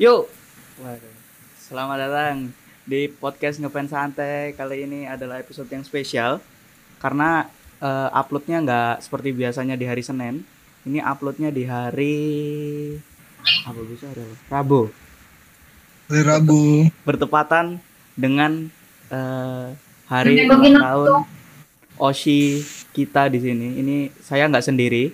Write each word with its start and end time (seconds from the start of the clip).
Yuk. 0.00 0.24
Waduh. 0.80 1.16
Selamat 1.60 2.08
datang 2.08 2.48
di 2.88 3.12
podcast 3.12 3.60
ngefans 3.60 3.92
santai. 3.92 4.56
Kali 4.56 4.88
ini 4.88 5.04
adalah 5.04 5.36
episode 5.36 5.68
yang 5.68 5.84
spesial 5.84 6.40
karena 6.96 7.44
eh, 7.76 8.08
uploadnya 8.16 8.64
nggak 8.64 9.04
seperti 9.04 9.36
biasanya 9.36 9.76
di 9.76 9.84
hari 9.84 10.00
Senin. 10.00 10.48
Ini 10.88 11.04
uploadnya 11.04 11.52
di 11.52 11.68
hari 11.68 12.16
apa 13.68 13.80
bisa 13.84 14.08
ada 14.08 14.24
Rabu. 14.48 14.88
Hari 16.08 16.22
Rabu. 16.24 16.88
Bertepatan 17.04 17.76
dengan 18.16 18.72
eh, 19.12 19.76
hari 20.08 20.48
ulang 20.48 20.72
tahun 20.72 21.12
Oshi 22.00 22.64
kita 22.96 23.28
di 23.28 23.44
sini. 23.44 23.76
Ini 23.76 23.96
saya 24.24 24.48
nggak 24.48 24.64
sendiri, 24.64 25.12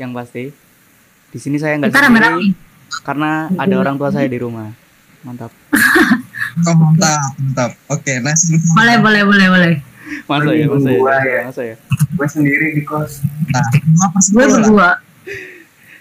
yang 0.00 0.16
pasti. 0.16 0.48
Di 1.28 1.36
sini 1.36 1.60
saya 1.60 1.76
nggak 1.76 1.92
sendiri 1.92 2.08
rame-rame. 2.08 2.65
Karena 3.02 3.50
ada 3.54 3.74
orang 3.78 3.96
tua 3.98 4.10
saya 4.10 4.26
di 4.26 4.38
rumah. 4.38 4.70
Mantap. 5.26 5.50
Oh, 6.64 6.72
mantap, 6.72 7.36
mantap. 7.36 7.70
Oke, 7.92 8.16
nice. 8.24 8.48
Boleh, 8.72 8.96
boleh, 9.02 9.22
boleh, 9.28 9.46
boleh. 9.52 9.74
Masa 10.26 10.50
ya, 10.54 10.66
masa 10.70 10.88
ya, 10.88 10.98
Gua 11.02 11.16
ya. 11.18 11.40
masa 11.50 11.62
ya. 11.66 11.76
gue 12.16 12.28
sendiri 12.30 12.66
di 12.78 12.82
kos 12.86 13.26
Nah, 13.50 13.66
Gue 14.30 14.44
berdua. 14.46 14.90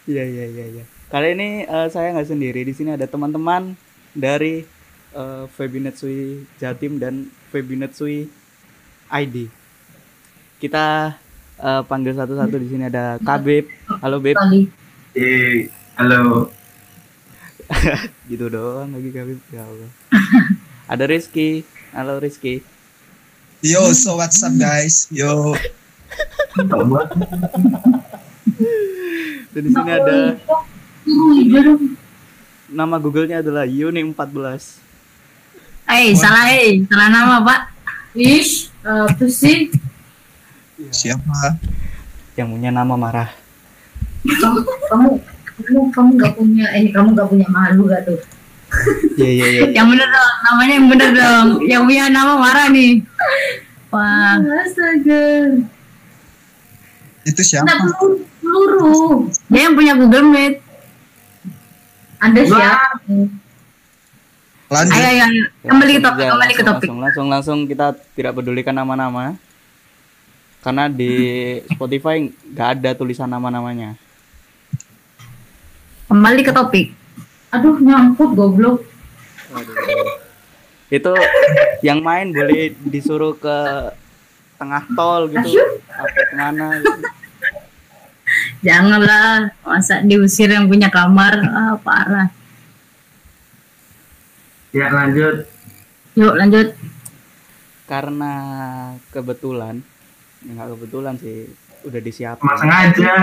Iya 0.05 0.23
iya 0.23 0.45
iya 0.45 0.65
iya. 0.77 0.83
Kali 1.09 1.33
ini 1.33 1.65
eh, 1.65 1.87
saya 1.89 2.13
nggak 2.13 2.29
sendiri. 2.29 2.61
Di 2.61 2.73
sini 2.77 2.93
ada 2.93 3.09
teman-teman 3.09 3.73
dari 4.13 4.61
eh, 5.11 5.43
Febinetsui 5.57 6.45
Jatim 6.61 7.01
dan 7.01 7.29
Febinetsui 7.49 8.29
ID. 9.09 9.49
Kita 10.61 11.17
eh, 11.59 11.81
panggil 11.89 12.13
satu-satu 12.13 12.55
di 12.61 12.67
sini 12.69 12.83
ada 12.85 13.17
Kabib. 13.21 13.65
Halo 14.05 14.21
Beb. 14.21 14.37
Eh 15.17 15.65
halo 15.97 16.53
Gitu 18.29 18.45
doang 18.49 18.93
lagi 18.93 19.09
Kabib. 19.11 19.39
Ya 19.49 19.63
Allah. 19.65 19.89
ada 20.91 21.03
Rizky. 21.09 21.65
Halo 21.95 22.19
Rizky. 22.21 22.61
Yo, 23.65 23.93
so 23.97 24.19
what's 24.21 24.43
up 24.45 24.53
guys? 24.59 25.09
Yo, 25.09 25.57
Dan 29.55 29.61
di 29.63 29.71
sini 29.71 29.91
ada 29.91 30.35
nama 32.69 32.95
Google-nya 32.99 33.39
adalah 33.39 33.63
Yuni 33.63 34.03
14. 34.03 34.83
Eh, 35.85 36.11
salah 36.17 36.51
eh, 36.51 36.83
salah 36.85 37.07
nama 37.09 37.41
Pak. 37.41 37.61
Ish, 38.15 38.69
apa 38.83 39.25
sih? 39.27 39.71
siapa? 40.91 41.55
Yang 42.35 42.47
punya 42.51 42.69
nama 42.71 42.95
marah. 42.99 43.31
Kamu, 44.25 44.59
kamu, 44.91 45.09
kamu, 45.55 45.81
kamu 45.95 46.09
nggak 46.19 46.33
punya, 46.35 46.65
eh, 46.75 46.91
kamu 46.91 47.15
nggak 47.15 47.29
punya 47.31 47.47
malu 47.47 47.87
gak 47.87 48.03
tuh? 48.03 48.19
Iya 49.15 49.29
iya 49.31 49.45
iya. 49.47 49.61
Yang 49.71 49.87
bener 49.95 50.07
dong, 50.11 50.33
namanya 50.43 50.73
yang 50.75 50.87
bener 50.91 51.09
dong. 51.15 51.47
Yang 51.63 51.83
punya 51.87 52.03
nama 52.11 52.33
marah 52.35 52.67
nih. 52.67 52.93
Wah. 53.93 54.35
Astaga. 54.65 55.25
Itu 57.23 57.41
siapa? 57.41 57.63
Nggak 57.63 57.77
peluru, 57.79 58.15
peluru. 58.43 58.95
Dia 59.47 59.61
yang 59.71 59.75
punya 59.79 59.93
Google 59.95 60.27
Meet. 60.27 60.55
Anda 62.19 62.41
siapa? 62.43 62.99
Lanjut. 64.65 64.93
Ayo, 64.97 65.07
ayo, 65.07 65.23
ayo. 65.29 65.43
Kembali 65.61 65.91
ke 65.93 66.01
topik, 66.01 66.25
kembali 66.25 66.53
ke 66.57 66.63
topik. 66.65 66.87
Langsung, 66.89 66.99
langsung, 66.99 67.27
langsung 67.31 67.57
kita 67.69 67.95
tidak 68.17 68.33
pedulikan 68.35 68.75
nama-nama. 68.75 69.37
Karena 70.65 70.89
di 70.89 71.13
Spotify 71.69 72.25
nggak 72.25 72.69
ada 72.81 72.89
tulisan 72.97 73.29
nama-namanya. 73.29 73.93
Kembali 76.05 76.41
ke 76.45 76.51
topik. 76.53 76.87
Aduh, 77.49 77.77
nyangkut 77.81 78.31
goblok. 78.37 78.85
Itu 80.93 81.13
yang 81.81 82.05
main 82.05 82.29
boleh 82.29 82.77
disuruh 82.85 83.33
ke 83.37 83.57
tengah 84.61 84.83
tol 84.93 85.27
gitu. 85.31 85.49
Asyik. 85.57 85.69
Apa 85.89 86.19
ke 86.29 86.35
mana 86.37 86.67
gitu. 86.79 87.07
Janganlah, 88.65 89.53
masa 89.61 90.01
diusir 90.01 90.49
yang 90.49 90.65
punya 90.65 90.89
kamar. 90.89 91.41
Ah, 91.45 91.77
parah. 91.77 92.29
ya 94.75 94.91
lanjut 94.91 95.47
Yuk, 96.15 96.35
lanjut. 96.35 96.71
Karena 97.85 98.33
kebetulan, 99.11 99.83
ya 100.47 100.51
nggak 100.55 100.69
kebetulan 100.73 101.15
sih, 101.19 101.51
udah 101.85 102.01
disiapin. 102.01 102.43
emang 102.47 102.57
sengaja 102.57 103.13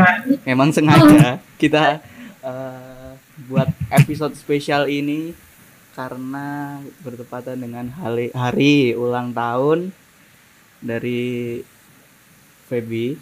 Memang 0.45 0.69
sengaja 0.71 1.29
kita 1.57 2.05
eh, 2.43 3.11
buat 3.49 3.71
episode 3.89 4.35
spesial 4.35 4.91
ini 4.91 5.33
karena 5.93 6.81
bertepatan 7.05 7.61
dengan 7.61 7.89
hari, 7.93 8.33
hari 8.33 8.93
ulang 8.99 9.33
tahun 9.33 9.93
dari 10.83 11.61
Feby. 12.69 13.17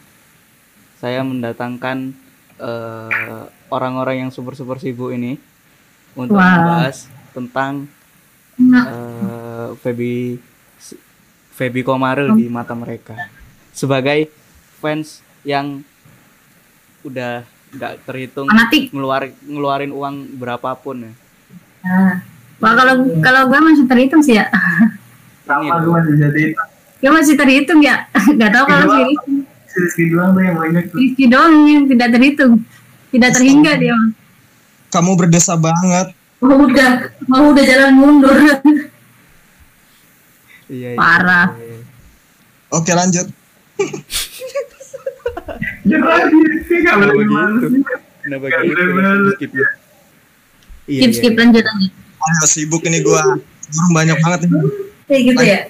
Saya 1.00 1.24
mendatangkan 1.24 2.12
eh, 2.60 3.44
orang-orang 3.70 4.26
yang 4.26 4.30
super 4.32 4.56
super 4.56 4.76
sibuk 4.80 5.12
ini 5.12 5.36
untuk 6.18 6.36
Wah. 6.36 6.56
membahas 6.58 7.06
tentang 7.32 7.86
Nah, 8.60 8.84
eh, 8.84 9.68
Feby 9.80 10.36
Feby 11.56 11.80
Komaril 11.80 12.36
di 12.36 12.44
mata 12.52 12.76
mereka 12.76 13.16
sebagai 13.72 14.28
fans 14.84 15.24
yang 15.40 15.80
udah 17.00 17.48
nggak 17.70 17.92
terhitung 18.02 18.46
fanatik. 18.50 18.90
ngeluarin 18.90 19.32
ngeluarin 19.46 19.92
uang 19.94 20.14
berapapun 20.36 20.96
ya 21.06 21.12
Nah. 21.80 22.20
Wah, 22.60 22.76
kalau 22.76 22.94
kalau 23.24 23.42
gue 23.48 23.56
masih 23.56 23.88
terhitung 23.88 24.20
sih 24.20 24.36
ya. 24.36 24.44
sama 25.48 25.80
gue 25.80 25.90
masih 27.08 27.32
Gue 27.32 27.40
terhitung 27.40 27.80
ya. 27.80 28.04
Gak 28.40 28.52
tahu 28.52 28.64
kalau 28.68 28.84
si 28.84 29.00
Rizky. 29.80 30.04
doang 30.12 30.36
tuh 30.36 30.42
yang 30.44 30.56
banyak 30.60 30.84
tuh 30.92 30.96
Rizky 31.00 31.24
doang 31.24 31.54
yang 31.64 31.88
tidak 31.88 32.08
terhitung. 32.12 32.60
Tidak 33.08 33.30
terhingga 33.32 33.72
dia. 33.80 33.96
Kamu 34.92 35.16
berdesa 35.16 35.56
banget. 35.56 36.12
Mau 36.44 36.68
udah, 36.68 36.92
mau 37.32 37.48
udah 37.48 37.64
jalan 37.64 37.92
mundur. 37.96 38.36
iya, 40.68 40.92
Parah. 41.00 41.56
iya. 41.56 41.80
Oke, 42.70 42.92
lanjut. 42.92 43.24
ya 45.86 45.98
lagi 46.00 46.36
boleh 47.14 47.28
males 47.28 47.64
gitu? 47.68 47.94
Kenapa 48.20 48.44
Nggak 48.52 48.62
gitu? 48.68 49.30
Skip 49.36 49.52
ya. 49.56 49.68
Iya, 50.90 51.00
skip 51.00 51.08
iya, 51.08 51.16
skip 51.16 51.32
iya. 51.32 51.40
lanjut. 51.40 51.64
Ayo, 52.20 52.44
sibuk 52.44 52.82
ini 52.84 52.98
gua. 53.00 53.22
Orang 53.70 53.92
banyak 53.94 54.16
banget 54.20 54.38
nih. 54.44 54.52
Kayak 55.08 55.22
gitu 55.24 55.42
ya. 55.42 55.60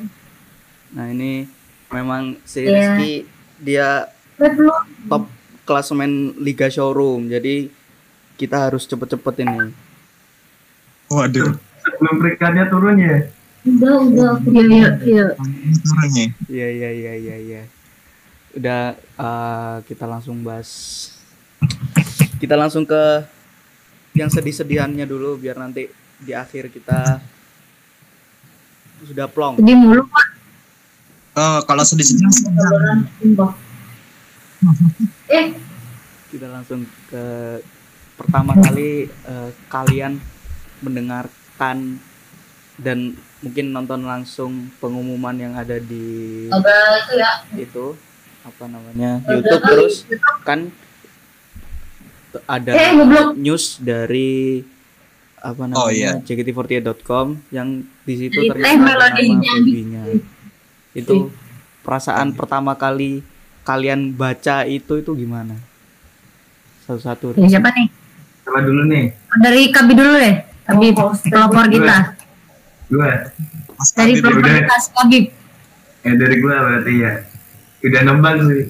Nah 0.97 1.07
ini 1.13 1.47
memang 1.91 2.23
si 2.43 2.65
Iya. 2.65 2.71
Rizky 2.71 3.13
dia 3.61 3.89
top 5.07 5.29
klasemen 5.69 6.35
Liga 6.41 6.67
Showroom 6.67 7.29
jadi 7.31 7.69
kita 8.35 8.57
harus 8.71 8.89
cepet-cepet 8.89 9.45
ini. 9.45 9.71
Waduh, 11.11 11.59
sebelum 11.83 12.15
peringkatnya 12.23 12.71
turun 12.71 12.97
ya 12.97 13.19
Udah, 13.67 13.95
udah. 14.09 14.33
Iya, 14.49 14.63
iya, 14.65 14.89
iya. 15.05 15.27
turun 15.85 16.09
nih. 16.17 16.29
Iya 16.49 16.69
iya 16.73 16.91
iya 16.97 17.13
iya 17.21 17.37
iya. 17.37 17.63
Udah 18.57 18.95
eh, 18.99 19.77
kita 19.87 20.05
langsung 20.07 20.43
bahas. 20.43 20.71
Kita 22.41 22.57
langsung 22.57 22.89
ke 22.89 23.25
yang 24.17 24.33
sedih-sedihannya 24.33 25.07
dulu 25.07 25.39
biar 25.39 25.61
nanti 25.61 25.87
di 26.19 26.33
akhir 26.35 26.73
kita 26.73 27.21
sudah 29.07 29.27
plong. 29.31 29.61
Sedih 29.61 29.77
mulu, 29.79 30.03
Pak. 30.09 30.27
Oh, 31.39 31.59
kalau 31.65 31.85
sedih-sedih. 31.87 32.27
Eh, 35.31 35.57
Kita 36.29 36.53
langsung 36.53 36.85
ke 37.09 37.25
pertama 38.13 38.53
kali 38.53 39.09
eh, 39.09 39.51
kalian 39.73 40.21
mendengarkan 40.85 41.97
dan 42.77 43.17
mungkin 43.41 43.73
nonton 43.73 44.05
langsung 44.05 44.69
pengumuman 44.77 45.33
yang 45.33 45.57
ada 45.57 45.81
di 45.81 46.45
agak 46.53 47.09
itu 47.09 47.15
ya. 47.17 47.33
itu 47.57 47.87
apa 48.41 48.65
namanya 48.65 49.21
YouTube 49.23 49.63
terus 49.63 49.95
kan 50.43 50.73
ada 52.47 52.71
Eh, 52.71 52.93
news 53.37 53.79
dari 53.79 54.63
apa 55.37 55.63
namanya 55.65 55.79
Oh, 55.79 55.91
iya. 55.91 56.13
JKT48.com 56.21 57.27
yang 57.51 57.69
di 58.03 58.15
situ 58.15 58.39
Dari 58.39 58.49
ternyata 58.51 59.19
nama. 59.19 60.05
Itu 60.93 61.33
perasaan 61.81 62.33
pertama 62.33 62.75
kali 62.75 63.25
kalian 63.63 64.13
baca 64.13 64.63
itu 64.65 64.97
itu 64.97 65.13
gimana? 65.15 65.57
Satu-satu. 66.83 67.35
Ya, 67.37 67.59
siapa 67.59 67.71
nih? 67.73 67.89
sama 68.41 68.61
dulu 68.61 68.83
nih 68.85 69.15
Dari 69.37 69.71
Kabi 69.71 69.93
dulu 69.95 70.13
deh. 70.17 70.37
Kabi 70.65 70.87
pelopor 71.25 71.67
kita. 71.67 71.97
gue 72.89 73.11
Dari 73.93 74.13
pelopor 74.17 74.43
kita 74.43 74.77
Kabib. 74.93 75.25
ya 76.01 76.13
dari 76.17 76.37
gue 76.37 76.51
berarti 76.51 76.93
ya 76.97 77.13
udah 77.85 78.01
nembak 78.05 78.35
sih. 78.47 78.65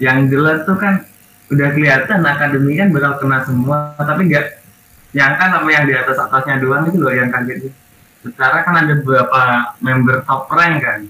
Yang 0.00 0.18
jelas 0.32 0.58
tuh 0.64 0.78
kan 0.80 1.04
udah 1.50 1.68
kelihatan 1.74 2.22
akademi 2.22 2.78
kan 2.78 2.94
bakal 2.94 3.26
kena 3.26 3.42
semua 3.42 3.98
tapi 3.98 4.30
nggak 4.30 4.62
yang 5.10 5.34
kan 5.34 5.50
sama 5.50 5.68
yang 5.74 5.82
di 5.82 5.98
atas 5.98 6.14
atasnya 6.14 6.62
doang 6.62 6.86
itu 6.86 7.02
loh 7.02 7.10
yang 7.10 7.26
kaget 7.26 7.74
secara 8.22 8.62
kan 8.62 8.86
ada 8.86 8.94
beberapa 9.00 9.74
member 9.80 10.22
top 10.28 10.46
rank 10.52 10.84
kan. 10.84 11.00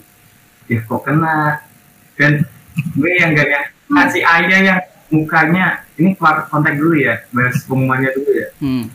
Ya 0.70 0.78
kok 0.86 1.02
kena? 1.02 1.66
Dan 2.14 2.46
gue 2.94 3.12
yang 3.18 3.34
gak 3.34 3.48
yang 3.50 3.66
kasih 3.90 4.22
ayah 4.22 4.60
yang 4.62 4.80
mukanya 5.10 5.82
ini 5.98 6.14
keluar 6.14 6.46
kontak 6.46 6.78
dulu 6.78 6.94
ya 6.94 7.18
bahas 7.34 7.66
pengumumannya 7.66 8.10
dulu 8.14 8.30
ya. 8.30 8.48
Hmm. 8.62 8.86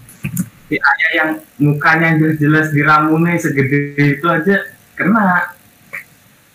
si 0.65 0.81
ayah 0.81 1.11
yang 1.13 1.29
mukanya 1.61 2.17
jelas-jelas 2.17 2.73
diramune 2.73 3.37
segede 3.37 3.93
itu 4.17 4.25
aja 4.25 4.55
kena. 4.95 5.53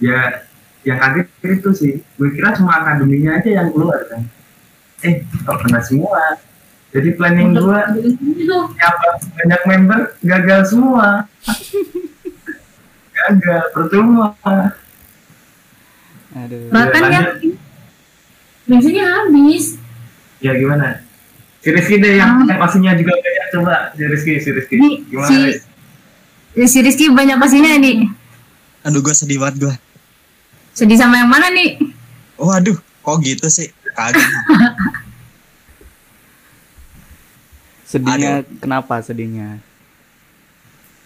Ya 0.00 0.48
yang 0.82 0.97
kaget 0.97 1.27
itu 1.44 1.71
sih 1.77 1.93
gue 2.17 2.29
kira 2.32 2.56
cuma 2.56 2.81
akademinya 2.81 3.37
aja 3.37 3.50
yang 3.62 3.69
keluar 3.69 4.00
kan 4.09 4.25
eh 5.05 5.25
kok 5.44 5.56
kena 5.61 5.81
semua 5.85 6.41
jadi 6.91 7.09
planning 7.15 7.53
gue 7.53 7.81
siapa 8.75 9.06
banyak 9.37 9.61
member 9.69 10.00
gagal 10.25 10.61
semua 10.73 11.29
gagal 13.17 13.62
percuma 13.71 14.32
Aduh. 16.31 16.71
Bahkan 16.71 17.03
lanjut. 17.03 17.11
yang 17.11 17.27
bensinnya 18.71 19.03
habis. 19.03 19.75
ya 20.38 20.55
gimana 20.55 21.03
si 21.59 21.69
Rizky 21.69 21.99
deh 21.99 22.17
yang 22.17 22.47
yang 22.47 22.56
pastinya 22.56 22.94
juga 22.94 23.12
banyak 23.12 23.47
coba 23.50 23.75
si 23.93 24.03
Rizky 24.06 24.32
si 24.38 24.49
Rizky 24.55 24.77
gimana 25.11 25.27
si 25.27 25.37
Riz? 25.43 25.59
si 26.71 26.79
Rizky 26.81 27.05
banyak 27.11 27.37
pastinya 27.37 27.77
nih. 27.77 28.06
Aduh 28.87 29.03
gue 29.03 29.12
sedih 29.12 29.43
banget 29.43 29.69
gue. 29.69 29.75
Sedih 30.81 30.97
sama 30.97 31.21
yang 31.21 31.29
mana 31.29 31.53
nih? 31.53 31.77
Waduh, 32.41 32.73
kok 33.05 33.17
gitu 33.21 33.53
sih? 33.53 33.69
Kagak. 33.93 34.25
Sedihnya 37.85 38.47
kenapa 38.56 39.05
sedihnya? 39.05 39.61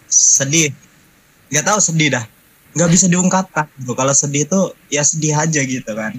sedih. 0.07 0.71
Gak 1.49 1.65
tahu 1.65 1.79
sedih 1.81 2.13
dah. 2.13 2.23
Gak 2.71 2.87
bisa 2.87 3.09
diungkapkan. 3.09 3.67
Gitu. 3.75 3.91
Kalau 3.91 4.13
sedih 4.13 4.47
itu 4.47 4.59
ya 4.87 5.03
sedih 5.03 5.35
aja 5.35 5.59
gitu 5.59 5.91
kan. 5.91 6.15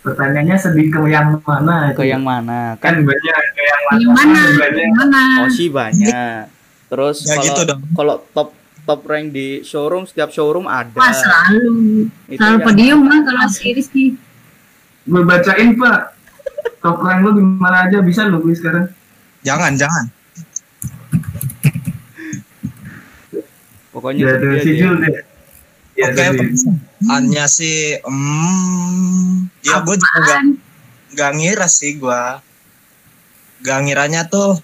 pertanyaannya 0.00 0.56
sedih 0.60 0.92
ke 0.92 1.00
yang 1.08 1.40
mana 1.40 1.88
Ke 1.96 2.04
yang 2.04 2.20
mana? 2.20 2.76
kan 2.76 2.92
banyak 3.00 3.36
ke 3.56 3.62
yang 3.64 3.82
mana, 3.82 3.96
Yang 3.96 4.12
mana? 4.12 4.36
kan 4.36 4.52
banyak 4.54 4.88
mana? 4.94 5.22
Oshi 5.48 5.66
banyak. 5.68 6.12
Terus 6.88 7.16
Ya 7.24 7.32
kalau 7.34 7.40
gitu 7.42 7.60
dong. 7.64 7.80
kalau 7.92 8.14
top 8.30 8.48
top 8.84 9.00
rank 9.08 9.32
di 9.32 9.64
showroom 9.64 10.04
setiap 10.04 10.28
showroom 10.30 10.68
ada. 10.68 10.92
Wah 10.96 11.12
selalu. 11.12 12.08
Itu 12.28 12.40
Selalu 12.40 12.58
podium 12.64 13.00
mah 13.04 13.20
kalau 13.24 13.46
si 13.48 13.72
Rizky. 13.72 14.06
gue 15.04 15.20
bacain 15.20 15.76
pak 15.76 16.16
top 16.80 16.96
rank 17.04 17.20
lu 17.28 17.36
gimana 17.36 17.84
aja 17.84 18.00
bisa 18.00 18.24
lu 18.24 18.40
gue 18.40 18.56
sekarang 18.56 18.88
Jangan, 19.44 19.76
jangan. 19.76 20.08
Pokoknya 23.92 24.24
ya 24.24 24.32
dari 24.40 24.58
si 24.64 24.70
ya. 24.72 24.80
Jul 24.80 24.94
deh 25.04 25.16
ya 25.94 26.08
Oke, 26.10 26.16
dari 26.16 26.48
hanya 27.04 27.44
sih, 27.46 28.00
hmm, 28.00 29.46
ya 29.60 29.84
gue 29.84 29.96
juga 30.00 30.18
gak, 30.24 30.40
gak 31.12 31.32
ngira 31.36 31.68
sih 31.68 32.00
gue. 32.00 32.22
Gak 33.60 33.78
ngiranya 33.84 34.24
tuh 34.32 34.56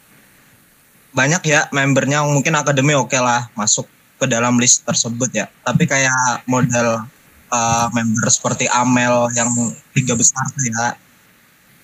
banyak 1.13 1.43
ya 1.45 1.69
membernya 1.77 2.25
mungkin 2.25 2.57
akademi 2.57 2.97
oke 2.97 3.19
lah 3.19 3.51
masuk 3.59 3.85
ke 4.21 4.29
dalam 4.29 4.61
list 4.61 4.85
tersebut 4.85 5.33
ya. 5.33 5.49
Tapi 5.65 5.89
kayak 5.89 6.45
model 6.45 7.09
uh, 7.49 7.87
member 7.97 8.29
seperti 8.29 8.69
Amel 8.69 9.33
yang 9.33 9.49
tiga 9.97 10.13
besar 10.13 10.45
tuh 10.53 10.69
ya, 10.69 10.93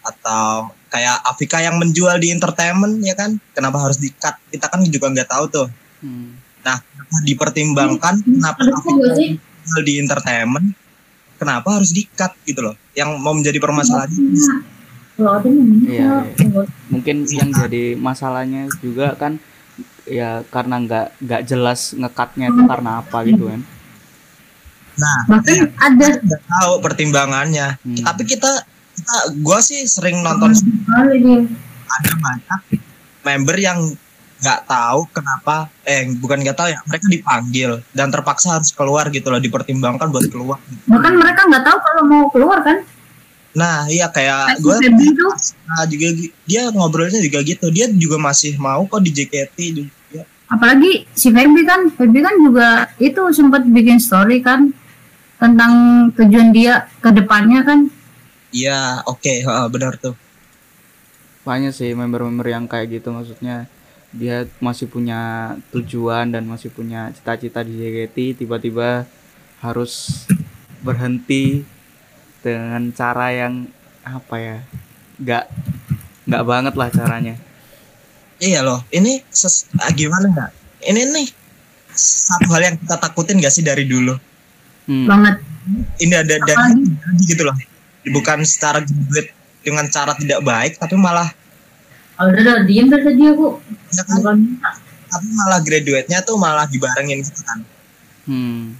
atau 0.04 0.70
kayak 0.92 1.16
Afika 1.24 1.58
yang 1.64 1.80
menjual 1.80 2.20
di 2.20 2.30
entertainment 2.30 3.00
ya 3.00 3.16
kan, 3.16 3.40
kenapa 3.56 3.80
harus 3.80 3.96
di 3.96 4.12
cut? 4.12 4.36
Kita 4.52 4.68
kan 4.68 4.84
juga 4.84 5.08
nggak 5.08 5.28
tahu 5.32 5.44
tuh. 5.48 5.68
Hmm. 6.04 6.36
Nah, 6.62 6.78
dipertimbangkan 7.24 8.26
kenapa 8.26 8.60
kok 8.60 8.94
gak 9.00 9.14
sih? 9.16 9.30
Afika 9.38 9.80
di 9.82 9.92
entertainment, 9.98 10.66
kenapa 11.40 11.68
harus 11.80 11.90
di 11.90 12.04
cut 12.04 12.36
gitu 12.44 12.60
loh? 12.60 12.74
Yang 12.92 13.10
mau 13.18 13.34
menjadi 13.34 13.58
permasalahan 13.58 14.12
Kalau 15.16 15.32
ada 15.40 15.48
nih. 15.48 15.96
Iya, 15.96 16.28
Mungkin 16.92 17.24
yang 17.32 17.48
jadi 17.48 17.96
masalahnya 17.96 18.68
juga 18.84 19.16
kan 19.16 19.40
ya 20.06 20.42
karena 20.48 20.80
nggak 20.82 21.06
nggak 21.20 21.42
jelas 21.46 21.92
ngekatnya 21.94 22.54
itu 22.54 22.62
karena 22.66 22.90
apa 23.02 23.18
gitu 23.26 23.44
kan. 23.50 23.60
Nah, 24.96 25.18
Bahkan 25.28 25.76
ada 25.76 26.06
nggak 26.24 26.42
tahu 26.48 26.72
pertimbangannya. 26.80 27.76
Hmm. 27.84 28.00
Tapi 28.00 28.22
kita, 28.24 28.48
kita 28.96 29.16
gua 29.44 29.60
sih 29.60 29.84
sering 29.84 30.24
nonton 30.24 30.56
dia. 30.56 31.44
ada 31.86 32.12
banyak 32.18 32.60
member 33.22 33.56
yang 33.58 33.78
nggak 34.36 34.68
tahu 34.68 35.08
kenapa 35.16 35.72
eh 35.88 36.04
bukan 36.20 36.44
nggak 36.44 36.56
tahu 36.60 36.68
ya 36.68 36.80
mereka 36.84 37.06
dipanggil 37.08 37.70
dan 37.96 38.12
terpaksa 38.12 38.60
harus 38.60 38.68
keluar 38.68 39.08
gitu 39.08 39.32
loh 39.32 39.40
dipertimbangkan 39.40 40.12
buat 40.12 40.28
keluar 40.28 40.60
Bahkan 40.84 41.12
mereka 41.16 41.48
nggak 41.48 41.64
tahu 41.64 41.78
kalau 41.80 42.02
mau 42.04 42.24
keluar 42.28 42.60
kan? 42.60 42.84
nah 43.56 43.88
iya 43.88 44.12
kayak 44.12 44.60
gue 44.60 44.76
tuh. 44.76 45.32
juga 45.88 46.08
dia 46.44 46.68
ngobrolnya 46.76 47.16
juga 47.24 47.40
gitu 47.40 47.72
dia 47.72 47.88
juga 47.88 48.20
masih 48.20 48.60
mau 48.60 48.84
kok 48.84 49.00
di 49.00 49.08
JKT 49.08 49.56
juga 49.72 49.95
Apalagi 50.46 51.06
si 51.10 51.34
Febri 51.34 51.66
kan, 51.66 51.90
Febri 51.90 52.22
kan 52.22 52.34
juga 52.38 52.68
itu 53.02 53.18
sempat 53.34 53.66
bikin 53.66 53.98
story 53.98 54.40
kan 54.42 54.70
tentang 55.36 55.72
tujuan 56.16 56.50
dia 56.54 56.88
ke 57.02 57.10
depannya 57.12 57.60
kan. 57.66 57.80
iya 58.54 59.02
oke 59.04 59.44
heeh, 59.44 59.66
benar 59.68 59.98
tuh 60.00 60.16
Banyak 61.46 61.70
sih 61.70 61.94
member-member 61.94 62.46
yang 62.50 62.66
kayak 62.66 62.98
gitu 62.98 63.14
maksudnya 63.14 63.70
dia 64.10 64.48
masih 64.58 64.88
punya 64.88 65.52
tujuan 65.70 66.32
dan 66.32 66.46
masih 66.48 66.72
punya 66.72 67.12
cita-cita 67.14 67.62
di 67.62 67.76
JKT 67.76 68.42
tiba-tiba 68.42 69.04
harus 69.60 70.24
berhenti 70.80 71.62
dengan 72.40 72.90
cara 72.94 73.34
yang 73.34 73.66
apa 74.06 74.36
ya 74.38 74.58
nggak 75.18 75.44
nggak 76.30 76.44
banget 76.46 76.74
lah 76.78 76.88
caranya 76.90 77.34
iya 78.38 78.60
loh 78.60 78.84
ini 78.90 79.22
ses 79.28 79.68
ah, 79.76 79.90
gimana 79.90 80.28
ya 80.28 80.46
ini 80.86 81.02
nih 81.06 81.28
satu 81.90 82.48
hal 82.50 82.62
yang 82.64 82.76
kita 82.76 82.96
takutin 82.98 83.38
gak 83.38 83.50
sih 83.50 83.62
dari 83.62 83.84
dulu 83.84 84.16
Hmm. 84.86 85.02
Banget. 85.04 85.42
ini 85.98 86.14
ada 86.14 86.38
dan 86.38 86.78
gitu 87.20 87.42
loh 87.42 87.58
bukan 88.06 88.38
secara 88.40 88.78
graduate 88.80 89.34
dengan 89.60 89.82
cara 89.88 90.14
tidak 90.14 90.38
baik 90.40 90.72
tapi 90.76 90.94
malah 90.94 91.26
Oh, 92.16 92.24
udah, 92.24 92.38
udah, 92.38 92.56
diem 92.62 92.86
dari 92.86 93.02
tadi 93.02 93.26
aku. 93.26 93.58
ya 93.90 94.00
kan, 94.00 94.14
Bukan. 94.16 94.36
tapi 95.06 95.26
malah 95.34 95.58
graduate-nya 95.58 96.22
tuh 96.22 96.38
malah 96.38 96.64
dibarengin 96.64 97.18
gitu 97.20 97.42
kan 97.42 97.66
Hmm. 98.24 98.78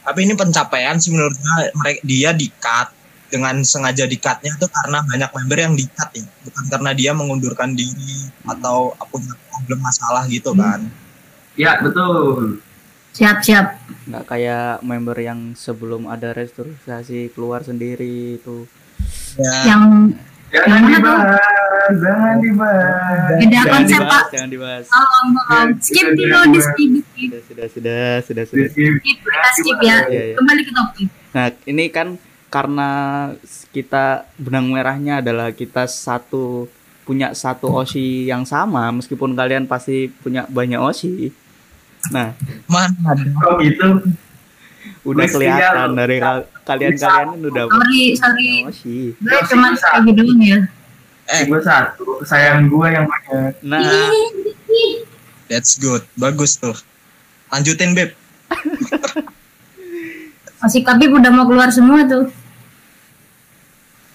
tapi 0.00 0.24
ini 0.24 0.34
pencapaian 0.34 0.94
sih 0.96 1.10
menurut 1.10 1.34
gue 1.34 1.58
mereka 1.74 2.00
dia 2.02 2.30
di 2.30 2.46
cut 2.54 2.94
dengan 3.26 3.58
sengaja 3.60 4.04
di 4.04 4.16
cutnya 4.16 4.54
tuh 4.56 4.68
karena 4.68 5.02
banyak 5.02 5.30
member 5.32 5.58
yang 5.58 5.74
di 5.74 5.84
cut 5.88 6.10
ya 6.12 6.22
bukan 6.42 6.64
karena 6.68 6.90
dia 6.92 7.10
mengundurkan 7.10 7.72
diri 7.72 8.26
atau 8.42 8.94
punya 9.06 9.34
problem 9.46 9.78
masalah 9.80 10.22
gitu 10.26 10.50
kan 10.52 10.86
ya 11.54 11.80
betul 11.80 12.58
Siap, 13.10 13.40
siap. 13.40 13.80
nggak 14.04 14.24
kayak 14.26 14.84
member 14.84 15.16
yang 15.16 15.52
sebelum 15.52 16.04
ada 16.04 16.30
restrukturisasi 16.30 17.32
keluar 17.32 17.64
sendiri 17.64 18.36
itu 18.36 18.68
ya 19.34 19.72
Yang 19.72 19.82
jangan 20.46 20.68
Yang 20.68 20.82
mana 20.84 20.96
tuh? 21.00 21.16
dibahas 21.16 21.56
jangan 21.96 22.36
dibahas 22.38 23.20
beda 23.32 23.48
jangan 23.48 23.72
konsep, 23.72 23.98
Pak. 23.98 24.04
dibahas 24.04 24.26
jangan 24.30 24.48
dibahas 24.48 24.84
Tolong, 24.86 25.26
tolong. 25.32 25.68
Skip 25.78 26.06
dulu, 26.10 26.38
di 26.46 26.60
skip, 26.60 26.88
di 26.92 27.00
skip. 27.02 27.28
sudah 27.40 27.40
sudah 27.42 27.66
sudah 27.72 28.44
sudah 28.44 28.44
sudah 28.44 28.68
Skip, 28.68 29.16
kita 29.16 29.50
skip 29.56 29.78
ya. 29.80 29.96
Iya, 30.06 30.22
iya. 30.22 30.34
Kembali 30.36 30.62
ke 30.62 30.72
topik. 30.72 31.08
Nah, 31.32 31.46
ini 31.64 31.84
kan 31.88 32.06
karena 32.56 32.90
kita 33.68 34.24
benang 34.40 34.72
merahnya 34.72 35.20
adalah 35.20 35.52
kita 35.52 35.84
satu 35.84 36.64
punya 37.04 37.36
satu 37.36 37.68
osi 37.68 38.24
yang 38.24 38.48
sama 38.48 38.88
meskipun 38.96 39.36
kalian 39.36 39.68
pasti 39.68 40.08
punya 40.24 40.48
banyak 40.48 40.80
osi. 40.80 41.28
Nah, 42.08 42.32
mana 42.64 43.12
kok 43.12 43.60
gitu 43.60 43.88
udah 45.04 45.26
kelihatan 45.28 45.90
iya, 45.92 45.98
dari 46.00 46.16
kal- 46.16 46.48
kalian-kalian 46.64 47.28
udah 47.44 47.64
Sorry, 47.68 48.04
sorry. 48.16 48.48
punya 48.56 48.70
osi. 48.72 48.98
Gue 49.20 49.40
cuma 49.52 49.68
gitu 49.76 50.10
doang 50.16 50.40
ya. 50.40 50.58
eh 51.26 51.42
gue 51.44 51.58
satu 51.60 52.22
sayang 52.22 52.70
gue 52.70 52.86
yang 52.86 53.04
banyak 53.04 53.58
Nah, 53.60 53.82
that's 55.50 55.74
good 55.74 56.06
bagus 56.14 56.54
tuh 56.56 56.78
lanjutin 57.50 57.92
beb 57.92 58.14
Masih 60.56 60.80
Kabib 60.82 61.12
udah 61.12 61.30
mau 61.30 61.44
keluar 61.44 61.68
semua 61.68 62.06
tuh. 62.06 62.30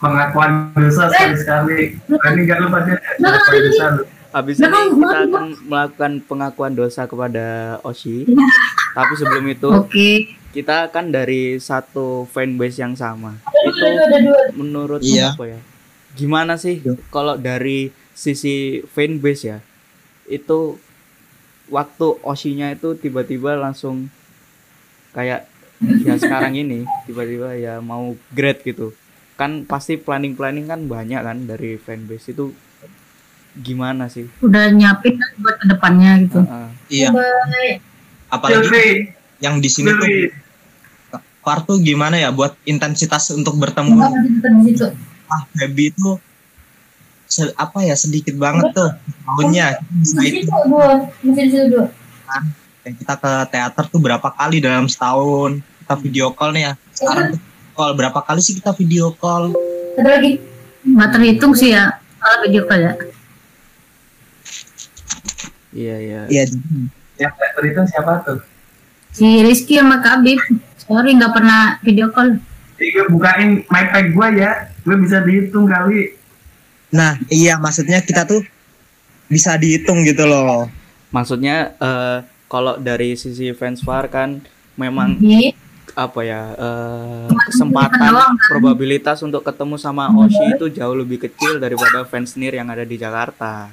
Pengakuan 0.02 0.74
dosa 0.74 1.08
sekali 1.08 1.36
sekali 1.38 1.80
ini 2.04 2.42
gak 2.44 2.60
lupa 2.60 2.78
dia 2.84 2.98
pengakuan 3.16 3.62
dosa 3.64 3.86
habis 4.32 4.56
Nah, 4.58 4.72
ini 4.72 4.96
kita 4.96 5.18
akan 5.28 5.46
melakukan 5.68 6.12
pengakuan 6.24 6.72
dosa 6.72 7.04
kepada 7.04 7.78
Oshi. 7.84 8.24
Tapi 8.92 9.14
sebelum 9.20 9.44
itu 9.46 9.68
Oke. 9.68 10.12
kita 10.56 10.88
kan 10.88 11.12
dari 11.12 11.60
satu 11.60 12.32
fanbase 12.32 12.80
yang 12.80 12.96
sama. 12.96 13.36
Itu 13.44 13.86
menurut 14.56 15.04
Iya. 15.04 15.36
apa 15.36 15.52
ya? 15.52 15.60
Gimana 16.16 16.56
sih 16.56 16.80
kalau 17.12 17.36
dari 17.36 17.92
sisi 18.16 18.80
fanbase 18.88 19.44
ya 19.44 19.60
itu 20.28 20.80
waktu 21.68 22.08
Oshinya 22.24 22.72
itu 22.72 22.96
tiba-tiba 22.96 23.56
langsung 23.56 24.08
kayak 25.12 25.44
ya 26.04 26.16
sekarang 26.16 26.56
ini 26.56 26.88
tiba-tiba 27.04 27.52
ya 27.56 27.84
mau 27.84 28.16
grade 28.32 28.64
gitu 28.64 28.96
kan 29.42 29.66
pasti 29.66 29.98
planning 29.98 30.38
planning 30.38 30.70
kan 30.70 30.86
banyak 30.86 31.18
kan 31.18 31.38
dari 31.50 31.82
fanbase 31.82 32.38
itu 32.38 32.54
gimana 33.58 34.06
sih? 34.06 34.30
Udah 34.46 34.70
nyiapin 34.70 35.18
kan 35.18 35.30
buat 35.42 35.56
ke 35.58 35.66
depannya 35.66 36.12
gitu. 36.22 36.40
Heeh. 36.46 36.70
Iya, 36.94 37.10
apalagi 38.30 38.70
Silvi, 38.70 38.86
yang 39.42 39.58
di 39.58 39.70
sini 39.74 39.90
tuh 41.42 41.58
tuh 41.66 41.78
gimana 41.82 42.22
ya 42.22 42.30
buat 42.30 42.54
intensitas 42.70 43.34
untuk 43.34 43.58
bertemu? 43.58 43.98
Ah 45.32 45.42
Feby 45.58 45.90
itu 45.90 46.22
se- 47.26 47.56
apa 47.58 47.82
ya 47.82 47.98
sedikit 47.98 48.38
banget 48.38 48.78
tuh 48.78 48.94
tahunnya. 49.26 49.82
Itu 50.06 50.54
kita 52.82 53.14
ke 53.18 53.32
teater 53.50 53.84
tuh 53.90 54.00
berapa 54.00 54.28
kali 54.38 54.62
dalam 54.62 54.86
setahun. 54.86 55.66
Kita 55.82 55.96
video 55.98 56.30
call 56.30 56.54
nih 56.54 56.64
ya. 56.70 56.74
Sekarang 56.94 57.34
tuh 57.34 57.51
call. 57.74 57.96
Berapa 57.96 58.20
kali 58.24 58.40
sih 58.44 58.56
kita 58.60 58.72
video 58.76 59.12
call? 59.16 59.56
Nggak 60.82 61.10
terhitung 61.14 61.54
sih 61.54 61.74
ya 61.76 62.00
kalau 62.20 62.38
video 62.46 62.64
call 62.70 62.82
ya. 62.82 62.94
Iya 65.72 65.96
iya. 66.00 66.20
Iya. 66.28 66.44
Yang 67.22 67.34
teater 67.38 67.64
itu 67.64 67.82
siapa 67.92 68.14
tuh? 68.28 68.40
si 69.12 69.28
Rizky 69.44 69.76
sama 69.76 70.00
Kabib 70.00 70.40
sorry 70.80 71.12
nggak 71.20 71.36
pernah 71.36 71.78
video 71.84 72.08
call. 72.16 72.40
Jadi 72.80 72.88
gue 72.98 73.06
bukain 73.14 73.50
my 73.70 73.84
pack 73.94 74.08
gue 74.16 74.28
ya, 74.42 74.52
gue 74.82 74.96
bisa 74.98 75.22
dihitung 75.22 75.68
kali. 75.70 76.18
nah 76.92 77.16
iya 77.32 77.56
maksudnya 77.56 78.04
kita 78.04 78.28
tuh 78.28 78.44
bisa 79.32 79.56
dihitung 79.56 80.04
gitu 80.04 80.28
loh. 80.28 80.68
Maksudnya 81.12 81.76
eh, 81.80 82.18
kalau 82.52 82.76
dari 82.80 83.16
sisi 83.16 83.52
fans 83.56 83.80
Far 83.84 84.12
kan 84.12 84.44
memang 84.76 85.16
Iya. 85.20 85.56
Apa 85.94 86.20
ya 86.22 86.42
eh, 86.54 87.28
Cuma 87.28 87.44
kesempatan 87.44 88.00
doang, 88.02 88.34
kan? 88.34 88.48
probabilitas 88.48 89.20
untuk 89.20 89.42
ketemu 89.42 89.76
sama 89.76 90.08
Oshi 90.10 90.46
itu 90.50 90.70
jauh 90.70 90.94
lebih 90.94 91.20
kecil 91.20 91.58
daripada 91.58 92.04
fans 92.04 92.34
Nir 92.34 92.54
yang 92.54 92.68
ada 92.68 92.82
di 92.82 92.96
Jakarta. 92.96 93.70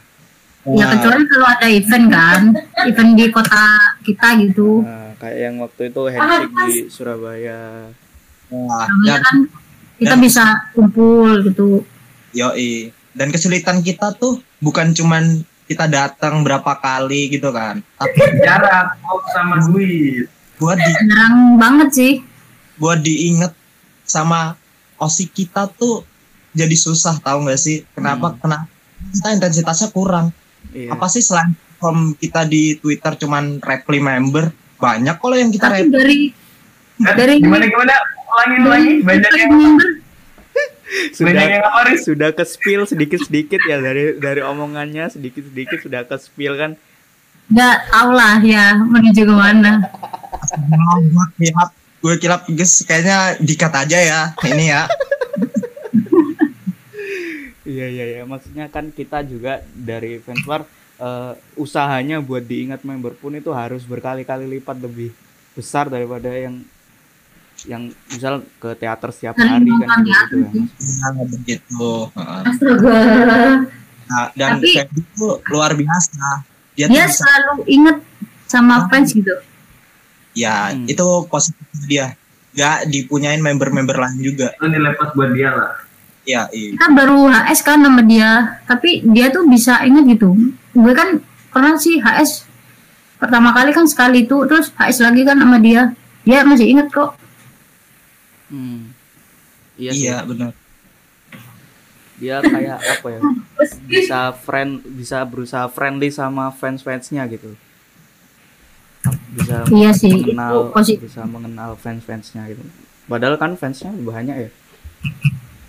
ya 0.68 0.84
kecuali 0.90 1.22
kalau 1.25 1.48
ada 1.48 1.66
event 1.66 2.06
kan 2.08 2.40
event 2.84 3.10
di 3.14 3.26
kota 3.28 3.64
kita 4.02 4.28
gitu 4.38 4.82
Nah, 4.82 5.16
kayak 5.16 5.38
yang 5.40 5.54
waktu 5.58 5.82
itu 5.88 6.02
handshake 6.06 6.52
di 6.52 6.72
Surabaya. 6.88 7.88
wah, 8.48 8.84
dan 9.02 9.18
kan 9.18 9.37
kita 9.96 10.12
dan- 10.12 10.20
bisa 10.20 10.44
kumpul 10.70 11.40
gitu 11.42 11.87
yoi 12.30 12.90
dan 13.12 13.28
kesulitan 13.28 13.80
kita 13.80 14.12
tuh 14.12 14.38
bukan 14.58 14.92
cuman 14.92 15.40
kita 15.64 15.84
datang 15.84 16.40
berapa 16.42 16.72
kali 16.75 17.28
gitu 17.30 17.48
kan 17.48 17.80
tapi 17.94 18.20
Jarak, 18.44 18.98
sama 19.30 19.56
duit. 19.64 20.28
Buat 20.58 20.76
di 20.76 20.90
jarang 20.90 21.36
banget 21.54 21.88
sih 21.90 22.12
buat 22.76 22.98
diinget 22.98 23.52
sama 24.02 24.54
osi 24.96 25.26
kita 25.26 25.70
tuh 25.70 26.02
jadi 26.50 26.74
susah 26.74 27.18
tahu 27.18 27.46
nggak 27.46 27.56
sih 27.56 27.86
kenapa 27.88 28.32
Hmm. 28.32 28.38
kenapa 28.38 28.66
kita 29.10 29.28
intensitasnya 29.32 29.88
kurang 29.88 30.34
Iya. 30.68 30.92
apa 30.92 31.06
sih 31.06 31.20
selain 31.20 31.54
from 31.76 32.12
kita 32.14 32.42
di 32.42 32.74
Twitter 32.76 33.14
cuman 33.16 33.58
reply 33.58 33.98
member 33.98 34.50
banyak 34.76 35.16
kalau 35.16 35.34
yang 35.34 35.48
kita 35.48 35.66
tapi 35.68 35.86
reply 35.86 35.94
dari 35.94 36.20
Eh, 36.98 37.14
Dari- 37.14 37.38
gimana 37.38 37.62
gimana? 37.62 37.94
Ulangi 38.26 38.56
ulangi. 38.60 38.92
Banyak 39.06 39.32
yang 39.32 39.52
member 39.54 39.88
banyak 41.14 41.46
yang 41.46 41.62
Sudah 41.62 41.70
apa 41.70 41.94
sudah 41.94 42.28
ke 42.32 42.42
spill 42.42 42.82
sedikit-sedikit 42.84 43.60
ya 43.62 43.78
dari 43.78 44.18
dari 44.18 44.42
omongannya 44.42 45.06
sedikit-sedikit 45.06 45.78
sudah 45.78 46.02
ke 46.02 46.18
spill 46.18 46.58
kan. 46.58 46.74
Nggak 47.49 47.76
tahu 47.88 48.11
lah 48.12 48.37
ya 48.40 48.76
menuju 48.76 49.23
ke 49.23 49.35
mana 49.35 49.73
Oh, 50.49 50.97
gue 50.99 51.26
kilap 51.37 51.71
gue 51.99 52.14
kilap 52.17 52.43
guys 52.49 52.81
kayaknya 52.83 53.19
dikat 53.38 53.73
aja 53.75 53.99
ya 54.00 54.21
ini 54.47 54.71
ya. 54.71 54.87
Iya 57.62 57.87
iya 57.87 58.05
iya. 58.09 58.23
Maksudnya 58.25 58.67
kan 58.69 58.88
kita 58.88 59.21
juga 59.23 59.61
dari 59.69 60.17
fans 60.19 60.40
war 60.45 60.64
eh, 60.97 61.33
usahanya 61.55 62.19
buat 62.19 62.40
diingat 62.40 62.81
member 62.81 63.12
pun 63.12 63.37
itu 63.37 63.52
harus 63.52 63.85
berkali-kali 63.85 64.49
lipat 64.49 64.81
lebih 64.81 65.12
besar 65.52 65.93
daripada 65.93 66.33
yang 66.33 66.64
yang 67.67 67.83
misal 68.09 68.40
ke 68.57 68.73
teater 68.73 69.11
setiap 69.11 69.35
hari 69.35 69.67
kan 69.67 69.99
gitu, 70.00 70.37
ya. 70.38 70.50
Nah, 71.02 71.26
begitu. 71.26 71.87
Heeh. 72.14 72.40
astaga. 72.47 72.99
Nah, 74.09 74.26
dan 74.33 74.62
Tapi- 74.62 74.87
itu 74.97 75.26
luar 75.50 75.75
biasa 75.75 76.47
dia, 76.78 76.87
dia 76.87 77.04
selalu 77.11 77.66
inget 77.66 77.99
sama 78.47 78.87
fans 78.87 79.11
gitu. 79.11 79.35
Ya 80.32 80.70
Hmm. 80.70 80.87
itu 80.87 81.02
positif 81.26 81.66
dia. 81.85 82.14
Nggak 82.54 82.87
dipunyain 82.87 83.42
member-member 83.42 83.99
lain 83.99 84.23
juga. 84.23 84.54
Itu 84.54 84.70
nilai 84.70 84.94
plus 84.94 85.11
buat 85.12 85.35
dia 85.35 85.50
lah. 85.50 85.73
ya 86.23 86.44
iya. 86.52 86.76
Kita 86.76 86.92
baru 86.92 87.26
HS 87.26 87.61
kan 87.64 87.80
sama 87.80 88.04
dia. 88.04 88.61
Tapi 88.62 89.02
dia 89.11 89.32
tuh 89.32 89.49
bisa 89.49 89.82
inget 89.82 90.04
gitu. 90.14 90.37
Gue 90.70 90.92
kan 90.94 91.18
pernah 91.50 91.75
sih 91.75 91.99
HS 91.99 92.44
pertama 93.18 93.50
kali 93.50 93.75
kan 93.75 93.88
sekali 93.90 94.23
itu 94.23 94.37
terus 94.47 94.70
HS 94.70 95.02
lagi 95.02 95.26
kan 95.26 95.35
sama 95.35 95.58
dia. 95.58 95.90
Dia 96.23 96.47
masih 96.47 96.68
inget 96.70 96.92
kok. 96.92 97.16
Hmm. 98.49 98.92
Iya 99.75 99.92
iya 99.92 100.16
benar 100.23 100.52
Dia 102.18 102.38
kayak 102.40 102.78
apa 102.78 103.08
ya? 103.08 103.20
Bisa 103.84 104.18
friend 104.37 104.82
bisa 104.84 105.22
berusaha 105.22 105.66
friendly 105.66 106.10
sama 106.10 106.50
fans-fansnya 106.50 107.25
gitu. 107.26 107.54
Bisa 109.30 109.62
iya 109.70 109.90
sih 109.92 110.10
itu 110.10 110.28
mengenal 110.28 110.68
positif 110.68 111.06
bisa 111.06 111.22
mengenal 111.25 111.70
fans-fansnya 111.75 112.42
gitu. 112.48 112.62
Padahal 113.06 113.37
kan 113.37 113.54
fansnya 113.54 113.94
banyak 113.94 114.37
ya. 114.38 114.50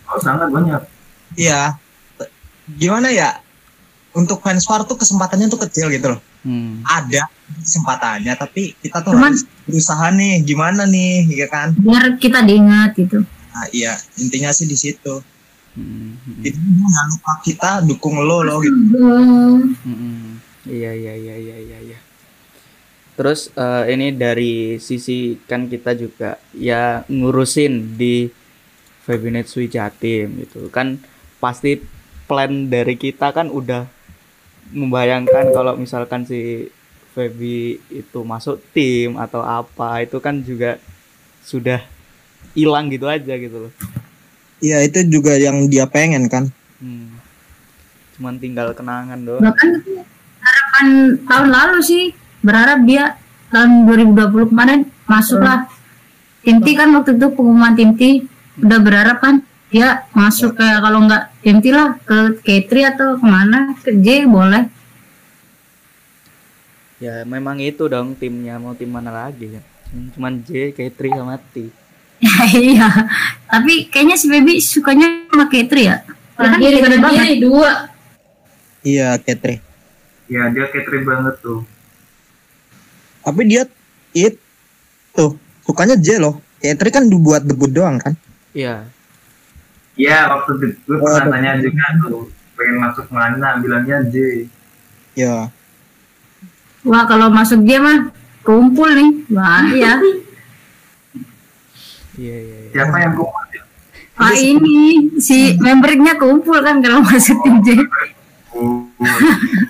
Oh 0.06 0.18
sangat 0.18 0.50
banyak. 0.50 0.82
iya 1.32 1.78
gimana 2.72 3.08
ya 3.08 3.38
untuk 4.12 4.42
fans 4.42 4.66
war 4.66 4.82
tuh 4.82 4.98
kesempatannya 4.98 5.46
tuh 5.48 5.62
kecil 5.62 5.88
gitu 5.90 6.10
loh 6.10 6.22
Hmm. 6.40 6.80
ada 6.82 7.28
kesempatannya 7.60 8.32
tapi 8.34 8.72
kita 8.74 9.04
tuh 9.04 9.12
Cuman- 9.12 9.30
harus 9.30 9.44
berusaha 9.62 10.08
nih 10.10 10.40
gimana 10.42 10.88
nih 10.88 11.28
ya 11.30 11.46
kan 11.46 11.76
biar 11.76 12.16
kita 12.16 12.42
diingat 12.42 12.96
gitu 12.96 13.22
nah 13.52 13.68
iya 13.70 13.94
intinya 14.16 14.50
sih 14.50 14.64
di 14.64 14.74
situ 14.74 15.20
Hmm. 15.80 16.44
jadi 16.44 16.60
jangan 16.60 17.06
lupa 17.16 17.34
kita 17.40 17.70
dukung 17.88 18.20
lo 18.20 18.44
lo 18.44 18.60
gitu. 18.60 19.00
hmm, 19.00 19.64
hmm. 19.88 20.30
Iya 20.68 20.92
iya 20.92 21.14
iya 21.16 21.36
iya 21.40 21.58
iya 21.58 21.78
iya. 21.80 22.00
Terus 23.16 23.52
eh, 23.56 23.84
ini 23.96 24.12
dari 24.12 24.76
sisi 24.84 25.40
kan 25.48 25.72
kita 25.72 25.96
juga 25.96 26.36
ya 26.52 27.08
ngurusin 27.08 27.96
di 27.96 28.28
Febinetsui 29.08 29.72
Jatim 29.72 30.44
gitu 30.44 30.68
kan 30.70 31.00
pasti 31.42 31.82
plan 32.30 32.70
dari 32.70 32.94
kita 33.00 33.34
kan 33.34 33.50
udah 33.50 33.90
membayangkan 34.70 35.50
kalau 35.50 35.74
misalkan 35.80 36.30
si 36.30 36.70
Febi 37.18 37.82
itu 37.90 38.20
masuk 38.22 38.62
tim 38.70 39.18
atau 39.18 39.42
apa 39.42 40.06
itu 40.06 40.22
kan 40.22 40.46
juga 40.46 40.78
sudah 41.42 41.82
hilang 42.54 42.94
gitu 42.94 43.10
aja 43.10 43.34
gitu 43.34 43.68
loh. 43.68 43.74
Iya 44.60 44.82
itu 44.82 45.00
juga 45.06 45.36
yang 45.36 45.66
dia 45.66 45.86
pengen 45.86 46.28
kan 46.28 46.46
Hmm. 46.80 47.12
Cuman 48.16 48.40
tinggal 48.40 48.72
kenangan 48.72 49.20
doang. 49.20 49.44
bahkan 49.44 49.68
itu 49.76 50.00
harapan 50.40 50.88
tahun 51.24 51.48
lalu 51.52 51.78
sih 51.84 52.04
berharap 52.40 52.88
dia 52.88 53.20
tahun 53.48 53.84
2020 53.84 54.48
kemarin 54.48 54.88
masuk 55.04 55.40
lah 55.40 55.68
tim 56.40 56.60
T 56.60 56.72
kan 56.72 56.88
waktu 56.92 57.20
itu 57.20 57.28
pengumuman 57.32 57.76
tim 57.76 57.92
T 57.94 58.24
udah 58.58 58.80
berharap 58.80 59.20
kan 59.20 59.44
dia 59.68 60.08
masuk 60.12 60.56
ke 60.56 60.64
kalau 60.64 61.04
nggak 61.04 61.24
tim 61.44 61.60
T 61.60 61.68
lah 61.70 62.00
ke 62.00 62.40
K3 62.40 62.72
atau 62.90 63.08
ke 63.16 63.26
mana 63.28 63.76
ke 63.76 63.92
J 63.94 64.24
boleh 64.24 64.72
Ya 67.00 67.24
memang 67.24 67.60
itu 67.60 67.88
dong 67.88 68.12
timnya 68.14 68.56
mau 68.56 68.72
tim 68.72 68.88
mana 68.88 69.08
lagi 69.08 69.56
kan. 69.56 69.64
Cuman 70.12 70.44
J, 70.44 70.76
K3 70.76 71.00
sama 71.16 71.40
T. 71.56 71.72
iya. 72.52 72.88
Tapi 73.48 73.88
kayaknya 73.88 74.16
si 74.20 74.28
Baby 74.28 74.60
sukanya 74.60 75.26
sama 75.32 75.48
K3 75.48 75.72
ya? 75.80 75.98
Ya 76.40 76.48
kan 76.48 76.60
keren 76.60 77.00
banget? 77.04 77.40
dua. 77.44 77.72
Iya 78.80 79.20
Ketri 79.20 79.60
Ya 80.32 80.48
dia 80.54 80.66
catering 80.72 81.04
banget 81.04 81.36
tuh. 81.44 81.66
tapi 83.20 83.46
dia 83.46 83.68
it 84.16 84.40
tuh 85.12 85.36
sukanya 85.68 86.00
J 86.00 86.18
loh. 86.18 86.40
Ketri 86.64 86.90
kan 86.90 87.12
dibuat 87.12 87.44
debut 87.44 87.70
doang 87.70 88.00
kan? 88.00 88.16
Iya. 88.56 88.88
Iya 90.00 90.32
waktu 90.32 90.80
pernah 90.88 91.28
Oh, 91.28 91.28
tanya 91.28 91.60
juga 91.60 91.86
tuh. 92.08 92.24
Pengen 92.56 92.76
masuk 92.80 93.06
mana 93.12 93.60
bilangnya 93.60 94.00
J. 94.08 94.48
ya 95.20 95.52
wah 96.88 97.04
kalau 97.04 97.28
masuk 97.28 97.60
dia 97.68 97.84
mah 97.84 98.08
kumpul 98.48 98.88
nih. 98.88 99.10
Wah 99.36 99.68
iya 102.20 102.36
Iya 102.36 102.58
iya. 102.60 102.72
Siapa 102.76 102.96
yang 103.00 103.14
kumpul? 103.16 103.46
Wah 104.14 104.36
ini 104.36 104.80
si 105.18 105.56
membernya 105.56 106.20
kumpul 106.20 106.60
kan 106.60 106.84
kalau 106.84 107.00
masuk 107.02 107.40
tim 107.40 107.64
J 107.64 107.70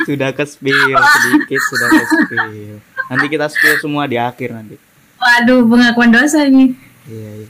sudah 0.04 0.34
ke 0.34 0.42
spill 0.42 0.74
sedikit 0.90 1.62
sudah 1.70 1.88
ke 1.92 2.04
spill 2.08 2.82
nanti 3.06 3.26
kita 3.30 3.46
spill 3.46 3.78
semua 3.78 4.10
di 4.10 4.18
akhir 4.18 4.50
nanti 4.50 4.82
Waduh, 5.20 5.68
pengakuan 5.68 6.10
dosa 6.10 6.48
nih. 6.48 6.74
iya 7.06 7.46
iya 7.46 7.50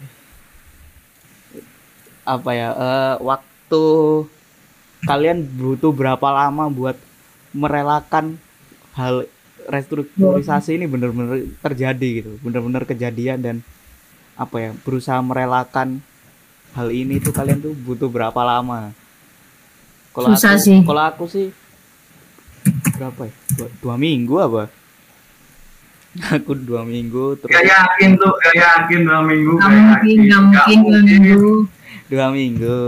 apa 2.27 2.51
ya 2.51 2.69
eh, 2.69 3.15
waktu 3.23 3.83
kalian 5.01 5.39
butuh 5.47 5.89
berapa 5.89 6.27
lama 6.27 6.67
buat 6.67 6.97
merelakan 7.55 8.35
hal 8.93 9.23
restrukturisasi 9.65 10.75
ini 10.75 10.85
benar-benar 10.85 11.39
terjadi 11.63 12.07
gitu 12.19 12.31
benar-benar 12.43 12.83
kejadian 12.83 13.39
dan 13.39 13.55
apa 14.39 14.55
ya 14.55 14.71
berusaha 14.87 15.19
merelakan 15.19 15.99
hal 16.71 16.87
ini 16.89 17.19
tuh 17.19 17.35
kalian 17.35 17.59
tuh 17.59 17.75
butuh 17.75 18.07
berapa 18.07 18.39
lama 18.39 18.95
kalau 20.15 20.31
aku, 20.31 20.39
sih. 20.57 20.79
kalau 20.87 21.03
aku 21.03 21.25
sih 21.27 21.47
berapa 22.95 23.27
ya 23.27 23.33
dua, 23.59 23.67
dua 23.83 23.95
minggu 23.99 24.35
apa 24.39 24.63
aku 26.39 26.51
dua 26.55 26.87
minggu 26.87 27.37
terus 27.37 27.51
Gak 27.53 27.67
yakin 27.67 28.17
tuh, 28.17 28.33
gak 28.41 28.55
yakin 28.57 28.99
dua 29.05 29.21
minggu. 29.21 29.53
Gak 29.61 29.69
mungkin, 29.69 30.17
yakin. 30.17 30.17
gak 30.25 30.41
mungkin 30.41 30.79
dua 30.81 31.01
minggu. 31.05 31.53
dua 32.09 32.25
minggu 32.33 32.79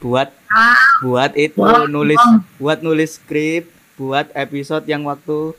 buat 0.00 0.28
Ah, 0.50 0.74
buat 0.98 1.30
itu 1.38 1.62
Wah, 1.62 1.86
nulis 1.86 2.18
Bang. 2.18 2.42
buat 2.58 2.82
nulis 2.82 3.22
skrip 3.22 3.70
buat 3.94 4.26
episode 4.34 4.82
yang 4.90 5.06
waktu 5.06 5.54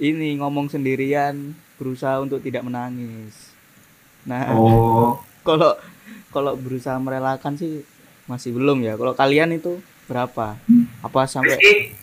ini 0.00 0.40
ngomong 0.40 0.72
sendirian 0.72 1.52
berusaha 1.76 2.16
untuk 2.16 2.40
tidak 2.40 2.64
menangis 2.64 3.47
nah. 4.28 4.52
Oh, 4.52 5.16
kalau 5.48 5.72
kalau 6.28 6.52
berusaha 6.54 7.00
merelakan 7.00 7.56
sih 7.56 7.80
masih 8.28 8.52
belum 8.52 8.84
ya. 8.84 8.94
Kalau 8.94 9.16
kalian 9.16 9.56
itu 9.56 9.80
berapa? 10.04 10.60
Apa 11.00 11.24
sampai 11.24 11.56
Rizky, 11.56 11.96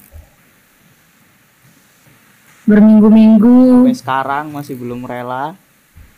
berminggu-minggu. 2.66 3.86
sampai 3.86 3.94
sekarang 3.98 4.46
masih 4.50 4.74
belum 4.74 5.06
rela 5.06 5.54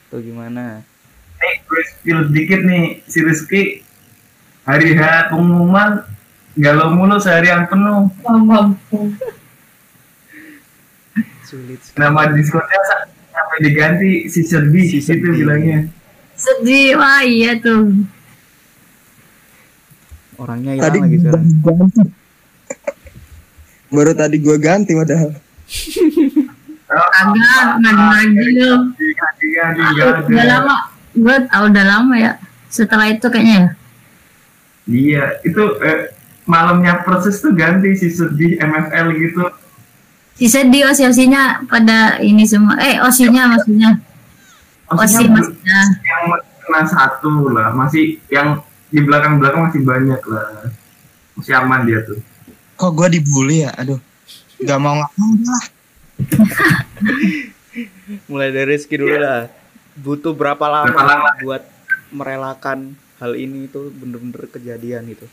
atau 0.07 0.19
gimana? 0.23 0.87
Nih 1.37 1.55
gue 1.61 1.81
spill 1.85 2.19
dikit 2.31 2.63
nih, 2.63 3.03
si 3.05 3.19
Rizky 3.21 3.63
hari 4.63 4.95
H 4.95 5.29
pengumuman 5.29 6.07
galau 6.55 6.89
mulu 6.89 7.19
seharian 7.19 7.67
penuh. 7.67 8.09
sulit 11.47 11.79
sekali. 11.79 11.99
Nama 12.03 12.21
Discordnya 12.35 12.81
sa- 12.83 13.07
sampai 13.07 13.57
diganti 13.63 14.27
si 14.27 14.43
sedih, 14.43 14.83
Si 14.83 14.99
itu 14.99 15.27
bilangnya. 15.31 15.87
Sedih, 16.47 16.95
wah 16.95 17.21
iya 17.27 17.59
tuh. 17.59 17.91
orangnya 20.37 20.77
hilang 20.77 20.85
Tadi 20.85 20.97
lagi 21.01 21.17
sekarang 21.19 21.45
ganti. 21.65 22.01
Baru 23.89 24.11
tadi 24.13 24.37
gue 24.37 24.57
ganti 24.61 24.91
padahal. 24.93 25.31
Agak 26.87 27.67
ngadu 27.83 28.05
lagi 28.05 28.47
lo. 28.55 28.73
Udah 30.29 30.45
lama, 30.47 30.75
gue 31.11 31.37
tau 31.51 31.63
udah 31.67 31.83
lama 31.83 32.15
ya. 32.15 32.31
Setelah 32.71 33.11
itu 33.11 33.27
kayaknya 33.27 33.55
ya. 33.57 33.69
Iya, 34.87 35.23
itu 35.43 35.63
eh, 35.83 36.15
malamnya 36.47 37.03
proses 37.03 37.43
tuh 37.43 37.51
ganti 37.51 37.91
si 37.99 38.07
sedih 38.07 38.55
MFL 38.61 39.07
gitu. 39.19 39.43
Si 40.39 40.47
sedih 40.47 40.87
osi-osinya 40.87 41.65
pada 41.67 42.21
ini 42.23 42.47
semua. 42.47 42.79
Eh, 42.79 43.01
osinya 43.03 43.51
maksudnya. 43.51 43.99
Osi 44.87 45.19
Maksudnya 45.19 45.29
maksudnya. 45.35 45.79
yang 46.01 46.23
kena 46.63 46.81
satu 46.83 47.31
lah, 47.51 47.75
masih 47.75 48.23
yang 48.27 48.63
di 48.87 49.03
belakang-belakang 49.03 49.67
masih 49.67 49.81
banyak 49.83 50.21
lah. 50.25 50.71
Masih 51.35 51.53
aman 51.55 51.83
dia 51.83 51.99
tuh. 52.03 52.19
Kok 52.75 52.91
gue 52.93 53.07
dibully 53.13 53.67
ya? 53.67 53.71
Aduh. 53.75 53.99
Gak 54.57 54.79
mau 54.79 54.95
nggak 54.95 55.11
mau 55.13 55.31
lah. 55.43 55.63
mulai 58.25 58.49
dari 58.49 58.73
Rizky 58.73 58.97
dulu 58.97 59.13
lah 59.13 59.45
butuh 59.95 60.33
berapa 60.33 60.65
lama, 60.65 60.89
Berapa 60.89 61.03
lama? 61.03 61.29
buat 61.41 61.63
merelakan 62.09 62.93
hal 63.17 63.33
ini 63.33 63.67
itu 63.67 63.89
bener-bener 63.91 64.49
kejadian 64.49 65.05
itu 65.09 65.25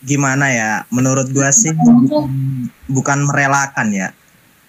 Gimana 0.00 0.50
ya? 0.50 0.70
Menurut 0.90 1.30
gue 1.30 1.46
sih 1.54 1.70
bukan 2.90 3.18
merelakan 3.22 3.94
ya. 3.94 4.10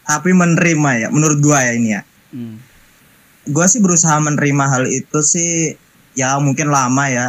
Tapi 0.05 0.29
menerima 0.29 0.91
ya. 0.93 1.07
Menurut 1.09 1.41
gue 1.41 1.57
ya 1.57 1.73
ini 1.73 1.89
ya. 1.89 2.01
hmm. 2.29 2.72
Gue 3.45 3.65
sih 3.65 3.79
berusaha 3.79 4.15
menerima 4.17 4.65
hal 4.67 4.83
itu 4.85 5.19
sih. 5.19 5.75
Ya 6.13 6.35
mungkin 6.37 6.69
lama 6.69 7.07
ya. 7.07 7.27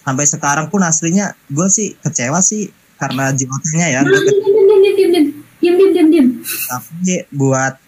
Sampai 0.00 0.24
sekarang 0.24 0.68
pun 0.68 0.80
aslinya 0.80 1.32
gue 1.46 1.68
sih 1.68 1.94
kecewa 1.98 2.38
sih. 2.38 2.68
Karena 2.94 3.30
JOT-nya 3.30 3.86
ya. 3.90 4.00
Gue 4.02 4.14
Diam, 4.14 4.30
diam, 4.30 4.80
diam, 4.80 4.94
diam, 4.94 5.10
diam. 5.10 5.26
Diam, 5.56 5.74
diam, 5.74 5.90
diam, 5.90 6.08
diam. 6.10 6.26
tapi 6.66 7.24
buat 7.30 7.80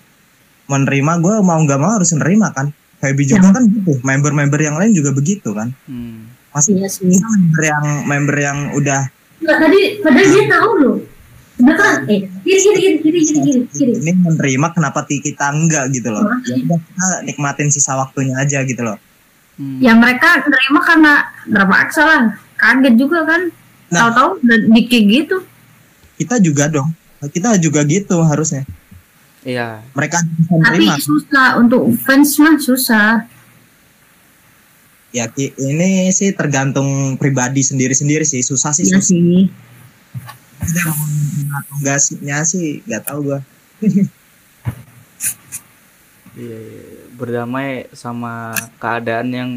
menerima 0.67 1.13
gue 1.21 1.35
mau 1.41 1.61
nggak 1.61 1.77
mau 1.77 1.93
harus 1.93 2.11
menerima 2.11 2.49
kan 2.51 2.67
Feby 2.97 3.23
juga 3.23 3.53
kan 3.53 3.69
gitu 3.69 4.01
member-member 4.01 4.57
yang 4.57 4.75
lain 4.75 4.91
juga 4.91 5.13
begitu 5.13 5.53
kan 5.53 5.77
Hmm. 5.85 6.27
masih 6.51 6.73
Iya 6.75 6.89
sih. 6.89 7.07
kita 7.07 7.23
member 7.29 7.63
yang 7.63 7.85
member 8.03 8.37
yang 8.37 8.59
udah 8.73 9.13
Enggak, 9.37 9.57
tadi 9.61 9.81
padahal 10.01 10.27
dia 10.27 10.45
tahu 10.49 10.71
loh. 10.81 10.97
Belakang, 11.67 12.07
eh, 12.07 12.21
kiri, 12.41 12.61
kiri, 12.63 12.63
kiri, 12.63 12.95
kiri, 12.97 13.21
kiri, 13.21 13.41
kiri, 13.43 13.61
kiri. 13.69 13.93
ini 13.99 14.13
menerima 14.15 14.67
kenapa 14.71 15.03
kita 15.03 15.47
enggak 15.51 15.85
gitu 15.91 16.09
loh 16.09 16.23
ya 16.45 16.55
udah 16.57 16.79
kita 16.79 17.07
nikmatin 17.25 17.69
sisa 17.69 17.93
waktunya 17.95 18.35
aja 18.37 18.63
gitu 18.63 18.81
loh 18.81 18.99
Hmm. 19.57 19.81
Ya 19.81 19.97
mereka 19.97 20.45
nerima 20.45 20.85
karena 20.85 21.13
terpaksa 21.49 22.05
lah. 22.05 22.23
Kaget 22.55 22.93
juga 22.95 23.25
kan. 23.25 23.49
Nah. 23.89 24.13
Tahu-tahu 24.13 24.31
dikit 24.69 25.03
gitu. 25.03 25.37
kita 26.15 26.37
juga 26.39 26.69
dong 26.69 26.93
kita 27.27 27.57
juga 27.57 27.81
gitu 27.83 28.21
harusnya 28.21 28.69
iya 29.43 29.81
mereka 29.93 30.21
bisa 30.21 30.53
Tapi 30.61 30.77
menerima 30.85 30.97
susah 30.99 31.49
untuk 31.57 31.89
fans 31.97 32.37
mah 32.37 32.57
susah. 32.57 33.09
ya 35.09 35.25
ini 35.57 36.09
sih 36.11 36.33
tergantung 36.33 37.17
pribadi 37.17 37.61
sendiri-sendiri 37.61 38.25
sih 38.25 38.41
susah 38.41 38.73
sih 38.73 38.85
Iya 38.85 39.01
susah 39.01 39.09
sih. 39.09 39.49
Atau 40.67 40.93
enggaknya 41.77 42.39
sih 42.43 42.83
nggak 42.83 43.03
tahu 43.05 43.19
gua 43.25 43.41
Iya, 46.35 46.59
iya. 46.59 46.85
berdamai 47.11 47.69
sama 47.93 48.51
keadaan 48.77 49.29
yang 49.31 49.51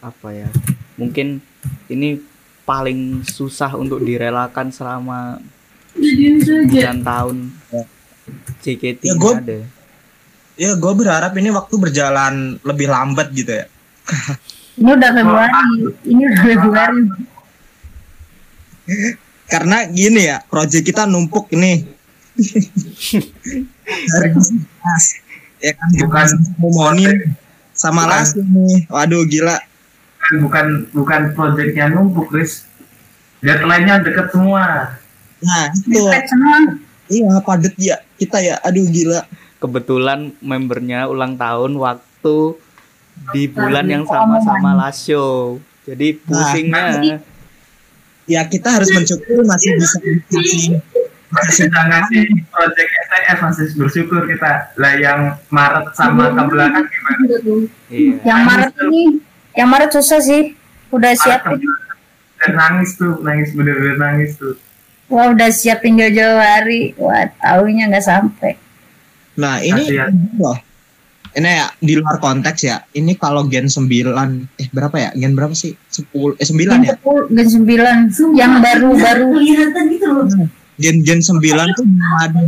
apa 0.00 0.32
ya 0.32 0.48
mungkin 0.96 1.38
ini 1.86 2.18
paling 2.64 3.22
susah 3.22 3.74
untuk 3.74 4.00
direlakan 4.00 4.70
selama 4.70 5.38
Diam 5.92 6.38
saja. 6.40 6.94
9 6.94 7.02
tahun 7.04 7.36
JKT 8.60 9.02
Ya, 9.02 9.14
gua- 9.14 9.38
ada 9.38 9.58
ya 10.56 10.70
gue 10.74 10.92
berharap 10.94 11.32
ini 11.34 11.48
waktu 11.48 11.74
berjalan 11.74 12.34
lebih 12.60 12.86
lambat 12.86 13.30
gitu 13.30 13.54
ya 13.54 13.66
Ini 14.72 14.90
udah 14.90 15.10
Februari. 15.10 15.52
Ini 16.10 16.22
udah 16.26 16.42
Februari. 16.42 17.02
karena 19.50 19.84
gini 19.90 20.30
ya 20.30 20.38
proyek 20.46 20.86
kita 20.86 21.10
numpuk 21.10 21.50
ini. 21.52 21.82
Dari 23.90 24.28
Mas. 24.32 25.04
ya 25.60 25.72
kan? 25.76 25.88
Bukan 25.98 26.28
momonin 26.56 27.34
sama 27.74 28.06
las 28.06 28.38
nih. 28.38 28.86
Waduh 28.86 29.26
gila. 29.26 29.58
Bukan 30.38 30.94
bukan 30.94 30.94
bukan 30.94 31.20
proyeknya 31.34 31.90
numpuk, 31.90 32.30
Chris. 32.30 32.64
Deadline-nya 33.42 34.06
deket 34.06 34.30
semua. 34.30 34.94
nah 35.40 35.72
itu. 35.72 36.04
Iya 37.10 37.42
padet 37.42 37.74
ya 37.74 37.96
kita 38.20 38.38
ya. 38.38 38.62
Aduh 38.62 38.86
gila. 38.86 39.26
Kebetulan 39.58 40.32
membernya 40.40 41.10
ulang 41.10 41.34
tahun 41.34 41.74
waktu 41.76 42.56
di 43.34 43.42
bulan 43.50 43.84
yang 43.90 44.04
sama-sama 44.06 44.78
last 44.78 45.10
show. 45.10 45.58
Jadi 45.84 46.16
pusingnya 46.22 47.20
ya 48.30 48.46
kita 48.46 48.78
harus 48.78 48.86
mensyukuri 48.94 49.42
masih 49.42 49.74
bisa 49.74 49.98
dikasih 49.98 50.78
Masih 51.30 51.70
kita 51.70 51.80
ngasih 51.86 52.22
proyek 52.50 52.88
STF 53.06 53.38
masih 53.38 53.66
bersyukur 53.78 54.26
kita. 54.26 54.74
Lah 54.74 54.98
yang 54.98 55.38
Maret 55.46 55.94
sama 55.94 56.34
ke 56.34 56.42
belakang 56.50 56.86
gimana? 56.90 57.22
iya 57.86 58.14
Yang 58.26 58.40
Maret 58.50 58.72
ini, 58.82 59.02
yang 59.54 59.68
Maret 59.70 59.90
susah 59.94 60.18
sih. 60.18 60.58
Udah 60.90 61.14
Maret 61.14 61.22
ke 61.22 61.22
siapin. 61.22 61.58
Dan 62.34 62.52
nangis 62.58 62.90
tuh, 62.98 63.14
nangis 63.22 63.54
bener-bener 63.54 63.94
nangis 63.94 64.34
tuh. 64.42 64.58
Wah 65.06 65.30
udah 65.30 65.54
siapin 65.54 66.02
jauh-jauh 66.02 66.42
hari. 66.42 66.98
Wah 66.98 67.30
taunya 67.38 67.86
nggak 67.90 68.06
sampai. 68.06 68.54
nah 69.38 69.62
ini 69.62 69.86
Kasihan. 69.86 70.10
loh 70.36 70.58
ini 71.30 71.50
ya 71.62 71.66
di 71.78 71.94
luar 71.94 72.18
konteks 72.18 72.60
ya 72.66 72.82
ini 72.94 73.14
kalau 73.14 73.46
gen 73.46 73.70
9 73.70 73.86
eh 74.58 74.68
berapa 74.74 74.96
ya? 74.98 75.10
Gen 75.14 75.32
berapa 75.38 75.54
sih? 75.54 75.74
10 75.74 76.38
eh 76.38 76.46
9 76.46 76.58
Gen 76.58 76.82
ya? 76.82 76.94
10, 76.98 77.30
gen 77.30 77.48
9 78.10 78.34
yang 78.34 78.52
baru-baru. 78.58 79.26
kelihatan 79.38 79.84
gitu 79.94 80.06
loh. 80.10 80.26
gen 80.80 80.96
gen 81.06 81.20
9 81.22 81.38
tuh 81.78 81.84
belum 81.86 82.14
ada 82.18 82.40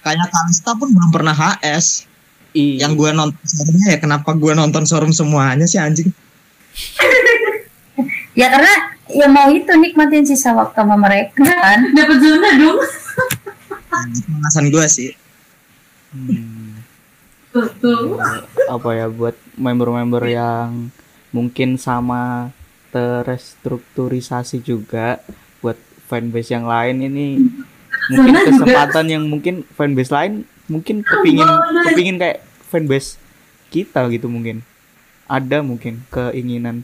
kayak 0.00 0.28
Kalista 0.32 0.72
pun 0.76 0.88
belum 0.96 1.10
pernah 1.12 1.36
HS. 1.36 2.08
Iya. 2.56 2.88
Yang 2.88 2.92
gue 2.98 3.10
nonton 3.14 3.76
ya 3.86 4.00
kenapa 4.00 4.32
gue 4.34 4.52
nonton 4.56 4.82
showroom 4.88 5.12
semuanya 5.14 5.68
sih 5.68 5.78
anjing? 5.78 6.10
Ya 8.30 8.46
karena 8.48 8.72
ya 9.10 9.26
mau 9.26 9.50
itu 9.50 9.68
nikmatin 9.74 10.24
sisa 10.24 10.54
waktu 10.54 10.78
sama 10.78 10.96
mereka 10.96 11.44
kan? 11.44 11.92
Dapat 11.92 12.18
zona 12.22 12.50
dong. 12.56 12.78
itu 14.16 14.30
alasan 14.38 14.66
gue 14.70 14.86
sih. 14.86 15.10
Hmm. 16.14 16.49
Tuh, 17.50 17.66
tuh. 17.78 18.14
Ya, 18.14 18.30
apa 18.70 18.90
ya 18.92 19.06
buat 19.06 19.34
member-member 19.54 20.22
yang 20.24 20.90
mungkin 21.30 21.74
sama 21.76 22.54
terrestrukturisasi 22.90 24.60
juga 24.60 25.22
buat 25.58 25.78
fanbase 26.06 26.50
yang 26.50 26.64
lain 26.64 27.02
ini 27.02 27.26
mungkin 28.08 28.34
juga. 28.34 28.46
kesempatan 28.46 29.06
yang 29.08 29.22
mungkin 29.24 29.62
fanbase 29.70 30.10
lain 30.10 30.32
mungkin 30.66 31.02
kepingin 31.02 31.46
kepingin 31.86 32.16
kayak 32.16 32.38
fanbase 32.66 33.14
kita 33.68 34.06
gitu 34.08 34.26
mungkin 34.26 34.66
ada 35.26 35.58
mungkin 35.60 36.02
keinginan 36.08 36.82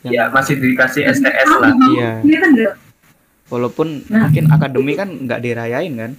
yang 0.00 0.12
Ya 0.14 0.24
masih 0.26 0.56
dikasih 0.56 1.04
STS 1.10 1.50
lah. 1.54 1.72
iya 1.90 2.10
Ini 2.20 2.36
kan 2.36 2.50
walaupun 3.46 4.08
Nah. 4.08 4.24
mungkin 4.24 4.48
akademi 4.48 4.92
kan 4.94 5.08
nggak 5.10 5.40
dirayain 5.40 5.92
kan 5.94 6.12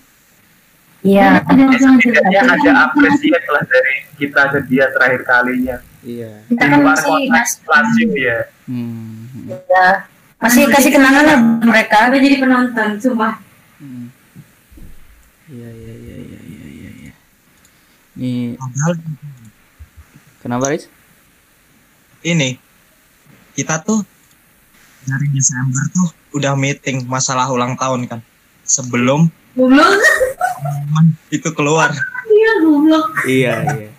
iya 1.01 1.41
Ada 1.41 1.61
yang 1.81 1.97
Setidaknya 1.97 2.41
ada 2.45 2.71
apresiasi 2.89 3.29
lah 3.49 3.63
dari 3.65 3.95
kita 4.21 4.41
ke 4.53 4.59
dia 4.69 4.85
terakhir 4.93 5.21
kalinya. 5.25 5.77
iya 6.01 6.31
kita 6.49 6.63
kan 6.65 6.79
luar 6.81 6.93
masih 6.97 7.09
konteks 7.09 7.49
masih 7.65 8.07
ya. 8.17 8.39
hmm. 8.69 9.49
ya, 9.69 9.87
masih 10.41 10.63
kasih 10.69 10.91
kenangan 10.93 11.23
lah 11.25 11.39
mereka 11.61 12.09
Apa 12.09 12.17
jadi 12.17 12.37
penonton, 12.41 12.89
sumpah. 12.97 13.33
Hmm. 13.77 14.09
Iya 15.51 15.69
iya 15.69 15.93
iya 15.93 16.15
iya 16.17 16.39
iya 16.41 16.63
iya. 16.69 16.89
iya. 17.05 17.13
Nih 18.17 18.57
padahal 18.57 18.93
kenapa 20.41 20.65
Riz? 20.73 20.85
ini 22.21 22.57
kita 23.57 23.81
tuh 23.81 24.05
dari 25.01 25.27
Desember 25.33 25.81
tuh 25.89 26.09
udah 26.37 26.53
meeting 26.53 27.09
masalah 27.09 27.49
ulang 27.49 27.73
tahun 27.73 28.05
kan 28.05 28.21
sebelum 28.61 29.25
Goblok. 29.51 29.83
Itu 31.33 31.49
keluar 31.53 31.91
Iya, 32.31 32.51
goblok. 32.63 33.05
Iya 33.27 33.55
iya. 33.75 33.89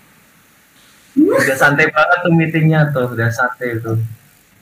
Udah 1.14 1.57
santai 1.57 1.87
banget 1.92 2.18
tuh 2.25 2.33
meetingnya 2.33 2.81
tuh, 2.90 3.07
udah 3.12 3.29
santai 3.29 3.77
tuh. 3.79 4.01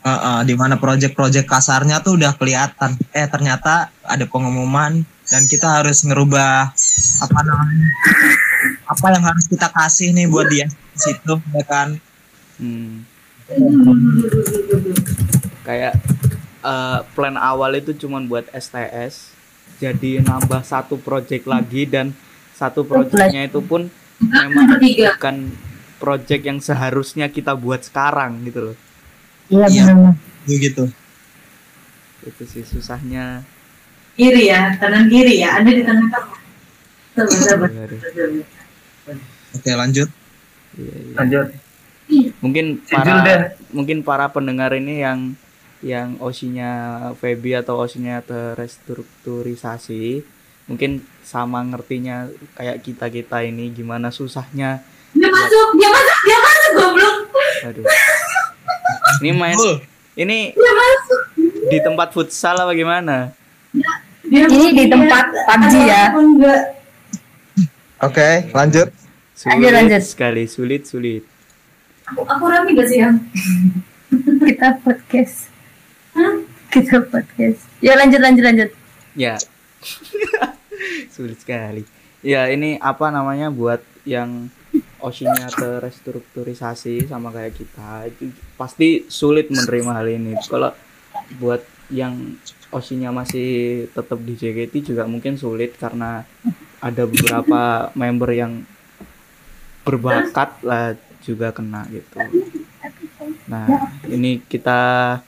Heeh, 0.01 0.39
di 0.49 0.55
mana 0.57 0.81
project-project 0.81 1.45
kasarnya 1.45 2.01
tuh 2.01 2.17
udah 2.17 2.33
kelihatan 2.37 2.97
eh 3.13 3.29
ternyata 3.29 3.93
ada 4.01 4.25
pengumuman 4.25 5.05
dan 5.29 5.43
kita 5.45 5.81
harus 5.81 6.03
ngerubah 6.09 6.73
apa 7.21 7.41
namanya 7.45 7.89
apa 8.89 9.07
yang 9.13 9.25
harus 9.29 9.45
kita 9.47 9.69
kasih 9.69 10.17
nih 10.17 10.27
buat 10.27 10.49
dia 10.49 10.67
di 10.67 10.99
situ 10.99 11.37
ya 11.53 11.65
kan 11.69 12.01
Hmm. 12.61 13.09
Kayak 15.65 15.97
eh, 16.61 16.99
plan 17.17 17.37
awal 17.41 17.81
itu 17.81 17.97
cuman 17.97 18.29
buat 18.29 18.45
STS, 18.53 19.33
jadi 19.81 20.21
nambah 20.21 20.61
satu 20.63 21.01
project 21.01 21.49
lagi 21.49 21.89
dan 21.89 22.13
satu 22.53 22.85
projectnya 22.85 23.49
itu 23.49 23.65
pun 23.65 23.89
memang 24.21 24.77
bukan 24.77 25.37
project 25.97 26.43
yang 26.45 26.61
seharusnya 26.61 27.33
kita 27.33 27.57
buat 27.57 27.81
sekarang 27.81 28.45
gitu 28.45 28.73
loh. 28.73 28.77
iya 29.49 29.67
Iya. 29.67 29.83
benar 29.91 30.15
begitu 30.45 30.85
Itu 32.21 32.45
sih 32.45 32.61
susahnya. 32.61 33.41
Kiri 34.13 34.53
ya, 34.53 34.77
kanan 34.77 35.09
kiri 35.09 35.41
ya. 35.41 35.57
Ada 35.57 35.71
di 35.73 35.81
tengah-tengah. 35.81 36.37
Aduh, 37.17 37.41
sabar. 37.41 37.69
oke 39.57 39.71
lanjut 39.75 40.09
iya, 40.77 40.95
iya. 40.95 41.15
Lanjut. 41.17 41.47
Mungkin 42.43 42.67
para 42.85 43.15
mungkin 43.71 43.99
para 44.03 44.27
pendengar 44.29 44.75
ini 44.75 45.01
yang 45.01 45.33
yang 45.81 46.19
osinya 46.19 46.71
Feby 47.15 47.57
atau 47.57 47.79
osinya 47.79 48.19
terrestrukturisasi 48.21 50.21
mungkin 50.65 51.03
sama 51.21 51.61
ngertinya 51.63 52.27
kayak 52.55 52.81
kita 52.81 53.07
kita 53.09 53.37
ini 53.43 53.71
gimana 53.71 54.09
susahnya 54.09 54.81
Dia 55.11 55.27
masuk, 55.27 55.67
dia 55.75 55.89
masuk, 55.89 56.17
dia 56.23 56.39
masuk, 56.39 56.71
goblok. 56.77 57.15
aduh 57.63 57.85
ini 59.19 59.31
main 59.33 59.57
ini 60.15 60.39
Dia 60.53 60.73
masuk. 60.73 61.21
di 61.67 61.79
tempat 61.81 62.09
futsal 62.11 62.55
apa 62.57 62.73
gimana 62.73 63.31
Dia 64.23 64.47
Ini 64.47 64.67
di 64.71 64.85
tempat 64.87 65.25
PUBG 65.27 65.73
ya. 65.83 66.03
Enggak? 66.15 66.61
oke 67.99 68.29
lanjut 68.53 68.87
sulit 69.35 69.71
lanjut. 69.71 70.01
sekali 70.01 70.45
sulit 70.45 70.85
sulit 70.85 71.23
Aku, 72.07 72.23
aku 72.23 72.43
rame 72.45 72.71
gak 72.75 72.87
sih, 72.87 72.99
Yang? 72.99 73.23
kita 74.43 74.75
podcast? 74.83 75.50
Kita 76.71 77.03
podcast. 77.09 77.67
Ya 77.83 77.99
lanjut 77.99 78.21
lanjut 78.23 78.45
lanjut. 78.45 78.71
Ya. 79.19 79.37
Sulit 81.15 81.39
sekali. 81.43 81.83
Ya 82.21 82.47
ini 82.53 82.77
apa 82.79 83.09
namanya 83.09 83.49
buat 83.49 83.81
yang 84.05 84.49
osinya 85.01 85.49
terrestrukturisasi 85.49 87.09
sama 87.09 87.33
kayak 87.33 87.57
kita 87.57 88.07
itu 88.07 88.31
pasti 88.55 89.09
sulit 89.09 89.49
menerima 89.49 89.91
hal 89.97 90.09
ini. 90.09 90.33
Kalau 90.47 90.71
buat 91.41 91.65
yang 91.91 92.39
osinya 92.71 93.11
masih 93.11 93.91
tetap 93.91 94.19
di 94.23 94.39
JKT 94.39 94.95
juga 94.95 95.05
mungkin 95.11 95.35
sulit 95.35 95.75
karena 95.75 96.23
ada 96.79 97.03
beberapa 97.05 97.61
member 98.01 98.31
yang 98.31 98.63
berbakat 99.83 100.61
lah 100.63 100.95
juga 101.25 101.51
kena 101.51 101.85
gitu. 101.91 102.17
Nah 103.51 103.67
ini 104.07 104.39
kita 104.47 105.19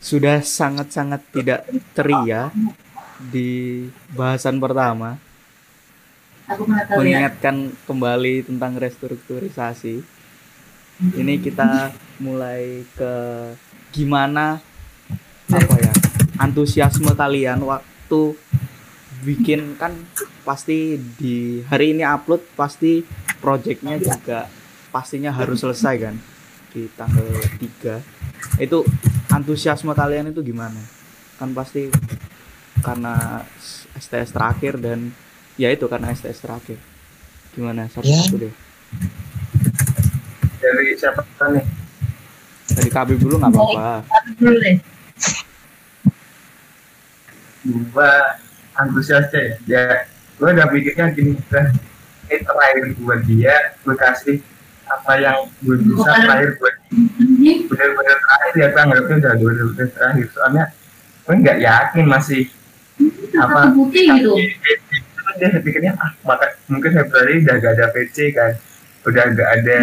sudah 0.00 0.38
sangat-sangat 0.38 1.20
tidak 1.34 1.60
ceria 1.96 2.54
di 3.18 3.82
bahasan 4.14 4.62
pertama 4.62 5.18
Aku 6.46 6.62
tahu 6.62 6.78
ya. 6.78 6.94
mengingatkan 6.94 7.74
kembali 7.90 8.46
tentang 8.46 8.78
restrukturisasi. 8.78 9.98
Ini 11.18 11.42
kita 11.42 11.90
mulai 12.22 12.86
ke 12.94 13.12
gimana 13.90 14.62
apa 15.46 15.74
ya 15.78 15.92
antusiasme 16.40 17.12
kalian 17.12 17.60
waktu 17.66 18.36
bikin 19.26 19.76
kan 19.76 19.92
pasti 20.46 20.96
di 21.18 21.60
hari 21.66 21.96
ini 21.96 22.02
upload 22.06 22.44
pasti 22.54 23.02
projectnya 23.42 23.98
juga 24.00 24.48
pastinya 24.88 25.34
harus 25.34 25.60
selesai 25.60 25.94
kan 26.00 26.14
di 26.72 26.88
tanggal 26.96 27.26
3 27.60 28.62
itu 28.64 28.78
antusiasme 29.36 29.92
kalian 29.92 30.32
itu 30.32 30.40
gimana? 30.40 30.80
Kan 31.36 31.52
pasti 31.52 31.92
karena 32.80 33.44
STS 33.96 34.32
terakhir 34.32 34.80
dan 34.80 35.12
ya 35.60 35.68
itu 35.68 35.84
karena 35.84 36.08
STS 36.16 36.40
terakhir. 36.48 36.80
Gimana 37.52 37.88
satu-satu 37.92 38.36
deh? 38.40 38.54
Dari 40.60 40.96
siapa 40.96 41.22
nih? 41.52 41.66
dari 42.76 42.90
KB 42.92 43.08
dulu 43.18 43.34
nggak 43.40 43.52
apa-apa. 43.56 43.88
Dulu 44.36 44.56
deh. 44.60 44.76
Gua 47.90 48.10
antusias 48.78 49.26
ya. 49.32 49.44
Ya, 49.66 49.82
gue 50.38 50.48
udah 50.52 50.68
pikirnya 50.70 51.10
gini, 51.16 51.34
kan 51.48 51.72
ini 52.28 52.42
terakhir 52.44 52.84
buat 53.00 53.20
dia, 53.26 53.74
gue 53.82 53.94
kasih 53.96 54.38
apa 54.86 55.12
yang 55.18 55.50
gue 55.66 55.82
bisa 55.82 56.10
terakhir 56.14 56.50
buat 56.62 56.74
Ini 57.18 57.65
bener-bener 57.76 58.16
terakhir 58.16 58.54
ya 58.56 58.66
gue 58.72 58.80
anggapnya 58.80 59.16
udah 59.20 59.32
bener-bener 59.36 59.88
terakhir. 59.92 60.26
Soalnya 60.32 60.64
gue 61.28 61.34
nggak 61.36 61.58
yakin 61.60 62.04
masih 62.08 62.42
apa 63.36 63.58
apa 63.68 63.76
putih 63.76 64.06
gitu. 64.16 64.32
Itu 64.40 65.30
dia 65.36 65.60
pikirnya 65.60 65.92
ah 66.00 66.10
maka 66.24 66.56
mungkin 66.72 66.96
Februari 66.96 67.44
udah 67.44 67.54
gak 67.60 67.72
ada 67.76 67.86
PC 67.92 68.16
kan. 68.32 68.56
Udah 69.04 69.24
gak 69.36 69.48
ada 69.60 69.78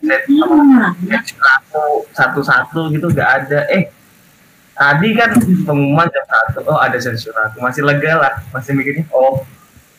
set 0.00 0.22
apa 0.26 0.54
Hmm. 0.56 0.96
set 1.06 1.22
satu 1.36 1.84
satu-satu 2.16 2.80
gitu 2.96 3.06
gak 3.12 3.44
ada. 3.44 3.68
Eh 3.68 3.92
tadi 4.72 5.12
kan 5.12 5.36
pengumuman 5.68 6.08
jam 6.08 6.24
satu 6.24 6.64
oh 6.64 6.80
ada 6.80 6.96
sensor 6.96 7.36
aku 7.36 7.60
masih 7.60 7.84
lega 7.84 8.16
lah 8.16 8.32
masih 8.48 8.72
mikirnya 8.72 9.04
oh 9.12 9.44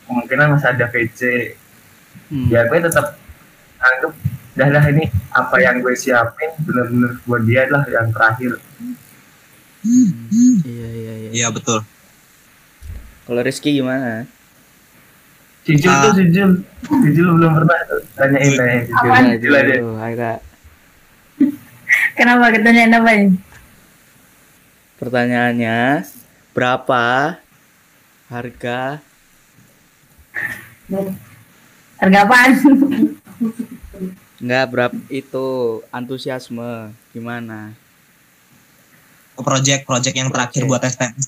kemungkinan 0.10 0.58
masih 0.58 0.74
ada 0.74 0.90
PC 0.90 1.54
Hmm. 2.32 2.48
ya 2.48 2.64
gue 2.64 2.80
tetap 2.80 3.20
anggap 3.80 4.12
dah 4.62 4.70
dah 4.70 4.86
ini 4.88 5.10
apa 5.34 5.56
yang 5.58 5.82
gue 5.82 5.98
siapin 5.98 6.54
bener-bener 6.62 7.18
buat 7.26 7.42
dia 7.42 7.66
lah 7.66 7.82
yang 7.90 8.14
terakhir. 8.14 8.62
Iya 10.62 10.88
iya 10.94 11.14
iya. 11.18 11.30
Iya 11.34 11.48
betul. 11.50 11.82
Kalau 13.26 13.42
Rizky 13.42 13.74
gimana? 13.74 14.30
Jul 15.66 15.90
Ah. 15.90 16.02
tuh 16.06 16.14
si 16.18 16.26
Jul 16.30 17.28
belum 17.34 17.52
pernah 17.54 17.78
tanyain 18.14 18.54
Jul. 18.54 18.70
Gimana 18.86 19.34
Jul 19.38 19.54
aja 19.54 19.74
Kak. 20.14 20.40
kenapa? 22.14 22.46
Kita 22.54 22.70
nanya 22.70 22.98
apa 23.02 23.12
ini? 23.18 23.38
Pertanyaannya 24.98 25.80
berapa 26.54 27.04
harga? 28.30 29.02
Harga 31.98 32.20
apaan 32.26 32.52
Enggak 34.42 34.66
berapa 34.74 34.98
itu 35.14 35.46
antusiasme 35.94 36.90
gimana? 37.14 37.78
ke 39.42 39.42
project-project 39.42 40.16
yang 40.16 40.30
terakhir 40.30 40.62
Project. 40.64 40.70
buat 40.70 40.82
STS. 40.86 41.26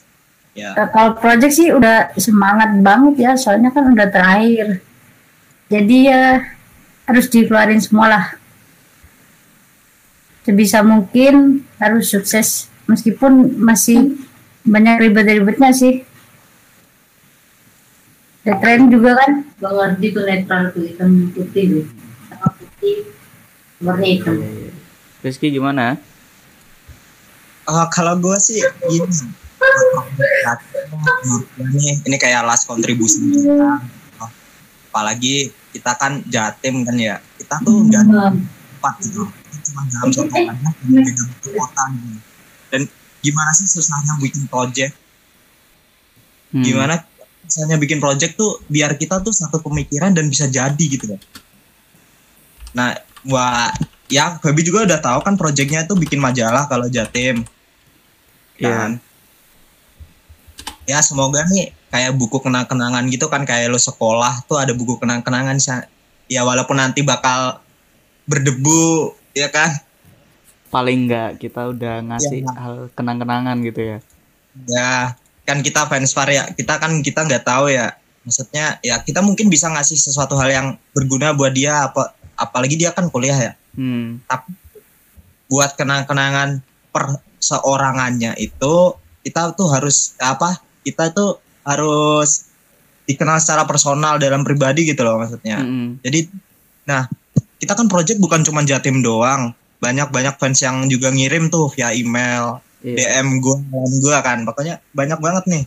Ya. 0.53 0.77
Nah, 0.77 0.87
Kalau 0.93 1.17
project 1.17 1.53
sih 1.57 1.73
udah 1.73 2.13
semangat 2.13 2.77
banget 2.85 3.15
ya, 3.25 3.31
soalnya 3.33 3.73
kan 3.73 3.89
udah 3.89 4.07
terakhir. 4.13 4.85
Jadi 5.73 6.13
ya 6.13 6.45
harus 7.09 7.25
dikeluarin 7.33 7.81
semua 7.81 8.05
lah. 8.05 8.25
Sebisa 10.45 10.85
mungkin 10.85 11.65
harus 11.81 12.13
sukses 12.13 12.69
meskipun 12.85 13.57
masih 13.57 14.13
banyak 14.61 15.09
ribet-ribetnya 15.09 15.73
sih. 15.73 16.05
Deadline 18.43 18.91
juga 18.91 19.15
kan 19.23 19.31
Bang 19.57 19.77
Ardi 19.79 20.11
tuh 20.11 20.27
netral 20.27 20.69
tuh 20.75 20.83
hitam 20.83 21.31
putih 21.31 21.63
tuh. 21.79 21.85
Putih 22.83 23.07
warna 23.79 24.03
hitam. 24.03 24.35
Iya, 24.43 24.67
iya. 24.67 24.71
Rizky 25.23 25.47
gimana? 25.55 25.95
Eh, 27.63 27.87
kalau 27.95 28.19
gue 28.19 28.35
sih 28.43 28.59
gini, 28.91 29.07
ini 31.63 31.87
ini 32.03 32.15
kayak 32.19 32.43
last 32.43 32.67
contribution 32.67 33.31
kita. 33.31 33.79
Apalagi 34.91 35.55
kita 35.71 35.95
kan 35.95 36.19
jatim 36.27 36.83
kan 36.83 36.99
ya, 36.99 37.23
kita 37.39 37.55
tuh 37.63 37.87
nggak 37.87 38.03
tempat 38.03 38.93
gitu, 38.99 39.31
cuma 39.71 39.81
dalam 39.87 40.11
satu 40.11 40.27
kota, 40.27 40.53
beda 40.83 41.23
kota 41.55 41.83
gitu. 41.95 42.19
Dan 42.67 42.81
gimana 43.23 43.51
sih 43.55 43.63
susahnya 43.63 44.19
bikin 44.19 44.43
project? 44.51 44.91
Hmm. 46.51 46.67
Gimana 46.67 46.99
misalnya 47.47 47.79
bikin 47.79 48.03
project 48.03 48.35
tuh 48.35 48.59
biar 48.67 48.99
kita 48.99 49.23
tuh 49.23 49.31
satu 49.31 49.63
pemikiran 49.63 50.11
dan 50.11 50.27
bisa 50.27 50.51
jadi 50.51 50.83
gitu 50.83 51.15
loh. 51.15 51.19
Nah, 52.73 52.97
wah 53.29 53.69
ya 54.09 54.37
Babi 54.41 54.61
juga 54.65 54.85
udah 54.85 54.99
tahu 54.99 55.19
kan 55.25 55.33
projectnya 55.37 55.85
itu 55.85 55.93
bikin 55.97 56.19
majalah 56.19 56.67
kalau 56.67 56.89
Jatim. 56.89 57.45
Iya. 58.59 58.69
Kan? 58.69 58.91
Ya 60.83 60.99
semoga 60.99 61.47
nih 61.47 61.71
kayak 61.93 62.17
buku 62.17 62.41
kenang-kenangan 62.41 63.05
gitu 63.07 63.29
kan 63.29 63.45
kayak 63.45 63.69
lo 63.69 63.77
sekolah 63.77 64.43
tuh 64.49 64.57
ada 64.57 64.73
buku 64.73 64.97
kenang-kenangan 64.97 65.61
ya 66.25 66.41
walaupun 66.41 66.81
nanti 66.81 67.05
bakal 67.05 67.61
berdebu 68.25 69.13
ya 69.37 69.53
kan 69.53 69.77
Paling 70.73 71.05
enggak 71.05 71.37
kita 71.37 71.69
udah 71.69 72.01
ngasih 72.01 72.41
Iya. 72.41 72.53
hal 72.57 72.75
kenang-kenangan 72.97 73.61
gitu 73.61 73.81
ya. 73.93 73.97
ya 74.65 74.91
kan 75.45 75.61
kita 75.61 75.85
fans 75.85 76.17
far 76.17 76.33
ya 76.33 76.49
kita 76.49 76.81
kan 76.81 76.97
kita 77.05 77.29
nggak 77.29 77.45
tahu 77.45 77.69
ya 77.69 77.93
maksudnya 78.25 78.81
ya 78.81 78.97
kita 79.05 79.21
mungkin 79.21 79.51
bisa 79.53 79.69
ngasih 79.69 79.99
sesuatu 79.99 80.33
hal 80.39 80.49
yang 80.49 80.67
berguna 80.97 81.35
buat 81.37 81.53
dia 81.53 81.91
apa 81.91 82.15
apalagi 82.43 82.75
dia 82.75 82.91
kan 82.91 83.07
kuliah 83.07 83.35
ya. 83.35 83.53
Hmm. 83.73 84.21
buat 85.49 85.73
kenang-kenangan 85.77 86.61
perseorangannya 86.89 88.37
itu 88.41 88.73
kita 89.21 89.53
tuh 89.53 89.69
harus 89.69 90.17
apa 90.17 90.57
kita 90.81 91.13
tuh 91.13 91.37
harus 91.61 92.49
dikenal 93.05 93.37
secara 93.37 93.65
personal 93.69 94.17
dalam 94.17 94.41
pribadi 94.41 94.87
gitu 94.87 95.01
loh 95.05 95.21
maksudnya. 95.21 95.61
Mm-mm. 95.61 96.01
jadi 96.01 96.25
nah 96.89 97.05
kita 97.61 97.79
kan 97.79 97.87
project 97.87 98.19
bukan 98.19 98.43
cuma 98.43 98.65
Jatim 98.67 98.99
doang. 98.99 99.55
Banyak 99.79 100.11
banyak 100.11 100.35
fans 100.35 100.59
yang 100.63 100.87
juga 100.91 101.11
ngirim 101.11 101.47
tuh 101.47 101.71
via 101.71 101.95
email 101.95 102.59
Iya. 102.83 103.23
DM 103.23 103.39
gue 103.39 103.55
gue 104.03 104.17
kan. 104.19 104.43
Pokoknya 104.43 104.83
banyak 104.91 105.19
banget 105.23 105.43
nih. 105.47 105.63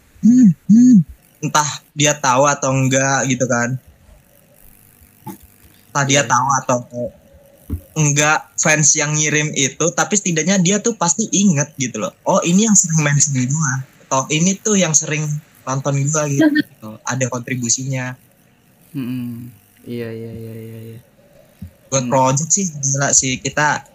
Entah 1.41 1.69
dia 1.97 2.13
tahu 2.13 2.45
atau 2.45 2.77
enggak 2.77 3.25
gitu 3.33 3.49
kan 3.49 3.81
entah 5.97 6.05
dia 6.05 6.21
Iya. 6.21 6.29
tahu 6.29 6.49
atau 6.61 6.79
enggak 7.97 8.53
fans 8.55 8.93
yang 8.93 9.17
ngirim 9.17 9.49
itu 9.51 9.89
tapi 9.91 10.13
setidaknya 10.13 10.61
dia 10.61 10.77
tuh 10.77 10.93
pasti 10.93 11.25
inget 11.33 11.73
gitu 11.75 11.97
loh 11.97 12.13
oh 12.23 12.45
ini 12.45 12.69
yang 12.69 12.77
sering 12.77 13.01
mention 13.01 13.33
gue 13.33 13.73
atau 14.05 14.29
ini 14.29 14.53
tuh 14.55 14.77
yang 14.77 14.93
sering 14.93 15.25
nonton 15.65 15.97
gue 15.99 16.23
gitu, 16.31 16.45
gitu. 16.53 16.89
ada 17.11 17.25
kontribusinya 17.27 18.13
Mm-mm. 18.93 19.49
Iya 19.83 20.09
iya 20.11 20.33
iya 20.33 20.55
iya. 20.55 20.79
iya. 20.93 20.99
buat 21.89 22.05
Hmm. 22.05 22.13
project 22.13 22.51
sih 22.51 22.69
gila 22.69 23.09
sih 23.11 23.41
kita 23.41 23.89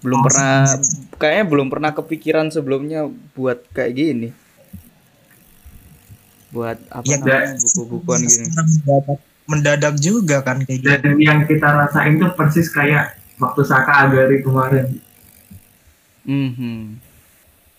Belum 0.00 0.16
Oh, 0.16 0.24
pernah 0.24 0.80
sih. 0.80 1.04
kayaknya 1.14 1.44
belum 1.44 1.68
pernah 1.68 1.92
kepikiran 1.92 2.48
sebelumnya 2.48 3.04
buat 3.36 3.60
kayak 3.70 3.92
gini. 3.92 4.28
Buat 6.48 6.80
apa 6.88 7.04
ya 7.04 7.20
namanya 7.20 7.60
buku-bukuan 7.60 8.24
gini. 8.24 8.48
Mendadak, 9.50 9.98
juga 9.98 10.40
kan 10.40 10.62
kayak 10.62 10.78
gitu 10.80 10.88
Dan 10.88 11.18
yang 11.18 11.38
kita 11.44 11.66
rasain 11.66 12.16
tuh 12.16 12.30
persis 12.32 12.70
kayak 12.70 13.18
waktu 13.36 13.62
Saka 13.66 14.06
Agari 14.06 14.40
kemarin. 14.40 14.86
Mhm. 16.22 17.00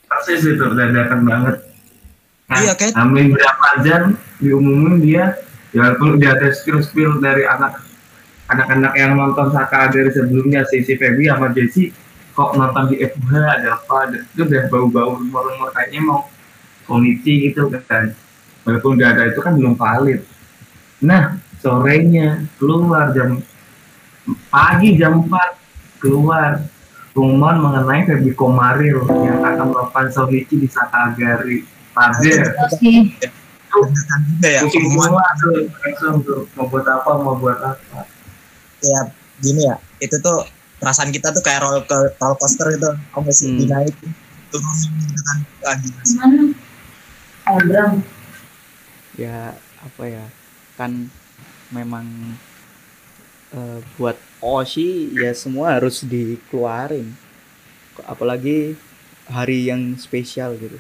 Persis 0.06 0.44
itu 0.44 0.66
dadakan 0.76 1.22
banget. 1.24 1.56
Nah, 2.46 2.60
Iya, 2.60 2.74
kayak- 2.76 2.96
Amin 3.00 3.32
berapa 3.32 3.68
jam 3.80 4.04
diumumin 4.38 5.00
dia 5.00 5.40
ya 5.72 5.88
walaupun 5.88 6.20
udah 6.20 6.36
ada 6.36 6.52
spill-spill 6.52 7.24
dari 7.24 7.48
anak 7.48 7.80
anak-anak 8.52 8.92
yang 8.94 9.16
nonton 9.16 9.48
Saka 9.50 9.88
Agari 9.88 10.12
sebelumnya 10.12 10.68
si 10.68 10.84
si 10.84 11.00
Feby 11.00 11.32
sama 11.32 11.56
Jesse 11.56 11.96
kok 12.32 12.52
nonton 12.54 12.92
di 12.92 13.00
FH 13.00 13.32
ada 13.40 13.80
apa 13.80 13.96
ada, 14.04 14.20
itu 14.20 14.44
udah 14.44 14.64
bau-bau 14.68 15.16
rumor-rumor 15.16 15.72
kayaknya 15.72 16.00
mau 16.04 16.28
komiti 16.84 17.48
gitu 17.48 17.72
kan 17.88 18.12
walaupun 18.64 19.00
udah 19.00 19.08
ada 19.16 19.32
itu 19.32 19.40
kan 19.40 19.56
belum 19.56 19.80
valid 19.80 20.20
nah 21.00 21.40
sorenya 21.62 22.28
keluar 22.58 23.14
jam 23.14 23.40
pagi 24.48 24.98
jam 24.98 25.22
4 25.24 26.02
keluar 26.02 26.66
pengumuman 27.12 27.58
mengenai 27.60 28.02
Feby 28.04 28.34
Komaril 28.34 29.04
yang 29.22 29.40
akan 29.40 29.70
melakukan 29.70 30.08
sohici 30.10 30.58
di 30.58 30.68
Sakagari 30.68 31.62
Pader 31.92 32.56
sih 32.74 33.14
Deg-degan 33.72 34.20
juga 34.28 34.50
ya 34.50 34.62
pusing 34.62 34.84
semua 34.92 35.24
tuh 35.38 35.56
langsung 35.72 36.16
tuh 36.22 36.42
mau 36.54 36.68
buat 36.68 36.84
apa 36.84 37.12
mau 37.16 37.36
buat 37.36 37.56
apa 37.58 38.04
ya 38.82 39.00
gini 39.40 39.64
ya 39.64 39.76
itu 39.98 40.18
tuh 40.18 40.44
perasaan 40.76 41.08
kita 41.08 41.30
tuh 41.30 41.40
kayak 41.40 41.62
roller, 41.62 41.86
ke- 41.86 42.12
roller 42.18 42.36
coaster 42.36 42.68
itu 42.70 42.90
kamu 43.12 43.24
masih 43.24 43.48
Hmm. 43.48 43.60
dinaik 43.60 43.96
turunin 44.50 44.92
gitu 45.00 45.22
kan 45.22 45.38
ah, 45.64 45.76
gila 45.78 46.02
sih. 46.02 46.12
Gimana? 46.12 46.44
Abram. 47.42 47.92
Ya 49.14 49.38
apa 49.80 50.04
ya? 50.04 50.26
Kan 50.76 51.08
memang 51.72 52.06
eh, 53.56 53.80
buat 53.96 54.16
Oshi 54.42 55.12
ya 55.16 55.32
semua 55.32 55.78
harus 55.80 56.04
dikeluarin. 56.06 57.12
Apalagi 58.08 58.74
hari 59.30 59.70
yang 59.70 59.96
spesial 59.96 60.58
gitu. 60.58 60.78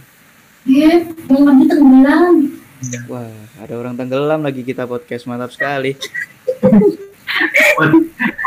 Iya, 0.65 1.09
Ardi 1.29 1.65
tenggelam. 1.65 2.35
Iya. 2.81 2.99
Wah, 3.09 3.33
ada 3.61 3.73
orang 3.77 3.93
tenggelam 3.93 4.41
lagi 4.41 4.65
kita 4.65 4.85
podcast 4.89 5.25
mantap 5.29 5.53
sekali. 5.53 5.93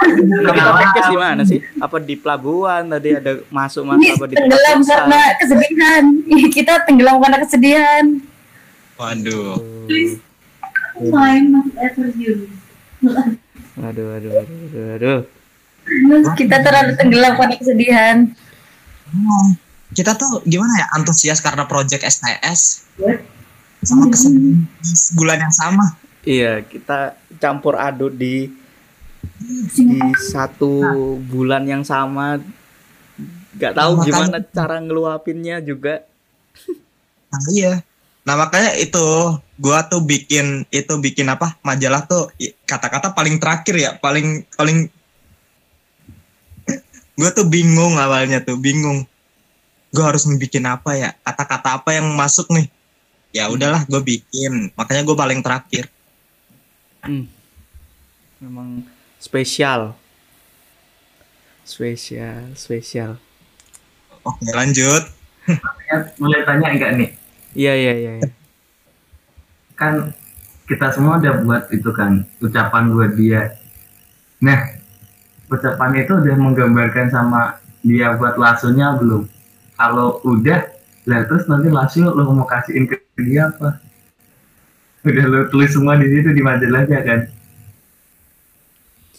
Kita 0.04 0.52
podcast 0.74 1.08
di 1.10 1.18
mana 1.18 1.42
sih? 1.46 1.62
Apa 1.78 1.96
di 2.02 2.14
pelabuhan 2.18 2.86
tadi 2.90 3.14
ada 3.14 3.40
masuk 3.48 3.82
ini 3.86 3.90
masuk 3.94 4.14
apa 4.18 4.24
di 4.26 4.34
tenggelam 4.36 4.78
karena 4.84 5.20
kesedihan 5.38 6.04
kita 6.50 6.72
tenggelam 6.86 7.16
karena 7.22 7.38
kesedihan 7.42 8.04
waduh 8.94 9.58
Oh, 9.58 9.88
Main 11.00 11.42
masuk 11.50 11.74
air 11.78 11.92
terjun. 11.96 12.38
Aduh, 13.74 14.06
aduh, 14.14 14.30
aduh, 14.38 14.58
aduh, 14.70 14.86
aduh. 14.96 15.20
kita 16.38 16.56
terlalu 16.64 16.96
tenggelam 16.96 17.36
karena 17.36 17.54
kesedihan 17.60 18.16
Oh, 19.12 19.46
kita 19.92 20.16
tuh 20.16 20.40
gimana 20.48 20.80
ya 20.80 20.86
antusias 20.96 21.44
karena 21.44 21.68
project 21.68 22.08
STS 22.08 22.88
What? 22.96 23.20
sama 23.84 24.08
kesedihan 24.08 24.64
di 24.64 24.92
bulan 25.12 25.44
yang 25.44 25.52
sama 25.52 25.92
Iya, 26.24 26.64
kita 26.64 27.20
campur 27.36 27.76
aduk 27.76 28.16
di 28.16 28.48
di 29.76 30.00
satu 30.16 30.80
bulan 31.20 31.68
yang 31.68 31.84
sama. 31.84 32.40
Gak 33.60 33.76
tahu 33.76 34.08
gimana 34.08 34.40
cara 34.40 34.80
ngeluapinnya 34.80 35.60
juga. 35.60 36.00
nah, 37.28 37.42
iya 37.52 37.84
nah 38.24 38.34
makanya 38.40 38.72
itu 38.80 39.04
gua 39.60 39.84
tuh 39.84 40.00
bikin 40.00 40.64
itu 40.72 40.92
bikin 40.96 41.28
apa 41.28 41.60
majalah 41.60 42.08
tuh 42.08 42.32
kata-kata 42.64 43.12
paling 43.12 43.36
terakhir 43.36 43.74
ya 43.76 43.90
paling 44.00 44.48
paling 44.56 44.88
gue 47.20 47.30
tuh 47.36 47.46
bingung 47.46 48.00
awalnya 48.00 48.40
tuh 48.40 48.56
bingung 48.56 49.04
gue 49.94 50.02
harus 50.02 50.26
bikin 50.26 50.66
apa 50.66 50.96
ya 50.98 51.10
kata-kata 51.22 51.78
apa 51.78 51.94
yang 51.94 52.08
masuk 52.16 52.50
nih 52.50 52.66
ya 53.30 53.46
udahlah 53.52 53.84
gue 53.86 54.00
bikin 54.02 54.72
makanya 54.74 55.04
gue 55.06 55.16
paling 55.16 55.40
terakhir 55.44 55.86
Hmm. 57.04 57.28
Memang 58.40 58.80
spesial. 59.20 59.92
Spesial, 61.68 62.56
spesial. 62.56 63.20
oke 64.24 64.40
lanjut 64.56 65.04
mulai 66.20 66.40
tanya 66.48 66.68
enggak 66.72 66.90
nih 66.96 67.10
Iya, 67.54 67.72
iya, 67.78 67.94
iya. 67.94 68.12
iya. 68.18 68.30
kan 69.74 70.14
kita 70.70 70.86
semua 70.94 71.18
udah 71.18 71.34
buat 71.42 71.62
itu 71.74 71.90
kan 71.90 72.22
ucapan 72.38 72.94
buat 72.94 73.12
dia. 73.18 73.58
Nah 74.42 74.58
ucapannya 75.50 76.06
itu 76.06 76.14
udah 76.14 76.36
menggambarkan 76.38 77.10
sama 77.10 77.58
dia 77.84 78.16
buat 78.16 78.38
lasunya 78.40 78.96
belum? 78.96 79.28
Kalau 79.76 80.22
udah 80.24 80.60
lah 81.04 81.20
terus 81.28 81.44
nanti 81.50 81.68
lasu 81.68 82.06
lo 82.06 82.32
mau 82.32 82.48
kasihin 82.48 82.88
ke 82.88 82.96
dia 83.20 83.52
apa? 83.52 83.82
Udah 85.04 85.24
lo 85.28 85.38
tulis 85.52 85.70
semua 85.74 86.00
di 86.00 86.08
situ 86.08 86.32
di 86.32 86.40
majalahnya 86.40 86.98
kan? 87.04 87.20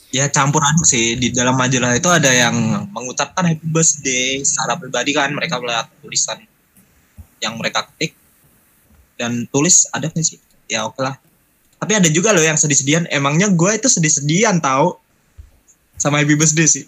Ya 0.10 0.32
campur 0.32 0.64
aduk 0.64 0.88
sih. 0.88 1.20
Di 1.20 1.30
dalam 1.30 1.54
majalah 1.60 1.94
itu 1.94 2.10
ada 2.10 2.32
yang 2.32 2.56
mengucapkan 2.90 3.52
happy 3.52 3.68
birthday 3.68 4.42
secara 4.42 4.80
pribadi 4.80 5.12
kan. 5.14 5.30
Mereka 5.30 5.60
melihat 5.62 5.92
tulisan 6.02 6.40
yang 7.44 7.60
mereka 7.60 7.86
ketik 7.86 8.18
dan 9.16 9.48
tulis 9.50 9.88
ada 9.92 10.08
nggak 10.08 10.26
sih 10.26 10.38
ya 10.68 10.86
oke 10.86 11.00
lah 11.00 11.16
tapi 11.76 11.92
ada 11.96 12.08
juga 12.08 12.32
loh 12.32 12.42
yang 12.42 12.56
sedih-sedihan 12.56 13.06
emangnya 13.12 13.52
gue 13.52 13.72
itu 13.76 13.88
sedih-sedihan 13.88 14.60
tahu 14.60 14.96
sama 15.96 16.20
happy 16.20 16.36
birthday 16.36 16.68
sih 16.68 16.86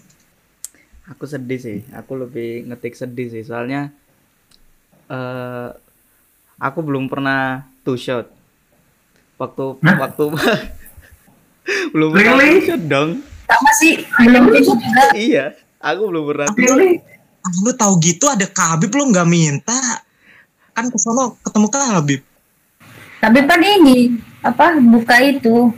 Aku 1.08 1.24
sedih 1.24 1.56
sih. 1.56 1.78
Aku 1.96 2.20
lebih 2.20 2.68
ngetik 2.68 2.92
sedih 2.92 3.32
sih. 3.32 3.40
Soalnya 3.40 3.88
eh 5.08 5.68
aku 6.60 6.84
belum 6.84 7.08
pernah 7.08 7.64
two 7.80 7.96
shot. 7.96 8.28
Waktu 9.40 9.80
Hah? 9.80 9.96
waktu 10.04 10.24
belum 11.96 12.08
pernah 12.12 12.36
Really? 12.36 12.60
two 12.60 12.66
shot 12.68 12.82
dong. 12.84 13.10
sama 13.48 13.72
sih 13.80 14.04
belum 14.20 14.44
Iya, 15.16 15.56
aku 15.80 16.02
belum 16.12 16.24
pernah. 16.28 16.46
Really? 16.52 17.00
Lu 17.64 17.72
tahu 17.72 17.96
gitu 18.04 18.28
ada 18.28 18.44
Khabib 18.44 18.92
lu 18.92 19.08
nggak 19.08 19.24
minta 19.24 19.80
kan 20.78 20.86
ke 20.88 20.98
sono 21.02 21.34
ketemu 21.42 21.66
Khabib 21.68 22.22
tapi 23.18 23.38
kan 23.44 23.58
ini 23.58 24.14
apa 24.46 24.78
buka 24.78 25.18
itu. 25.18 25.74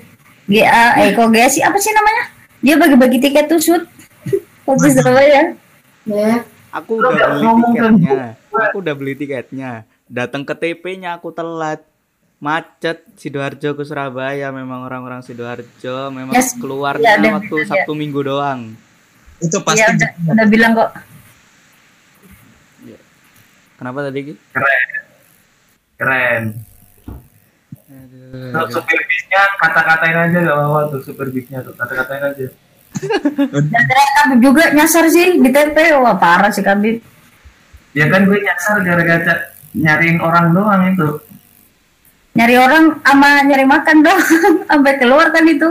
GA 0.50 0.98
eh 1.00 1.14
kok 1.14 1.30
GA 1.30 1.46
sih? 1.48 1.62
Apa 1.64 1.78
sih 1.80 1.94
namanya? 1.94 2.24
Dia 2.60 2.74
bagi-bagi 2.76 3.16
tiket 3.22 3.48
tuh 3.48 3.62
shoot 3.62 3.84
Kopi 4.68 4.92
Surabaya 4.92 5.56
ya. 6.04 6.44
Aku 6.70 7.00
Lu 7.00 7.08
udah 7.10 7.26
beli 7.32 7.48
tiketnya. 7.64 8.36
Aku 8.52 8.76
udah 8.84 8.94
beli 8.94 9.14
tiketnya. 9.16 9.70
Datang 10.10 10.42
ke 10.44 10.54
TP-nya 10.54 11.16
aku 11.16 11.32
telat. 11.32 11.86
Macet 12.40 13.04
Sidoarjo 13.20 13.76
ke 13.76 13.82
Surabaya. 13.84 14.48
Memang 14.52 14.84
orang-orang 14.84 15.20
Sidoarjo 15.24 16.12
memang 16.12 16.34
Yes. 16.36 16.56
keluarnya 16.56 17.20
ada 17.20 17.40
waktu 17.40 17.52
bener, 17.52 17.68
Sabtu 17.68 17.92
Minggu 17.96 18.20
doang. 18.20 18.76
itu 19.40 19.56
Iya 19.56 19.64
pasti 19.64 19.88
udah, 19.96 20.10
udah 20.36 20.46
bilang 20.52 20.72
kok 20.76 20.90
Kenapa 23.80 24.04
tadi 24.04 24.20
Ki? 24.28 24.34
keren. 24.36 24.88
Keren. 25.96 26.44
Tuh, 28.30 28.68
supir 28.68 29.00
bisnya 29.08 29.42
kata-katain 29.56 30.16
aja 30.20 30.38
gak 30.44 30.52
apa-apa 30.52 30.80
tuh 30.92 31.00
supir 31.08 31.32
bisnya 31.32 31.64
tuh. 31.64 31.72
Kata-katain 31.80 32.28
aja. 32.28 32.46
Dan 33.40 33.64
ternyata 33.72 34.10
Kabib 34.20 34.40
juga 34.44 34.64
nyasar 34.76 35.08
sih 35.08 35.40
di 35.40 35.48
TP 35.48 35.96
wah 35.96 36.18
parah 36.20 36.52
sih 36.52 36.60
Kabib 36.60 37.00
ya 37.96 38.06
kan 38.10 38.26
gue 38.28 38.38
nyasar 38.38 38.84
gara-gara 38.84 39.56
nyariin 39.72 40.20
orang 40.20 40.52
doang 40.52 40.82
itu. 40.92 41.08
Nyari 42.36 42.54
orang 42.60 42.84
sama 43.00 43.42
nyari 43.48 43.64
makan 43.64 43.96
dong 44.04 44.20
sampai 44.68 44.92
keluar 45.00 45.32
kan 45.32 45.48
itu. 45.48 45.68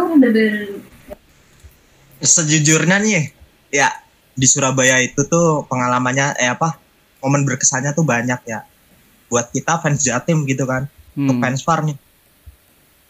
Sejujurnya 2.20 2.98
nih 3.00 3.30
ya 3.70 3.94
di 4.34 4.48
Surabaya 4.50 4.98
itu 4.98 5.30
tuh 5.30 5.70
pengalamannya 5.70 6.36
eh 6.42 6.50
apa 6.50 6.89
momen 7.20 7.44
berkesannya 7.48 7.92
tuh 7.92 8.04
banyak 8.04 8.40
ya. 8.48 8.64
Buat 9.30 9.54
kita 9.54 9.80
fans 9.80 10.02
Jatim 10.02 10.44
gitu 10.48 10.66
kan 10.66 10.90
untuk 11.14 11.38
Hmm. 11.38 11.44
fans 11.44 11.62
Far 11.62 11.84
nih. 11.86 11.98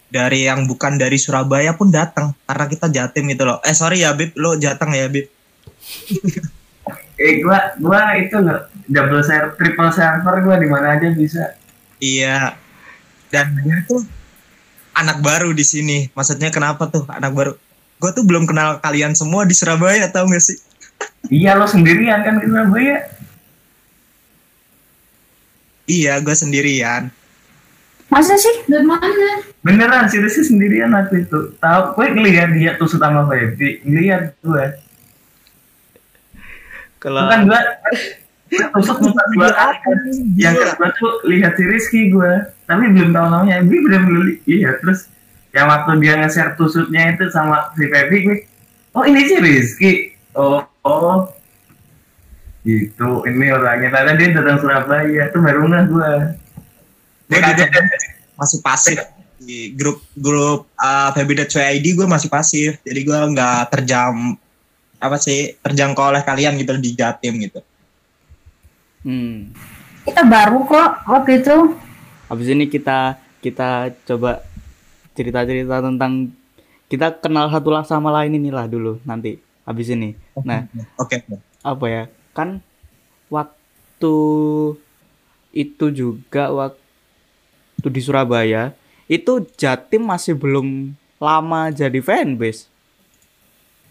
Dari 0.09 0.49
yang 0.49 0.65
bukan 0.65 0.97
dari 0.97 1.21
Surabaya 1.21 1.77
pun 1.77 1.93
datang 1.93 2.33
karena 2.49 2.65
kita 2.65 2.89
Jatim 2.89 3.29
gitu 3.29 3.45
loh. 3.45 3.61
Eh 3.61 3.77
sorry 3.77 4.01
ya 4.01 4.11
Bib. 4.17 4.33
Lo 4.35 4.57
Jateng 4.57 4.91
ya 4.93 5.05
Bib. 5.07 5.29
Eh 7.19 7.43
gua 7.43 7.75
gua 7.83 8.15
itu 8.15 8.31
nggak 8.31 8.87
double 8.87 9.19
server 9.19 9.51
triple 9.59 9.91
server 9.91 10.39
gua 10.39 10.55
di 10.55 10.67
mana 10.71 10.95
aja 10.95 11.11
bisa. 11.11 11.51
Iya. 11.99 12.55
Dan 13.27 13.59
dia 13.59 13.83
tuh 13.85 14.07
anak 14.95 15.19
baru 15.19 15.51
di 15.51 15.61
sini. 15.61 16.07
Maksudnya 16.15 16.47
kenapa 16.49 16.87
tuh 16.87 17.03
anak 17.11 17.35
baru? 17.35 17.51
Gue 17.99 18.11
tuh 18.15 18.23
belum 18.23 18.47
kenal 18.47 18.79
kalian 18.79 19.11
semua 19.11 19.43
di 19.43 19.51
Surabaya 19.51 20.07
tau 20.07 20.23
gak 20.31 20.39
sih? 20.39 20.55
Iya 21.27 21.59
lo 21.59 21.67
sendirian 21.67 22.23
kan 22.23 22.39
di 22.39 22.47
Surabaya 22.47 23.03
iya 25.89 26.21
gue 26.21 26.35
sendirian. 26.37 27.09
Masa 28.09 28.33
sih? 28.37 28.65
Dari 28.65 28.85
mana? 28.85 29.41
Beneran 29.61 30.09
seriusnya 30.09 30.45
sendirian 30.45 30.93
waktu 30.93 31.25
itu. 31.25 31.53
Tahu 31.57 31.81
gue 31.97 32.05
ngeliat 32.13 32.49
dia 32.53 32.77
tuh 32.77 32.89
sama 32.89 33.25
Feby 33.25 33.81
ngeliat 33.85 34.33
gue 34.41 34.65
Kalau 36.99 37.25
bukan 37.25 37.41
gue 37.47 37.59
gue 38.49 38.65
tusuk 38.75 38.97
muka 39.05 39.23
dua 39.37 39.49
kali 39.53 39.77
kan 39.77 39.97
yang 40.35 40.53
kedua 40.57 40.89
tuh 40.97 41.21
lihat 41.29 41.53
si 41.55 41.63
Rizky 41.63 42.01
gue 42.09 42.31
tapi 42.65 42.89
belum 42.93 43.13
tahu 43.13 43.25
namanya. 43.29 43.61
Gue 43.65 43.77
li- 44.25 44.41
iya 44.45 44.73
terus 44.81 45.07
yang 45.53 45.65
waktu 45.69 45.97
dia 46.01 46.17
nge-share 46.21 46.53
tusuknya 46.57 47.13
itu 47.17 47.29
sama 47.33 47.73
si 47.77 47.85
Feby 47.89 48.17
gue 48.25 48.37
oh 48.93 49.05
ini 49.05 49.21
si 49.25 49.35
Rizky. 49.37 49.91
Oh 50.33 50.65
oh 50.83 51.29
gitu. 52.69 53.25
Ini 53.25 53.45
orangnya. 53.55 53.89
Ternyata 53.89 54.13
dia 54.19 54.27
datang 54.37 54.57
Surabaya. 54.61 55.23
Tuh 55.33 55.41
baru 55.41 55.61
nggak 55.65 55.83
gue 55.89 56.13
juga 57.29 57.81
masih 58.37 58.59
pasif. 58.61 58.97
Di 59.39 59.73
grup 59.73 60.03
grup 60.13 60.69
uh, 60.77 61.09
Feby.id 61.15 61.85
gue 61.85 62.07
masih 62.07 62.29
pasif. 62.29 62.77
Jadi 62.85 62.99
gue 63.01 63.19
nggak 63.33 63.73
terjam 63.73 64.37
apa 64.99 65.15
sih 65.15 65.55
terjangkau 65.63 66.11
oleh 66.11 66.23
kalian 66.27 66.59
gitu 66.59 66.75
di 66.75 66.91
Jatim 66.93 67.39
gitu. 67.39 67.63
Hmm. 68.99 69.55
kita 70.03 70.27
baru 70.27 70.67
kok 70.67 71.07
waktu 71.07 71.39
itu. 71.39 71.55
Habis 72.27 72.47
ini 72.51 72.67
kita 72.67 73.15
kita 73.39 73.95
coba 74.03 74.43
cerita-cerita 75.15 75.79
tentang 75.79 76.35
kita 76.91 77.15
kenal 77.21 77.47
satu 77.47 77.69
lah 77.71 77.85
sama 77.87 78.11
lain 78.11 78.35
inilah 78.35 78.67
dulu 78.67 78.99
nanti 79.07 79.39
habis 79.63 79.87
ini. 79.93 80.17
Nah, 80.41 80.65
oke. 80.97 81.15
apa 81.61 81.85
ya? 81.85 82.03
Kan 82.39 82.63
waktu 83.27 84.15
itu 85.51 85.85
juga 85.91 86.47
waktu 86.55 87.87
di 87.91 87.99
Surabaya 87.99 88.71
itu 89.11 89.43
Jatim 89.59 90.07
masih 90.07 90.39
belum 90.39 90.95
lama 91.19 91.67
jadi 91.75 91.99
fanbase. 91.99 92.71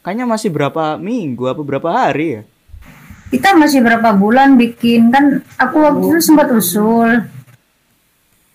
Kayaknya 0.01 0.25
masih 0.25 0.49
berapa 0.49 0.97
minggu 0.97 1.45
apa 1.45 1.61
berapa 1.61 1.89
hari 1.93 2.41
ya? 2.41 2.43
kita 3.29 3.53
masih 3.57 3.85
berapa 3.85 4.17
bulan 4.17 4.57
bikin 4.57 5.13
kan 5.13 5.45
aku 5.61 5.77
waktu 5.85 6.05
itu 6.17 6.21
sempat 6.25 6.49
usul 6.53 7.29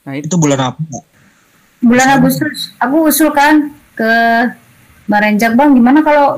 Nah, 0.03 0.19
itu 0.19 0.27
itu 0.27 0.35
bulan 0.35 0.75
apa 0.75 0.79
bulan 1.79 2.19
Agustus 2.19 2.75
aku 2.75 3.07
usul 3.07 3.31
kan 3.31 3.71
ke 3.95 4.11
Barenjak 5.07 5.55
bang 5.55 5.71
gimana 5.71 6.03
kalau 6.03 6.35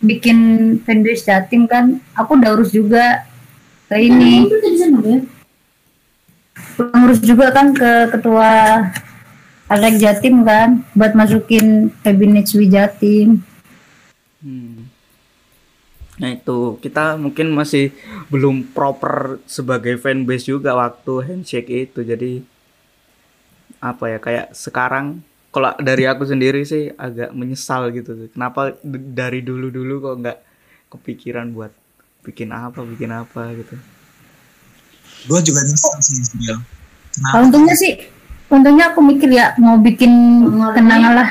bikin 0.00 0.38
fanbase 0.84 1.28
Jatim 1.28 1.68
kan 1.68 2.00
aku 2.16 2.40
udah 2.40 2.56
urus 2.56 2.72
juga 2.72 3.28
ke 3.88 3.96
ini. 4.00 4.48
Ngurus 6.80 7.20
juga 7.20 7.52
kan 7.52 7.76
ke 7.76 8.08
ketua 8.12 8.50
Alek 9.70 10.02
Jatim 10.02 10.42
kan 10.42 10.82
buat 10.96 11.14
masukin 11.14 11.94
kabinet 12.02 12.50
Swi 12.50 12.66
Jatim. 12.66 13.44
Hmm. 14.42 14.90
Nah 16.20 16.36
itu 16.36 16.76
kita 16.82 17.16
mungkin 17.16 17.54
masih 17.54 17.94
belum 18.28 18.76
proper 18.76 19.40
sebagai 19.48 19.96
fanbase 19.96 20.50
juga 20.50 20.74
waktu 20.74 21.12
handshake 21.22 21.88
itu. 21.88 22.02
Jadi 22.02 22.44
apa 23.80 24.04
ya 24.12 24.18
kayak 24.20 24.52
sekarang 24.52 25.24
kalau 25.50 25.74
dari 25.76 26.04
aku 26.04 26.22
sendiri 26.22 26.62
sih 26.62 26.90
agak 26.90 27.30
menyesal 27.30 27.90
gitu. 27.90 28.30
Kenapa 28.30 28.74
dari 28.86 29.40
dulu-dulu 29.40 29.94
kok 30.00 30.14
nggak 30.16 30.38
kepikiran 30.88 31.50
buat 31.50 31.70
bikin 32.20 32.50
apa 32.50 32.84
bikin 32.84 33.10
apa 33.10 33.48
gitu. 33.54 33.74
gue 35.20 35.40
juga 35.42 35.60
nyesel 35.60 35.94
sih 36.00 36.16
untungnya 37.34 37.72
sih 37.72 37.92
untungnya 38.46 38.88
aku 38.88 39.00
mikir 39.00 39.28
ya 39.28 39.52
mau 39.56 39.76
bikin 39.76 40.08
kenangan 40.72 41.12
lah 41.14 41.30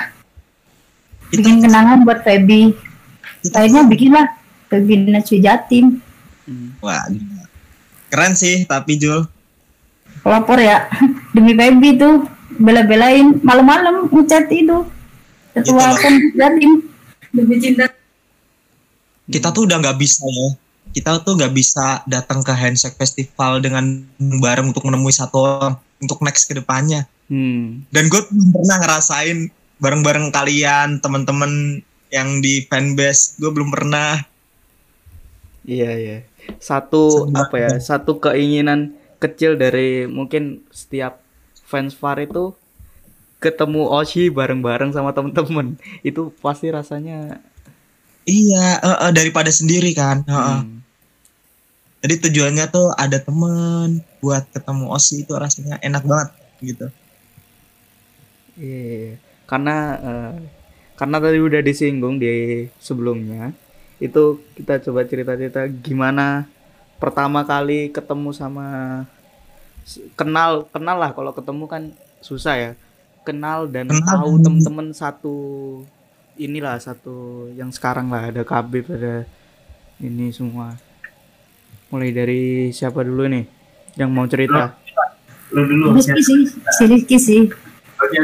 Itu- 1.27 1.41
bikin 1.41 1.55
kenangan 1.59 2.01
buat 2.01 2.21
Feby 2.21 2.73
akhirnya 3.49 3.85
bikinlah 3.85 4.25
kabinet 4.65 5.25
Swi 5.25 5.39
Jatim 5.39 6.01
Hmm. 6.45 6.73
Wah, 6.81 7.05
keren 8.09 8.33
sih 8.33 8.65
tapi 8.65 8.97
Jul. 8.97 9.21
pelopor 10.19 10.57
ya 10.57 10.89
demi 11.33 11.53
Feby 11.53 11.93
tuh 11.95 12.25
bela-belain 12.59 13.39
malam-malam 13.39 14.11
ngechat 14.11 14.51
itu 14.51 14.83
ketua 15.55 15.95
Jatim 16.35 16.71
demi 17.31 17.57
cinta 17.57 17.87
Kita 19.29 19.53
tuh 19.53 19.69
udah 19.69 19.77
nggak 19.77 19.97
bisa 20.01 20.25
ya. 20.25 20.49
Kita 20.89 21.21
tuh 21.21 21.37
nggak 21.37 21.53
bisa 21.53 22.01
datang 22.09 22.41
ke 22.41 22.49
handshake 22.49 22.97
festival 22.97 23.61
dengan 23.61 24.01
bareng 24.17 24.73
untuk 24.73 24.89
menemui 24.89 25.13
satu 25.13 25.37
orang 25.37 25.73
untuk 26.01 26.17
next 26.25 26.49
ke 26.49 26.57
depannya. 26.57 27.05
Hmm. 27.29 27.85
Dan 27.93 28.09
gue 28.09 28.25
belum 28.25 28.49
pernah 28.57 28.77
ngerasain 28.81 29.37
bareng-bareng 29.77 30.33
kalian 30.33 30.97
teman-teman 30.97 31.85
yang 32.09 32.41
di 32.41 32.65
fanbase. 32.65 33.37
Gue 33.37 33.53
belum 33.53 33.69
pernah. 33.69 34.17
Iya 35.61 35.91
iya. 35.93 36.17
Satu 36.57 37.29
Sebenarnya. 37.29 37.45
apa 37.45 37.55
ya? 37.61 37.71
Satu 37.77 38.17
keinginan 38.17 38.97
kecil 39.21 39.61
dari 39.61 40.09
mungkin 40.09 40.65
setiap 40.73 41.21
fans 41.69 41.93
VAR 42.01 42.17
itu 42.27 42.43
ketemu 43.43 43.81
Oshi 43.99 44.23
bareng-bareng 44.37 44.91
sama 44.95 45.11
temen-temen. 45.15 45.67
Itu 46.09 46.21
pasti 46.43 46.67
rasanya 46.77 47.39
Iya, 48.37 48.57
eh, 48.87 48.97
eh, 49.05 49.11
daripada 49.17 49.51
sendiri 49.59 49.89
kan. 50.01 50.17
Heeh. 50.31 50.59
hmm, 50.59 50.79
Jadi 52.03 52.15
tujuannya 52.27 52.65
tuh 52.75 52.87
ada 53.03 53.17
temen 53.27 53.87
buat 54.23 54.43
ketemu 54.55 54.85
Osi 54.95 55.15
itu 55.23 55.33
rasanya 55.43 55.75
enak 55.87 56.03
banget 56.11 56.29
gitu. 56.69 56.85
iya, 58.59 58.77
iya. 58.87 59.11
Karena 59.49 59.71
eh, 60.07 60.31
karena 60.99 61.17
tadi 61.23 61.37
udah 61.47 61.61
disinggung 61.67 62.15
di 62.23 62.27
sebelumnya, 62.87 63.55
itu 64.03 64.19
kita 64.57 64.73
coba 64.85 65.01
cerita-cerita 65.09 65.61
gimana 65.85 66.23
pertama 67.01 67.41
kali 67.47 67.91
ketemu 67.95 68.29
sama 68.35 68.67
kenal 70.13 70.67
kenal 70.69 70.97
lah 70.99 71.11
kalau 71.15 71.31
ketemu 71.33 71.65
kan 71.65 71.83
susah 72.19 72.55
ya 72.55 72.71
kenal 73.25 73.65
dan 73.65 73.89
Kenal. 73.89 74.05
tahu 74.05 74.31
temen-temen 74.43 74.87
satu 74.93 75.35
inilah 76.39 76.77
satu 76.79 77.49
yang 77.57 77.73
sekarang 77.73 78.07
lah 78.11 78.29
ada 78.29 78.43
Kabib 78.45 78.87
ada 78.91 79.27
ini 79.99 80.31
semua 80.31 80.77
mulai 81.89 82.13
dari 82.13 82.69
siapa 82.69 83.01
dulu 83.01 83.25
nih 83.27 83.45
yang 83.97 84.13
mau 84.13 84.29
cerita 84.29 84.79
Lu 85.49 85.65
dulu. 85.65 85.97
Rizky 85.97 86.21
sih, 86.21 86.39
si 86.77 86.83
Rizky 86.85 87.17
sih. 87.17 87.41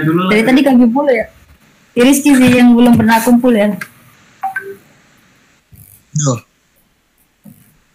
Dulu. 0.06 0.30
Dari 0.30 0.44
tadi 0.46 0.62
kami 0.62 0.86
pula 0.90 1.10
ya. 1.10 1.26
Rizky 1.98 2.38
sih 2.38 2.50
yang 2.54 2.78
belum 2.78 2.94
pernah 2.94 3.18
kumpul 3.26 3.54
ya. 3.56 3.74
Duh. 6.16 6.40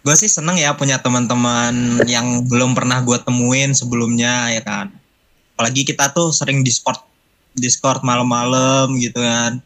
Gue 0.01 0.15
sih 0.17 0.25
seneng 0.25 0.57
ya 0.57 0.73
punya 0.73 0.97
teman-teman 0.97 2.01
yang 2.09 2.41
belum 2.49 2.73
pernah 2.73 3.05
gue 3.05 3.17
temuin 3.21 3.77
sebelumnya 3.77 4.49
ya 4.49 4.61
kan. 4.65 4.89
Apalagi 5.53 5.85
kita 5.85 6.09
tuh 6.09 6.33
sering 6.33 6.65
Discord 6.65 6.97
Discord 7.53 8.01
malam-malam 8.01 8.97
gitu 8.97 9.21
kan. 9.21 9.61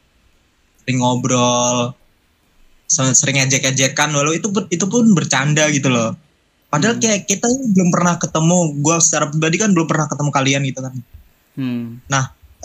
Sering 0.84 1.00
ngobrol. 1.00 1.96
Se- 2.86 3.16
Sering 3.16 3.40
ejek-ejekan 3.48 4.12
walau 4.12 4.36
itu 4.36 4.52
itu 4.68 4.86
pun 4.92 5.08
bercanda 5.16 5.72
gitu 5.72 5.88
loh. 5.88 6.20
Padahal 6.68 7.00
kayak 7.00 7.24
kita 7.24 7.48
belum 7.48 7.88
pernah 7.88 8.20
ketemu. 8.20 8.76
Gue 8.84 9.00
secara 9.00 9.32
pribadi 9.32 9.56
kan 9.56 9.72
belum 9.72 9.88
pernah 9.88 10.12
ketemu 10.12 10.30
kalian 10.36 10.62
gitu 10.68 10.80
kan. 10.84 10.94
hmm. 11.56 11.88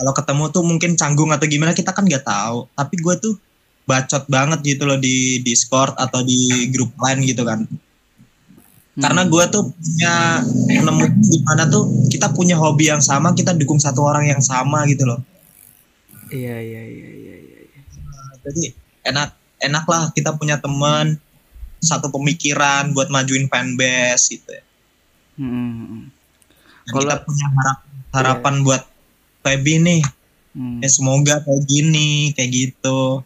Kalau 0.01 0.11
ketemu 0.17 0.43
tuh 0.49 0.63
mungkin 0.65 0.91
canggung 0.99 1.29
atau 1.31 1.45
gimana 1.47 1.71
kita 1.71 1.95
kan 1.95 2.03
nggak 2.03 2.25
tahu. 2.27 2.67
Tapi 2.75 2.95
gue 2.99 3.15
tuh 3.21 3.33
bacot 3.83 4.23
banget 4.27 4.59
gitu 4.65 4.83
loh 4.85 4.95
di 4.95 5.41
Discord 5.41 5.95
atau 5.95 6.21
di 6.21 6.69
grup 6.69 6.93
lain 6.97 7.21
gitu 7.23 7.43
kan. 7.43 7.65
Karena 8.91 9.23
gue 9.23 9.43
tuh 9.47 9.71
punya 9.71 10.43
nemu 10.67 11.05
di 11.23 11.37
mana 11.41 11.63
tuh 11.65 11.83
kita 12.07 12.27
punya 12.29 12.59
hobi 12.59 12.91
yang 12.91 12.99
sama, 12.99 13.31
kita 13.31 13.55
dukung 13.55 13.79
satu 13.79 14.03
orang 14.03 14.27
yang 14.27 14.41
sama 14.41 14.83
gitu 14.85 15.07
loh. 15.07 15.19
iya 16.31 16.55
iya 16.55 16.83
iya 16.87 17.09
iya 17.11 17.35
iya 17.43 17.79
Jadi 18.41 18.63
enak 19.03 19.29
enak 19.59 19.85
lah 19.85 20.03
kita 20.11 20.31
punya 20.33 20.55
teman 20.55 21.19
satu 21.77 22.07
pemikiran 22.07 22.93
buat 22.93 23.09
majuin 23.09 23.47
fanbase 23.47 24.31
gitu. 24.31 24.49
ya. 24.49 24.63
Hmm, 25.35 25.49
hmm, 25.49 25.73
hmm. 25.81 26.03
Dan 26.81 26.91
Kalau- 26.91 27.03
kita 27.03 27.17
punya 27.23 27.47
harap- 27.51 27.83
harapan 28.11 28.55
buat 28.61 28.83
Feby 29.41 29.81
nih, 29.81 30.01
Hmm. 30.53 30.77
ya 30.79 30.87
semoga 30.87 31.41
kayak 31.41 31.63
gini, 31.65 32.29
kayak 32.31 32.51
gitu. 32.53 33.25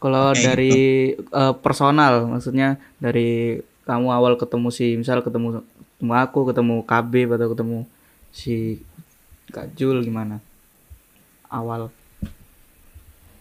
Kalau 0.00 0.32
Kayak 0.32 0.42
dari 0.42 0.74
eh, 1.14 1.54
personal, 1.60 2.24
maksudnya 2.24 2.80
dari 2.96 3.60
kamu 3.84 4.08
awal 4.08 4.40
ketemu 4.40 4.68
si, 4.72 4.96
misal 4.96 5.20
ketemu 5.20 5.60
ketemu 6.00 6.12
aku, 6.16 6.40
ketemu 6.48 6.74
KB 6.88 7.12
atau 7.36 7.48
ketemu 7.52 7.78
si 8.32 8.80
Kak 9.52 9.76
Jul 9.76 10.00
gimana? 10.00 10.40
Awal. 11.52 11.92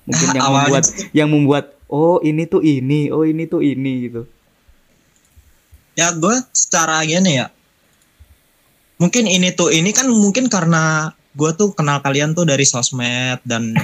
Mungkin 0.03 0.27
yang 0.35 0.43
awalnya 0.43 0.67
membuat 0.67 0.83
tuh- 0.83 1.09
yang 1.15 1.29
membuat 1.31 1.65
oh 1.87 2.19
ini 2.19 2.43
tuh 2.43 2.59
ini, 2.59 3.07
oh 3.09 3.23
ini 3.23 3.47
tuh 3.47 3.63
ini 3.63 3.93
gitu. 4.11 4.27
ya 5.99 6.15
gue 6.15 6.31
secara 6.55 7.03
gini 7.03 7.43
ya 7.43 7.51
mungkin 8.99 9.27
ini 9.27 9.51
tuh 9.51 9.67
ini 9.67 9.91
kan 9.91 10.07
mungkin 10.07 10.47
karena 10.47 11.11
gue 11.35 11.51
tuh 11.55 11.75
kenal 11.75 11.99
kalian 11.99 12.31
tuh 12.31 12.47
dari 12.47 12.63
sosmed 12.63 13.43
dan 13.43 13.75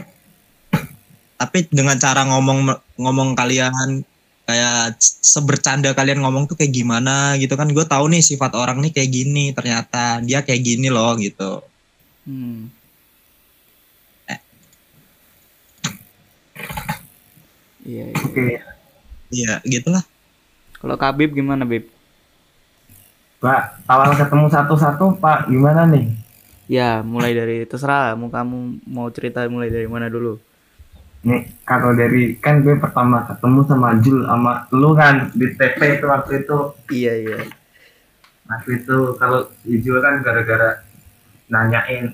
tapi 1.35 1.67
dengan 1.67 1.99
cara 1.99 2.23
ngomong 2.27 2.71
ngomong 2.99 3.35
kalian 3.35 4.03
kayak 4.45 4.95
sebercanda 5.01 5.91
kalian 5.97 6.21
ngomong 6.21 6.45
tuh 6.45 6.55
kayak 6.55 6.71
gimana 6.71 7.33
gitu 7.41 7.57
kan 7.57 7.67
gue 7.67 7.85
tahu 7.85 8.07
nih 8.13 8.21
sifat 8.21 8.53
orang 8.53 8.77
nih 8.79 8.93
kayak 8.93 9.11
gini 9.11 9.51
ternyata 9.51 10.21
dia 10.21 10.45
kayak 10.45 10.61
gini 10.61 10.87
loh 10.87 11.17
gitu 11.17 11.65
Hmm. 12.25 12.73
Iya, 17.85 18.09
iya. 18.09 18.17
Oke. 18.17 18.45
iya 19.29 19.53
gitulah 19.61 20.01
Kalau 20.81 20.97
Kabib 21.01 21.33
gimana, 21.33 21.65
Bib? 21.65 21.89
Pak, 23.41 23.89
awal 23.89 24.13
ketemu 24.13 24.53
satu-satu, 24.53 25.17
Pak, 25.17 25.49
gimana 25.49 25.85
nih? 25.89 26.13
Ya, 26.69 27.01
mulai 27.01 27.33
dari 27.33 27.65
terserah 27.65 28.13
mau 28.13 28.29
kamu 28.29 28.85
mau 28.85 29.09
cerita 29.09 29.45
mulai 29.49 29.73
dari 29.73 29.89
mana 29.89 30.13
dulu. 30.13 30.37
Nih, 31.25 31.41
kalau 31.65 31.89
dari 31.91 32.37
kan 32.37 32.61
gue 32.61 32.77
pertama 32.77 33.25
ketemu 33.25 33.65
sama 33.65 33.97
Jul 33.97 34.21
sama 34.23 34.69
lu 34.69 34.93
kan 34.93 35.33
di 35.33 35.49
TP 35.51 35.97
itu 35.97 36.05
waktu 36.05 36.45
itu 36.45 36.57
Iya, 36.87 37.13
iya. 37.17 37.37
waktu 38.45 38.69
itu 38.77 38.97
kalau 39.17 39.49
si 39.59 39.81
Jul 39.81 39.97
kan 39.99 40.21
gara-gara 40.21 40.85
nanyain 41.47 42.13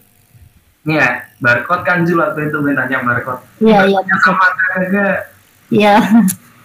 nih 0.81 0.95
ya 0.95 1.09
barcode 1.37 1.83
kan 1.83 2.01
Jul 2.01 2.17
waktu 2.17 2.47
itu 2.47 2.55
gue 2.57 2.71
nanya 2.71 3.03
barcode 3.03 3.43
Iya, 3.59 3.83
iya. 3.85 3.99
Sama 4.17 4.47
kagak 4.47 5.27
Iya. 5.67 5.95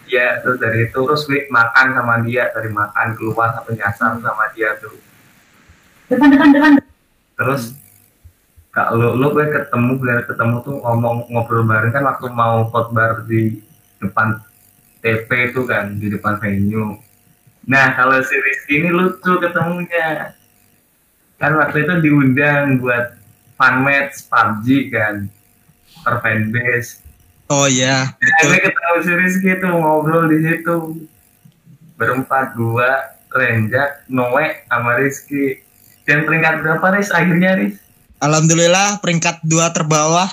ya 0.07 0.39
terus 0.39 0.57
dari 0.57 0.87
itu 0.87 0.95
terus 0.97 1.27
gue 1.27 1.51
makan 1.51 1.87
sama 1.93 2.23
dia 2.23 2.47
dari 2.49 2.71
makan 2.71 3.09
keluar 3.13 3.51
sampai 3.53 3.75
nyasar 3.75 4.15
sama 4.17 4.45
dia 4.51 4.71
tuh 4.79 4.95
Depan, 6.07 6.31
depan, 6.31 6.49
depan. 6.55 6.73
terus 7.35 7.75
kalau 8.77 9.17
lu 9.17 9.33
gue 9.33 9.49
ketemu 9.49 9.97
gue 9.97 10.15
ketemu 10.29 10.61
tuh 10.61 10.77
ngomong 10.85 11.33
ngobrol 11.33 11.65
bareng. 11.65 11.97
Kan 11.97 12.05
waktu 12.05 12.29
mau 12.29 12.69
khotbah 12.69 13.25
di 13.25 13.57
depan 14.05 14.37
TP 15.01 15.49
itu 15.49 15.65
kan 15.65 15.97
di 15.97 16.13
depan 16.13 16.37
venue. 16.37 17.01
Nah 17.65 17.97
kalau 17.97 18.21
si 18.21 18.37
Rizky 18.37 18.85
ini 18.85 18.93
lucu 18.93 19.41
ketemunya. 19.41 20.37
Kan 21.41 21.57
waktu 21.57 21.89
itu 21.89 22.05
diundang 22.05 22.77
buat 22.77 23.17
fan 23.57 23.81
match 23.81 24.29
PUBG 24.29 24.93
kan. 24.93 25.33
Per 26.05 26.21
fanbase 26.21 27.01
oh 27.49 27.67
ya 27.67 28.05
nah, 28.05 28.43
betul. 28.45 28.47
gue 28.53 28.61
ketemu 28.69 28.95
si 29.01 29.13
Rizky 29.17 29.51
tuh 29.57 29.73
ngobrol 29.73 30.29
di 30.29 30.39
situ. 30.45 30.77
Berempat 31.97 32.53
gua 32.61 33.17
Renjak 33.33 34.05
Noe 34.13 34.69
sama 34.69 35.01
Rizky. 35.01 35.65
Dan 36.05 36.29
peringkat 36.29 36.61
berapa 36.61 36.87
Riz? 36.93 37.09
Akhirnya 37.09 37.57
Riz 37.57 37.86
alhamdulillah 38.23 39.01
peringkat 39.01 39.43
dua 39.45 39.73
terbawah. 39.73 40.29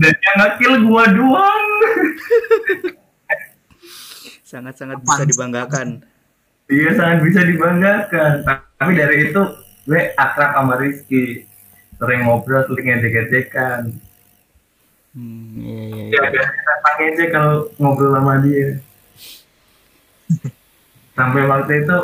Dan 0.00 0.14
yang 0.18 0.36
ngekill 0.42 0.74
gua 0.88 1.04
doang. 1.14 1.66
Sangat-sangat 4.42 4.98
bisa 5.00 5.22
dibanggakan. 5.24 5.88
iya 6.72 6.90
sangat 6.96 7.18
bisa 7.24 7.40
dibanggakan. 7.46 8.42
Tapi 8.80 8.92
dari 8.98 9.30
itu 9.30 9.42
gue 9.86 10.00
akrab 10.18 10.58
sama 10.58 10.74
Rizky. 10.80 11.46
Sering 11.96 12.26
ngobrol 12.26 12.66
sering 12.66 12.86
ngedek-gedekan 12.90 13.94
Hmm, 15.12 15.60
iya, 15.60 16.08
iya, 16.08 16.08
ya 16.08 16.20
iya. 16.24 16.30
biasa 16.32 16.72
pakai 16.80 17.04
aja 17.12 17.24
kalau 17.28 17.68
ngobrol 17.76 18.16
sama 18.16 18.40
dia. 18.40 18.80
Sampai 21.12 21.44
waktu 21.44 21.72
itu 21.84 21.98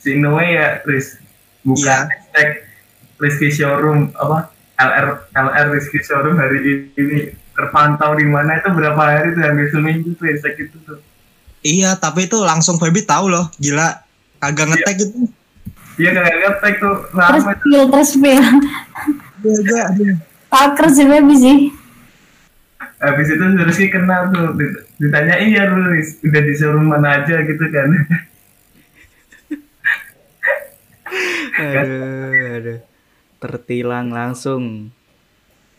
si 0.00 0.16
Noe 0.16 0.44
ya 0.46 0.80
Riz 0.82 1.20
buka 1.60 1.78
Iya. 1.78 1.96
hashtag 2.06 2.48
Rizky 3.16 3.48
Showroom 3.50 4.10
apa 4.14 4.48
LR 4.76 5.06
LR 5.30 5.66
Rizky 5.70 6.00
Showroom 6.00 6.34
hari 6.34 6.58
ini 6.90 7.18
terpantau 7.52 8.16
di 8.16 8.24
mana 8.24 8.56
itu 8.56 8.68
berapa 8.70 8.96
hari 8.96 9.32
tuh 9.32 9.42
hampir 9.42 9.68
seminggu 9.68 10.12
tuh 10.14 10.24
hashtag 10.26 10.56
itu 10.62 10.76
tuh 10.82 10.96
iya 11.60 11.92
tapi 11.94 12.24
itu 12.24 12.40
langsung 12.40 12.76
Feby 12.76 13.04
tahu 13.04 13.28
loh 13.28 13.52
gila 13.54 14.00
kagak 14.38 14.72
ngetek 14.72 14.96
gitu 14.98 15.28
dia 15.94 16.10
kayak 16.10 16.32
ngetek 16.34 16.74
tuh 16.78 16.96
Terus 17.10 17.44
spill, 17.44 17.82
terus 17.86 18.08
spill. 18.10 18.40
Iya, 19.40 19.60
iya, 19.62 19.84
iya. 19.94 20.14
Paker 20.48 20.88
sih, 20.88 21.04
baby 21.04 21.34
sih. 21.34 21.58
habis 22.96 23.28
itu 23.28 23.40
Rizky 23.58 23.88
kenal 23.88 24.28
tuh 24.28 24.56
Dit- 24.56 24.80
ditanya 24.96 25.36
iya 25.36 25.64
lu 25.66 25.88
Riz 25.90 26.20
udah 26.22 26.40
di 26.40 26.52
showroom 26.52 26.88
mana 26.88 27.20
aja 27.20 27.36
gitu 27.42 27.64
kan 27.66 27.88
Aduh, 31.60 32.56
aduh. 32.56 32.80
Tertilang 33.40 34.08
langsung. 34.08 34.88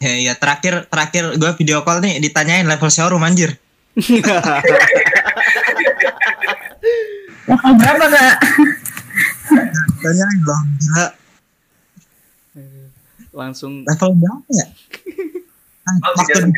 Ya, 0.02 0.18
ya 0.18 0.34
terakhir 0.34 0.90
terakhir 0.90 1.38
gue 1.38 1.52
video 1.62 1.86
call 1.86 2.02
nih 2.02 2.18
ditanyain 2.18 2.66
level 2.66 2.90
showroom 2.90 3.22
anjir. 3.22 3.58
Level 7.46 7.74
berapa 7.78 8.06
kak? 8.10 8.36
Tanya 10.02 10.26
belum 10.42 10.66
gila. 10.82 11.08
Langsung 13.32 13.88
Level 13.88 14.12
berapa 14.18 14.50
ya? 14.52 14.68
Ah, 15.82 16.14
waktu. 16.18 16.50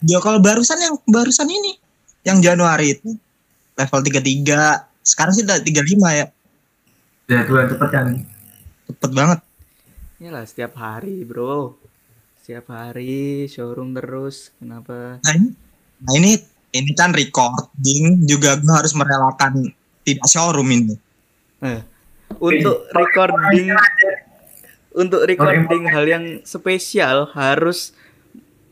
Dia 0.00 0.18
kalau 0.18 0.40
barusan 0.40 0.78
yang 0.80 0.94
barusan 1.06 1.48
ini 1.48 1.76
yang 2.24 2.40
Januari 2.40 2.96
itu 2.96 3.14
level 3.76 4.00
33. 4.00 4.88
Sekarang 5.04 5.32
sih 5.32 5.44
udah 5.44 5.60
35 5.60 6.18
ya. 6.18 6.26
Ya 7.30 7.46
Tuhan 7.46 7.70
cepet 7.70 7.88
kan. 7.94 8.06
Cepet 8.90 9.10
banget. 9.14 9.38
Iyalah 10.18 10.42
setiap 10.50 10.74
hari, 10.82 11.22
Bro. 11.22 11.78
Setiap 12.42 12.74
hari 12.74 13.46
showroom 13.46 13.94
terus. 13.94 14.50
Kenapa? 14.58 15.22
Nah 15.22 15.32
ini, 15.38 15.54
nah 16.02 16.14
ini, 16.18 16.32
ini 16.74 16.90
kan 16.98 17.14
recording 17.14 18.26
juga 18.26 18.58
gue 18.58 18.74
harus 18.74 18.90
merelakan 18.98 19.70
tidak 20.02 20.26
showroom 20.26 20.74
ini. 20.74 20.98
Eh, 21.62 21.86
untuk 22.42 22.90
recording 22.90 23.78
untuk 24.90 25.22
recording 25.22 25.86
hal 25.86 26.04
yang 26.10 26.24
spesial 26.42 27.30
harus 27.30 27.94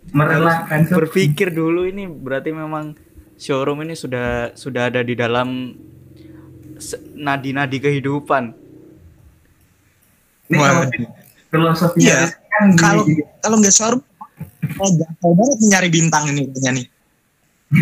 Merelakan 0.08 0.88
harus 0.88 0.90
berpikir 0.90 1.52
dulu 1.52 1.84
ini 1.84 2.08
berarti 2.08 2.48
memang 2.50 2.96
showroom 3.36 3.84
ini 3.84 3.92
sudah 3.92 4.56
sudah 4.56 4.88
ada 4.88 5.04
di 5.04 5.12
dalam 5.12 5.76
nadi-nadi 7.14 7.78
kehidupan. 7.78 8.54
Ini 10.48 10.56
kalau 10.56 10.82
Wah. 10.82 10.88
filosofinya. 11.52 12.16
Riz 12.24 12.32
kan 12.48 12.64
Kalau 12.74 13.02
gini. 13.04 13.22
kalau 13.38 13.56
nggak 13.60 13.74
showroom, 13.74 14.02
oh, 14.80 14.90
gampang 14.96 15.32
banget 15.36 15.58
nyari 15.68 15.88
bintang 15.92 16.24
ini 16.32 16.42
kayaknya 16.48 16.70
nih. 16.74 16.86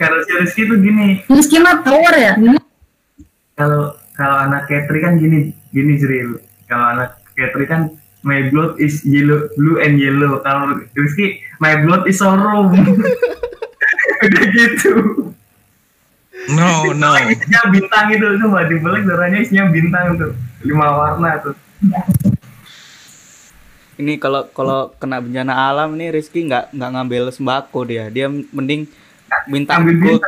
Kalau 0.00 0.18
si 0.26 0.32
Rizky 0.34 0.62
tuh 0.66 0.78
gini, 0.82 1.22
Rizky 1.30 1.62
mah 1.62 1.84
power 1.86 2.14
ya? 2.18 2.34
kalau 3.52 3.94
kalau 4.16 4.36
anak 4.48 4.66
Katri 4.66 4.98
kan 4.98 5.20
gini 5.20 5.52
gini 5.70 5.94
Zril 6.00 6.40
kalau 6.66 6.86
anak 6.96 7.20
Katri 7.36 7.64
kan 7.68 7.94
my 8.24 8.48
blood 8.48 8.80
is 8.80 9.04
yellow 9.04 9.46
blue 9.54 9.78
and 9.78 10.00
yellow 10.00 10.40
kalau 10.40 10.82
Rizky 10.96 11.38
my 11.60 11.76
blood 11.84 12.08
is 12.08 12.18
sorrow 12.18 12.72
udah 14.24 14.44
gitu 14.56 14.92
No, 16.50 16.90
no. 16.90 17.14
isinya 17.32 17.62
bintang 17.70 18.06
itu 18.10 18.26
tuh 18.26 18.48
mbak 18.50 18.64
di 18.66 18.76
balik 18.82 19.02
darahnya 19.06 19.38
isinya 19.38 19.64
bintang 19.70 20.18
tuh 20.18 20.32
lima 20.66 20.86
warna 20.90 21.38
tuh 21.38 21.54
Ini 23.92 24.18
kalau 24.18 24.48
kalau 24.50 24.90
kena 24.98 25.22
bencana 25.22 25.52
alam 25.54 25.94
nih 25.94 26.10
Rizky 26.10 26.48
nggak 26.48 26.74
nggak 26.74 26.90
ngambil 26.96 27.22
sembako 27.28 27.86
dia. 27.86 28.08
Dia 28.08 28.26
mending 28.26 28.88
minta 29.46 29.78
ambil 29.78 29.94
gold. 30.00 30.22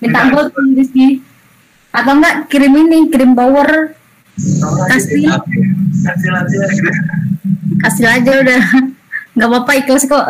bintang 0.00 0.30
Minta 0.30 0.32
gold 0.32 0.48
Rizky. 0.78 1.20
Atau 1.90 2.14
enggak 2.14 2.46
kirim 2.48 2.72
ini, 2.78 3.10
kirim 3.10 3.36
power. 3.36 3.98
Kasih. 4.88 5.28
kasih 6.06 6.30
aja. 6.30 6.62
Kasih 7.84 8.06
aja 8.06 8.32
udah. 8.38 8.62
Nggak 9.34 9.48
apa-apa 9.50 9.72
ikhlas 9.74 10.06
kok. 10.06 10.26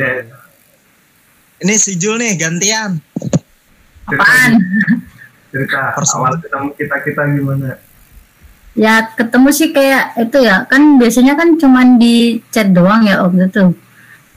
Ya, 0.00 0.24
Ini 1.60 1.74
si 1.76 2.00
Jul 2.00 2.16
nih 2.20 2.40
gantian. 2.40 2.96
Apaan? 4.08 4.52
cerita 5.50 5.78
awal 6.16 6.38
ketemu 6.38 6.68
kita 6.78 6.96
kita 7.02 7.22
gimana 7.26 7.74
Ya 8.78 9.02
ketemu 9.18 9.50
sih 9.50 9.74
kayak 9.74 10.14
itu 10.14 10.46
ya 10.46 10.62
kan 10.70 10.94
biasanya 10.94 11.34
kan 11.34 11.58
cuman 11.58 11.98
di 11.98 12.38
chat 12.54 12.70
doang 12.70 13.02
ya 13.02 13.18
waktu 13.18 13.50
itu. 13.50 13.74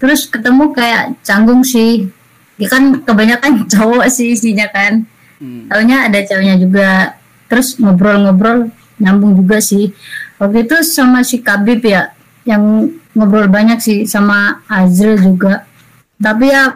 Terus 0.02 0.26
ketemu 0.26 0.74
kayak 0.74 1.22
canggung 1.22 1.62
sih. 1.62 2.10
Dia 2.58 2.66
kan 2.66 3.06
kebanyakan 3.06 3.62
cowok 3.72 4.10
sih 4.10 4.34
isinya 4.34 4.66
kan. 4.74 5.06
Hmm. 5.38 5.70
Taunya 5.70 6.10
ada 6.10 6.18
ceweknya 6.26 6.58
juga. 6.58 7.14
Terus 7.46 7.78
ngobrol-ngobrol 7.78 8.74
nyambung 8.98 9.38
juga 9.38 9.62
sih. 9.62 9.94
Waktu 10.42 10.66
itu 10.66 10.82
sama 10.82 11.22
si 11.22 11.46
Kabib 11.46 11.86
ya 11.86 12.10
yang 12.50 12.90
ngobrol 13.14 13.46
banyak 13.46 13.78
sih 13.80 14.10
sama 14.10 14.66
Azril 14.66 15.14
juga. 15.22 15.70
Tapi 16.18 16.50
ya 16.50 16.74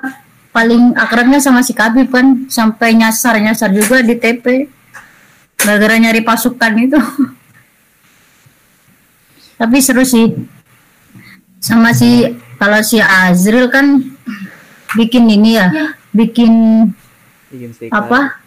paling 0.57 0.97
akrabnya 0.97 1.37
sama 1.37 1.61
si 1.61 1.77
Kabib 1.77 2.09
kan 2.09 2.49
sampai 2.49 2.97
nyasar-nyasar 2.97 3.69
juga 3.69 4.01
di 4.01 4.17
TP. 4.17 4.65
Gara-gara 5.53 6.01
nyari 6.01 6.25
pasukan 6.25 6.73
itu. 6.81 6.97
Tapi 9.61 9.77
seru 9.77 10.01
sih. 10.01 10.33
Sama 11.61 11.93
si 11.93 12.25
kalau 12.57 12.81
si 12.81 12.97
Azril 12.97 13.69
kan 13.69 14.01
bikin 14.97 15.29
ini 15.29 15.61
ya, 15.61 15.93
bikin 16.09 16.53
Bikin 17.53 17.69
stiker. 17.77 17.93
apa? 17.93 18.41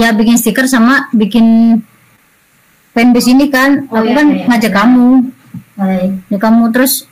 Ya 0.00 0.16
bikin 0.16 0.40
stiker 0.40 0.64
sama 0.64 1.12
bikin 1.12 1.76
fanbase 2.96 3.36
ini 3.36 3.52
kan. 3.52 3.84
Oh, 3.92 4.00
Aku 4.00 4.12
iya, 4.12 4.16
kan 4.16 4.26
iya, 4.32 4.44
ngajak 4.48 4.72
iya. 4.72 4.78
kamu, 4.80 5.08
Baik. 5.76 6.10
ya 6.32 6.38
kamu 6.40 6.62
terus 6.72 7.04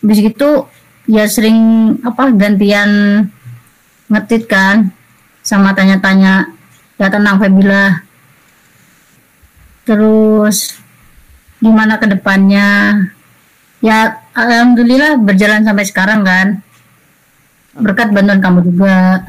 habis 0.00 0.20
gitu 0.24 0.64
ya 1.08 1.24
sering 1.24 1.58
apa 2.04 2.28
gantian 2.36 2.90
ngetit 4.12 4.44
kan 4.44 4.92
sama 5.40 5.72
tanya-tanya 5.72 6.52
ya 7.00 7.08
tentang 7.08 7.40
Febila. 7.40 8.04
Terus 9.88 10.76
gimana 11.58 11.96
ke 11.96 12.06
depannya? 12.12 12.68
Ya 13.80 14.20
alhamdulillah 14.36 15.16
berjalan 15.16 15.64
sampai 15.64 15.88
sekarang 15.88 16.20
kan. 16.22 16.60
Berkat 17.78 18.12
bantuan 18.12 18.42
kamu 18.42 18.68
juga. 18.68 19.22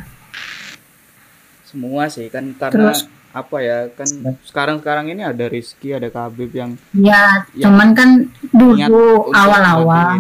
Semua 1.64 2.10
sih 2.10 2.28
kan 2.28 2.50
karena 2.58 2.92
Terus? 2.92 3.06
apa 3.30 3.62
ya 3.62 3.86
kan 3.94 4.10
sekarang-sekarang 4.42 5.14
ini 5.14 5.22
ada 5.22 5.46
Rizky, 5.46 5.94
ada 5.94 6.10
Kabib 6.10 6.50
yang 6.50 6.74
ya, 6.98 7.46
Ya. 7.54 7.70
cuman 7.70 7.94
kan 7.94 8.26
dulu 8.50 9.30
awal-awal 9.30 10.18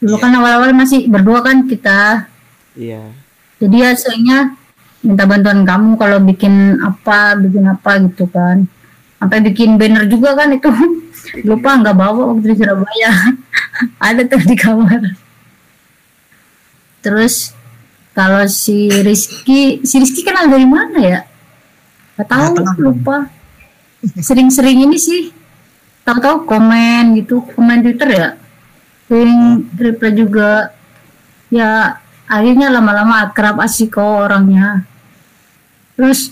dulu 0.00 0.16
kan 0.16 0.32
awal-awal 0.32 0.72
masih 0.72 1.06
berdua 1.06 1.44
kan 1.44 1.68
kita. 1.68 2.26
Iya. 2.72 3.12
jadi 3.60 3.76
ya 3.76 3.90
seringnya 3.92 4.56
minta 5.04 5.28
bantuan 5.28 5.66
kamu 5.68 5.98
kalau 6.00 6.16
bikin 6.24 6.80
apa 6.80 7.36
bikin 7.36 7.64
apa 7.68 8.00
gitu 8.08 8.24
kan. 8.32 8.64
Sampai 9.20 9.44
bikin 9.44 9.76
banner 9.76 10.08
juga 10.08 10.32
kan 10.32 10.48
itu. 10.48 10.72
Lupa 11.48 11.76
nggak 11.76 11.92
bawa 11.92 12.32
waktu 12.32 12.52
di 12.52 12.56
Surabaya. 12.56 13.12
Ada 14.08 14.24
tuh 14.24 14.40
di 14.48 14.56
kamar. 14.56 15.02
Terus 17.04 17.52
kalau 18.16 18.48
si 18.48 18.88
Rizky 18.88 19.84
si 19.84 20.00
Rizky 20.00 20.24
kenal 20.24 20.48
dari 20.48 20.64
mana 20.64 20.98
ya? 21.04 21.20
Nggak 22.16 22.28
tahu 22.28 22.44
Nggak 22.56 22.64
tahu. 22.64 22.80
lupa. 22.80 23.16
Sering-sering 24.16 24.88
ini 24.88 24.96
sih. 24.96 25.28
Tahu-tahu 26.00 26.48
komen 26.48 27.20
gitu 27.20 27.44
komen 27.52 27.84
Twitter 27.84 28.08
ya 28.08 28.39
sering 29.10 29.66
reply 29.74 30.14
juga. 30.14 30.70
Ya 31.50 31.98
akhirnya 32.30 32.70
lama-lama 32.70 33.26
akrab 33.26 33.58
asik 33.58 33.98
kok 33.98 34.30
orangnya. 34.30 34.86
Terus 35.98 36.30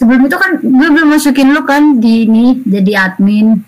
sebelum 0.00 0.24
itu 0.24 0.36
kan 0.40 0.56
gue 0.64 0.88
belum 0.88 1.12
masukin 1.12 1.52
lu 1.52 1.68
kan 1.68 2.00
di 2.00 2.24
ini 2.24 2.64
jadi 2.64 3.12
admin. 3.12 3.60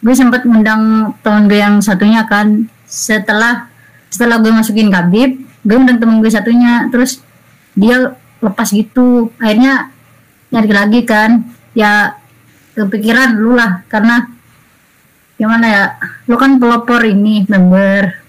Gue 0.00 0.16
sempat 0.16 0.48
ngundang 0.48 1.12
teman 1.20 1.44
gue 1.44 1.60
yang 1.60 1.84
satunya 1.84 2.24
kan. 2.24 2.64
Setelah 2.88 3.68
setelah 4.08 4.40
gue 4.40 4.48
masukin 4.48 4.88
Kabib 4.88 5.44
gue 5.68 5.76
undang 5.76 6.00
temen 6.00 6.24
gue 6.24 6.32
satunya. 6.32 6.88
Terus 6.88 7.20
dia 7.76 8.16
lepas 8.40 8.72
gitu. 8.72 9.28
Akhirnya 9.36 9.92
nyari 10.48 10.72
lagi 10.72 11.00
kan. 11.04 11.44
Ya 11.76 12.16
kepikiran 12.72 13.36
lu 13.36 13.52
lah 13.52 13.84
karena 13.92 14.32
gimana 15.44 15.66
ya? 15.68 15.84
Lu 16.24 16.40
kan 16.40 16.56
pelopor 16.56 17.04
ini 17.04 17.44
member. 17.44 18.24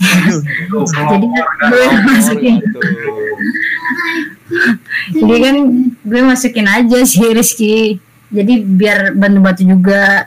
Tuh, 0.00 0.84
jadi 1.14 1.26
gue 1.30 1.44
kan. 1.86 2.02
masukin. 2.08 2.54
gitu. 2.58 2.80
jadi 5.22 5.36
kan 5.38 5.56
gue 6.02 6.20
masukin 6.26 6.66
aja 6.66 6.98
sih 7.06 7.30
Rizky. 7.30 8.02
Jadi 8.34 8.66
biar 8.66 9.14
bantu-bantu 9.14 9.62
juga. 9.62 10.26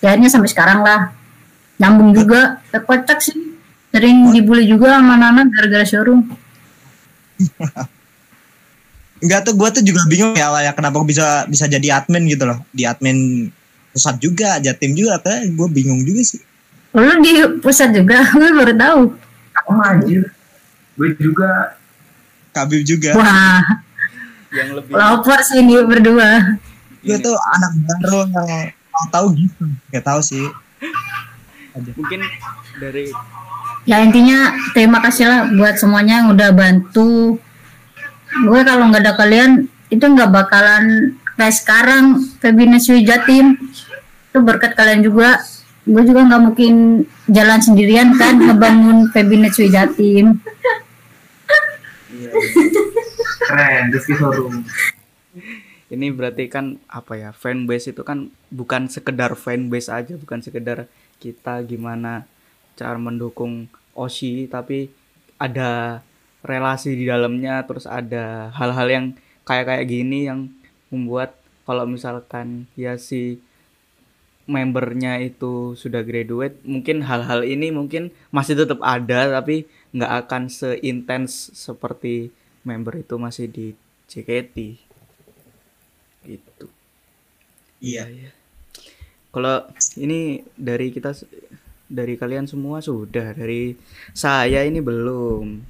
Ya 0.00 0.16
akhirnya 0.16 0.32
sampai 0.32 0.48
sekarang 0.48 0.80
lah. 0.80 1.12
Nyambung 1.76 2.16
juga. 2.16 2.64
Ya, 2.72 2.80
kocak 2.80 3.20
sih. 3.20 3.36
Sering 3.90 4.32
dibully 4.32 4.64
juga 4.64 4.96
sama 4.96 5.18
Nana 5.20 5.44
gara-gara 5.50 5.84
showroom. 5.84 6.24
Enggak 9.20 9.44
tuh 9.44 9.52
gue 9.52 9.68
tuh 9.68 9.84
juga 9.84 10.00
bingung 10.08 10.32
ya 10.32 10.48
awalnya 10.48 10.72
kenapa 10.72 10.96
gua 10.96 11.04
bisa 11.04 11.44
bisa 11.44 11.68
jadi 11.68 12.00
admin 12.00 12.24
gitu 12.24 12.48
loh. 12.48 12.64
Di 12.72 12.88
admin 12.88 13.50
pusat 13.90 14.16
juga 14.22 14.58
jatim 14.62 14.94
juga 14.94 15.18
kayak 15.18 15.50
gue 15.54 15.68
bingung 15.70 16.02
juga 16.06 16.22
sih. 16.22 16.40
Lu 16.94 17.12
di 17.22 17.32
pusat 17.62 17.94
juga? 17.94 18.26
Gue 18.34 18.50
baru 18.50 18.74
tahu. 18.74 19.00
Oh 19.70 19.78
anjir. 19.78 20.26
Gue 20.98 21.14
juga. 21.22 21.78
Kabib 22.50 22.82
juga. 22.82 23.14
Wah. 23.14 23.62
Yang 24.50 24.82
lebih 24.82 24.92
lapor 24.98 25.38
sih 25.46 25.62
ini 25.62 25.78
berdua. 25.86 26.58
Gue 27.06 27.16
tuh 27.22 27.38
anak 27.38 27.72
baru 27.86 28.18
yang 28.26 29.08
tahu 29.14 29.26
gitu. 29.38 29.62
Nggak 29.94 30.04
tahu 30.04 30.20
sih. 30.20 30.46
Mungkin 31.94 32.20
dari 32.82 33.14
ya 33.86 34.02
intinya 34.02 34.50
terima 34.74 34.98
kasih 34.98 35.24
lah 35.30 35.40
buat 35.54 35.78
semuanya 35.78 36.26
yang 36.26 36.28
udah 36.34 36.50
bantu. 36.50 37.38
Gue 38.50 38.60
kalau 38.66 38.90
nggak 38.90 39.06
ada 39.06 39.14
kalian 39.14 39.70
itu 39.94 40.02
nggak 40.02 40.30
bakalan 40.34 41.14
kayak 41.40 41.56
sekarang 41.56 42.20
Febinus 42.44 42.84
Jatim 42.84 43.56
itu 44.28 44.38
berkat 44.44 44.76
kalian 44.76 45.00
juga. 45.00 45.40
Gue 45.88 46.04
juga 46.04 46.28
nggak 46.28 46.42
mungkin 46.44 47.08
jalan 47.30 47.60
sendirian 47.62 48.12
kan 48.20 48.36
ngebangun 48.36 49.08
Febinus 49.14 49.56
Jatim 49.56 50.42
iya, 52.10 52.30
keren 53.46 53.84
Rizky 53.94 54.14
Showroom 54.18 54.66
ini 55.90 56.06
berarti 56.14 56.46
kan 56.46 56.78
apa 56.86 57.18
ya 57.18 57.30
fanbase 57.34 57.94
itu 57.94 58.02
kan 58.06 58.30
bukan 58.50 58.86
sekedar 58.90 59.34
fanbase 59.34 59.90
aja 59.90 60.14
bukan 60.18 60.42
sekedar 60.42 60.86
kita 61.22 61.62
gimana 61.66 62.26
cara 62.74 62.98
mendukung 62.98 63.66
Oshi 63.94 64.46
tapi 64.46 64.90
ada 65.38 66.02
relasi 66.46 66.94
di 66.94 67.04
dalamnya 67.10 67.62
terus 67.66 67.86
ada 67.90 68.54
hal-hal 68.54 68.88
yang 68.88 69.06
kayak 69.42 69.66
kayak 69.66 69.86
gini 69.90 70.30
yang 70.30 70.50
membuat 70.90 71.38
kalau 71.64 71.86
misalkan 71.86 72.66
ya 72.74 72.98
si 72.98 73.38
membernya 74.50 75.22
itu 75.22 75.78
sudah 75.78 76.02
graduate 76.02 76.58
mungkin 76.66 77.06
hal-hal 77.06 77.46
ini 77.46 77.70
mungkin 77.70 78.10
masih 78.34 78.58
tetap 78.58 78.82
ada 78.82 79.30
tapi 79.30 79.70
nggak 79.94 80.26
akan 80.26 80.50
seintens 80.50 81.54
seperti 81.54 82.34
member 82.66 82.98
itu 82.98 83.14
masih 83.14 83.46
di 83.46 83.66
JKT 84.10 84.56
gitu. 86.26 86.66
Iya. 87.78 88.10
Ya 88.10 88.30
kalau 89.30 89.62
ini 89.94 90.42
dari 90.58 90.90
kita 90.90 91.14
dari 91.86 92.18
kalian 92.18 92.50
semua 92.50 92.82
sudah 92.82 93.30
dari 93.30 93.78
saya 94.10 94.66
ini 94.66 94.82
belum. 94.82 95.62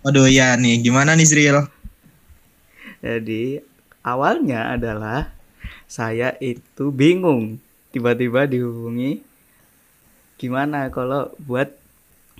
Waduh 0.00 0.28
ya 0.32 0.56
nih. 0.56 0.80
Gimana 0.80 1.12
nih 1.12 1.28
Sril? 1.28 1.58
Jadi 3.04 3.60
awalnya 4.06 4.78
adalah 4.78 5.34
saya 5.90 6.38
itu 6.38 6.94
bingung 6.94 7.58
tiba-tiba 7.90 8.46
dihubungi 8.46 9.26
gimana 10.38 10.86
kalau 10.94 11.34
buat 11.42 11.74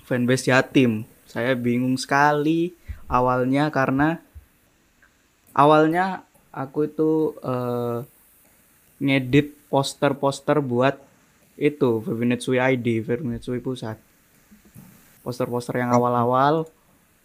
fanbase 0.07 0.47
yatim 0.47 1.03
saya 1.27 1.51
bingung 1.59 1.99
sekali 1.99 2.71
awalnya 3.11 3.67
karena 3.67 4.23
awalnya 5.51 6.23
aku 6.55 6.87
itu 6.87 7.35
uh, 7.43 8.07
ngedit 9.03 9.57
poster-poster 9.67 10.63
buat 10.63 10.97
itu 11.57 12.05
Febinetsui 12.05 12.61
ID, 12.61 13.01
Febinetsui 13.01 13.59
Pusat. 13.59 13.97
Poster-poster 15.25 15.81
yang 15.81 15.91
awal-awal, 15.91 16.69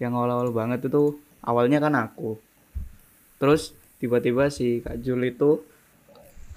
yang 0.00 0.16
awal-awal 0.16 0.50
banget 0.50 0.88
itu 0.88 1.20
awalnya 1.44 1.78
kan 1.78 1.94
aku. 1.94 2.40
Terus 3.36 3.76
tiba-tiba 4.02 4.50
si 4.50 4.82
Kak 4.82 4.98
Jul 4.98 5.30
itu 5.30 5.62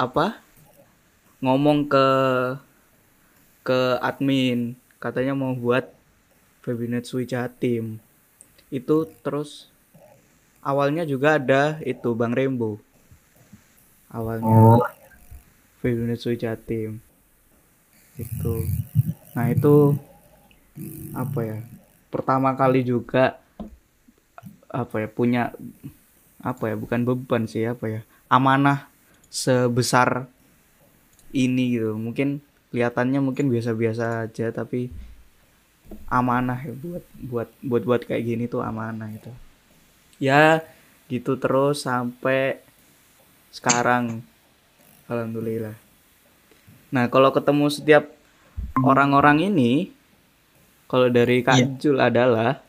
apa? 0.02 0.42
ngomong 1.46 1.86
ke 1.86 2.08
ke 3.62 4.02
admin 4.02 4.74
katanya 4.98 5.38
mau 5.38 5.54
buat 5.54 5.86
Febinetsui 6.66 7.30
Jatim. 7.30 8.02
Itu 8.74 9.06
terus 9.22 9.70
awalnya 10.66 11.06
juga 11.06 11.38
ada 11.38 11.78
itu 11.86 12.18
Bang 12.18 12.34
Rembo. 12.34 12.82
Awalnya. 14.10 14.50
oh 14.50 14.82
Febinetsui 15.86 16.42
Jatim 16.42 16.98
itu 18.16 18.64
nah 19.36 19.52
itu 19.52 19.94
apa 21.12 21.40
ya 21.44 21.60
pertama 22.08 22.56
kali 22.56 22.82
juga 22.82 23.38
apa 24.72 25.04
ya 25.04 25.08
punya 25.12 25.52
apa 26.46 26.70
ya 26.70 26.76
bukan 26.78 27.02
beban 27.02 27.50
sih 27.50 27.66
apa 27.66 27.86
ya 27.90 28.02
amanah 28.30 28.86
sebesar 29.34 30.30
ini 31.34 31.76
gitu. 31.76 31.98
Mungkin 31.98 32.46
kelihatannya 32.70 33.20
mungkin 33.20 33.50
biasa-biasa 33.50 34.30
aja 34.30 34.54
tapi 34.54 34.94
amanah 36.10 36.60
ya 36.62 36.74
buat 36.74 37.06
buat 37.18 37.50
buat 37.62 37.84
buat 37.86 38.02
kayak 38.06 38.24
gini 38.26 38.44
tuh 38.50 38.66
amanah 38.66 39.06
itu 39.14 39.30
ya 40.18 40.66
gitu 41.06 41.38
terus 41.38 41.86
sampai 41.86 42.58
sekarang 43.54 44.26
alhamdulillah. 45.06 45.78
Nah 46.90 47.06
kalau 47.14 47.30
ketemu 47.30 47.70
setiap 47.70 48.10
orang-orang 48.82 49.54
ini 49.54 49.94
kalau 50.90 51.10
dari 51.10 51.46
Kak. 51.46 51.78
Jul 51.78 52.02
adalah 52.02 52.65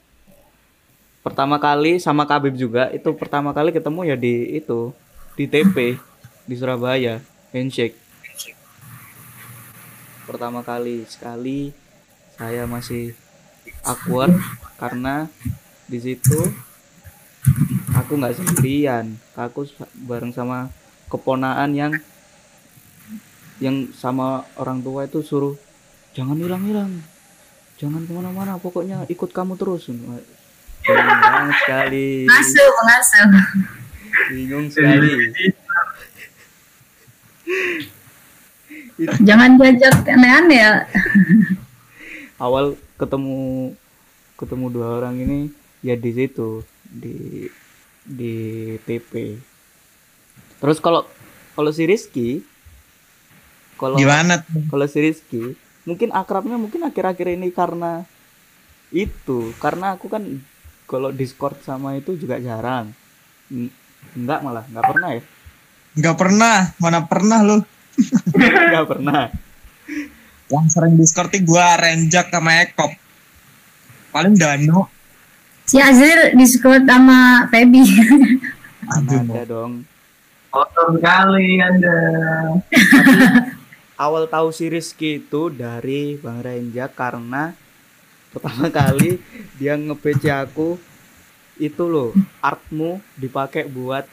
pertama 1.27 1.59
kali 1.59 1.99
sama 1.99 2.23
Kabib 2.23 2.55
juga 2.55 2.87
itu 2.95 3.11
pertama 3.19 3.51
kali 3.51 3.75
ketemu 3.75 4.07
ya 4.07 4.15
di 4.15 4.63
itu 4.63 4.95
di 5.35 5.51
TP 5.51 5.99
di 6.47 6.55
Surabaya 6.55 7.19
handshake. 7.51 7.99
Pertama 10.23 10.63
kali 10.63 11.03
sekali 11.11 11.75
saya 12.39 12.71
masih 12.71 13.19
awkward 13.83 14.39
karena 14.79 15.27
di 15.91 15.99
situ 15.99 16.39
aku 17.91 18.23
nggak 18.23 18.39
sendirian. 18.39 19.19
Aku 19.35 19.67
bareng 20.07 20.31
sama 20.31 20.71
keponaan 21.11 21.75
yang 21.75 21.91
yang 23.59 23.91
sama 23.99 24.47
orang 24.63 24.79
tua 24.79 25.11
itu 25.11 25.27
suruh 25.27 25.59
jangan 26.15 26.39
hilang-hilang 26.39 27.03
jangan 27.77 28.05
ke 28.05 28.13
mana-mana 28.13 28.61
pokoknya 28.61 29.09
ikut 29.09 29.33
kamu 29.33 29.57
terus 29.57 29.89
bingung 30.87 31.21
banget 31.21 31.57
sekali. 31.63 32.09
Ngasuh 32.31 32.69
mengasuh 32.79 33.27
bingung 34.31 34.67
sekali. 34.71 35.13
Jangan 39.27 39.61
diajak 39.61 40.07
aneh-aneh 40.09 40.59
ya. 40.63 40.73
Awal 42.41 42.77
ketemu 42.97 43.73
ketemu 44.37 44.67
dua 44.73 45.01
orang 45.01 45.17
ini 45.21 45.49
ya 45.81 45.97
di 45.97 46.11
situ 46.13 46.65
di 46.85 47.49
di 48.07 48.35
TP 48.85 49.41
terus 50.61 50.79
kalau 50.79 51.09
kalau 51.57 51.73
si 51.73 51.89
Rizky 51.89 52.45
kalau 53.81 53.97
gimana 53.97 54.45
kalau 54.69 54.87
si 54.87 54.99
Rizky 55.01 55.57
mungkin 55.89 56.13
akrabnya 56.13 56.61
mungkin 56.61 56.85
akhir-akhir 56.85 57.37
ini 57.37 57.49
karena 57.51 58.05
itu 58.93 59.53
karena 59.59 59.97
aku 59.97 60.07
kan 60.13 60.23
kalau 60.87 61.11
Discord 61.11 61.61
sama 61.63 61.99
itu 61.99 62.15
juga 62.15 62.39
jarang. 62.39 62.91
Enggak 64.17 64.41
malah 64.43 64.65
nggak 64.67 64.87
pernah 64.87 65.11
ya? 65.15 65.23
Nggak 65.97 66.17
pernah 66.17 66.57
mana 66.79 67.01
pernah 67.05 67.39
lu? 67.43 67.59
Nggak 68.71 68.87
pernah. 68.93 69.33
Yang 70.53 70.67
sering 70.77 70.95
discord 71.01 71.33
nih 71.33 71.43
gua 71.49 71.81
renjak 71.81 72.29
sama 72.29 72.61
Ekop. 72.61 72.93
Paling 74.13 74.37
Dano 74.37 74.97
si 75.67 75.83
Azril 75.83 76.39
Discord 76.39 76.87
sama 76.87 77.51
Feby. 77.51 77.83
Aduh. 78.87 79.21
ada 79.27 79.43
dong. 79.45 79.83
kotor 80.55 80.95
sekali 80.97 81.59
anda. 81.59 81.99
Awal 83.99 84.31
tahu 84.31 84.55
si 84.55 84.71
Rizky 84.71 85.21
itu 85.21 85.51
dari 85.51 86.17
Bang 86.17 86.41
Renja 86.41 86.87
karena 86.87 87.53
pertama 88.37 88.69
kali 88.85 89.17
dia 89.57 89.81
nge-PC 89.81 90.29
aku 90.29 90.77
itu 91.57 91.83
loh 91.89 92.13
artmu 92.45 93.01
dipakai 93.17 93.65
buat 93.65 94.05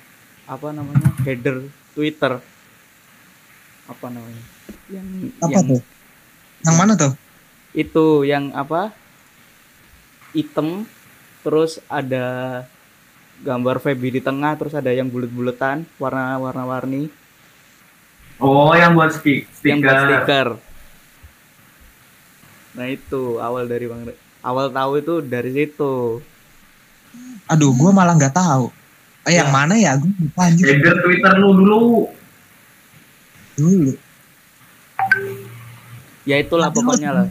apa 0.48 0.72
namanya 0.72 1.12
header 1.28 1.68
Twitter. 1.92 2.40
Apa 3.84 4.08
namanya? 4.08 4.44
Yang 4.88 5.08
apa 5.44 5.52
yang 5.52 5.66
tuh? 5.68 5.82
Yang 6.64 6.76
mana 6.80 6.94
tuh? 6.96 7.14
Itu 7.76 8.06
yang 8.24 8.56
apa? 8.56 8.96
Item 10.32 10.88
terus 11.44 11.84
ada 11.92 12.64
gambar 13.44 13.84
Feby 13.84 14.18
di 14.18 14.22
tengah 14.24 14.56
terus 14.56 14.72
ada 14.72 14.88
yang 14.90 15.12
bulat-bulatan 15.12 15.84
warna 16.00 16.40
warna 16.40 16.64
warni 16.64 17.12
oh 18.40 18.72
yang 18.72 18.96
buat 18.96 19.12
speak 19.12 19.52
yang 19.68 19.84
buat 19.84 19.92
stiker 19.92 20.24
stiker. 20.24 20.48
Nah 22.74 22.86
itu 22.88 23.38
awal 23.38 23.66
dari 23.66 23.86
Bang 23.86 24.04
Re- 24.04 24.18
awal 24.42 24.70
tahu 24.70 24.92
itu 24.98 25.16
dari 25.22 25.52
situ. 25.52 26.20
aduh 27.46 27.70
gua 27.76 27.92
malah 27.92 28.18
nggak 28.18 28.34
tahu. 28.34 28.74
Eh, 29.24 29.38
yang 29.38 29.52
Ya. 29.52 29.54
mana 29.54 29.76
ya? 29.78 29.94
Gua 29.96 30.10
lupa 30.10 30.42
anjir 30.48 30.66
header 30.68 30.98
twitter 31.00 31.34
lu 31.38 31.50
dulu. 31.54 31.80
Dulu. 33.54 33.92
Ya 36.24 36.40
itulah 36.40 36.72
Nanti 36.72 36.80
lu- 36.80 36.86
pokoknya 36.88 37.12
lah. 37.14 37.28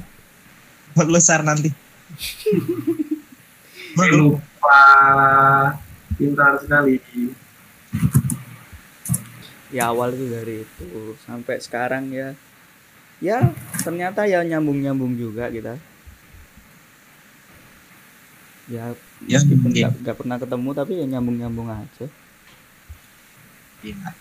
buat 0.94 1.08
lu 1.08 1.18
nanti. 1.42 1.70
Eh, 3.92 4.08
lupa. 4.16 4.80
Pintar 6.16 6.56
sekali. 6.60 6.96
Ya 9.68 9.88
awal 9.88 10.12
itu 10.12 10.28
dari 10.28 10.54
itu. 10.64 10.88
Sampai 11.20 11.60
sekarang 11.60 12.08
ya 12.08 12.32
ya 13.22 13.38
ternyata 13.78 14.26
ya 14.26 14.42
nyambung 14.42 14.82
nyambung 14.82 15.14
juga 15.14 15.46
kita 15.48 15.78
ya 18.66 18.90
Ya, 19.22 19.38
meskipun 19.38 19.70
nggak 19.70 19.92
nggak 20.02 20.16
pernah 20.18 20.36
ketemu 20.36 20.68
tapi 20.72 20.92
ya 20.98 21.06
nyambung 21.08 21.36
nyambung 21.38 21.68
aja 21.70 22.06
Iya. 23.82 24.14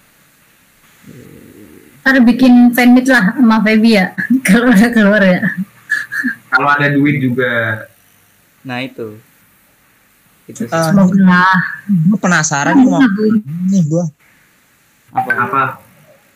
Ntar 2.02 2.18
bikin 2.26 2.74
fanmeet 2.74 3.06
lah 3.06 3.34
sama 3.34 3.62
Feby 3.62 3.94
ya. 3.94 4.10
Kalau 4.46 4.74
udah 4.74 4.90
keluar 4.90 5.22
ya. 5.22 5.38
Kalau 6.50 6.70
ada 6.70 6.90
duit 6.90 7.22
juga. 7.22 7.86
nah 8.62 8.78
itu 8.78 9.18
itu. 10.46 10.66
Eh, 10.66 10.86
Semoga 10.86 11.18
lah. 11.18 11.58
gue 11.90 12.18
penasaran 12.18 12.78
mau 12.78 13.02
nih 13.02 13.82
gue 13.86 14.06
apa 15.10 15.30
Apa? 15.34 15.62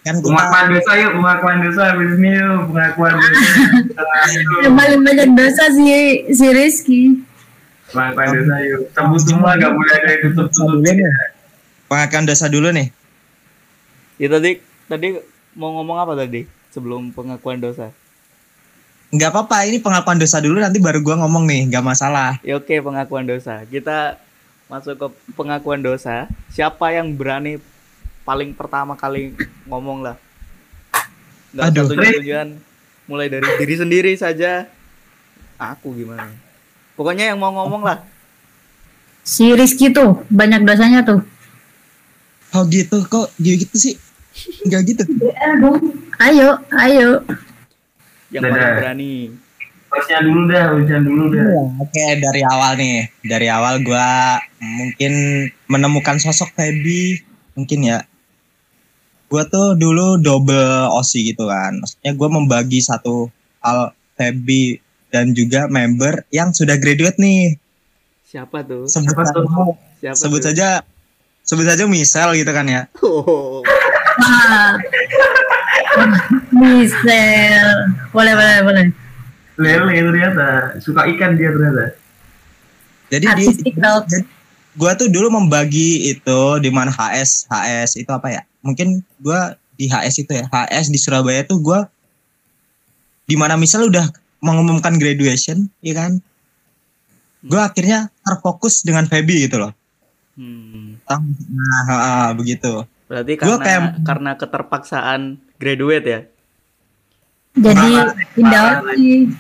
Kan 0.06 0.22
Pengakuan 0.22 0.66
dosa 0.70 0.92
yuk, 1.02 1.12
pengakuan 1.18 1.58
dosa 1.66 1.82
habis 1.90 2.14
ini 2.22 2.30
yuk, 2.38 2.70
pengakuan 2.70 3.14
dosa. 3.18 3.42
Yang 4.62 4.74
paling 4.78 5.02
banyak 5.02 5.30
dosa 5.34 5.64
si 5.74 5.86
si 6.30 6.46
Rizky. 6.54 7.02
pengakuan 7.90 8.30
dosa 8.38 8.56
yuk. 8.70 8.82
Sebut 8.94 9.22
semua 9.26 9.58
gak 9.58 9.74
boleh 9.74 9.94
ada 9.98 10.10
yang 10.14 10.22
tutup-tutup. 10.30 10.86
pengakuan 11.86 12.26
dosa 12.26 12.50
dulu 12.50 12.74
nih 12.74 12.90
ya 14.18 14.28
tadi 14.32 14.58
tadi 14.90 15.08
mau 15.54 15.76
ngomong 15.80 15.98
apa 16.02 16.14
tadi 16.18 16.50
sebelum 16.74 17.14
pengakuan 17.14 17.62
dosa 17.62 17.94
nggak 19.14 19.30
apa-apa 19.32 19.70
ini 19.70 19.78
pengakuan 19.80 20.18
dosa 20.18 20.42
dulu 20.42 20.58
nanti 20.60 20.82
baru 20.82 21.00
gue 21.00 21.16
ngomong 21.16 21.46
nih 21.46 21.70
nggak 21.70 21.86
masalah 21.86 22.42
ya 22.42 22.58
oke 22.58 22.74
pengakuan 22.82 23.30
dosa 23.30 23.64
kita 23.70 24.18
masuk 24.66 24.98
ke 24.98 25.08
pengakuan 25.38 25.86
dosa 25.86 26.26
siapa 26.50 26.90
yang 26.90 27.14
berani 27.14 27.62
paling 28.26 28.52
pertama 28.58 28.98
kali 28.98 29.38
ngomong 29.70 30.02
lah. 30.02 30.18
Nggak 31.54 31.66
Aduh. 31.72 31.82
usah 31.86 31.90
tunjuk-tunjukan 31.96 32.50
mulai 33.06 33.28
dari 33.30 33.48
diri 33.62 33.76
sendiri 33.78 34.12
saja. 34.18 34.66
Aku 35.56 35.96
gimana? 35.96 36.28
Pokoknya 37.00 37.32
yang 37.32 37.40
mau 37.40 37.54
ngomong 37.54 37.86
lah. 37.86 38.04
Si 39.24 39.54
Rizky 39.56 39.94
tuh 39.94 40.26
banyak 40.28 40.66
dosanya 40.68 41.06
tuh. 41.06 41.22
oh 42.52 42.64
gitu. 42.68 43.06
Kok 43.08 43.38
gitu 43.40 43.76
sih? 43.78 43.96
Nggak 44.68 44.82
gitu? 44.90 45.04
Ayo, 46.20 46.60
ayo. 46.76 47.24
yang 48.34 48.44
Dadah. 48.44 48.52
paling 48.52 48.76
berani. 48.82 49.14
Hostnya 49.88 50.20
dulu 50.20 50.42
dah, 50.52 50.66
hostnya 50.76 51.00
dulu 51.00 51.24
dah. 51.32 51.46
Oke. 51.80 52.04
Dari 52.20 52.42
awal 52.44 52.72
nih. 52.76 52.98
Dari 53.24 53.48
awal 53.48 53.80
gue 53.80 54.10
mungkin 54.60 55.14
menemukan 55.72 56.20
sosok 56.20 56.52
Feby. 56.52 57.24
Mungkin 57.56 57.80
ya 57.88 58.04
gue 59.26 59.44
tuh 59.46 59.74
dulu 59.74 60.18
double 60.18 60.66
osi 60.92 61.26
gitu 61.26 61.46
kan 61.46 61.76
maksudnya 61.76 62.12
gue 62.12 62.30
membagi 62.30 62.80
satu 62.80 63.28
hal 63.60 63.90
Feby 64.14 64.80
dan 65.10 65.32
juga 65.32 65.66
member 65.66 66.24
yang 66.30 66.50
sudah 66.50 66.76
graduate 66.76 67.18
nih 67.18 67.58
siapa 68.24 68.62
tuh 68.62 68.86
sebut 68.86 69.12
Siapa 69.12 69.24
saja, 69.24 69.34
tuh? 69.36 69.74
siapa 69.98 70.16
sebut 70.16 70.40
tuh? 70.40 70.46
saja 70.46 70.68
sebut 71.42 71.66
saja 71.66 71.84
misal 71.86 72.34
gitu 72.34 72.50
kan 72.50 72.66
ya 72.66 72.82
Oh, 73.00 73.62
Wah. 74.16 74.80
Misel. 76.50 77.68
Boleh, 78.12 78.34
boleh, 78.34 78.60
boleh. 78.64 78.86
Lele 79.56 79.92
ternyata, 80.02 80.48
suka 80.80 81.08
ikan 81.08 81.36
dia 81.36 81.48
ternyata. 81.48 81.96
jadi 83.06 83.24
di 83.24 83.46
Artistik 83.48 83.76
dong. 83.76 84.04
jadi 84.04 84.24
gue 84.74 84.92
tuh 84.98 85.08
dulu 85.08 85.28
membagi 85.34 86.10
itu 86.10 86.40
di 86.58 86.68
mana 86.68 86.90
HS 86.90 87.48
HS 87.48 87.92
itu 87.98 88.10
apa 88.10 88.28
ya 88.30 88.42
mungkin 88.66 89.06
gue 89.22 89.40
di 89.78 89.86
HS 89.86 90.26
itu 90.26 90.32
ya 90.34 90.50
HS 90.50 90.90
di 90.90 90.98
Surabaya 90.98 91.46
tuh 91.46 91.62
gue 91.62 91.80
di 93.26 93.38
mana 93.38 93.54
misal 93.56 93.86
udah 93.86 94.10
mengumumkan 94.42 94.98
graduation 94.98 95.70
ya 95.80 95.94
kan 95.94 96.18
gue 97.42 97.62
akhirnya 97.62 98.10
terfokus 98.22 98.82
dengan 98.82 99.06
Feby 99.06 99.46
gitu 99.46 99.62
loh 99.62 99.72
hmm. 100.34 101.06
nah 101.06 101.22
ha, 101.86 101.96
ha, 101.96 102.26
begitu 102.34 102.84
berarti 103.06 103.38
Gua 103.38 103.56
karena 103.56 103.62
kayak- 103.62 103.94
karena 104.02 104.32
keterpaksaan 104.34 105.22
graduate 105.62 106.08
ya 106.10 106.22
Jadi 107.56 107.88
pindah 108.36 108.84
lagi. 108.84 109.32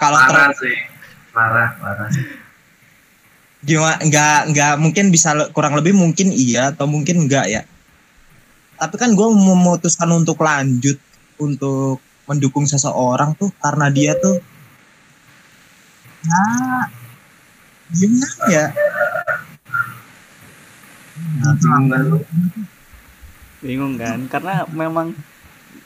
kalau 0.00 0.16
ter 0.24 0.32
Parah 0.32 0.50
sih. 0.56 0.76
Parah, 1.28 1.68
parah. 1.76 2.08
gimana 3.60 3.98
nggak 4.00 4.38
nggak 4.54 4.74
mungkin 4.78 5.10
bisa 5.10 5.34
kurang 5.52 5.74
lebih 5.76 5.92
mungkin 5.92 6.30
iya 6.30 6.70
atau 6.72 6.86
mungkin 6.86 7.26
enggak 7.26 7.44
ya 7.50 7.62
tapi 8.78 8.94
kan 8.94 9.10
gue 9.10 9.26
memutuskan 9.34 10.08
untuk 10.14 10.38
lanjut 10.38 10.96
untuk 11.42 11.98
mendukung 12.30 12.64
seseorang 12.64 13.34
tuh 13.34 13.50
karena 13.58 13.90
dia 13.90 14.14
tuh 14.14 14.38
ya 16.22 16.44
gimana 17.88 18.36
ya. 18.52 18.66
Bingung 21.18 21.88
kan? 21.90 22.02
Lu? 22.06 22.18
bingung 23.58 23.98
kan 23.98 24.18
karena 24.30 24.62
memang 24.70 25.18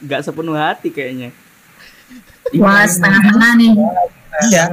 nggak 0.05 0.21
sepenuh 0.21 0.59
hati 0.59 0.93
kayaknya. 0.93 1.33
Wah, 2.61 2.85
setengah-setengah 2.85 3.53
nih. 3.57 3.73
iya. 4.53 4.65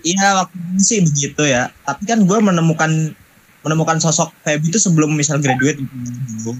Iya 0.00 0.26
waktu 0.40 0.56
itu 0.56 0.80
sih 0.80 0.98
begitu 1.04 1.42
ya. 1.44 1.68
Tapi 1.84 2.08
kan 2.08 2.24
gue 2.24 2.38
menemukan 2.40 3.12
menemukan 3.60 4.00
sosok 4.00 4.32
Feby 4.40 4.72
itu 4.72 4.80
sebelum 4.80 5.12
misal 5.12 5.36
graduate. 5.42 5.84
gitu 5.84 6.56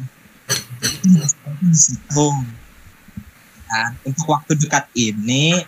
situ. 1.74 2.28
Nah, 3.64 3.88
untuk 4.06 4.26
waktu 4.30 4.52
dekat 4.54 4.86
ini 4.94 5.58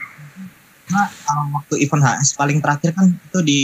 nah, 0.90 1.10
waktu 1.58 1.82
event 1.82 2.02
HS 2.06 2.38
paling 2.38 2.62
terakhir 2.62 2.94
kan 2.94 3.10
itu 3.10 3.40
di 3.42 3.62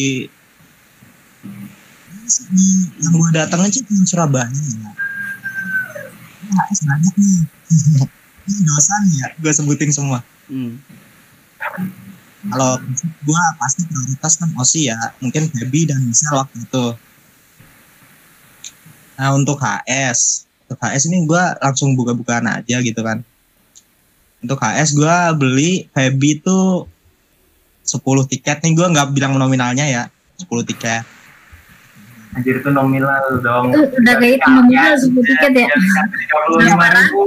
yang 3.02 3.14
gue 3.14 3.30
datang 3.34 3.62
aja 3.66 3.78
di 3.82 3.94
Surabaya 4.06 4.50
ya. 4.50 4.90
HS 6.52 6.80
banyak 6.86 7.14
nih 7.18 7.38
ini 8.42 8.60
dosa 8.66 8.94
nih 9.06 9.14
ya 9.22 9.28
gue 9.38 9.52
sebutin 9.54 9.90
semua 9.94 10.22
hmm. 10.50 10.74
kalau 12.50 12.78
gue 13.00 13.42
pasti 13.58 13.86
prioritas 13.86 14.38
kan 14.38 14.50
Osi 14.58 14.90
ya 14.90 14.98
mungkin 15.22 15.50
Baby 15.50 15.86
dan 15.90 16.02
Michelle 16.02 16.42
waktu 16.42 16.62
itu 16.62 16.86
nah 19.18 19.30
untuk 19.34 19.58
HS 19.62 20.50
untuk 20.72 20.80
HS 20.80 21.12
ini 21.12 21.28
gue 21.28 21.44
langsung 21.60 21.92
buka-bukaan 21.92 22.48
aja 22.48 22.80
gitu 22.80 23.00
kan 23.04 23.20
untuk 24.40 24.56
HS 24.56 24.96
gue 24.96 25.16
beli 25.36 25.72
Baby 25.92 26.40
itu 26.40 26.88
10 27.84 28.00
tiket 28.32 28.64
nih 28.64 28.72
gue 28.72 28.86
nggak 28.88 29.12
bilang 29.12 29.36
nominalnya 29.36 29.84
ya 29.84 30.02
10 30.40 30.48
tiket 30.72 31.04
Anjir 32.32 32.64
itu 32.64 32.70
nominal 32.72 33.44
dong. 33.44 33.68
Itu 33.68 33.92
udah 33.92 34.14
kayak 34.16 34.40
itu 34.40 34.48
nominal 34.48 34.96
10 34.96 35.20
tiket 35.20 35.52
ya. 35.52 35.68
Tiga 35.68 36.36
puluh 36.48 36.64
lima 36.64 36.86
ribu. 36.88 37.20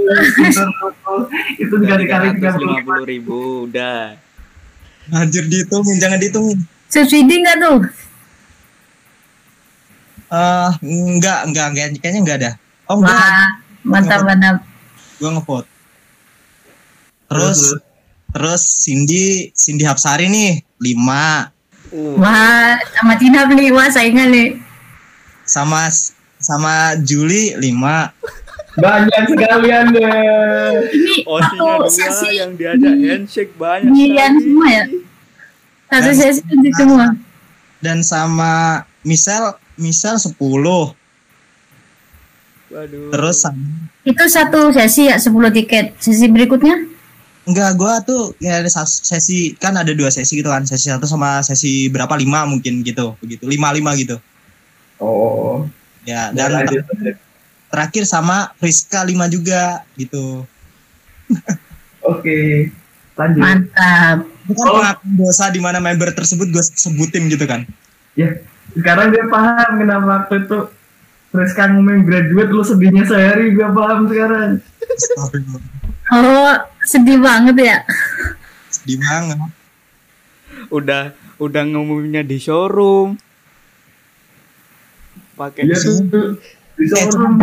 Itu 1.61 1.73
dikali 1.77 2.05
kali 2.09 2.27
tiga 2.41 2.57
puluh 2.57 2.73
lima 2.73 2.81
puluh 2.81 3.05
ribu 3.05 3.37
udah 3.69 4.25
anjir 5.13 5.45
dihitung 5.45 5.85
jangan 6.01 6.17
dihitung 6.17 6.57
Subsidi 6.89 7.35
nggak 7.43 7.57
tuh? 7.61 7.79
eh 10.25 10.71
enggak 10.81 11.39
enggak 11.45 11.65
enggak 11.69 11.85
kayaknya 12.01 12.19
enggak 12.25 12.37
ada 12.41 12.51
oh 12.87 13.01
Wah, 13.01 13.47
mantap 13.83 14.21
mantap. 14.23 14.55
gue 15.15 15.29
ngevote 15.29 15.67
terus 17.25 17.59
terus 18.29 18.61
Cindy 18.83 19.49
Cindy 19.51 19.83
Hapsari 19.83 20.27
nih 20.27 20.59
5 20.77 20.93
uh, 21.95 22.15
Wah, 22.19 22.75
sama 22.93 23.13
Tina 23.15 23.47
beli 23.47 23.71
wah 23.71 23.87
saingan 23.87 24.29
nih. 24.29 24.59
sama 25.45 25.87
sama 26.37 26.99
Juli 27.01 27.55
5 27.57 27.63
Banyak 28.75 29.31
sekalian 29.31 29.95
deh. 29.95 30.03
Ini 30.91 31.23
satu 31.23 31.55
dua 31.55 31.87
sesi 31.87 32.43
yang 32.43 32.59
diajak 32.59 32.91
handshake 32.91 33.55
banyak 33.55 33.87
sekali. 33.87 34.35
semua 34.43 34.67
ya? 34.67 34.83
Satu 35.87 36.11
sesi 36.11 36.41
untuk 36.43 36.75
semua. 36.75 37.05
dan 37.79 38.03
sama 38.03 38.83
Michelle 39.07 39.55
Michelle 39.79 40.19
10 40.19 40.35
Waduh. 42.75 43.07
terus 43.09 43.39
sama 43.39 43.63
Itu 44.03 44.23
satu 44.27 44.69
sesi 44.69 45.07
ya 45.07 45.15
10 45.15 45.31
tiket. 45.49 45.95
Sesi 45.97 46.27
berikutnya? 46.27 46.91
enggak 47.45 47.71
gua 47.73 48.01
tuh 48.01 48.33
ya 48.35 48.57
ada 48.57 48.65
sesi 48.67 49.53
kan 49.53 49.71
ada 49.73 49.93
dua 49.93 50.09
sesi 50.09 50.33
gitu 50.35 50.49
kan 50.49 50.61
sesi 50.63 50.89
satu 50.89 51.05
sama 51.05 51.39
sesi 51.39 51.85
berapa 51.87 52.09
lima 52.15 52.41
mungkin 52.43 52.81
gitu 52.81 53.13
begitu 53.19 53.45
lima 53.45 53.69
lima 53.69 53.93
gitu 53.93 54.17
Oh. 54.97 55.61
ya 56.01 56.31
Dan 56.31 56.51
lanjut. 56.51 56.81
terakhir 57.67 58.03
sama 58.03 58.49
Friska 58.55 59.03
5 59.03 59.29
juga 59.29 59.83
gitu 59.93 60.41
Oke. 62.01 62.69
Lanjut. 63.13 63.41
Mantap. 63.41 64.17
bukan 64.45 64.63
Oh. 64.63 64.73
pengakuan 64.75 65.13
dosa 65.15 65.45
di 65.47 65.59
mana 65.59 65.77
member 65.77 66.11
tersebut 66.11 66.47
gue 66.47 66.63
sebutin 66.65 67.25
gitu 67.27 67.45
kan 67.45 67.61
Ya, 68.13 68.41
sekarang 68.71 69.11
dia 69.11 69.27
paham 69.27 69.69
kenapa 69.75 70.05
waktu 70.23 70.45
itu 70.45 70.57
Friska 71.35 71.67
ngomongin 71.69 72.07
graduate 72.07 72.51
lu 72.51 72.63
sedihnya 72.63 73.03
sehari 73.03 73.51
gue 73.51 73.67
paham 73.67 74.07
sekarang. 74.07 74.63
Oh, 76.13 76.53
sedih 76.87 77.19
banget 77.19 77.55
ya. 77.59 77.77
Sedih 78.71 78.97
banget. 79.03 79.37
Udah 80.71 81.11
udah 81.37 81.63
ngumuminnya 81.67 82.23
di 82.23 82.39
showroom. 82.39 83.19
Pakai 85.35 85.67
Iya 85.67 85.75
tuh. 85.75 86.39
Di 86.79 86.83
Eh, 86.85 86.87
showroom 86.91 87.39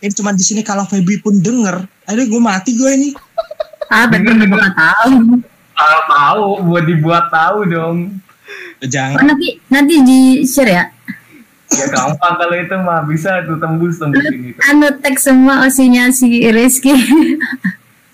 eh, 0.00 0.10
cuman 0.12 0.32
di 0.32 0.44
sini 0.44 0.64
kalau 0.64 0.88
Feby 0.88 1.20
pun 1.20 1.36
denger, 1.36 1.84
aduh 2.08 2.24
gue 2.24 2.40
mati 2.40 2.72
gue 2.72 2.88
ini. 2.88 3.10
Ah, 3.92 4.08
betul 4.08 4.32
gue 4.36 4.48
nggak 4.48 4.76
tahu. 4.76 5.12
Ah, 5.76 6.00
tahu, 6.08 6.44
buat 6.64 6.84
dibuat 6.88 7.28
tahu 7.28 7.58
dong. 7.68 7.98
Oh, 8.80 8.88
Jangan. 8.88 9.28
nanti 9.28 9.60
nanti 9.68 9.94
di 10.00 10.18
share 10.48 10.72
ya. 10.72 10.84
Ya 11.70 11.86
gampang 11.86 12.34
kalau 12.34 12.56
itu 12.58 12.76
mah. 12.82 13.06
Bisa 13.06 13.46
tuh 13.46 13.56
tembus 13.62 14.02
tembus 14.02 14.26
ini. 14.34 14.58
Anu 14.66 14.90
tag 14.98 15.16
semua 15.22 15.62
osinya 15.66 16.10
si 16.10 16.42
Rizky. 16.50 16.94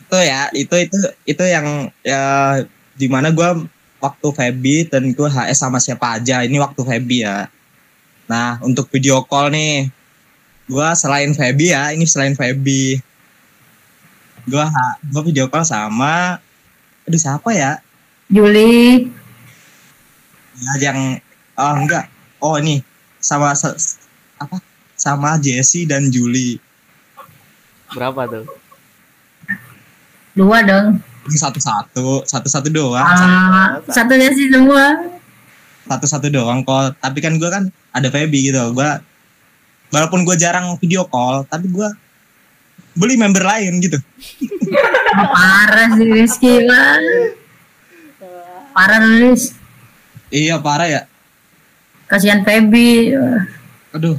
itu 0.07 0.19
ya 0.23 0.47
itu 0.55 0.75
itu 0.87 0.99
itu 1.27 1.45
yang 1.45 1.91
ya 2.07 2.63
di 2.95 3.11
mana 3.11 3.35
gue 3.35 3.67
waktu 3.99 4.29
Feby 4.31 4.87
dan 4.87 5.11
gue 5.11 5.29
HS 5.29 5.65
sama 5.67 5.81
siapa 5.81 6.21
aja. 6.21 6.45
Ini 6.45 6.57
waktu 6.61 6.81
Feby 6.85 7.17
ya. 7.25 7.49
Nah 8.29 8.61
untuk 8.61 8.93
video 8.93 9.25
call 9.25 9.51
nih 9.51 9.89
gue 10.67 10.89
selain 10.99 11.33
Feby 11.33 11.67
ya 11.73 11.91
ini 11.97 12.05
selain 12.05 12.37
Feby. 12.37 13.01
Gue 14.47 14.65
gue 15.11 15.23
video 15.33 15.49
call 15.49 15.65
sama 15.65 16.39
aduh 17.09 17.21
siapa 17.21 17.51
ya? 17.57 17.81
Juli. 18.29 19.07
ya 20.57 20.73
yang 20.93 21.19
oh 21.57 21.73
enggak. 21.73 22.05
Oh 22.37 22.61
ini 22.61 22.85
sama 23.27 23.51
apa 24.39 24.57
sama 24.95 25.35
Jesse 25.37 25.83
dan 25.83 26.07
Julie 26.07 26.63
berapa 27.89 28.23
tuh? 28.27 28.47
Dua 30.33 30.61
dong. 30.61 31.01
ini 31.25 31.35
satu-satu 31.35 32.23
satu-satu 32.23 32.69
doang 32.69 33.03
Ah, 33.03 33.83
satu 33.85 34.15
sih 34.15 34.47
semua. 34.47 34.95
satu-satu 35.83 36.27
doang 36.29 36.63
kok 36.63 36.95
tapi 36.97 37.19
kan 37.19 37.35
gue 37.35 37.47
kan 37.47 37.67
ada 37.91 38.07
Feby 38.07 38.47
gitu 38.47 38.63
gue 38.71 38.91
walaupun 39.89 40.23
gue 40.23 40.37
jarang 40.37 40.75
video 40.77 41.03
call 41.05 41.43
tapi 41.45 41.67
gue 41.67 41.89
beli 42.93 43.15
member 43.17 43.43
lain 43.43 43.79
gitu 43.81 43.99
Oh, 45.09 45.29
parah 45.33 45.89
sih 45.93 46.07
Rizky 46.07 46.61
lah. 46.61 46.99
Parah 48.69 49.01
Riz. 49.01 49.57
iya 50.29 50.59
parah 50.59 50.85
ya 50.85 51.01
Kasihan 52.07 52.43
Feby. 52.43 53.15
aduh 53.91 54.17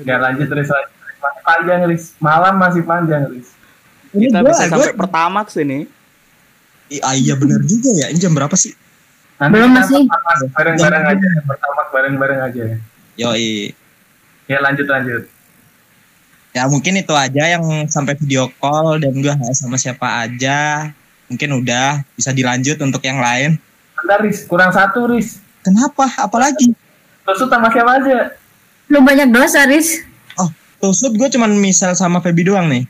Ya 0.00 0.16
lanjut 0.16 0.46
terus. 0.46 0.68
Masih 0.68 1.42
panjang 1.42 1.80
Riz. 1.84 2.04
Malam 2.18 2.54
masih 2.56 2.82
panjang 2.82 3.28
Riz. 3.28 3.52
ini 4.10 4.28
Kita 4.28 4.40
gua- 4.40 4.48
bisa 4.48 4.64
gua- 4.64 4.72
sampai 4.80 4.96
pertamax 4.96 5.46
ini. 5.58 5.84
I- 6.86 7.00
ah, 7.00 7.12
iya 7.12 7.34
bener 7.34 7.60
juga 7.62 7.90
ya 7.92 8.06
ini 8.06 8.16
jam 8.16 8.30
berapa 8.30 8.52
sih 8.54 8.72
Nanti 9.34 9.52
Belum 9.52 9.72
masih. 9.72 10.04
pertama 10.04 10.32
bareng-bareng 10.52 11.04
aja. 11.06 11.28
Pertama 11.42 11.80
bareng-bareng 11.90 12.40
aja. 12.42 12.62
yoi 13.14 13.72
Ya 14.44 14.58
lanjut 14.60 14.84
lanjut. 14.84 15.22
ya 16.50 16.64
mungkin 16.64 16.94
itu 16.94 17.10
aja 17.10 17.44
yang 17.50 17.64
sampai 17.88 18.14
video 18.14 18.46
call 18.54 18.96
dan 18.96 19.10
gue 19.12 19.26
sama 19.52 19.74
siapa 19.74 20.22
aja 20.22 20.86
mungkin 21.26 21.50
udah 21.56 21.98
bisa 22.12 22.30
dilanjut 22.30 22.78
untuk 22.78 23.02
yang 23.02 23.18
lain 23.18 23.58
Bentar 23.96 24.20
Riz, 24.20 24.44
kurang 24.44 24.70
satu 24.70 25.08
Riz. 25.08 25.40
Kenapa 25.64 26.04
apalagi 26.20 26.76
Terus 27.24 27.40
sama 27.48 27.72
siapa 27.72 27.96
aja? 27.96 28.36
Lu 28.92 29.00
banyak 29.00 29.32
dosa, 29.32 29.64
Riz. 29.64 30.04
oh 30.36 30.52
tusut 30.76 31.16
gue 31.16 31.28
cuman 31.32 31.48
misal 31.56 31.96
sama 31.96 32.20
Feby 32.20 32.44
doang 32.44 32.68
nih 32.68 32.84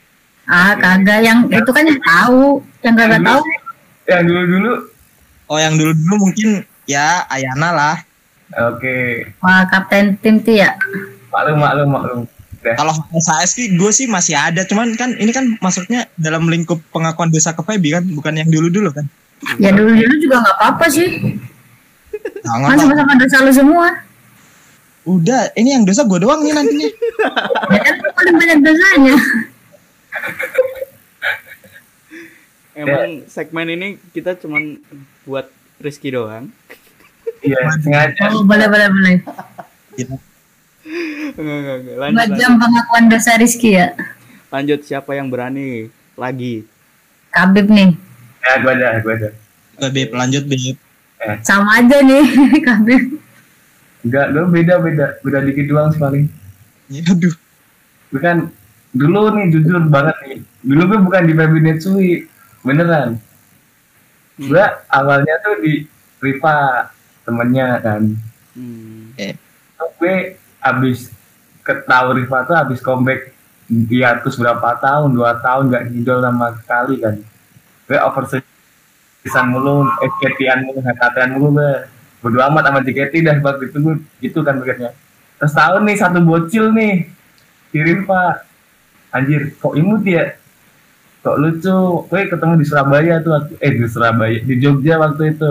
Ah, 0.44 0.76
kagak 0.76 1.24
yang 1.24 1.48
itu 1.48 1.70
kan 1.72 1.88
yang 1.88 1.96
tahu, 2.02 2.60
yang 2.84 2.92
kagak 2.92 3.22
tahu. 3.24 3.40
Yang 4.04 4.22
dulu-dulu. 4.28 4.72
oh 5.46 5.56
yang 5.56 5.74
dulu 5.74 5.92
dulu 5.94 6.14
mungkin 6.20 6.48
ya 6.84 7.24
Ayana 7.26 7.70
lah 7.70 7.96
Oke. 8.54 9.24
Wah, 9.40 9.66
kapten 9.66 10.14
tim 10.20 10.38
T 10.38 10.60
ya. 10.60 10.76
Maklum 11.32 11.58
maklum 11.58 11.88
maklum. 11.90 12.20
Kalau 12.62 12.92
SAS 13.18 13.56
sih 13.56 13.74
gue 13.74 13.90
sih 13.90 14.06
masih 14.06 14.38
ada, 14.38 14.62
cuman 14.64 14.94
kan 14.94 15.10
ini 15.16 15.34
kan 15.34 15.58
masuknya 15.58 16.06
dalam 16.14 16.46
lingkup 16.46 16.78
pengakuan 16.88 17.28
dosa 17.28 17.50
ke 17.50 17.60
Feby 17.60 17.98
kan, 17.98 18.04
bukan 18.08 18.34
yang 18.38 18.48
dulu-dulu 18.48 18.94
kan. 18.94 19.04
Ya 19.58 19.74
dulu-dulu 19.74 20.14
juga 20.16 20.40
nggak 20.40 20.56
apa-apa 20.60 20.86
sih. 20.86 21.08
Nah, 22.44 22.60
Kan 22.60 22.76
sama-sama 22.76 23.12
dosa 23.16 23.36
lu 23.40 23.52
semua. 23.52 23.88
Udah, 25.04 25.52
ini 25.56 25.76
yang 25.76 25.84
dosa 25.84 26.04
gue 26.04 26.20
doang 26.20 26.44
nih 26.44 26.52
nantinya. 26.52 26.90
Ya 27.72 27.80
kan 27.80 27.94
lu 28.00 28.10
paling 28.12 28.36
banyak 28.36 28.58
dosanya. 28.60 29.16
Emang 32.74 33.10
segmen 33.30 33.68
ini 33.72 33.88
kita 34.12 34.36
cuman 34.36 34.80
buat 35.24 35.48
Rizky 35.80 36.12
doang. 36.12 36.52
Iya, 37.44 37.60
sengaja. 37.80 38.32
Oh, 38.32 38.44
boleh 38.44 38.66
boleh 38.68 38.88
boleh. 38.88 39.16
Gitu. 40.00 40.16
Enggak, 41.36 41.56
enggak, 41.60 41.76
enggak. 41.80 41.96
Lanjut, 41.96 42.28
jam 42.36 42.52
lanjut. 42.56 42.62
pengakuan 42.64 43.04
dosa 43.08 43.30
Rizky 43.40 43.70
ya. 43.76 43.88
lanjut 44.54 44.86
siapa 44.86 45.18
yang 45.18 45.28
berani 45.28 45.90
lagi? 46.14 46.62
Kabib 47.34 47.66
nih. 47.66 47.98
Ya, 48.44 48.52
gua 48.62 48.72
ada, 48.78 48.88
gua 49.02 49.12
ada. 49.18 49.28
Oke, 49.74 49.88
Beb, 49.90 50.10
lanjut 50.14 50.44
Beb. 51.18 51.38
Sama 51.46 51.80
aja 51.80 51.98
nih 52.02 52.24
Kabib. 52.66 53.02
Enggak, 54.04 54.26
gua 54.36 54.44
beda 54.52 54.74
beda, 54.84 55.06
beda 55.24 55.38
dikit 55.48 55.64
doang 55.64 55.88
sih 55.88 56.00
paling. 56.00 56.28
Ya, 56.92 57.00
aduh. 57.08 57.34
Gue 58.12 58.20
kan 58.20 58.52
dulu 58.92 59.32
nih 59.32 59.50
jujur 59.50 59.80
banget 59.88 60.16
nih. 60.28 60.38
Dulu 60.60 60.82
gue 60.86 61.00
bukan 61.08 61.22
di 61.24 61.34
Baby 61.34 61.58
Netsui, 61.64 62.10
beneran. 62.60 63.16
Gue 64.36 64.64
awalnya 64.92 65.34
tuh 65.40 65.54
di 65.64 65.88
Riva 66.20 66.88
temennya 67.24 67.80
kan. 67.80 68.02
Hmm. 68.54 69.16
Terus 69.16 69.92
gue 69.98 70.16
abis 70.60 70.98
ketahui 71.64 72.22
Riva 72.22 72.44
tuh 72.44 72.56
abis 72.60 72.78
comeback 72.84 73.32
hiatus 73.66 74.36
berapa 74.36 74.76
tahun, 74.78 75.16
dua 75.16 75.40
tahun 75.40 75.72
gak 75.72 75.84
ngidol 75.90 76.20
sama 76.20 76.52
sekali 76.60 77.00
kan. 77.00 77.16
Gue 77.88 77.98
overseason 79.24 79.46
mulu, 79.56 79.88
SKT-an 80.04 80.68
mulu, 80.68 80.78
HKT-an 80.84 81.28
mulu 81.32 81.48
gue. 81.56 81.72
Bodo 82.20 82.40
amat 82.40 82.68
sama 82.68 82.80
JKT 82.84 83.24
dah 83.24 83.36
waktu 83.40 83.68
itu 83.72 83.78
gue 83.80 83.94
gitu 84.20 84.40
kan 84.44 84.60
pikirnya. 84.60 84.92
Terus 85.40 85.52
tahun 85.52 85.80
nih 85.84 85.96
satu 85.96 86.20
bocil 86.24 86.72
nih, 86.72 87.08
si 87.72 87.78
Riva. 87.80 88.44
Anjir, 89.12 89.56
kok 89.60 89.76
imut 89.76 90.04
ya? 90.04 90.36
Kok 91.24 91.36
lucu? 91.40 91.76
Gue 92.08 92.20
ketemu 92.28 92.52
di 92.60 92.66
Surabaya 92.68 93.20
tuh, 93.20 93.32
waktu- 93.32 93.56
eh 93.60 93.72
di 93.72 93.86
Surabaya, 93.88 94.38
di 94.40 94.54
Jogja 94.60 95.00
waktu 95.00 95.36
itu. 95.36 95.50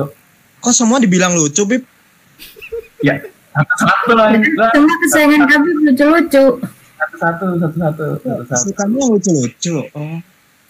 Kok 0.62 0.74
semua 0.74 0.98
dibilang 1.02 1.34
lucu, 1.34 1.62
Beb? 1.66 1.82
Ya, 3.02 3.18
satu-satu 3.54 4.12
lah. 4.18 4.34
lah. 4.34 4.70
Semua 4.74 4.96
kesayangan 5.02 5.42
Kabib 5.50 5.78
lucu-lucu. 5.82 6.44
Satu-satu, 6.98 7.46
satu-satu, 7.62 8.06
satu-satu. 8.22 8.62
Sukanya 8.70 8.98
yang 8.98 9.10
lucu-lucu. 9.18 9.76
Oh. 9.94 10.18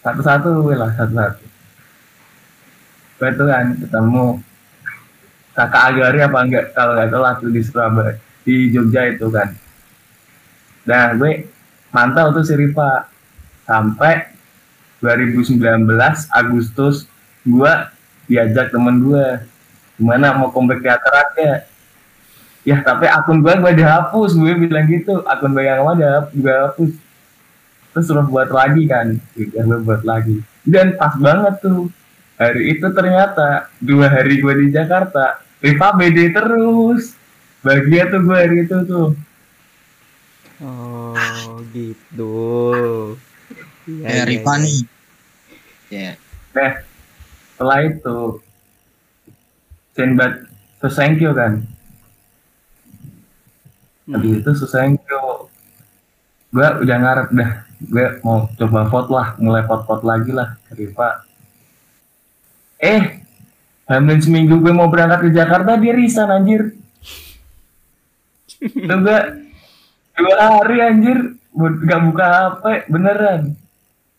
satu-satu 0.03 0.67
gue 0.67 0.75
lah 0.75 0.91
satu-satu 0.99 1.52
gue 3.23 3.29
tuh 3.39 3.47
kan 3.47 3.71
ketemu 3.79 4.43
kakak 5.55 5.83
Agari 5.95 6.19
apa 6.19 6.37
enggak 6.43 6.65
kalau 6.75 6.99
nggak 6.99 7.07
salah 7.07 7.31
tuh 7.39 7.49
di 7.55 7.61
Surabaya 7.63 8.19
di 8.43 8.67
Jogja 8.75 9.07
itu 9.07 9.31
kan. 9.31 9.55
Nah 10.83 11.15
gue 11.15 11.47
mantau 11.95 12.35
tuh 12.35 12.43
si 12.43 12.51
Riva. 12.59 13.07
Sampai 13.63 14.27
2019 14.99 15.87
Agustus 16.27 17.07
gue 17.47 17.73
diajak 18.27 18.75
temen 18.75 18.99
gue 19.07 19.39
gimana 19.95 20.35
mau 20.35 20.51
comeback 20.51 20.83
teater 20.83 21.13
aja 21.15 21.63
ya? 22.67 22.83
Tapi 22.83 23.07
akun 23.07 23.39
gue 23.39 23.55
gue 23.55 23.71
dihapus 23.79 24.35
gue 24.35 24.51
bilang 24.67 24.83
gitu. 24.91 25.23
Akun 25.23 25.55
gue 25.55 25.63
yang 25.63 25.87
ada 25.87 26.27
gue 26.27 26.51
hapus. 26.51 26.91
Terus 27.95 28.03
suruh 28.03 28.27
buat 28.27 28.51
lagi 28.51 28.83
kan 28.83 29.15
ya 29.39 29.63
gue 29.63 29.79
buat 29.79 30.03
lagi. 30.03 30.43
Dan 30.67 30.99
pas 30.99 31.15
banget 31.15 31.63
tuh 31.63 31.87
hari 32.35 32.75
itu 32.75 32.87
ternyata 32.89 33.69
dua 33.77 34.09
hari 34.09 34.41
gue 34.41 34.53
di 34.65 34.67
Jakarta 34.69 35.39
Riva 35.59 35.93
BD 35.93 36.33
terus 36.33 37.13
bahagia 37.61 38.09
tuh 38.09 38.21
gue 38.21 38.37
hari 38.37 38.57
itu 38.65 38.77
tuh 38.85 39.09
Oh, 40.63 41.59
gitu. 41.75 42.31
Iya, 43.83 43.99
Kayak 43.99 44.15
iya, 44.15 44.23
Riva 44.23 44.53
iya. 44.55 44.63
nih. 44.63 44.79
Ya. 45.91 46.11
nah 46.55 46.71
setelah 47.53 47.79
itu 47.83 48.17
Senbat 49.91 50.33
Susenkyo 50.79 51.35
kan 51.35 51.61
habis 54.07 54.39
itu 54.39 54.51
Susenkyo 54.55 55.51
gue 56.49 56.67
udah 56.81 56.97
ngarep 56.97 57.27
dah 57.33 57.51
gue 57.83 58.05
mau 58.23 58.47
coba 58.55 58.79
vote 58.87 59.11
lah 59.11 59.27
mulai 59.37 59.61
vote-vote 59.67 60.01
lagi 60.01 60.31
lah 60.31 60.55
ke 60.65 60.79
Riva 60.79 61.27
eh 62.83 63.23
Hamilin 63.87 64.19
seminggu 64.19 64.59
gue 64.59 64.73
mau 64.75 64.91
berangkat 64.91 65.27
ke 65.27 65.29
Jakarta 65.31 65.79
dia 65.79 65.95
resign 65.95 66.27
anjir 66.27 66.75
gua 68.87 69.19
dua 70.15 70.35
hari 70.39 70.77
anjir 70.79 71.17
nggak 71.53 72.01
buka 72.09 72.25
HP 72.25 72.63
beneran. 72.89 73.41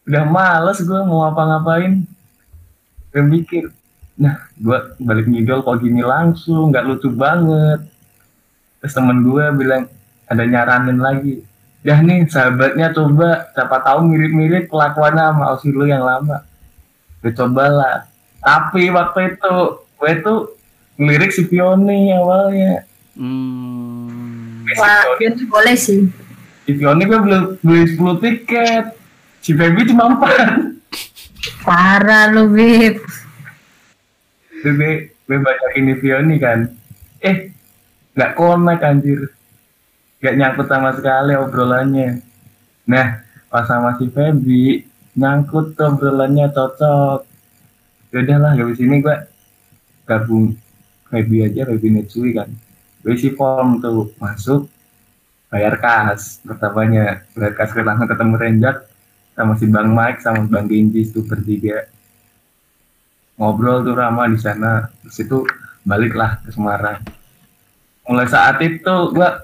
Udah 0.04 0.24
males 0.28 0.78
gua 0.84 1.00
mau 1.02 1.24
ngapa-ngapain. 1.26 2.04
Gue 3.14 3.22
mikir, 3.22 3.70
nah 4.18 4.50
gua 4.58 4.94
balik 4.98 5.30
ngidol 5.30 5.62
kok 5.62 5.80
gini 5.80 6.02
langsung, 6.02 6.70
nggak 6.70 6.84
lucu 6.86 7.08
banget. 7.14 7.80
Terus 8.82 8.92
temen 8.92 9.24
gue 9.24 9.44
bilang 9.56 9.88
ada 10.28 10.44
nyaranin 10.44 11.00
lagi. 11.00 11.40
Dah 11.84 12.00
nih 12.00 12.28
sahabatnya 12.28 12.92
coba, 12.92 13.48
siapa 13.52 13.80
tahu 13.80 14.08
mirip-mirip 14.08 14.68
kelakuannya 14.68 15.24
sama 15.24 15.44
Osi 15.56 15.68
lu 15.72 15.88
yang 15.88 16.04
lama. 16.04 16.44
Gue 17.24 17.32
cobalah. 17.32 18.08
Tapi 18.44 18.92
waktu 18.92 19.34
itu 19.34 19.54
gue 19.96 20.12
tuh 20.20 20.38
ngelirik 20.94 21.32
si 21.32 21.48
Pioni 21.48 22.12
awalnya. 22.12 22.84
Hmm. 23.16 24.62
Si 24.64 24.76
Wah, 24.76 25.16
Pioni- 25.16 25.48
boleh 25.48 25.74
sih. 25.74 26.04
Si 26.62 26.72
Pioni 26.72 27.02
gue 27.02 27.18
beli, 27.18 27.38
beli 27.58 27.82
10 27.90 28.20
tiket. 28.20 28.84
Si 29.40 29.52
Feby 29.52 29.84
cuma 29.86 30.12
4. 30.14 30.76
Parah 31.60 32.28
lu, 32.28 32.48
Bib. 32.48 33.00
gue 34.62 34.72
gue 35.28 35.38
baca 35.38 35.66
ini 35.74 35.92
Pioni 35.94 36.36
kan 36.36 36.72
eh 37.20 37.52
nggak 38.12 38.32
connect 38.32 38.80
anjir 38.80 39.20
nggak 40.16 40.34
nyangkut 40.34 40.64
sama 40.64 40.92
sekali 40.92 41.36
obrolannya 41.36 42.24
nah 42.84 43.20
pas 43.46 43.64
sama 43.64 43.92
si 43.96 44.08
Feby 44.08 44.80
nyangkut 45.14 45.76
tuh 45.76 45.92
obrolannya 45.92 46.48
cocok 46.48 47.28
ya 48.14 48.22
udahlah 48.22 48.54
gak 48.54 48.78
sini 48.78 49.02
gue 49.02 49.16
gabung 50.06 50.54
Feby 51.10 51.50
aja 51.50 51.66
Feby 51.66 51.88
Netsui 51.98 52.30
kan. 52.30 52.46
Gue 53.02 53.18
isi 53.18 53.34
form 53.34 53.82
tuh 53.82 54.14
masuk 54.22 54.70
bayar 55.50 55.82
kas 55.82 56.38
pertamanya. 56.46 57.26
Bayar 57.34 57.52
kas 57.58 57.74
ke 57.74 57.82
langsung 57.82 58.06
ketemu 58.06 58.34
Renjak 58.38 58.76
sama 59.34 59.58
si 59.58 59.66
Bang 59.66 59.90
Mike 59.90 60.22
sama 60.22 60.46
Bang 60.46 60.70
Genji 60.70 61.10
itu 61.10 61.26
bertiga. 61.26 61.90
Ngobrol 63.34 63.82
tuh 63.82 63.94
Rama 63.98 64.30
di 64.30 64.38
sana. 64.38 64.90
Terus 65.02 65.18
itu 65.22 65.38
baliklah 65.82 66.38
ke 66.42 66.54
Semarang. 66.54 67.02
Mulai 68.06 68.30
saat 68.30 68.62
itu 68.62 68.94
gua 69.10 69.42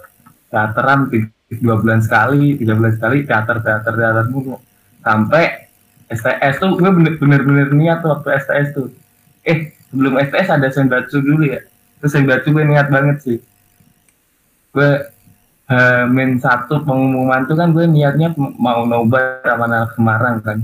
teateran 0.51 1.11
dua 1.59 1.75
bulan 1.79 1.99
sekali 2.03 2.55
tiga 2.55 2.79
bulan 2.79 2.95
sekali 2.95 3.27
teater 3.27 3.59
teater 3.63 3.95
teater 3.95 4.27
mulu. 4.31 4.59
Sampai 5.03 5.70
STS 6.11 6.59
tuh 6.59 6.75
gue 6.75 6.91
bener-bener 7.23 7.71
niat 7.71 8.03
tuh 8.03 8.11
waktu 8.19 8.35
STS 8.43 8.69
tuh. 8.75 8.91
Eh 9.47 9.71
sebelum 9.95 10.19
STS 10.19 10.49
ada 10.51 10.69
senbatsu 10.69 11.23
dulu 11.23 11.47
ya. 11.47 11.63
Terus 12.03 12.13
senbatsu 12.13 12.51
gue 12.51 12.67
niat 12.67 12.91
banget 12.91 13.17
sih. 13.23 13.39
Gue 14.75 14.91
eh, 15.71 16.05
min 16.11 16.43
satu 16.43 16.83
pengumuman 16.83 17.47
tuh 17.47 17.55
kan 17.55 17.71
gue 17.71 17.87
niatnya 17.87 18.35
mau 18.37 18.83
nobar 18.83 19.47
sama 19.47 19.71
anak 19.71 19.95
Semarang 19.95 20.37
kan. 20.43 20.59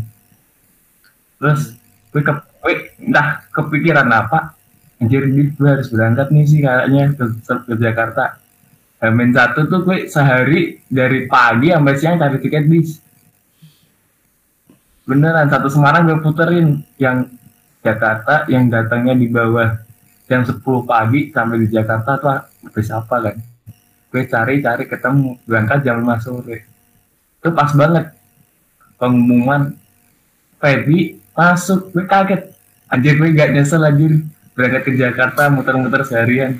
Terus 1.38 1.78
gue 2.10 2.22
ke 2.26 2.32
gue 2.34 2.74
entah 3.06 3.46
kepikiran 3.54 4.10
apa. 4.10 4.58
Anjir 4.98 5.30
gue 5.30 5.68
harus 5.70 5.86
berangkat 5.92 6.34
nih 6.34 6.44
sih 6.48 6.58
kayaknya 6.58 7.14
ke, 7.14 7.24
ke 7.46 7.74
Jakarta. 7.78 8.42
Hamin 8.98 9.30
satu 9.30 9.70
tuh 9.70 9.86
gue 9.86 10.10
sehari 10.10 10.82
dari 10.90 11.30
pagi 11.30 11.70
sampai 11.70 11.94
siang 12.00 12.16
cari 12.16 12.40
tiket 12.40 12.64
bis 12.66 13.05
beneran 15.06 15.46
satu 15.46 15.70
Semarang 15.70 16.10
gue 16.10 16.18
puterin 16.18 16.82
yang 16.98 17.30
Jakarta 17.80 18.42
yang 18.50 18.66
datangnya 18.66 19.14
di 19.14 19.30
bawah 19.30 19.78
jam 20.26 20.42
10 20.42 20.58
pagi 20.82 21.30
sampai 21.30 21.56
di 21.62 21.68
Jakarta 21.70 22.18
tuh 22.18 22.34
bis 22.74 22.90
apa 22.90 23.30
kan? 23.30 23.36
Gue 24.10 24.26
cari-cari 24.26 24.90
ketemu 24.90 25.38
berangkat 25.46 25.86
jam 25.86 26.02
5 26.02 26.26
sore. 26.26 26.66
Itu 27.38 27.54
pas 27.54 27.70
banget. 27.70 28.10
Pengumuman 28.98 29.78
Feby 30.58 31.22
masuk. 31.38 31.94
Gue 31.94 32.04
kaget. 32.10 32.50
Anjir 32.90 33.14
gue 33.14 33.30
gak 33.30 33.54
nyesel 33.54 33.86
anjir. 33.86 34.26
Berangkat 34.58 34.82
ke 34.82 34.92
Jakarta 34.98 35.46
muter-muter 35.46 36.02
seharian. 36.02 36.58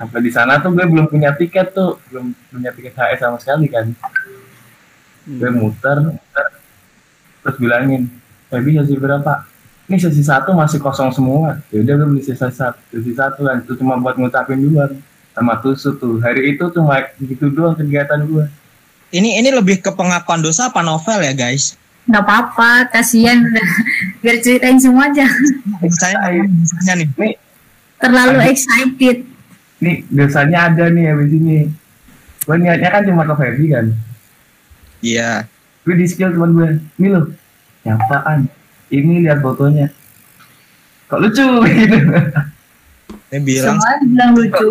Sampai 0.00 0.22
di 0.24 0.30
sana 0.32 0.56
tuh 0.62 0.72
gue 0.72 0.86
belum 0.88 1.12
punya 1.12 1.36
tiket 1.36 1.76
tuh. 1.76 2.00
Belum 2.08 2.32
punya 2.48 2.72
tiket 2.72 2.96
HS 2.96 3.20
sama 3.20 3.36
sekali 3.36 3.68
kan? 3.68 3.92
Gue 5.28 5.50
muter 5.52 5.98
muter 6.08 6.46
terus 7.40 7.56
bilangin 7.56 8.08
Feby 8.48 8.80
sesi 8.80 8.96
berapa 8.96 9.44
ini 9.84 9.96
sesi 9.96 10.20
satu 10.20 10.52
masih 10.52 10.78
kosong 10.78 11.10
semua 11.10 11.60
ya 11.68 11.80
udah 11.80 11.94
gue 11.96 12.08
beli 12.08 12.22
sesi 12.22 12.40
satu 12.40 12.80
sesi 12.90 13.12
satu 13.12 13.44
kan 13.44 13.60
itu 13.60 13.72
cuma 13.76 13.96
buat 13.96 14.16
ngucapin 14.16 14.58
duluan 14.58 14.96
sama 15.32 15.54
tusuk 15.58 15.96
tuh 15.96 16.18
hari 16.18 16.52
itu 16.52 16.64
cuma 16.70 16.98
gitu 17.16 17.48
doang 17.48 17.72
kegiatan 17.72 18.20
gue 18.22 18.46
Ini 19.08 19.40
ini 19.40 19.48
lebih 19.48 19.80
ke 19.80 19.88
pengakuan 19.88 20.44
dosa 20.44 20.68
apa 20.68 20.84
novel 20.84 21.24
ya 21.24 21.32
guys? 21.32 21.80
Nggak 22.04 22.28
apa-apa, 22.28 22.92
kasihan 22.92 23.40
udah. 23.40 23.68
Biar 24.20 24.36
ceritain 24.44 24.76
semua 24.76 25.08
aja. 25.08 25.24
Saya 25.88 26.36
nih. 26.92 27.08
nih 27.16 27.32
Terlalu 27.96 28.52
excited. 28.52 29.24
nih 29.78 30.04
dosanya 30.12 30.68
ada 30.68 30.92
nih 30.92 31.08
habis 31.08 31.32
ini 31.32 31.72
gue 32.42 32.56
niatnya 32.58 32.90
kan 32.90 33.02
cuma 33.06 33.24
ke 33.24 33.32
Feby 33.32 33.66
kan 33.70 33.86
Iya. 35.00 35.48
Gue 35.88 35.96
di 35.96 36.04
skill 36.04 36.30
teman 36.30 36.52
gue. 36.52 36.68
Ini 37.00 37.08
loh. 37.08 37.24
Nyapaan 37.82 38.44
ini 38.88 39.24
lihat 39.24 39.40
fotonya. 39.40 39.88
Kok 41.08 41.18
lucu? 41.18 41.46
Gitu 43.28 43.40
bilang 43.40 43.76
Semua 43.76 43.92
bilang 44.02 44.30
lucu. 44.34 44.66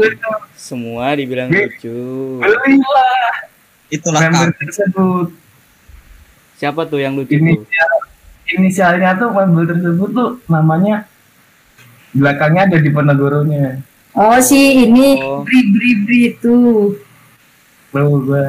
Semua 0.53 1.05
dibilang 1.13 1.49
lucu. 1.49 1.97
belilah 2.38 3.34
itulah 3.88 4.22
member 4.24 4.49
tersebut. 4.55 5.30
Siapa 6.55 6.86
tuh 6.86 6.97
yang 6.97 7.13
lucu 7.13 7.34
tuh? 7.34 7.41
inisial 7.41 7.91
inisialnya 8.47 9.13
tuh 9.13 9.30
member 9.30 9.65
tersebut 9.68 10.09
tuh 10.09 10.30
namanya 10.47 11.05
belakangnya 12.11 12.65
ada 12.65 12.78
di 12.80 12.89
Penegoronya 12.89 13.78
Oh 14.13 14.39
sih 14.39 14.89
ini 14.89 15.22
Oh. 15.22 15.45
bri 15.45 15.59
bri 15.70 15.91
bri 16.01 16.20
itu. 16.34 16.57
lalu 17.93 18.15
gue 18.26 18.45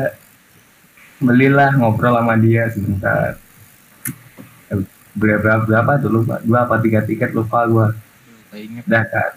belilah 1.18 1.74
ngobrol 1.76 2.18
sama 2.18 2.34
dia 2.38 2.70
sebentar. 2.70 3.38
Eh, 4.70 4.80
berapa 5.18 5.66
berapa 5.66 5.90
tuh 6.00 6.10
lupa. 6.10 6.38
Dua 6.42 6.66
apa 6.66 6.78
tiga 6.78 7.02
tiket 7.02 7.34
lupa 7.34 7.66
gue 7.66 8.08
udah 8.54 9.04
kan 9.04 9.30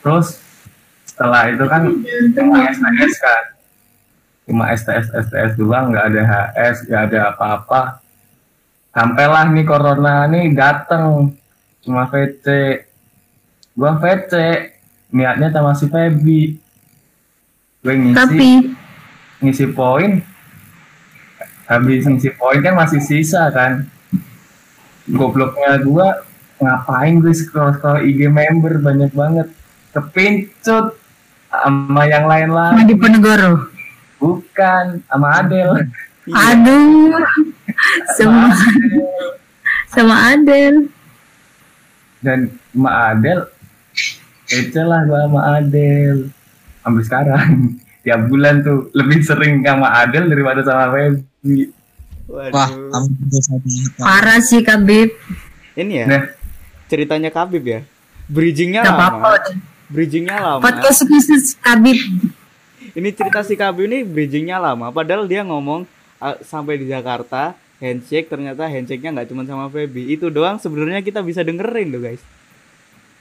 terus 0.00 0.40
setelah 1.04 1.50
itu 1.52 1.64
kan 1.68 1.82
cuma 2.32 2.56
STS 2.70 3.14
kan 3.20 3.44
cuma 4.46 4.64
STS 4.72 5.06
STS 5.26 5.52
doang 5.58 5.90
nggak 5.90 6.06
ada 6.14 6.22
HS 6.22 6.86
nggak 6.86 7.02
ada 7.10 7.18
apa-apa. 7.34 7.98
Sampailah 8.94 9.50
nih 9.52 9.66
corona 9.66 10.24
nih 10.30 10.54
dateng. 10.54 11.34
Cuma 11.82 12.06
VC 12.08 12.46
gua 13.74 13.98
VC 13.98 14.32
niatnya 15.10 15.50
sama 15.50 15.74
si 15.74 15.90
Feby. 15.90 16.56
Gue 17.82 17.94
ngisi. 17.98 18.16
Tapi 18.16 18.50
ngisi 19.42 19.68
poin 19.70 20.24
habis 21.66 22.06
ngisi 22.06 22.30
poin 22.38 22.62
kan 22.62 22.74
masih 22.78 23.02
sisa 23.02 23.50
kan. 23.50 23.84
Gobloknya 25.06 25.78
gua 25.82 26.24
ngapain 26.58 27.20
gue 27.20 27.34
scroll 27.36 27.76
scroll 27.76 28.02
IG 28.06 28.26
member? 28.26 28.80
Banyak 28.80 29.12
banget. 29.14 29.48
Kepincut 29.94 30.98
sama 31.46 32.04
yang 32.10 32.26
lain 32.26 32.50
lain 32.52 32.84
di 32.84 32.96
Penegoro. 32.98 33.70
bukan 34.16 35.04
sama 35.06 35.44
Adel. 35.44 35.70
Aduh. 36.32 37.12
Sama 38.16 38.50
sama 39.92 40.16
Adel. 40.34 40.88
dan 42.24 42.50
sama 42.74 42.90
Adel 43.14 43.46
kece 44.50 44.82
lah 44.82 45.06
gua 45.06 45.30
sama 45.30 45.40
Adel. 45.60 46.32
Sampai 46.82 47.02
sekarang 47.06 47.46
tiap 48.06 48.30
bulan 48.30 48.62
tuh 48.62 48.86
lebih 48.94 49.26
sering 49.26 49.66
sama 49.66 49.90
Adel 49.98 50.30
daripada 50.30 50.62
sama 50.62 50.94
Feby 50.94 51.74
Wah, 52.26 52.70
kamu 52.70 53.10
banget. 53.30 53.62
Parah 54.02 54.42
sih 54.42 54.58
Kabib. 54.66 55.14
Ini 55.78 55.94
ya 55.94 56.06
nah 56.10 56.22
ceritanya 56.90 57.30
Kabib 57.30 57.62
ya. 57.62 57.80
Bridgingnya 58.26 58.82
Gak 58.82 58.98
lama. 58.98 59.38
Bridgingnya 59.86 60.36
lama. 60.42 60.62
Podcast 60.62 61.06
khusus 61.06 61.54
Kabib. 61.62 61.98
Ini 62.98 63.08
cerita 63.14 63.46
si 63.46 63.54
Kabib 63.54 63.86
ini 63.86 64.02
bridgingnya 64.02 64.58
lama. 64.58 64.90
Padahal 64.90 65.30
dia 65.30 65.46
ngomong 65.46 65.86
ah, 66.18 66.34
sampai 66.42 66.82
di 66.82 66.90
Jakarta 66.90 67.54
handshake 67.78 68.26
ternyata 68.26 68.66
handshake-nya 68.66 69.14
nggak 69.14 69.28
cuma 69.30 69.46
sama 69.46 69.70
Feby. 69.70 70.10
Itu 70.10 70.26
doang 70.26 70.58
sebenarnya 70.58 71.06
kita 71.06 71.22
bisa 71.22 71.46
dengerin 71.46 71.94
loh 71.94 72.02
guys. 72.02 72.22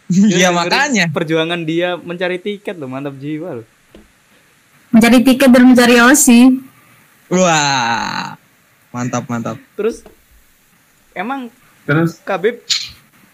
Iya 0.38 0.50
makanya. 0.50 1.10
Perjuangan 1.14 1.62
dia 1.66 1.98
mencari 1.98 2.42
tiket 2.42 2.78
loh 2.78 2.90
mantap 2.90 3.18
jiwa 3.22 3.62
loh. 3.62 3.66
Mencari 4.96 5.20
tiket 5.28 5.52
dan 5.52 5.64
mencari 5.68 6.00
Osi. 6.00 6.56
Wah. 7.28 8.39
Mantap 8.96 9.28
mantap. 9.28 9.60
Terus 9.76 10.08
emang 11.12 11.52
terus 11.84 12.16
Kabib 12.24 12.64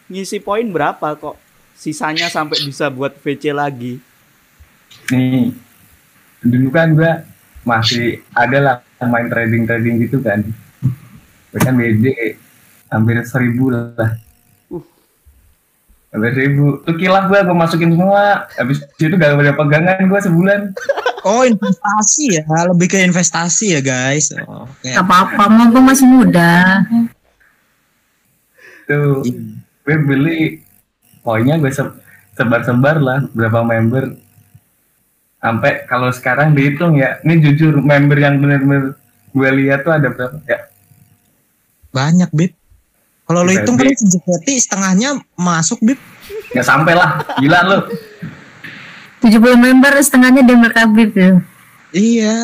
ngisi 0.10 0.42
poin 0.42 0.66
berapa 0.66 1.14
kok? 1.14 1.38
Sisanya 1.78 2.34
sampai 2.34 2.66
bisa 2.66 2.90
buat 2.90 3.14
VC 3.22 3.54
lagi. 3.54 4.02
nih 5.08 5.56
dulu 6.42 6.68
kan 6.74 6.92
gue 6.98 7.12
masih 7.64 8.20
ada 8.34 8.58
lah 8.60 8.76
main 9.08 9.30
trading 9.30 9.64
trading 9.70 9.96
gitu 10.04 10.20
kan 10.20 10.42
kan 11.54 11.74
BD 11.78 12.36
hampir 12.90 13.22
seribu 13.24 13.70
lah 13.72 14.18
hampir 16.12 16.32
seribu 16.32 16.84
tuh 16.84 16.96
kilah 16.96 17.24
gue 17.26 17.40
gue 17.40 17.56
masukin 17.56 17.92
semua 17.92 18.46
habis 18.52 18.84
itu 18.94 19.16
gak 19.16 19.32
ada 19.34 19.56
pegangan 19.56 20.00
gue 20.04 20.20
sebulan 20.22 20.62
Oh 21.22 21.46
investasi 21.46 22.34
ya, 22.34 22.44
lebih 22.66 22.90
ke 22.90 22.98
investasi 22.98 23.78
ya 23.78 23.82
guys. 23.86 24.34
Oh, 24.42 24.66
Oke. 24.66 24.90
Gak 24.90 25.06
apa-apa, 25.06 25.54
mumpung 25.54 25.86
masih 25.86 26.10
muda. 26.10 26.82
tuh 28.84 29.22
gue 29.86 29.98
beli 30.02 30.66
poinnya 31.22 31.62
gue 31.62 31.70
se- 31.70 31.94
sebar-sebar 32.34 32.98
lah 32.98 33.20
berapa 33.32 33.62
member 33.62 34.18
sampai 35.38 35.86
kalau 35.86 36.10
sekarang 36.10 36.54
dihitung 36.54 36.98
ya 36.98 37.22
ini 37.22 37.38
jujur 37.40 37.78
member 37.78 38.18
yang 38.18 38.42
bener-bener 38.42 38.98
gue 39.30 39.50
lihat 39.56 39.86
tuh 39.86 39.94
ada 39.94 40.10
berapa 40.10 40.42
ya 40.46 40.60
Banyak 41.92 42.32
bib. 42.32 42.56
Kalau 43.32 43.42
lo 43.42 43.52
hitung 43.54 43.80
Bib. 43.80 43.88
kan 43.88 43.96
sejati 43.98 44.54
setengahnya 44.60 45.10
masuk 45.34 45.80
bib. 45.80 45.96
nggak 46.52 46.68
sampai 46.68 46.94
lah 46.94 47.10
gila 47.40 47.60
lu 47.64 47.80
70 49.24 49.40
member 49.56 49.94
setengahnya 49.98 50.44
Denver 50.44 50.68
Khabib 50.70 51.16
ya. 51.16 51.40
Iya. 51.92 52.36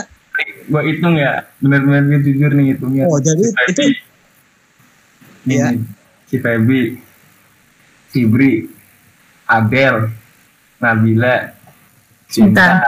gue 0.64 0.82
hitung 0.86 1.16
ya 1.16 1.44
bener-bener 1.58 2.08
gue 2.08 2.20
jujur 2.24 2.52
nih 2.52 2.72
hitungnya 2.72 3.04
Oh 3.04 3.18
jadi 3.18 3.42
si 3.42 3.64
itu 3.68 3.82
nih, 3.84 3.96
Iya. 5.50 5.68
si 6.24 6.36
Feby 6.38 6.82
si 8.08 8.24
Bri 8.24 8.64
Adel 9.44 10.08
Nabila 10.78 11.52
Cinta 12.28 12.80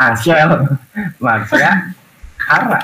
Asel 0.00 0.50
Marsha 1.18 1.92
Ara 2.40 2.80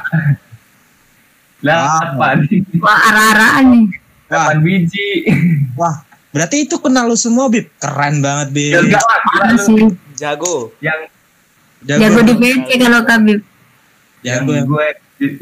delapan 1.58 2.36
Wah, 2.76 2.98
arah-arahan 3.08 3.64
nih. 3.68 3.86
Delapan 4.32 4.58
biji 4.64 5.08
wah 5.80 6.00
berarti 6.32 6.64
itu 6.64 6.80
kenal 6.80 7.12
lu 7.12 7.16
semua 7.16 7.52
bib. 7.52 7.68
Keren 7.76 8.24
banget 8.24 8.48
bib. 8.56 8.72
ya 8.72 8.80
enggak 8.80 9.04
lah? 9.04 9.20
Jago. 10.16 10.72
yang 10.80 10.96
Jago 11.84 12.20
di 12.24 12.34
PC 12.40 12.80
kalau 12.80 13.04
Khabib. 13.04 13.40
yang 14.24 14.48
Jago. 14.48 14.64
gue 14.72 14.86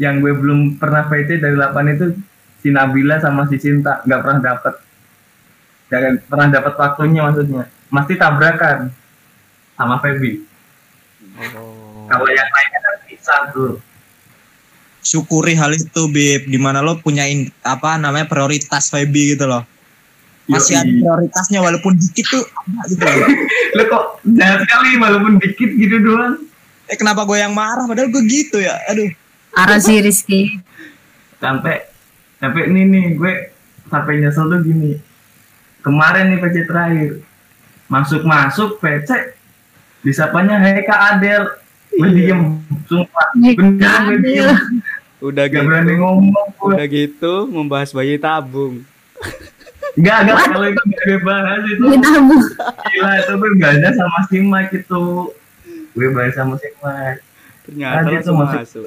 yang 0.02 0.18
gue 0.18 0.32
belum 0.34 0.76
pernah 0.76 1.06
VT 1.06 1.38
dari 1.38 1.54
8 1.54 1.94
itu 1.94 2.06
si 2.58 2.68
Nabila 2.68 3.16
sama 3.16 3.46
si 3.46 3.56
Cinta 3.56 4.02
nggak 4.02 4.20
pernah 4.20 4.40
dapet 4.42 4.74
jangan 5.88 6.12
pernah 6.26 6.46
dapat 6.50 6.74
waktunya 6.76 7.20
maksudnya 7.24 7.64
mesti 7.88 8.14
tabrakan 8.18 8.90
sama 9.74 9.96
Feby 10.02 10.50
Oh. 11.40 12.04
kalau 12.04 12.28
yang 12.28 12.44
lainnya 12.44 12.80
kan 12.84 12.94
bisa 13.08 13.34
tuh 13.54 13.80
Syukuri 15.00 15.56
hal 15.56 15.72
itu 15.72 16.02
bib. 16.08 16.46
Di 16.46 16.58
mana 16.60 16.80
lo 16.80 17.00
punya 17.00 17.24
in- 17.24 17.52
apa 17.60 17.96
namanya 17.96 18.28
prioritas 18.28 18.88
Feby 18.88 19.34
gitu 19.34 19.48
loh. 19.48 19.64
Masih 20.46 20.76
ada 20.76 20.86
Yoi. 20.86 20.98
prioritasnya 20.98 21.62
walaupun 21.62 21.94
dikit 21.94 22.26
tuh 22.26 22.42
ada 22.42 22.90
gitu 22.90 23.04
loh. 23.06 23.28
lo 23.78 23.82
kok 23.86 24.04
jahat 24.34 24.58
sekali 24.66 24.90
walaupun 24.98 25.32
dikit 25.38 25.70
gitu 25.74 25.96
doang 26.02 26.34
Eh 26.86 26.98
kenapa 26.98 27.22
gue 27.22 27.38
yang 27.38 27.54
marah 27.54 27.86
padahal 27.86 28.10
gue 28.10 28.22
gitu 28.26 28.58
ya. 28.58 28.74
Aduh. 28.90 29.06
Arah 29.54 29.78
si 29.78 29.94
Rizky. 29.98 30.58
sampai 31.38 31.86
sampai 32.36 32.68
ini 32.68 32.82
nih 32.84 33.04
gue 33.14 33.34
sampai 33.86 34.20
nyesel 34.20 34.44
tuh 34.44 34.60
gini 34.60 35.00
kemarin 35.80 36.28
nih 36.28 36.38
PC 36.38 36.56
terakhir 36.66 37.10
masuk 37.86 38.22
masuk 38.22 38.76
PC 38.76 39.38
disapanya 40.02 40.60
Hei 40.60 40.84
Kak 40.84 41.00
Adel 41.16 41.48
gue 41.90 42.10
diem 42.12 42.60
sumpah 42.84 43.28
gue 43.34 44.18
diem 44.20 44.52
Udah 45.20 45.44
gak 45.46 45.62
berani 45.62 45.88
gitu. 45.90 46.00
ngomong 46.00 46.46
gue 46.50 46.68
Udah 46.70 46.86
gitu 46.86 47.32
membahas 47.46 47.90
bayi 47.90 48.16
tabung. 48.16 48.80
Enggak, 49.90 50.16
enggak, 50.22 50.36
kalau 50.48 50.66
itu 50.66 50.82
gak 50.86 51.02
gue 51.02 51.18
bahas 51.20 51.60
itu 51.62 51.82
Ini 51.82 51.96
tamu. 52.00 52.36
Gila, 52.86 53.12
itu 53.16 53.32
gue 53.34 53.50
gak 53.56 53.72
ada 53.74 53.88
sama 53.92 54.18
si 54.24 54.36
Mike 54.38 54.72
itu 54.78 55.02
Gue 55.90 56.08
bahas 56.10 56.32
sama 56.32 56.54
si 56.56 56.68
Mike 56.74 57.20
Ternyata 57.60 57.92
Ah, 57.92 58.02
dia 58.02 58.12
langsung 58.16 58.34
tuh 58.34 58.44
masuk. 58.56 58.86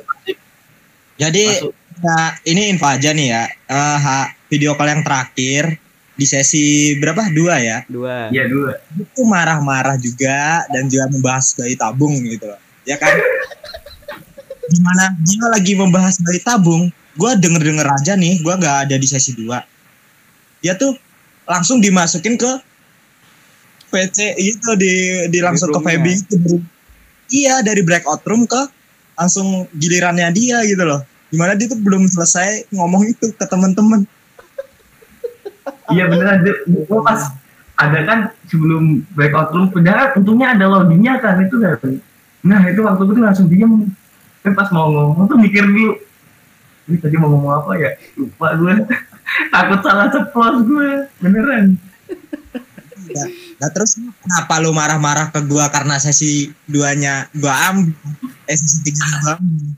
Jadi 1.13 1.45
Masuk. 1.45 1.71
nah, 1.99 2.29
ini 2.43 2.61
info 2.67 2.88
aja 2.88 3.09
nih 3.11 3.27
ya. 3.29 3.43
Eh, 3.63 3.97
ha- 3.99 4.31
video 4.47 4.73
call 4.73 4.89
yang 4.89 5.01
terakhir 5.01 5.77
di 6.13 6.25
sesi 6.25 6.65
berapa? 6.95 7.29
Dua 7.29 7.55
ya. 7.57 7.77
Dua. 7.86 8.29
Iya 8.29 8.45
dua 8.45 8.73
Itu 8.91 9.21
marah-marah 9.23 9.93
juga 9.95 10.65
dan 10.67 10.86
juga 10.86 11.05
membahas 11.07 11.53
bayi 11.53 11.73
tabung 11.73 12.17
gitu 12.23 12.45
loh. 12.45 12.57
Ya 12.84 12.97
kan? 12.97 13.13
Gimana 14.72 15.11
dia 15.20 15.45
lagi 15.51 15.74
membahas 15.76 16.16
bayi 16.24 16.39
tabung, 16.39 16.88
gue 17.20 17.32
denger-denger 17.39 17.88
aja 17.88 18.14
nih, 18.16 18.39
gue 18.39 18.53
gak 18.55 18.78
ada 18.88 18.95
di 18.95 19.07
sesi 19.07 19.36
dua. 19.36 19.59
Dia 20.64 20.80
tuh 20.80 20.95
langsung 21.43 21.84
dimasukin 21.84 22.39
ke 22.39 22.51
PC 23.91 24.39
itu 24.39 24.70
di, 24.80 24.93
di 25.30 25.39
langsung 25.43 25.70
ke. 25.70 25.80
Feby 25.84 26.11
itu. 26.18 26.57
Iya 27.34 27.61
dari 27.61 27.82
breakout 27.86 28.26
room 28.26 28.47
ke 28.49 28.61
langsung 29.14 29.70
gilirannya 29.78 30.32
dia 30.34 30.66
gitu 30.66 30.82
loh. 30.82 31.03
Di 31.30 31.38
mana 31.38 31.53
dia 31.53 31.70
tuh 31.70 31.78
belum 31.78 32.09
selesai 32.09 32.74
ngomong 32.74 33.09
itu 33.09 33.34
ke 33.34 33.45
temen-temen. 33.45 34.05
Iya 35.91 36.09
beneran, 36.09 36.41
gue 36.45 36.99
pas 37.03 37.36
ada 37.74 37.99
kan 38.05 38.20
sebelum 38.47 39.03
breakout 39.18 39.51
room 39.51 39.68
Padahal 39.74 40.16
untungnya 40.16 40.55
ada 40.55 40.66
loadingnya 40.70 41.20
kan, 41.20 41.41
itu 41.43 41.57
kan 41.59 41.78
Nah 42.43 42.61
itu 42.70 42.82
waktu 42.84 43.01
itu 43.07 43.22
langsung 43.22 43.47
diem 43.49 43.88
Tapi 44.43 44.53
pas 44.59 44.69
mau 44.75 44.91
ngomong 44.91 45.25
tuh 45.25 45.39
mikir 45.39 45.63
dulu 45.63 45.95
Ini 46.91 46.99
tadi 46.99 47.15
mau 47.15 47.31
ngomong 47.31 47.63
apa 47.63 47.71
ya? 47.79 47.91
Lupa 48.19 48.53
gue 48.59 48.73
Takut 49.55 49.79
salah 49.81 50.11
ceplos 50.11 50.67
gue 50.67 50.89
Beneran 51.23 51.79
Nah 53.59 53.69
terus 53.71 53.99
kenapa 53.99 54.59
lu 54.63 54.71
marah-marah 54.71 55.31
ke 55.31 55.43
gua 55.43 55.67
karena 55.67 55.99
sesi 55.99 56.51
duanya 56.67 57.27
gua 57.35 57.71
ambil, 57.71 57.95
eh 58.47 58.57
sesi 58.57 58.79
tiga 58.83 59.03
gua 59.23 59.33
ambil. 59.39 59.75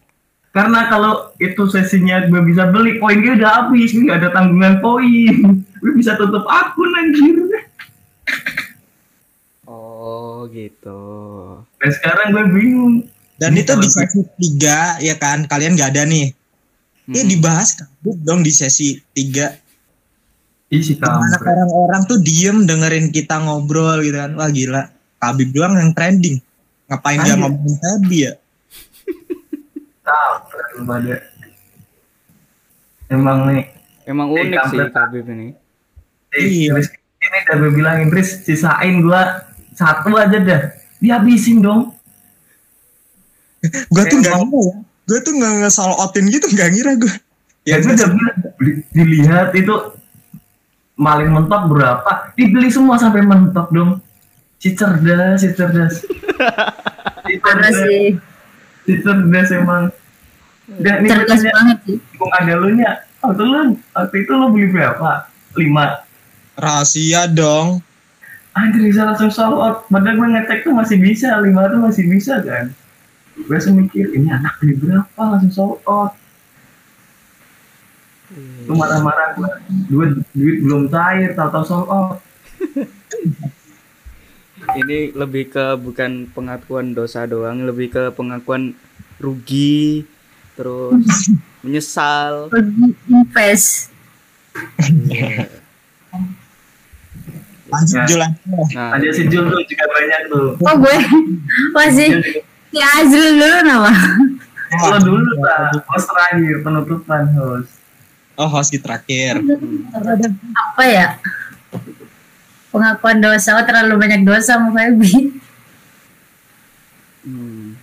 Karena 0.55 0.79
kalau 0.87 1.35
itu 1.35 1.67
sesinya 1.67 2.23
gue 2.31 2.39
bisa 2.47 2.71
beli, 2.71 2.95
poin 2.95 3.19
gue 3.19 3.35
udah 3.35 3.67
habis, 3.67 3.91
ini 3.91 4.07
ada 4.07 4.31
tanggungan 4.31 4.79
poin. 4.79 5.35
Gue 5.83 5.93
bisa 5.99 6.15
tutup 6.15 6.47
akun 6.47 6.95
anjir. 6.95 7.37
Oh 9.67 10.47
gitu. 10.49 11.03
Dan 11.77 11.91
sekarang 11.93 12.33
gue 12.33 12.43
bingung. 12.55 12.95
Dan 13.35 13.51
Ini 13.51 13.67
itu 13.67 13.73
di 13.75 13.89
sesi 13.91 14.19
tiga 14.39 14.95
ya 15.03 15.15
kan, 15.19 15.43
kalian 15.47 15.75
gak 15.75 15.91
ada 15.95 16.07
nih. 16.07 16.31
Ya 17.05 17.21
Mm-mm. 17.21 17.29
dibahas 17.29 17.77
kabut 17.77 18.17
dong 18.23 18.41
di 18.41 18.49
sesi 18.49 18.97
tiga. 19.13 19.53
Isi 20.73 20.97
kampret. 20.97 21.37
orang-orang 21.45 22.01
tuh 22.09 22.17
diem 22.17 22.65
dengerin 22.65 23.13
kita 23.13 23.37
ngobrol 23.37 24.01
gitu 24.01 24.17
kan. 24.17 24.33
Wah 24.33 24.49
gila, 24.49 24.89
Kabib 25.21 25.49
doang 25.53 25.77
yang 25.77 25.91
trending. 25.93 26.41
Ngapain 26.85 27.17
dia 27.21 27.35
ngomongin 27.37 27.75
Tabi 27.81 28.17
ya? 28.29 28.33
Pada. 30.85 31.17
Emang 33.09 33.49
nih, 33.49 33.65
Emang 34.05 34.29
unik 34.29 34.61
sih. 34.69 34.79
Habib 34.93 35.25
ini. 35.33 35.57
Iya. 36.35 36.77
Ini 36.77 37.37
udah 37.49 37.55
gue 37.57 37.71
bilangin, 37.73 38.07
Chris, 38.13 38.45
sisain 38.45 39.01
gue 39.01 39.21
satu 39.73 40.13
aja 40.13 40.37
dah. 40.37 40.61
Dihabisin 41.01 41.65
dong. 41.65 41.94
Gue 43.87 44.03
tuh 44.05 44.17
gak 44.19 44.35
mau- 44.35 44.45
ngira 44.45 44.61
ya. 44.61 44.75
Gue 45.05 45.19
tuh 45.21 45.33
gak 45.35 45.53
nge-solo 45.61 45.95
outin 45.97 46.25
gitu, 46.27 46.45
gak 46.49 46.69
ngira 46.71 46.91
gue. 46.95 47.13
Ya, 47.63 47.77
gue 47.77 47.91
udah 47.91 48.09
bilang, 48.09 48.37
beli- 48.55 48.85
dilihat 48.89 49.49
itu 49.53 49.73
maling 50.95 51.29
mentok 51.29 51.67
berapa, 51.67 52.11
dibeli 52.33 52.69
semua 52.69 52.95
sampai 52.95 53.21
mentok 53.21 53.67
dong. 53.69 53.99
Si 54.57 54.73
cerdas, 54.73 55.37
si 55.37 55.51
cerdas. 55.51 56.01
si 57.21 57.33
cerdas, 57.43 57.75
sih. 57.75 58.15
si 58.81 58.93
cerdas 58.99 59.49
emang. 59.51 59.91
Dan 60.65 61.01
ini 61.01 61.09
Cerdas 61.09 61.37
katanya, 61.37 61.51
banget 61.53 61.77
sih. 61.85 61.97
Kung 62.15 62.31
ada 62.31 62.53
lu 62.55 62.69
nya, 62.73 62.91
waktu 63.19 63.43
lu, 63.43 63.57
waktu 63.91 64.15
itu 64.17 64.31
lu 64.31 64.47
beli 64.49 64.67
berapa? 64.69 65.29
Lima. 65.53 66.01
Rahasia 66.55 67.27
dong. 67.27 67.85
Anjir 68.51 68.81
bisa 68.81 69.03
langsung 69.03 69.29
sold 69.29 69.53
out. 69.53 69.77
Padahal 69.85 70.15
gue 70.15 70.27
ngecek 70.31 70.63
tuh 70.63 70.73
masih 70.73 70.97
bisa, 70.97 71.37
lima 71.37 71.67
tuh 71.67 71.83
masih 71.83 72.07
bisa 72.07 72.39
kan. 72.39 72.71
Gue 73.35 73.51
langsung 73.51 73.75
mikir, 73.75 74.15
ini 74.15 74.31
anak 74.31 74.55
beli 74.63 74.79
berapa 74.79 75.21
langsung 75.35 75.51
sold 75.51 75.79
out. 75.83 76.15
Lu 78.65 78.73
marah-marah 78.73 79.35
gue, 79.35 79.51
duit, 79.91 80.11
duit 80.31 80.57
belum 80.63 80.87
cair, 80.87 81.35
tahu-tahu 81.35 81.65
sold 81.67 81.89
out. 81.91 82.17
Ini 84.65 85.13
lebih 85.13 85.53
ke 85.53 85.77
bukan 85.77 86.25
pengakuan 86.33 86.97
dosa 86.97 87.29
doang, 87.29 87.69
lebih 87.69 87.93
ke 87.93 88.03
pengakuan 88.17 88.73
rugi, 89.21 90.09
terus 90.57 91.29
menyesal. 91.63 92.49
Pergi 92.49 92.97
invest. 93.11 93.93
Iya. 95.11 95.51
Lanjut. 97.69 98.07
Nah, 98.73 98.89
Ada 98.95 99.07
si 99.11 99.27
Jul 99.27 99.45
tuh 99.51 99.61
juga 99.67 99.85
banyak 99.91 100.21
tuh. 100.31 100.47
Oh 100.63 100.75
gue 100.79 100.97
masih 101.75 102.09
Si 102.75 102.83
Azrul 102.83 103.39
dulu 103.39 103.57
nama. 103.63 103.87
Kalau 104.67 104.99
dulu 104.99 105.31
lah, 105.39 105.71
host 105.87 106.11
terakhir 106.11 106.59
penutupan 106.59 107.23
host. 107.39 107.71
Oh, 108.35 108.51
host 108.51 108.75
di 108.75 108.83
terakhir. 108.83 109.39
Apa 110.51 110.83
ya? 110.83 111.15
Pengakuan 112.75 113.23
dosa, 113.23 113.55
oh, 113.55 113.63
terlalu 113.63 113.95
banyak 113.95 114.27
dosa 114.27 114.59
sama 114.59 114.75
Feby. 114.75 115.39
Hmm. 117.23 117.79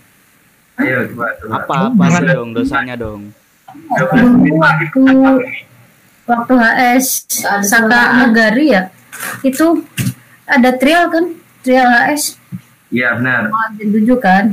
Ayo 0.77 1.09
coba 1.09 1.25
coba. 1.41 1.53
Apa 1.57 1.73
apa 1.89 2.03
sih 2.13 2.25
dong 2.29 2.49
dosanya 2.53 2.93
dong? 2.93 3.33
Waktu 3.97 5.01
waktu 6.29 6.53
HS 6.53 7.33
Saka 7.65 8.29
Agari 8.29 8.77
ya, 8.77 8.93
itu 9.41 9.81
ada 10.45 10.69
trial 10.77 11.09
kan, 11.09 11.33
trial 11.65 11.89
HS. 11.89 12.37
Iya 12.93 13.17
benar. 13.17 13.49
Jam 13.73 13.89
7 13.89 14.21
kan 14.21 14.45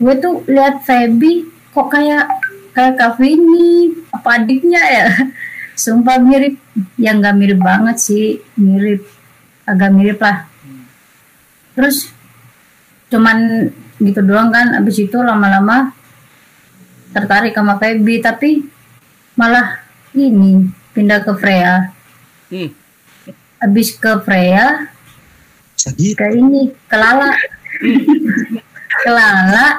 gue 0.00 0.14
tuh 0.16 0.40
lihat 0.48 0.80
Feby 0.88 1.44
kok 1.76 1.92
kayak 1.92 2.24
kayak 2.72 2.96
Kavini 2.96 3.92
apa 4.10 4.40
adiknya 4.40 4.80
ya? 4.80 5.08
Sumpah 5.82 6.16
mirip. 6.20 6.56
Yang 6.96 7.16
nggak 7.20 7.36
mirip 7.36 7.60
banget 7.60 7.96
sih. 8.00 8.40
Mirip. 8.56 9.04
Agak 9.68 9.92
mirip 9.92 10.18
lah. 10.20 10.48
Terus 11.76 12.10
cuman 13.12 13.68
gitu 14.00 14.20
doang 14.24 14.48
kan. 14.48 14.76
Abis 14.76 15.04
itu 15.04 15.20
lama-lama 15.20 15.92
tertarik 17.12 17.52
sama 17.52 17.76
Feby. 17.76 18.24
Tapi 18.24 18.64
malah 19.36 19.84
ini 20.16 20.68
pindah 20.96 21.20
ke 21.22 21.32
Freya. 21.36 21.92
Hmm. 22.50 22.66
abis 23.62 23.94
ke 23.94 24.10
Freya 24.26 24.90
Sakit. 25.78 26.18
ke 26.18 26.26
ini 26.34 26.74
ke 26.90 26.96
Lala 26.98 27.30
ke 27.30 28.69
Lala 29.06 29.78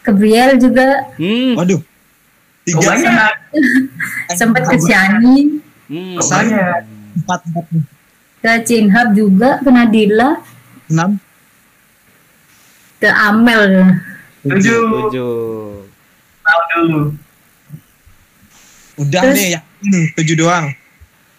ke 0.00 0.10
Briel 0.10 0.56
juga 0.56 1.10
Hmm. 1.16 1.54
Waduh. 1.54 1.80
Oh, 1.80 1.84
Tiga 2.62 2.80
banyak. 2.80 3.32
sempat 4.40 4.62
ke 4.64 4.76
Siani 4.78 5.58
Hmm. 5.90 6.14
Empat 6.16 7.40
empat 7.42 7.66
ke 8.40 8.52
Cinhab 8.62 9.10
juga 9.10 9.58
ke 9.58 9.68
Nadila 9.68 10.38
enam 10.86 11.18
ke 12.96 13.08
Amel 13.08 13.90
Tujuh. 14.40 15.10
Tujuh. 15.10 15.34
Tahu 16.40 16.60
dulu. 16.72 17.00
udah 18.98 19.20
Terus- 19.24 19.34
deh 19.34 19.48
ya 19.50 19.60
tujuh 20.12 20.36
doang 20.36 20.76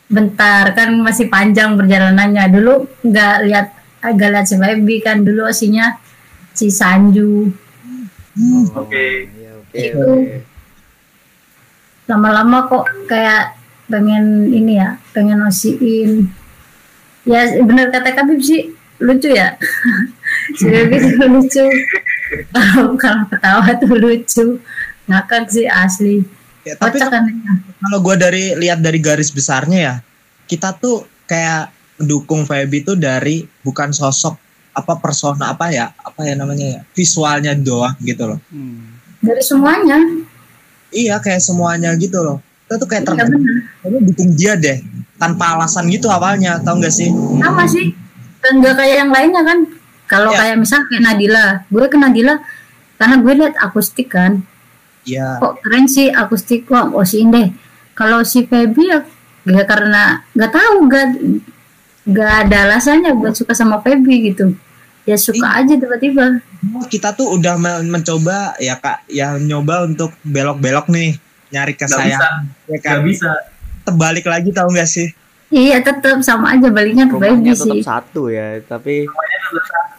bentar 0.09 0.73
kan 0.73 0.89
masih 0.97 1.29
panjang 1.29 1.77
perjalanannya 1.77 2.49
dulu 2.49 2.89
nggak 3.01 3.35
lihat 3.45 3.67
agak 4.01 4.33
lihat 4.33 4.45
si 4.45 4.57
Baby 4.57 4.97
kan 4.97 5.21
dulu 5.21 5.45
aslinya 5.45 5.95
si 6.55 6.67
Sanju 6.71 7.51
Oke. 8.71 9.27
Ya, 9.27 9.51
oke. 9.59 9.75
Itu. 9.75 9.99
oke. 9.99 10.35
lama-lama 12.07 12.67
kok 12.67 12.87
kayak 13.07 13.55
pengen 13.91 14.51
ini 14.51 14.79
ya 14.79 14.99
pengen 15.11 15.43
osiin 15.47 16.27
ya 17.27 17.59
bener 17.63 17.91
kata 17.91 18.15
Kabib 18.15 18.39
sih 18.39 18.71
lucu 19.03 19.31
ya 19.31 19.55
tuh 20.59 21.27
lucu 21.27 21.65
kalau 22.55 22.95
kalau 22.95 23.23
ketawa 23.27 23.67
tuh 23.79 23.93
lucu 23.95 24.45
ngakak 25.09 25.51
sih 25.51 25.67
asli 25.67 26.23
ya, 26.63 26.79
tapi 26.79 26.97
kocak 26.99 27.09
kan 27.11 27.23
kalau 27.83 27.99
gue 27.99 28.15
dari 28.15 28.43
lihat 28.55 28.79
dari 28.79 28.99
garis 29.03 29.33
besarnya 29.33 29.79
ya 29.79 29.95
kita 30.47 30.75
tuh 30.79 31.03
kayak 31.27 31.71
mendukung 31.99 32.47
Feby 32.47 32.83
tuh 32.87 32.97
dari 32.97 33.43
bukan 33.63 33.91
sosok 33.91 34.50
apa 34.71 34.93
persona 34.99 35.51
apa 35.51 35.67
ya 35.69 35.91
apa 35.95 36.21
ya 36.23 36.33
namanya 36.39 36.65
ya 36.65 36.79
visualnya 36.95 37.51
doang 37.55 37.95
gitu 38.03 38.23
loh. 38.27 38.39
Hmm. 38.49 38.97
dari 39.21 39.43
semuanya? 39.43 39.97
Iya 40.89 41.21
kayak 41.21 41.43
semuanya 41.43 41.93
gitu 41.95 42.19
loh. 42.25 42.41
Kita 42.65 42.81
tuh 42.81 42.87
kayak 42.89 43.03
ya 43.03 43.07
tertarik 43.13 43.31
bener 43.83 44.01
dukung 44.09 44.31
dia 44.33 44.53
deh 44.57 44.81
tanpa 45.21 45.53
alasan 45.59 45.85
gitu 45.93 46.09
awalnya 46.09 46.57
tau 46.63 46.81
gak 46.81 46.89
sih? 46.89 47.11
Sama 47.37 47.67
sih. 47.69 47.93
Dan 48.41 48.57
nggak 48.57 48.73
kayak 48.81 48.95
yang 49.05 49.11
lainnya 49.13 49.45
kan. 49.45 49.59
Kalau 50.09 50.33
Ya. 50.33 50.39
kayak 50.43 50.57
misal 50.59 50.81
kayak 50.89 51.05
Nadila. 51.05 51.45
Gue 51.69 51.85
ke 51.85 51.95
Nadila 52.01 52.35
karena 52.97 53.15
gue 53.21 53.33
lihat 53.37 53.55
akustik 53.61 54.09
kan. 54.09 54.41
Iya. 55.05 55.37
Kok 55.37 55.61
keren 55.61 55.85
sih 55.85 56.09
akustik 56.09 56.65
kok 56.65 56.89
osiin 56.97 57.29
deh 57.29 57.49
kalau 58.01 58.25
si 58.25 58.47
Feby 58.49 58.83
ya 58.89 58.99
ya 59.45 59.63
karena 59.65 60.25
nggak 60.33 60.51
tahu 60.53 60.75
nggak 60.89 61.05
nggak 62.01 62.31
ada 62.47 62.57
alasannya 62.65 63.13
buat 63.13 63.37
suka 63.37 63.53
sama 63.53 63.77
Feby 63.79 64.33
gitu. 64.33 64.53
Ya 65.01 65.17
suka 65.17 65.57
aja 65.57 65.73
tiba-tiba. 65.73 66.45
Kita 66.85 67.13
tuh 67.13 67.33
udah 67.33 67.57
men- 67.57 67.89
mencoba 67.89 68.53
ya 68.61 68.77
kak 68.77 69.05
ya 69.09 69.33
nyoba 69.37 69.85
untuk 69.85 70.13
belok-belok 70.21 70.89
nih 70.89 71.17
nyari 71.49 71.73
bisa. 71.73 71.89
kesayangan 71.89 72.33
ya 72.69 72.77
kan? 72.79 72.93
Gak 72.97 73.03
bisa. 73.05 73.31
terbalik 73.81 74.25
lagi 74.29 74.53
tau 74.53 74.69
gak 74.69 74.85
sih? 74.85 75.09
Iya 75.49 75.81
tetap 75.81 76.21
sama 76.21 76.53
aja 76.53 76.69
baliknya 76.69 77.09
ke 77.09 77.17
Feby 77.17 77.49
Rumahnya 77.49 77.53
tetap 77.57 77.75
sih. 77.75 77.83
satu 77.83 78.21
ya, 78.29 78.61
tapi 78.63 79.09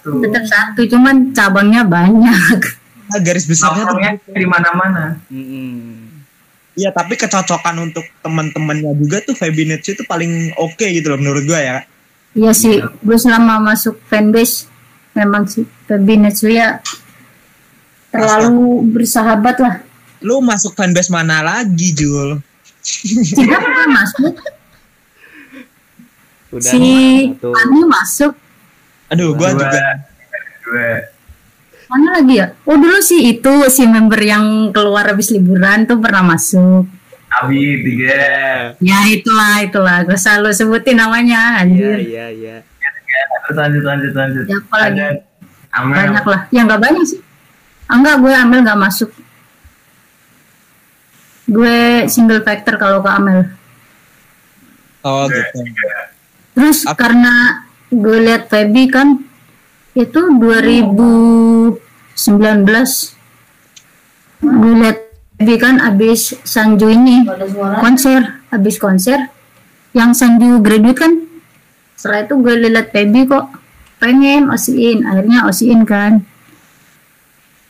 tetap 0.00 0.44
satu. 0.48 0.80
Cuman 0.86 1.34
cabangnya 1.34 1.82
banyak. 1.84 2.60
Nah, 3.10 3.20
garis 3.26 3.44
besarnya 3.44 3.84
tuh 3.84 3.98
di 4.32 4.46
mana-mana. 4.46 5.18
Iya 6.72 6.88
tapi 6.88 7.20
kecocokan 7.20 7.76
untuk 7.84 8.06
teman-temannya 8.24 8.96
juga 8.96 9.20
tuh 9.20 9.36
Feby 9.36 9.68
Netsu 9.68 9.92
itu 9.92 10.08
paling 10.08 10.56
oke 10.56 10.86
gitu 10.88 11.12
loh 11.12 11.20
menurut 11.20 11.44
gua 11.44 11.60
ya. 11.60 11.76
Iya 12.32 12.52
sih, 12.56 12.80
gue 12.80 13.18
selama 13.20 13.60
masuk 13.60 14.00
fanbase 14.08 14.72
memang 15.12 15.44
sih 15.44 15.68
Feby 15.84 16.16
Netsuya 16.16 16.80
terlalu 18.08 18.88
bersahabat 18.92 19.56
lah. 19.60 19.74
Lu 20.24 20.40
masuk 20.40 20.72
fanbase 20.72 21.12
mana 21.12 21.44
lagi 21.44 21.92
Jul? 21.92 22.40
Siapa 22.82 23.68
kan 23.68 23.88
masuk? 23.92 24.34
udah 26.52 26.68
si. 26.68 26.84
Ani 27.32 27.80
masuk. 27.88 28.32
Aduh 29.08 29.32
gua 29.32 29.56
Dua. 29.56 29.64
juga 29.64 29.84
Dua. 30.64 30.92
Mana 31.88 32.08
lagi 32.20 32.40
ya? 32.40 32.56
Oh 32.64 32.76
dulu 32.76 33.00
sih 33.04 33.36
itu 33.36 33.52
si 33.68 33.84
member 33.84 34.20
yang 34.20 34.72
keluar 34.72 35.04
habis 35.08 35.32
liburan 35.32 35.84
tuh 35.84 36.00
pernah 36.00 36.24
masuk. 36.24 36.88
Abi 37.32 37.60
tiga. 37.80 38.12
Ya 38.76 38.98
itulah 39.08 39.62
itulah, 39.62 40.04
gue 40.04 40.14
selalu 40.14 40.52
sebutin 40.52 40.96
namanya 40.96 41.56
Iya, 41.56 41.60
anjir. 41.64 41.96
iya, 41.98 42.26
iya. 42.28 42.56
Terus 43.42 43.56
lanjut 43.56 43.82
lanjut 43.82 44.12
lanjut. 44.12 44.44
Siapa 44.46 44.74
lagi? 44.78 45.00
Ada 45.00 45.08
Amel. 45.72 45.96
Banyak 45.96 46.26
lah. 46.26 46.40
Ya 46.48 46.60
nggak 46.62 46.78
banyak 46.78 47.04
sih. 47.04 47.20
Ah, 47.84 47.96
enggak, 47.96 48.16
gue 48.20 48.32
Amel 48.32 48.60
nggak 48.62 48.76
masuk. 48.78 49.10
Gue 51.44 51.76
single 52.06 52.40
factor 52.40 52.76
kalau 52.76 53.00
ke 53.00 53.10
Amel. 53.10 53.40
oh 55.02 55.26
gitu. 55.26 55.58
Terus 56.52 56.84
Apa? 56.84 56.94
karena 57.00 57.34
gue 57.88 58.18
lihat 58.22 58.46
Feby 58.46 58.86
kan 58.86 59.18
itu 59.92 60.20
2019 60.32 61.76
gue 64.42 64.72
lihat 64.78 64.98
Feby 65.42 65.58
kan 65.58 65.82
abis 65.82 66.38
Sanju 66.46 66.86
ini 66.86 67.26
konser 67.82 68.46
abis 68.54 68.78
konser 68.78 69.26
yang 69.90 70.14
Sanju 70.14 70.62
graduate 70.62 71.02
kan 71.02 71.12
setelah 71.98 72.22
itu 72.22 72.34
gue 72.38 72.54
lihat 72.62 72.94
Feby 72.94 73.26
kok 73.26 73.50
pengen 73.98 74.50
osiin 74.54 75.02
akhirnya 75.02 75.46
osiin 75.50 75.82
kan. 75.82 76.22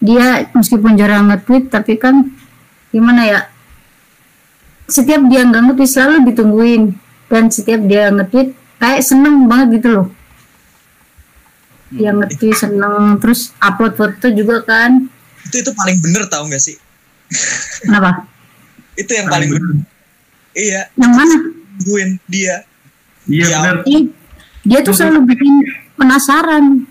Dia 0.05 0.45
meskipun 0.53 1.01
jarang 1.01 1.33
nge-tweet 1.33 1.73
tapi 1.73 1.97
kan 1.97 2.29
gimana 2.93 3.25
ya 3.25 3.41
setiap 4.89 5.25
dia 5.33 5.49
nggak 5.49 5.73
nge-tweet 5.73 5.89
selalu 5.89 6.17
ditungguin. 6.29 6.83
Dan 7.33 7.49
setiap 7.49 7.81
dia 7.89 8.13
nge-tweet 8.13 8.53
kayak 8.77 9.01
seneng 9.01 9.49
banget 9.49 9.81
gitu 9.81 9.89
loh. 9.89 10.07
Dia 11.93 12.13
nge-tweet 12.13 12.57
seneng 12.57 13.17
terus 13.17 13.57
upload 13.61 13.97
foto 13.97 14.29
juga 14.29 14.61
kan. 14.65 15.09
Itu 15.49 15.65
itu 15.65 15.73
paling 15.73 16.01
bener 16.05 16.29
tau 16.29 16.45
gak 16.45 16.61
sih? 16.61 16.77
Kenapa 17.81 18.29
Itu 18.93 19.09
yang 19.11 19.27
paling 19.27 19.49
bener. 19.49 19.73
Iya, 20.53 20.93
yang 20.95 21.13
mana 21.13 21.37
tungguin 21.75 22.21
dia. 22.27 22.61
Iya 23.25 23.45
Iya. 23.45 23.57
benar. 23.59 23.77
Dia 24.63 24.79
tuh 24.81 24.93
selalu 24.93 25.27
bikin 25.27 25.53
penasaran 25.95 26.87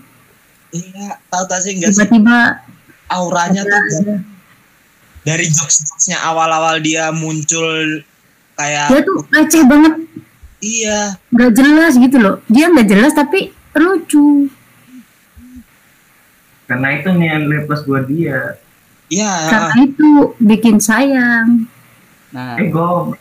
Iya, 0.68 1.20
tahu 1.26 1.44
tak 1.46 1.60
sih 1.60 1.76
enggak 1.76 1.90
sih 1.90 2.00
tiba-tiba 2.00 2.64
auranya 3.06 3.60
tuh 3.62 3.76
ada- 3.76 4.24
dari 5.22 5.46
jokes-jokesnya 5.46 6.18
awal-awal 6.22 6.80
dia 6.80 7.08
muncul 7.08 8.02
kayak 8.52 8.88
dia 8.88 9.00
tuh 9.00 9.20
receh 9.28 9.62
banget 9.62 9.94
iya, 10.58 11.14
nggak 11.28 11.52
jelas 11.52 11.92
gitu 11.94 12.16
loh 12.16 12.40
dia 12.46 12.66
nggak 12.66 12.88
jelas 12.88 13.12
tapi 13.12 13.48
lucu 13.74 14.48
Karena 16.64 16.88
itu 16.90 17.08
nilai 17.10 17.38
plus 17.62 17.84
buat 17.84 18.04
dia. 18.06 18.56
Iya, 19.12 19.32
karena 19.46 19.76
itu 19.84 20.08
bikin 20.40 20.80
sayang 20.80 21.68
Nah, 22.32 22.56
Ego. 22.56 23.12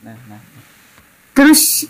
nah, 0.00 0.16
nah. 0.26 0.40
terus 1.30 1.84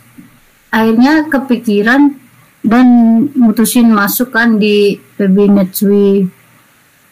akhirnya 0.69 1.25
kepikiran 1.25 2.19
dan 2.61 2.87
mutusin 3.33 3.87
masuk 3.89 4.31
kan 4.31 4.59
di 4.59 4.99
PB 5.15 5.37
Netsui 5.49 6.27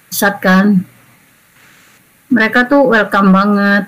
saat 0.08 0.42
kan 0.42 0.82
mereka 2.28 2.66
tuh 2.66 2.90
welcome 2.90 3.30
banget 3.30 3.84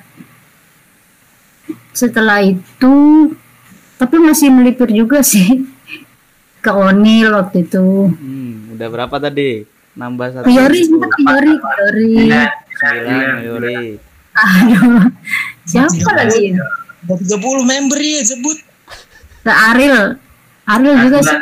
setelah 1.91 2.41
itu 2.41 2.95
tapi 3.99 4.17
masih 4.17 4.49
melipir 4.49 4.89
juga 4.89 5.21
sih 5.21 5.67
ke 6.65 6.71
Onil 6.71 7.35
waktu 7.35 7.67
itu 7.67 8.15
Hmm, 8.15 8.79
udah 8.79 8.89
berapa 8.89 9.17
tadi? 9.19 9.67
Nambah 10.01 10.27
satu. 10.33 10.45
ke 10.49 10.51
Yori 10.57 10.81
sempat 10.81 11.11
ke 11.13 11.21
Yori 11.21 11.53
ke 11.61 11.69
Yori. 11.77 12.09
Iya, 12.25 12.45
Sembilan, 12.81 13.37
Yori. 13.45 13.81
aduh 14.33 15.13
siapa 15.69 16.11
lagi? 16.17 16.57
Ada 17.05 17.15
30 17.37 17.69
member 17.69 17.99
ya 18.01 18.21
sebut. 18.25 18.59
ke 19.41 19.53
Aril. 19.53 20.17
Aril 20.65 20.95
juga 21.05 21.19
sih. 21.21 21.39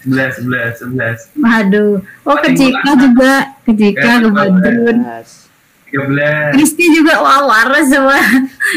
sebelas 0.00 0.32
sebelas 0.32 0.72
sebelas 0.80 1.18
aduh 1.44 2.00
oh 2.24 2.36
ke 2.40 2.52
Cika 2.52 2.92
juga. 3.00 3.32
Ke 3.64 3.72
Cika 3.72 4.12
ke 4.24 4.28
Badrun. 4.28 4.98
Belas. 5.00 5.48
tiga 5.88 6.02
belas. 6.04 6.50
Kristi 6.52 6.84
juga 6.92 7.16
wah 7.24 7.48
waras 7.48 7.88
semua. 7.88 8.20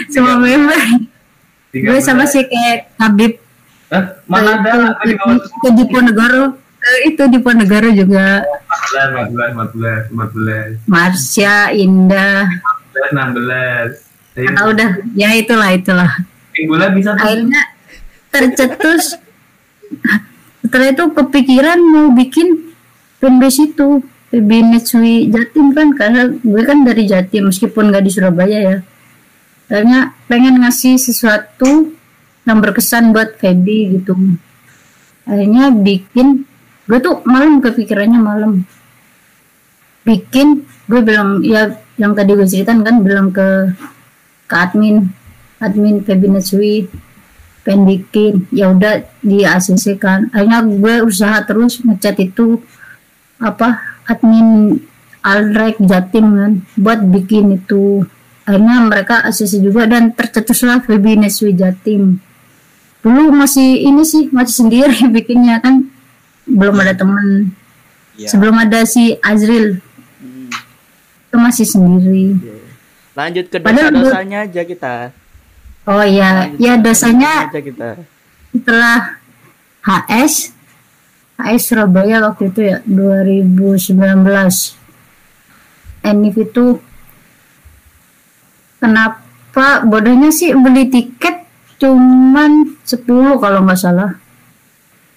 Semua 0.07 0.35
member. 0.39 0.79
Gue 1.75 1.99
sama 1.99 2.23
si 2.23 2.39
kayak 2.43 2.91
Habib. 2.95 3.35
Eh, 3.91 4.03
mana 4.31 4.63
ada? 4.63 4.95
Ke 5.59 5.69
Diponegoro 5.75 6.62
Eh, 6.83 7.15
itu 7.15 7.23
Diponegoro 7.31 7.89
juga. 7.95 8.43
Empat 8.43 9.31
belas 9.31 9.49
empat 9.55 9.69
belas 9.71 10.01
empat 10.11 10.29
belas 10.35 10.69
Marsha 10.83 11.57
Indah. 11.71 12.43
Enam 13.11 13.29
belas 13.33 14.03
ah, 14.35 14.65
udah 14.67 14.89
ya 15.15 15.29
itulah 15.37 15.69
itulah. 15.71 16.11
Bola 16.67 16.91
bisa 16.91 17.15
tuh. 17.15 17.23
Akhirnya 17.23 17.61
tercetus. 18.29 19.15
Setelah 20.65 20.89
itu 20.91 21.05
kepikiran 21.13 21.79
mau 21.79 22.07
bikin 22.11 22.73
fanbase 23.21 23.71
itu 23.71 24.01
PB 24.33 24.49
Netsui 24.73 25.29
Jatim 25.29 25.77
kan 25.77 25.93
karena 25.93 26.33
gue 26.33 26.61
kan 26.65 26.81
dari 26.81 27.05
Jatim 27.05 27.53
meskipun 27.53 27.93
gak 27.93 28.03
di 28.03 28.11
Surabaya 28.11 28.59
ya. 28.59 28.77
Akhirnya 29.69 30.17
pengen 30.25 30.59
ngasih 30.65 30.97
sesuatu 30.97 31.93
yang 32.43 32.57
berkesan 32.59 33.13
buat 33.13 33.37
Feby 33.37 34.01
gitu. 34.01 34.17
Akhirnya 35.29 35.71
bikin 35.71 36.49
gue 36.83 36.99
tuh 36.99 37.23
malam 37.23 37.63
kepikirannya 37.63 38.19
malam. 38.19 38.67
Bikin 40.03 40.67
gue 40.87 41.01
bilang 41.01 41.39
ya 41.39 41.79
yang 41.95 42.11
tadi 42.11 42.35
gue 42.35 42.47
ceritain 42.47 42.83
kan 42.83 42.99
bilang 42.99 43.31
ke 43.31 43.71
ke 44.47 44.55
admin. 44.55 45.09
Admin 45.63 46.03
Feby 46.03 46.27
Netsui 46.27 46.91
pengen 47.63 47.87
ya 48.51 48.67
udah 48.75 49.07
di 49.23 49.47
ACC 49.47 49.95
kan. 49.95 50.27
Akhirnya 50.35 50.59
gue 50.67 50.95
usaha 51.07 51.39
terus 51.47 51.79
ngechat 51.79 52.19
itu 52.19 52.59
apa 53.39 53.79
admin 54.07 54.79
Alrek 55.23 55.79
Jatim 55.79 56.35
kan 56.35 56.51
buat 56.75 56.99
bikin 56.99 57.55
itu. 57.63 58.03
Akhirnya 58.43 58.83
mereka 58.83 59.23
ACC 59.23 59.63
juga 59.63 59.87
dan 59.87 60.11
tercetuslah 60.11 60.83
Feby 60.83 61.15
Neswi 61.15 61.55
Jatim. 61.55 62.19
Dulu 62.99 63.31
masih 63.31 63.87
ini 63.87 64.03
sih 64.03 64.27
masih 64.35 64.67
sendiri 64.67 64.99
bikinnya 65.15 65.63
kan 65.63 65.92
belum 66.45 66.75
ada 66.77 66.93
temen 66.93 67.51
Iya. 68.13 68.29
sebelum 68.29 68.55
ada 68.55 68.83
si 68.83 69.17
Azril 69.19 69.81
Hmm, 70.15 70.47
itu 71.25 71.35
masih 71.35 71.65
sendiri 71.65 72.37
iya. 72.37 72.57
Lanjut 73.13 73.45
ke 73.47 73.57
dosa-dosanya 73.57 74.39
aja 74.43 74.61
kita. 74.63 74.93
oh 75.83 76.01
ya 76.01 76.29
Lanjut 76.47 76.59
ya 76.59 76.73
dosanya 76.77 77.33
aja 77.47 77.59
kita. 77.59 77.89
setelah 78.49 79.17
HS 79.81 80.53
HS 81.35 81.61
Surabaya 81.65 82.21
waktu 82.23 82.47
itu 82.47 82.61
ya 82.63 82.77
2019 82.85 83.97
Enif 86.03 86.35
itu 86.37 86.65
kenapa 88.77 89.23
bodohnya 89.81 90.29
sih 90.29 90.53
beli 90.53 90.87
tiket 90.87 91.43
cuman 91.77 92.77
10 92.79 93.03
kalau 93.35 93.59
nggak 93.61 93.75
salah 93.75 94.15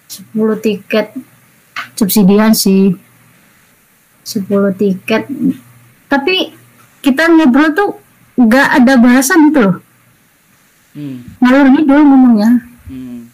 10 0.07 0.63
tiket 0.63 1.15
subsidian 1.95 2.51
sih 2.55 2.95
10 4.27 4.47
tiket 4.79 5.27
tapi 6.07 6.55
kita 7.03 7.27
ngobrol 7.31 7.71
tuh 7.75 7.89
nggak 8.37 8.67
ada 8.83 8.93
bahasan 8.99 9.51
gitu 9.51 9.61
loh 9.63 9.77
Hmm, 10.97 11.21
ngalur 11.37 11.77
ngidul 11.77 12.01
ngomongnya 12.09 12.51
hmm. 12.89 13.29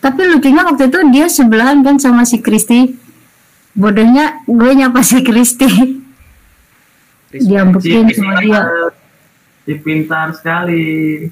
Tapi 0.00 0.20
lucunya 0.26 0.64
waktu 0.64 0.88
itu 0.88 0.98
dia 1.12 1.26
sebelahan 1.28 1.84
kan 1.84 2.00
sama 2.00 2.24
si 2.24 2.40
Kristi. 2.40 2.96
Bodohnya 3.76 4.40
gue 4.48 4.70
nyapa 4.72 5.04
si 5.04 5.20
Kristi. 5.20 5.68
Dia 7.30 7.68
bikin 7.68 8.08
sama 8.10 8.40
dia. 8.40 8.90
si 9.68 9.76
pintar 9.78 10.34
sekali 10.34 11.28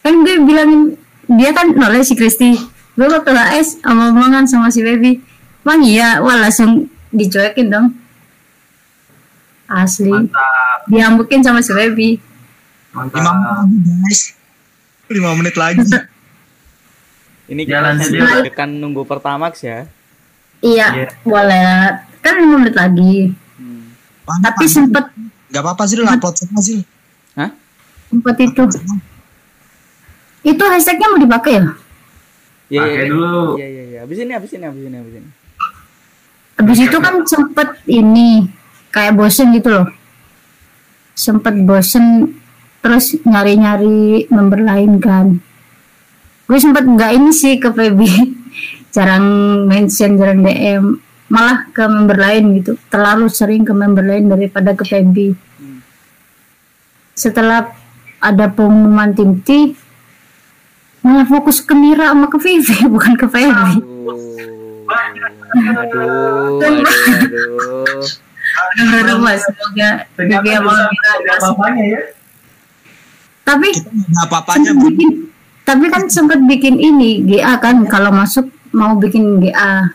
Kan 0.00 0.24
gue 0.24 0.38
bilangin 0.48 0.96
dia 1.30 1.50
kan 1.50 1.70
noleh 1.70 2.02
si 2.02 2.12
Kristi. 2.12 2.58
Gue 2.92 3.06
waktu 3.06 3.30
HS 3.30 3.80
sama 3.80 4.10
omongan 4.10 4.44
sama 4.44 4.68
si 4.68 4.82
Baby. 4.82 5.22
Bang 5.60 5.80
iya, 5.80 6.18
wah 6.18 6.36
langsung 6.36 6.90
dicuekin 7.08 7.70
dong. 7.70 7.86
Asli. 9.66 10.10
mantap 10.10 10.90
Diambukin 10.90 11.40
sama 11.40 11.62
si 11.62 11.70
Baby. 11.70 12.18
mantap 12.90 13.22
5 13.62 13.70
menit. 13.70 14.20
5 15.06 15.38
menit 15.38 15.54
lagi. 15.54 15.86
Ini 17.50 17.62
Jalan 17.64 17.98
kita 17.98 18.06
sendiri. 18.06 18.50
kan 18.52 18.70
nunggu 18.70 19.02
Pertamax 19.02 19.62
ya. 19.62 19.86
Iya, 20.60 20.86
Iya. 20.92 21.08
boleh. 21.22 21.98
Kan 22.20 22.34
5 22.36 22.58
menit 22.58 22.74
lagi. 22.74 23.14
Hmm. 23.56 23.90
Tapi 24.40 24.64
sempet 24.66 25.06
Gak 25.50 25.66
apa-apa 25.66 25.82
sih 25.82 25.98
lah 25.98 26.14
upload 26.14 26.36
semua 26.36 26.62
sih. 26.62 26.78
Hah? 27.34 27.50
sempet 28.06 28.36
itu. 28.40 28.62
Itu 30.40 30.62
hashtagnya 30.64 31.06
mau 31.12 31.20
dipakai 31.20 31.52
ya? 31.60 31.64
Iya, 32.70 32.80
Pakai 32.86 32.94
iya, 32.94 33.10
dulu. 33.10 33.44
Iya, 33.58 33.66
iya, 33.66 33.84
iya. 33.90 33.98
Abis 34.06 34.18
ini, 34.22 34.32
abis 34.32 34.50
ini, 34.54 34.64
abis 34.64 34.82
ini, 34.86 34.96
abis 34.96 35.14
ini. 35.18 35.30
Habis 36.60 36.78
itu 36.84 36.96
kan 37.00 37.14
sempet 37.24 37.68
ini 37.88 38.46
kayak 38.92 39.16
bosen 39.16 39.50
gitu 39.56 39.68
loh. 39.72 39.88
Sempet 41.16 41.56
bosen 41.64 42.36
terus 42.80 43.16
nyari-nyari 43.26 44.28
member 44.28 44.60
lain 44.60 45.00
kan. 45.00 45.40
Gue 46.46 46.58
sempet 46.60 46.84
nggak 46.84 47.12
ini 47.16 47.30
sih 47.32 47.56
ke 47.58 47.72
Feby. 47.72 48.08
jarang 48.94 49.26
mention, 49.66 50.20
jarang 50.20 50.44
DM. 50.44 50.84
Malah 51.30 51.70
ke 51.70 51.84
member 51.86 52.18
lain 52.18 52.44
gitu. 52.60 52.74
Terlalu 52.90 53.26
sering 53.30 53.62
ke 53.62 53.72
member 53.74 54.02
lain 54.02 54.30
daripada 54.30 54.74
ke 54.74 54.82
Feby. 54.86 55.34
Hmm. 55.58 55.80
Setelah 57.14 57.70
ada 58.20 58.46
pengumuman 58.52 59.16
tim 59.16 59.40
T, 59.40 59.72
malah 61.00 61.24
fokus 61.24 61.64
ke 61.64 61.72
Mira 61.72 62.12
sama 62.12 62.28
ke 62.28 62.38
Vivi, 62.40 62.76
bukan 62.94 63.16
ke 63.16 63.26
Feby. 63.28 63.74
Aduh, 64.90 65.26
aduh, 65.60 66.04
aduh, 68.76 69.00
aduh. 69.00 69.18
Mas, 69.18 69.40
semoga 69.44 69.90
Vivi 70.16 70.50
sama 70.56 70.72
Mira 70.92 71.12
ya. 71.84 72.00
Tapi 73.40 73.68
apa-apanya. 74.22 74.70
sempat 74.70 74.78
bikin 74.86 75.10
tapi 75.66 75.86
kan 75.86 76.02
sempat 76.10 76.38
bikin 76.50 76.82
ini 76.82 77.22
GA 77.26 77.58
kan 77.62 77.86
kalau 77.86 78.10
masuk 78.10 78.50
mau 78.74 78.98
bikin 78.98 79.38
GA 79.42 79.94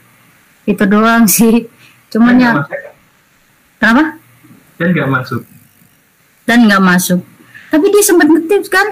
itu 0.64 0.84
doang 0.88 1.28
sih. 1.28 1.68
Cuman 2.12 2.40
ya 2.40 2.52
kenapa? 3.80 4.20
Dan 4.80 4.88
nggak 4.92 5.10
masuk. 5.12 5.42
Dan 6.48 6.68
nggak 6.68 6.84
masuk. 6.84 7.20
Tapi 7.72 7.86
dia 7.92 8.04
sempat 8.04 8.28
nge-tips 8.28 8.72
kan? 8.72 8.88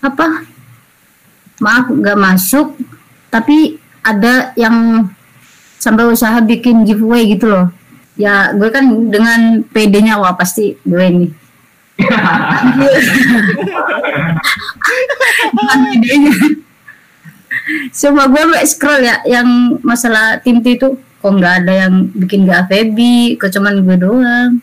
Apa 0.00 0.55
maaf 1.62 1.88
nggak 1.88 2.18
masuk 2.18 2.76
tapi 3.32 3.80
ada 4.04 4.52
yang 4.54 5.08
sampai 5.76 6.08
usaha 6.08 6.38
bikin 6.40 6.84
giveaway 6.86 7.26
gitu 7.30 7.48
loh 7.50 7.68
ya 8.16 8.52
gue 8.56 8.68
kan 8.72 8.84
dengan 9.12 9.60
PD-nya 9.68 10.16
wah 10.16 10.32
pasti 10.36 10.76
gue 10.84 11.32
Bukan 15.56 15.78
videonya. 15.96 16.34
Cuma 17.88 18.28
gue 18.28 18.42
scroll 18.68 19.00
ya 19.00 19.24
yang 19.24 19.80
masalah 19.80 20.38
tim 20.44 20.60
itu 20.60 21.00
kok 21.00 21.32
nggak 21.32 21.64
ada 21.64 21.72
yang 21.88 22.12
bikin 22.12 22.44
gak 22.44 22.68
Feby, 22.68 23.40
kok 23.40 23.50
cuman 23.50 23.80
gue 23.82 23.96
doang. 23.96 24.60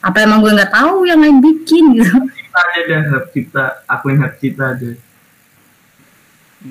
Apa 0.00 0.22
emang 0.22 0.40
gue 0.46 0.54
nggak 0.54 0.70
tahu 0.70 1.04
yang 1.10 1.18
lain 1.18 1.42
bikin 1.42 1.98
gitu. 1.98 2.16
kita 2.30 2.60
aja 2.62 2.98
hub 3.10 3.24
kita 3.34 3.64
akuin 3.90 4.16
hub 4.22 4.34
kita 4.38 4.78
aja 4.78 4.90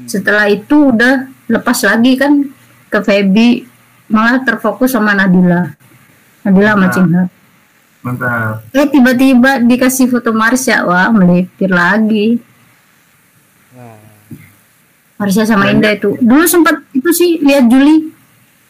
Setelah 0.03 0.51
itu 0.51 0.91
udah 0.91 1.31
lepas 1.47 1.79
lagi 1.87 2.19
kan 2.19 2.43
ke 2.91 2.99
Feby 2.99 3.63
malah 4.11 4.43
terfokus 4.43 4.91
sama 4.91 5.15
Nadila. 5.15 5.71
Nadila 6.43 6.71
sama. 6.75 6.87
Cinta. 6.91 7.23
mantap 8.05 8.61
Eh 8.69 8.85
tiba-tiba 8.85 9.65
dikasih 9.65 10.05
foto 10.13 10.29
Marsha, 10.29 10.85
wah 10.85 11.09
melipir 11.09 11.73
lagi. 11.73 12.37
Wah. 13.73 13.97
Marsha 15.17 15.41
sama 15.41 15.73
Indah 15.73 15.97
itu. 15.97 16.13
Dulu 16.21 16.45
sempat 16.45 16.85
itu 16.93 17.09
sih 17.09 17.41
lihat 17.41 17.65
Juli. 17.65 18.15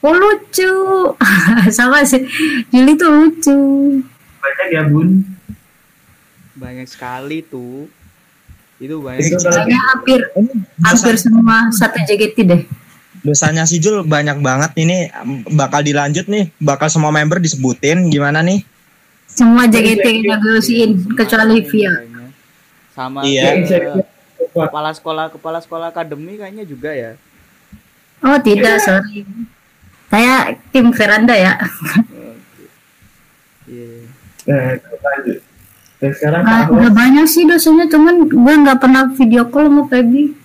oh 0.05 0.13
lucu 0.13 0.73
sama 1.77 2.05
sih 2.05 2.21
Juli 2.69 2.93
tuh 2.93 3.09
lucu 3.09 3.59
banyak 4.37 4.67
ya 4.69 4.83
bun 4.85 5.25
banyak 6.53 6.85
sekali 6.85 7.41
tuh 7.41 7.89
itu 8.75 8.99
banyak 8.99 9.39
kayaknya 9.39 9.79
hampir 9.93 10.19
hampir 10.83 11.15
semua 11.15 11.71
satu 11.71 11.95
JKT 12.03 12.37
deh. 12.43 12.61
Dosanya 13.23 13.63
si 13.65 13.79
Jul 13.79 14.03
banyak 14.05 14.37
banget 14.43 14.75
ini 14.77 15.09
bakal 15.49 15.81
dilanjut 15.81 16.27
nih 16.27 16.51
bakal 16.59 16.91
semua 16.91 17.09
member 17.09 17.39
disebutin. 17.39 18.11
Gimana 18.11 18.43
nih? 18.43 18.61
Semua 19.25 19.65
JKT 19.65 20.05
yang 20.23 20.39
gelusin 20.39 20.91
kecuali 21.15 21.63
Via. 21.63 21.93
sama 22.95 23.27
Iya. 23.27 23.59
kepala 24.55 24.95
sekolah 24.95 25.27
kepala 25.27 25.59
sekolah 25.59 25.91
akademi 25.91 26.39
kayaknya 26.39 26.63
juga 26.63 26.95
ya. 26.95 27.19
Oh 28.23 28.39
tidak 28.39 28.79
sorry. 28.79 29.27
Saya 30.07 30.55
tim 30.71 30.95
Veranda 30.95 31.35
ya. 31.35 31.59
Iya. 33.65 34.07
nah 34.45 34.77
lanjut 34.77 35.41
dan 36.05 36.13
sekarang 36.13 36.41
Nah, 36.45 36.69
udah 36.69 36.91
banyak 36.93 37.25
sih 37.25 37.43
dosennya 37.43 37.89
cuman 37.89 38.29
gue 38.29 38.53
nggak 38.61 38.77
pernah 38.77 39.09
video 39.09 39.49
call 39.49 39.65
sama 39.65 39.83
Feby. 39.89 40.37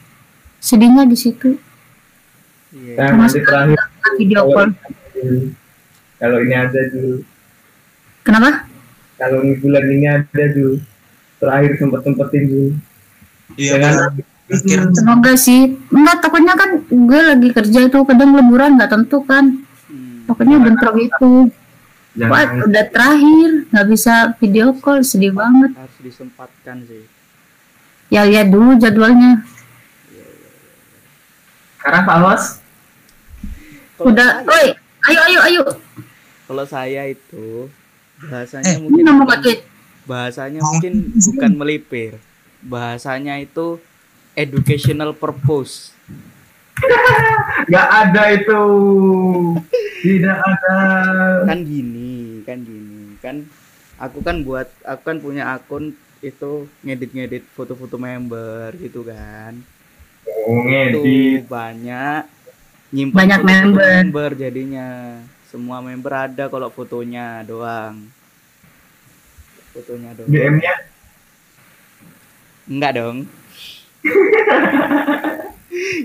Sedihnya 0.57 1.05
di 1.05 1.17
situ. 1.17 1.61
Iya. 2.71 2.97
nah, 2.97 3.09
Mas- 3.21 3.37
masih 3.37 3.45
terakhir. 3.45 3.79
video 4.17 4.43
call. 4.49 4.69
Kalau 6.17 6.37
ini 6.41 6.55
ada 6.55 6.81
dulu 6.89 7.21
kenapa? 8.23 8.65
Kalau 9.15 9.45
ini 9.45 9.55
bulan 9.57 9.85
ini 9.85 10.07
ada 10.09 10.45
dulu 10.49 10.81
terakhir 11.37 11.73
sempet 11.77 12.01
sempetin 12.01 12.43
dulu 12.45 12.69
iya 13.57 13.73
Dengan- 13.77 14.17
akhir 14.49 14.81
semoga 14.93 15.33
sih. 15.37 15.77
Enggak 15.89 16.17
takutnya 16.21 16.55
kan 16.57 16.71
gue 16.85 17.21
lagi 17.21 17.49
kerja 17.53 17.81
itu 17.85 17.99
kadang 18.03 18.33
liburan 18.33 18.81
nggak 18.81 18.91
tentu 18.91 19.21
kan. 19.23 19.61
Hmm. 19.87 20.25
takutnya 20.25 20.57
bentrok 20.57 20.97
itu 20.97 21.53
Wah, 22.13 22.43
jangan 22.43 22.67
udah 22.67 22.85
terakhir. 22.87 23.51
Nggak 23.71 23.87
bisa 23.89 24.15
video 24.37 24.67
call 24.75 25.01
sedih 25.01 25.31
banget. 25.31 25.71
Harus 25.73 25.99
disempatkan 26.01 26.77
sih. 26.85 27.07
Ya 28.09 28.27
lihat 28.27 28.51
dulu 28.51 28.75
jadwalnya. 28.77 29.47
Sekarang 31.77 32.03
Pak 32.05 32.19
Los 32.19 32.45
udah 34.01 34.43
oi 34.43 34.67
ayo 35.07 35.21
ayo 35.23 35.41
ayo. 35.45 35.63
Kalau 36.45 36.65
saya 36.65 37.07
itu 37.07 37.69
bahasanya 38.19 38.67
Eh, 38.67 38.77
mungkin 38.81 39.05
bukan- 39.17 39.63
bahasanya 40.03 40.61
mungkin 40.61 40.93
bukan 41.15 41.51
melipir. 41.55 42.19
Bahasanya 42.61 43.39
itu 43.39 43.79
educational 44.35 45.15
purpose 45.15 45.95
nggak 47.69 47.89
ada 47.89 48.23
itu. 48.35 48.63
Tidak 50.01 50.39
ada. 50.39 50.79
Kan 51.47 51.61
gini 51.65 52.43
kan 52.45 52.59
gini. 52.65 53.17
Kan 53.21 53.37
aku 54.01 54.25
kan 54.25 54.43
buat 54.45 54.69
aku 54.83 55.03
kan 55.05 55.19
punya 55.21 55.53
akun 55.53 55.93
itu 56.21 56.69
ngedit-ngedit 56.85 57.45
foto-foto 57.53 57.97
member 57.97 58.77
gitu 58.77 59.05
kan. 59.05 59.61
Oh, 60.29 60.65
itu 60.65 61.01
ngedit. 61.01 61.41
banyak 61.49 62.23
nyimpan 62.93 63.17
Banyak 63.17 63.41
foto-foto 63.41 63.77
member. 63.77 63.89
member 64.05 64.31
jadinya. 64.37 64.89
Semua 65.51 65.83
member 65.83 66.13
ada 66.15 66.47
kalau 66.47 66.71
fotonya 66.71 67.43
doang. 67.43 68.07
Fotonya 69.75 70.15
doang. 70.15 70.31
DM-nya 70.31 70.75
enggak 72.71 72.93
dong. 73.03 73.27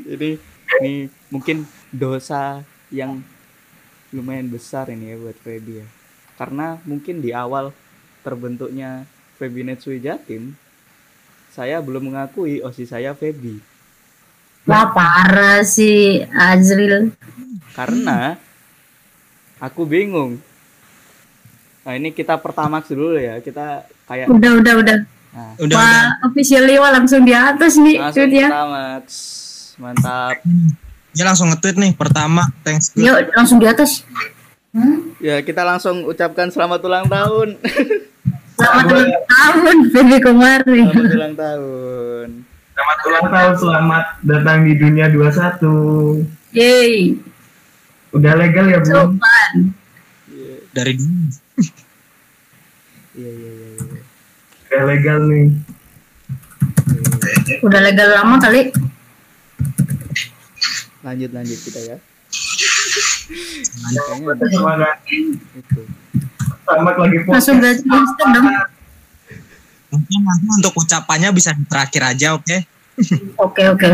Jadi 0.10 0.38
ini 0.82 1.08
mungkin 1.32 1.66
dosa 1.90 2.62
yang 2.92 3.22
lumayan 4.16 4.48
besar 4.48 4.88
ini 4.92 5.12
ya 5.12 5.16
buat 5.20 5.38
Feby 5.40 5.84
ya. 5.84 5.88
Karena 6.36 6.80
mungkin 6.84 7.24
di 7.24 7.32
awal 7.32 7.72
terbentuknya 8.24 9.08
Feby 9.40 9.68
Netsui 9.68 10.00
Jatim 10.00 10.56
saya 11.56 11.80
belum 11.80 12.12
mengakui 12.12 12.60
osi 12.60 12.84
saya 12.84 13.16
Feby. 13.16 13.60
Wah 14.66 14.92
parah 14.92 15.62
sih 15.64 16.26
Azril. 16.34 17.14
Karena 17.76 18.36
aku 19.62 19.86
bingung. 19.86 20.42
Nah 21.86 21.94
ini 21.94 22.10
kita 22.12 22.36
pertamax 22.42 22.90
dulu 22.90 23.16
ya. 23.16 23.40
Kita 23.40 23.86
kayak 24.10 24.28
udah 24.28 24.52
udah 24.58 24.74
udah. 24.82 24.98
Nah, 25.36 25.52
udah 25.60 25.76
wah 25.76 25.84
udah. 25.84 26.28
officially 26.32 26.76
wah 26.80 26.92
langsung 26.96 27.28
di 27.28 27.36
atas 27.36 27.76
nih 27.76 28.00
langsung 28.00 28.32
ya. 28.32 28.48
pertamax 28.48 29.04
mantap. 29.80 30.40
Ya 31.16 31.24
langsung 31.24 31.48
nge-tweet 31.52 31.80
nih 31.80 31.92
pertama 31.96 32.52
thanks 32.64 32.92
yuk 32.96 33.32
langsung 33.36 33.60
di 33.60 33.68
atas. 33.68 34.04
Hmm? 34.76 35.16
ya 35.24 35.40
kita 35.40 35.64
langsung 35.64 36.04
ucapkan 36.04 36.52
selamat 36.52 36.80
ulang 36.84 37.08
tahun. 37.08 37.56
Selamat 38.56 38.86
ulang 38.88 39.24
tahun 39.28 39.78
Feby 39.92 40.18
Kumari 40.24 40.80
selamat 40.84 41.12
ulang 41.16 41.36
tahun. 41.36 42.28
Selamat 42.76 43.00
ulang 43.08 43.28
tahun 43.32 43.54
selamat 43.60 44.06
datang 44.24 44.58
di 44.68 44.74
dunia 44.76 45.08
21 45.12 46.28
yeay. 46.56 47.20
Udah 48.16 48.34
legal 48.36 48.66
ya. 48.72 48.80
Iya, 48.80 50.56
dari 50.72 50.94
dulu. 50.96 51.16
Iya, 53.16 53.32
iya, 53.32 53.32
iya. 53.32 53.52
iya. 53.76 54.00
udah 54.72 54.84
legal 54.92 55.20
nih. 55.28 55.48
Udah 57.64 57.80
legal 57.80 58.08
lama 58.12 58.36
kali 58.40 58.76
Lanjut 61.06 61.30
lanjut 61.30 61.60
kita 61.62 61.80
ya. 61.86 61.98
Kayaknya 63.86 64.90
itu. 65.54 65.82
selamat 66.66 66.96
lagi 66.98 67.16
langsung 67.30 67.62
instan 67.62 68.28
dong. 68.34 68.46
Mungkin 69.94 70.20
nanti 70.26 70.46
untuk 70.50 70.74
ucapannya 70.76 71.30
bisa 71.30 71.54
di 71.54 71.62
terakhir 71.70 72.02
aja 72.04 72.28
oke? 72.34 72.58
Oke 73.38 73.64
oke. 73.70 73.86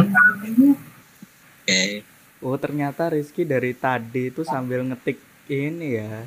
Oke. 1.61 1.81
Oh 2.41 2.55
ternyata 2.55 3.11
Rizky 3.11 3.43
dari 3.43 3.75
tadi 3.75 4.31
itu 4.31 4.41
sambil 4.41 4.81
ngetik 4.81 5.19
ini 5.45 5.99
ya. 5.99 6.23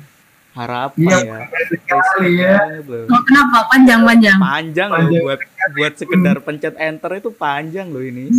Harapan 0.55 1.03
Iya, 1.03 1.17
ya. 1.19 1.39
sekali 1.67 2.31
ya. 2.39 2.55
Banget 2.55 2.85
loh. 2.87 3.03
oh, 3.11 3.21
kenapa? 3.27 3.57
Panjang 3.67 3.99
panjang. 4.07 4.37
Panjang 4.39 4.87
loh 4.87 4.97
Panjang. 5.03 5.23
buat 5.27 5.39
buat 5.75 5.93
sekedar 5.99 6.37
pencet 6.39 6.75
enter 6.79 7.11
itu 7.19 7.29
panjang 7.33 7.91
loh 7.91 7.99
ini. 7.99 8.31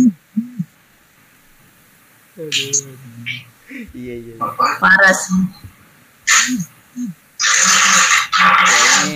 Iya 3.97 4.15
iya. 4.21 4.33
parah 4.77 5.13
sih. 5.13 5.41
Ini 9.01 9.15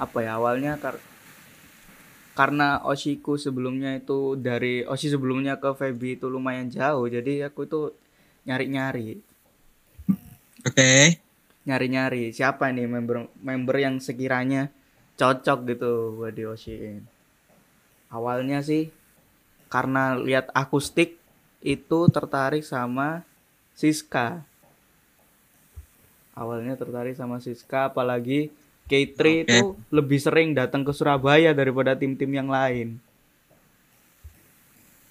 apa 0.00 0.18
ya 0.24 0.40
awalnya 0.40 0.80
kar- 0.80 1.04
karena 2.32 2.80
Oshiku 2.80 3.36
sebelumnya 3.36 4.00
itu 4.00 4.32
dari 4.40 4.80
Oshi 4.88 5.12
sebelumnya 5.12 5.60
ke 5.60 5.76
Feby 5.76 6.16
itu 6.16 6.32
lumayan 6.32 6.72
jauh 6.72 7.04
jadi 7.04 7.52
aku 7.52 7.68
itu 7.68 7.80
nyari-nyari. 8.48 9.20
Oke. 10.64 11.20
Nyari-nyari 11.68 12.32
siapa 12.32 12.72
nih 12.72 12.88
member 12.88 13.28
member 13.44 13.76
yang 13.76 14.00
sekiranya 14.00 14.72
cocok 15.20 15.58
gitu 15.68 16.16
buat 16.16 16.32
di 16.32 16.48
Oshin 16.48 17.04
awalnya 18.08 18.64
sih 18.64 18.88
karena 19.68 20.16
lihat 20.16 20.48
akustik 20.56 21.19
itu 21.60 22.00
tertarik 22.08 22.64
sama 22.64 23.24
Siska. 23.76 24.44
Awalnya 26.36 26.76
tertarik 26.76 27.16
sama 27.16 27.40
Siska 27.40 27.92
apalagi 27.92 28.48
K3 28.88 29.14
Oke. 29.14 29.30
itu 29.46 29.58
lebih 29.92 30.18
sering 30.18 30.56
datang 30.56 30.82
ke 30.82 30.90
Surabaya 30.90 31.54
daripada 31.54 31.94
tim-tim 31.94 32.32
yang 32.32 32.48
lain. 32.50 32.98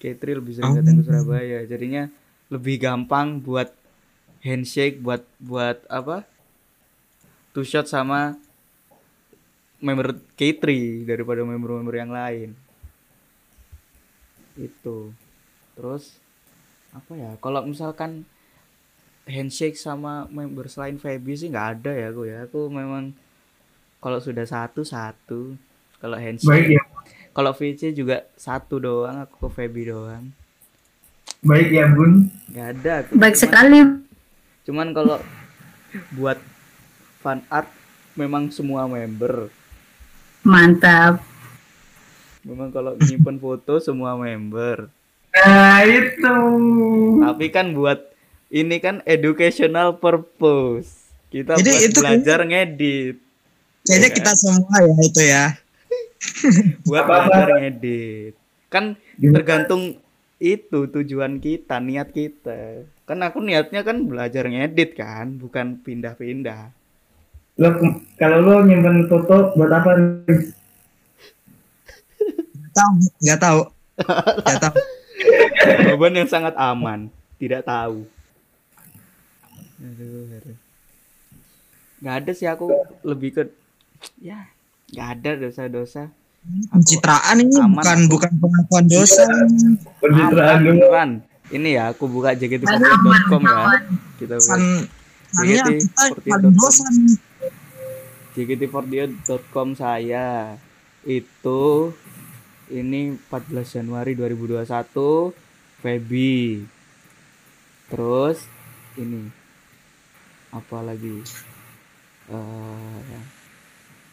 K3 0.00 0.36
lebih 0.36 0.52
sering 0.58 0.72
Oh. 0.74 0.78
datang 0.80 1.00
ke 1.00 1.04
Surabaya. 1.06 1.58
Jadinya 1.64 2.08
lebih 2.50 2.76
gampang 2.76 3.40
buat 3.40 3.72
handshake 4.44 5.00
buat 5.00 5.24
buat 5.40 5.80
apa? 5.88 6.28
Two 7.56 7.64
shot 7.64 7.88
sama 7.88 8.36
member 9.80 10.12
K3 10.36 10.60
daripada 11.08 11.40
member-member 11.40 11.94
yang 11.96 12.12
lain. 12.12 12.52
Itu. 14.60 15.16
Terus 15.72 16.19
apa 16.90 17.12
ya 17.14 17.30
kalau 17.38 17.62
misalkan 17.62 18.26
handshake 19.24 19.78
sama 19.78 20.26
member 20.26 20.66
selain 20.66 20.98
Feby 20.98 21.38
sih 21.38 21.48
nggak 21.48 21.68
ada 21.78 21.92
ya 21.92 22.06
aku 22.10 22.22
ya. 22.26 22.38
Aku 22.44 22.66
memang 22.66 23.14
kalau 23.98 24.18
sudah 24.18 24.42
satu 24.42 24.82
satu. 24.82 25.54
Kalau 26.00 26.16
baik 26.16 26.24
handshake 26.26 26.74
ya. 26.74 26.82
kalau 27.30 27.52
VC 27.52 27.92
juga 27.92 28.26
satu 28.34 28.80
doang 28.80 29.22
aku 29.22 29.46
ke 29.46 29.54
Feby 29.54 29.82
doang. 29.86 30.34
Baik 31.40 31.68
ya 31.70 31.86
bun. 31.88 32.26
Nggak 32.50 32.66
ada 32.74 32.92
aku. 33.00 33.10
baik 33.14 33.34
Cuman- 33.34 33.38
sekali. 33.38 33.80
cuman 34.60 34.88
kalau 34.92 35.16
buat 36.12 36.38
fan 37.18 37.40
art 37.48 37.70
memang 38.14 38.50
semua 38.50 38.84
member. 38.84 39.48
Mantap. 40.42 41.22
Memang 42.42 42.72
kalau 42.72 42.96
nyimpen 42.96 43.36
foto 43.36 43.76
semua 43.78 44.16
member 44.16 44.88
nah 45.30 45.80
itu 45.82 46.36
tapi 47.22 47.46
kan 47.48 47.72
buat 47.72 48.10
ini 48.50 48.82
kan 48.82 48.98
educational 49.04 49.94
purpose. 49.94 51.14
Kita 51.30 51.54
Jadi 51.54 51.70
buat 51.70 51.86
itu- 51.86 52.00
belajar 52.02 52.38
ngedit, 52.42 53.16
Kayaknya 53.80 54.08
Iya. 54.10 54.16
kita 54.18 54.32
semua 54.34 54.76
ya 54.76 54.94
itu 55.00 55.22
ya. 55.22 55.44
buat 56.90 57.04
belajar 57.06 57.48
ngedit. 57.62 58.34
Kan 58.66 58.98
Gimana? 59.14 59.34
tergantung 59.38 59.82
itu 60.36 60.78
tujuan 60.90 61.38
kita, 61.38 61.78
niat 61.78 62.10
kita. 62.10 62.82
Kan 63.06 63.22
aku 63.22 63.38
niatnya 63.38 63.86
kan 63.86 64.04
belajar 64.04 64.50
ngedit 64.50 64.98
kan, 64.98 65.38
bukan 65.38 65.78
pindah-pindah. 65.80 66.74
Lo 67.56 67.70
kalau 68.18 68.38
lo 68.42 68.54
nyimpen 68.66 69.06
foto 69.06 69.54
buat 69.54 69.70
apa? 69.70 69.90
Tahu 72.70 72.90
nggak 73.22 73.38
tahu. 73.38 73.60
Nggak 74.42 74.60
tahu. 74.60 74.74
Jawaban 75.86 76.16
yang 76.16 76.28
sangat 76.28 76.54
aman, 76.56 77.12
tidak 77.36 77.64
tahu. 77.66 78.08
Aduh, 79.80 80.28
aduh. 80.36 80.56
Nggak 82.00 82.14
ada 82.24 82.30
sih 82.32 82.48
aku 82.48 82.72
lebih 83.04 83.30
ke 83.36 83.42
ya 84.20 84.48
nggak 84.92 85.08
ada 85.20 85.30
dosa-dosa. 85.36 86.08
Pencitraan 86.72 87.36
ini 87.44 87.52
Aman. 87.60 87.76
bukan 87.76 87.98
bukan 88.08 88.32
pengakuan 88.40 88.84
dosa. 88.88 89.28
Pencitraan 90.00 90.58
beneran. 90.64 91.10
Ini 91.50 91.68
ya 91.76 91.84
aku 91.92 92.08
buka 92.08 92.32
jkt48.com 92.32 93.42
ya. 93.44 93.76
Kita 94.16 94.40
dosa 94.40 94.56
nih. 94.56 94.88
jkt48.com 98.36 99.68
saya 99.76 100.56
itu 101.04 101.92
ini 102.70 103.18
14 103.28 103.82
Januari 103.82 104.14
2021 104.14 105.34
Feby. 105.82 106.62
Terus 107.90 108.46
ini 108.94 109.26
apa 110.54 110.78
lagi? 110.82 111.20
Eh 112.30 113.22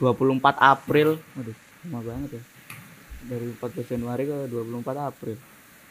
24 0.02 0.42
April. 0.58 1.22
Waduh 1.38 1.58
lama 1.88 2.00
banget 2.04 2.30
ya. 2.42 2.44
Dari 3.30 3.46
14 3.54 3.94
Januari 3.94 4.24
ke 4.26 4.38
24 4.50 5.10
April. 5.10 5.38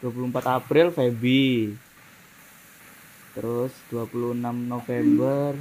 24 0.02 0.59
April 0.59 0.86
Feby. 0.90 1.74
Terus 3.38 3.72
26 3.94 4.34
November 4.66 5.55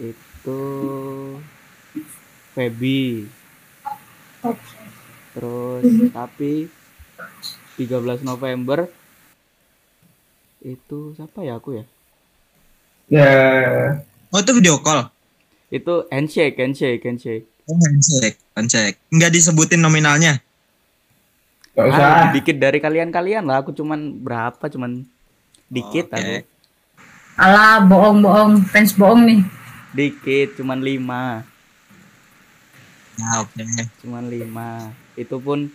itu 0.00 0.60
Feby 2.56 3.28
terus 5.30 5.82
tapi 6.10 6.66
13 7.76 7.86
November 8.22 8.90
itu 10.60 11.14
siapa 11.14 11.40
ya 11.40 11.56
aku 11.56 11.74
ya 11.74 11.84
Ya, 13.10 13.26
Oh 14.30 14.38
itu 14.38 14.54
video 14.54 14.78
call. 14.78 15.10
itu 15.68 16.06
handshake 16.08 16.54
handshake 16.54 17.02
handshake 17.02 17.42
Oh 17.64 17.74
handshake, 17.80 18.38
handshake. 18.52 18.98
Nggak 19.08 19.30
disebutin 19.30 19.78
nominalnya. 19.78 20.38
gak 21.70 21.86
usah. 21.86 22.06
ah, 22.06 22.24
dikit 22.30 22.54
dari 22.54 22.78
kalian-kalian 22.78 23.46
lah 23.46 23.62
aku 23.62 23.70
cuman 23.70 23.98
berapa 24.16 24.62
cuman 24.64 25.06
dikit 25.66 26.06
Oke. 26.08 26.16
aku 26.16 26.34
Alah, 27.34 27.80
bohong-bohong, 27.82 28.68
fans 28.68 28.92
bohong 28.92 29.22
nih. 29.24 29.40
dikit 29.90 30.54
cuman 30.54 30.78
lima 30.78 31.42
Oke. 33.42 33.64
cuman 34.04 34.24
lima. 34.28 34.90
Itu 35.14 35.36
pun 35.38 35.68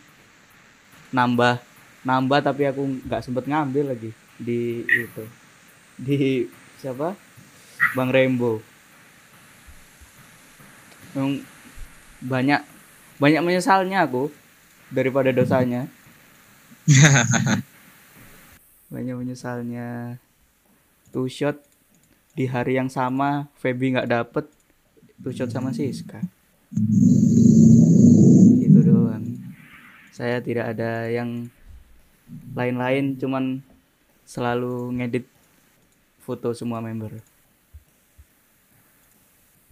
nambah 1.13 1.61
nambah 2.05 2.39
tapi 2.45 2.69
aku 2.69 3.01
nggak 3.05 3.23
sempet 3.25 3.49
ngambil 3.49 3.95
lagi 3.95 4.11
di 4.37 4.85
itu. 4.85 5.23
Di 5.95 6.45
siapa? 6.79 7.15
Bang 7.95 8.11
Rembo 8.11 8.59
Yang 11.15 11.47
banyak 12.19 12.61
banyak 13.15 13.41
menyesalnya 13.41 14.03
aku 14.03 14.27
daripada 14.91 15.31
dosanya. 15.31 15.87
Banyak 18.93 19.15
menyesalnya. 19.17 20.19
Two 21.09 21.25
shot 21.31 21.57
di 22.35 22.45
hari 22.45 22.75
yang 22.77 22.91
sama 22.91 23.47
Feby 23.57 23.95
nggak 23.95 24.11
dapet. 24.11 24.45
Two 25.23 25.31
shot 25.33 25.49
sama 25.49 25.71
Siska. 25.71 26.19
Doang 26.75 27.24
saya 30.15 30.39
tidak 30.39 30.71
ada 30.71 31.11
yang 31.11 31.51
lain-lain 32.55 33.19
cuman 33.19 33.59
selalu 34.23 34.95
ngedit 34.95 35.25
foto 36.23 36.55
semua 36.55 36.79
member 36.79 37.19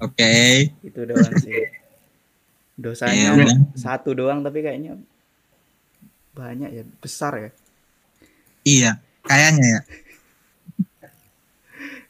Oke. 0.03 0.67
itu 0.83 0.99
doang 1.07 1.33
sih 1.39 1.63
dosanya 2.75 3.39
Iya. 3.39 3.55
satu 3.73 4.11
doang 4.11 4.43
tapi 4.43 4.59
kayaknya 4.59 4.99
banyak 6.35 6.69
ya 6.73 6.83
besar 6.99 7.33
ya 7.39 7.49
Iya. 8.63 8.91
Kayaknya 9.23 9.65
ya. 9.65 9.81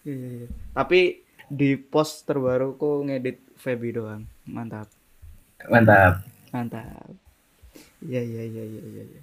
Iya, 0.03 0.27
iya. 0.41 0.47
tapi 0.73 1.21
di 1.47 1.77
post 1.77 2.25
terbaru 2.25 2.75
kok 2.75 3.05
ngedit 3.05 3.37
Feby 3.55 3.93
doang 3.93 4.25
mantap 4.43 4.89
Mantap. 5.69 6.25
mantap 6.51 7.13
iya 8.03 8.21
iya 8.21 8.43
iya 8.43 8.63
iya 8.63 8.81
iya 8.83 9.03
iya. 9.05 9.21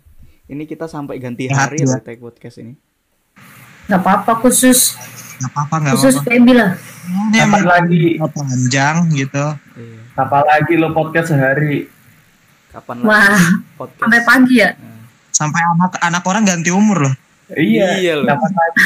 ini 0.49 0.65
kita 0.65 0.85
sampai 0.85 1.17
ganti 1.17 1.47
Sehat 1.47 1.71
hari 1.71 1.83
ya. 1.83 1.89
loh 1.89 2.01
tag 2.01 2.19
podcast 2.19 2.59
ini 2.59 2.75
Gak 3.87 4.01
apa-apa 4.01 4.39
khusus, 4.39 4.95
Nggak 5.43 5.51
apa-apa 5.51 5.75
nggak 5.83 5.95
khusus 5.99 6.15
apa-apa. 6.15 6.31
Feby 6.31 6.53
lah. 6.55 6.71
Ini 7.03 7.27
Kapan 7.35 7.43
emang 7.43 7.65
lagi? 7.67 8.03
panjang 8.23 8.97
gitu. 9.11 9.45
iya. 9.75 9.99
Apa 10.15 10.39
lagi 10.47 10.73
lo 10.79 10.89
podcast 10.91 11.35
sehari? 11.35 11.91
kapan 12.71 13.03
Wah, 13.03 13.19
lagi 13.35 13.51
podcast 13.75 13.99
sampai 13.99 14.21
pagi 14.23 14.57
ya. 14.63 14.71
Nah, 14.79 15.03
Sampai 15.35 15.59
anak 15.67 15.93
anak 15.99 16.23
orang 16.23 16.43
ganti 16.47 16.71
umur 16.71 16.99
loh. 17.03 17.15
Iya. 17.51 17.99
Iya 17.99 18.13
loh. 18.23 18.31
Kapan 18.31 18.53
lagi? 18.55 18.85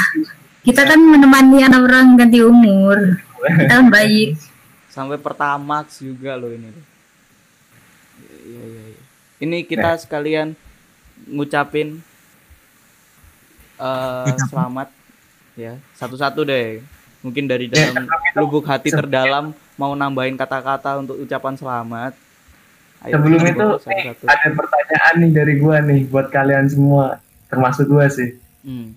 Kita 0.65 0.83
kan 0.89 1.01
menemani 1.05 1.59
anak 1.61 1.81
orang 1.85 2.07
ganti 2.17 2.39
umur. 2.41 2.97
Kita 3.61 3.73
kan 3.77 3.93
baik. 3.93 4.41
sampai 4.89 5.19
pertamax 5.21 6.01
juga 6.01 6.33
loh 6.33 6.49
ini 6.49 6.73
loh. 6.73 6.85
Ini 9.45 9.69
kita 9.69 10.01
sekalian 10.01 10.57
ngucapin 11.29 12.01
eh 13.77 14.35
selamat 14.49 14.89
ya 15.53 15.77
satu-satu 16.01 16.49
deh. 16.49 16.81
Mungkin 17.21 17.45
dari 17.45 17.69
dalam 17.69 18.09
lubuk 18.37 18.65
hati 18.65 18.89
terdalam 18.89 19.53
mau 19.77 19.93
nambahin 19.93 20.41
kata-kata 20.41 20.97
untuk 21.05 21.21
ucapan 21.21 21.55
selamat. 21.61 22.13
Ayo, 23.05 23.21
Sebelum 23.21 23.41
itu 23.45 23.53
boleh 23.61 23.81
nih, 23.85 24.05
satu-satu. 24.17 24.25
ada 24.33 24.49
pertanyaan 24.57 25.15
nih 25.21 25.31
dari 25.37 25.55
gua 25.61 25.77
nih 25.85 26.01
buat 26.09 26.33
kalian 26.33 26.65
semua, 26.73 27.21
termasuk 27.53 27.85
gua 27.85 28.09
sih. 28.09 28.41
Hmm. 28.65 28.97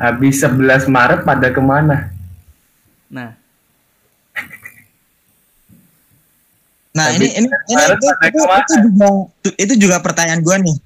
Habis 0.00 0.40
11 0.40 0.88
Maret 0.88 1.20
pada 1.28 1.52
ke 1.52 1.60
mana? 1.60 2.08
Nah, 3.12 3.36
Nah 7.00 7.08
Tapi 7.08 7.16
ini 7.16 7.28
ini 7.32 7.48
ini 7.48 7.80
itu, 7.80 7.96
itu, 7.96 8.36
ke 8.36 8.44
mana? 8.44 8.60
itu 8.60 8.74
juga 8.84 9.08
itu 9.56 9.74
juga 9.80 9.96
pertanyaan 10.04 10.40
gua 10.44 10.60
nih. 10.60 10.76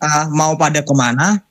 Ah, 0.00 0.32
mau 0.32 0.56
pada 0.56 0.80
ke 0.80 0.94
mana? 0.96 1.44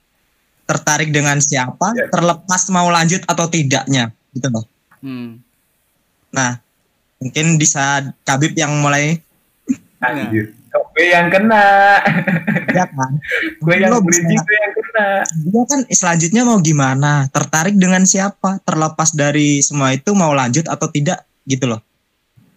Tertarik 0.65 1.13
dengan 1.13 1.37
siapa? 1.37 1.93
Ya. 1.93 2.09
Terlepas 2.09 2.65
mau 2.73 2.89
lanjut 2.89 3.21
atau 3.29 3.45
tidaknya, 3.45 4.09
gitu 4.33 4.49
loh. 4.49 4.65
hmm. 5.05 5.37
Nah 6.33 6.57
mungkin 7.21 7.61
bisa 7.61 8.09
Kabib 8.25 8.57
yang 8.57 8.73
mulai 8.81 9.21
Anjir. 9.99 10.55
Gue 10.69 11.11
yang 11.11 11.27
kena? 11.27 11.97
ya 12.71 12.85
kan? 12.87 13.11
gue 13.65 13.75
yang 13.75 13.99
bisa- 14.05 14.23
gue 14.23 14.55
yang 14.55 14.73
kena. 14.77 15.07
Dia 15.49 15.63
kan 15.65 15.79
selanjutnya 15.89 16.41
mau 16.45 16.61
gimana? 16.61 17.25
Tertarik 17.33 17.75
dengan 17.75 18.05
siapa? 18.05 18.61
Terlepas 18.63 19.11
dari 19.11 19.59
semua 19.59 19.91
itu 19.91 20.13
mau 20.15 20.31
lanjut 20.31 20.69
atau 20.69 20.87
tidak 20.87 21.25
gitu 21.43 21.67
loh. 21.67 21.81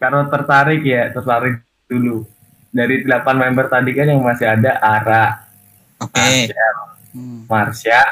Karena 0.03 0.27
tertarik 0.27 0.83
ya, 0.83 1.15
tertarik 1.15 1.63
dulu. 1.87 2.27
Dari 2.75 3.07
8 3.07 3.39
member 3.39 3.71
tadi 3.71 3.95
kan 3.95 4.11
yang 4.11 4.19
masih 4.19 4.51
ada 4.51 4.83
Ara, 4.83 5.47
Oke. 6.03 6.19
Arsyel, 6.19 6.77
Hmm. 7.13 7.45
Marsha, 7.47 8.03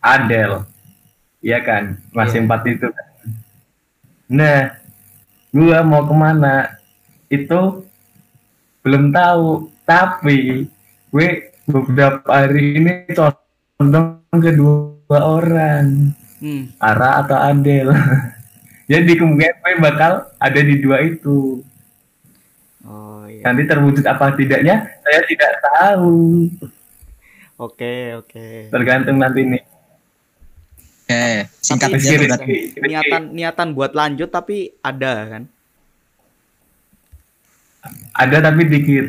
Adel. 0.00 0.64
Iya 1.38 1.62
kan? 1.62 2.00
Masih 2.10 2.40
Iya. 2.40 2.44
empat 2.48 2.62
itu 2.66 2.86
kan. 2.88 3.06
Nah, 4.26 4.58
gua 5.52 5.78
mau 5.84 6.02
ke 6.02 6.14
mana? 6.16 6.56
Itu 7.28 7.84
belum 8.80 9.12
tahu. 9.12 9.68
Tapi 9.84 10.64
gue 11.08 11.28
beberapa 11.64 12.24
hari 12.26 12.76
ini 12.76 12.92
condong 13.76 14.24
ke 14.32 14.52
dua 14.52 15.18
orang. 15.20 16.16
Hmm. 16.40 16.72
Ara 16.76 17.20
atau 17.22 17.36
Adel. 17.36 17.92
Jadi 18.88 19.12
kemungkinan 19.20 19.60
gue 19.60 19.74
bakal 19.84 20.32
ada 20.40 20.60
di 20.64 20.80
dua 20.80 21.04
itu. 21.04 21.60
Oh 22.88 23.22
iya. 23.28 23.44
Nanti 23.44 23.68
terwujud 23.68 24.00
apa 24.08 24.32
tidaknya, 24.32 24.88
saya 25.04 25.20
tidak 25.28 25.52
tahu. 25.60 26.48
Oke, 27.60 28.16
oke. 28.16 28.72
Tergantung 28.72 29.20
nanti 29.20 29.44
nih. 29.44 29.62
Oke, 31.04 31.52
singkat 31.60 31.88
Tapi 31.92 32.16
berarti. 32.16 32.54
Niatan 32.80 33.22
niatan 33.36 33.68
buat 33.76 33.92
lanjut 33.92 34.32
tapi 34.32 34.72
ada 34.80 35.28
kan 35.28 35.44
ada 38.18 38.36
tapi 38.50 38.66
dikit 38.66 39.06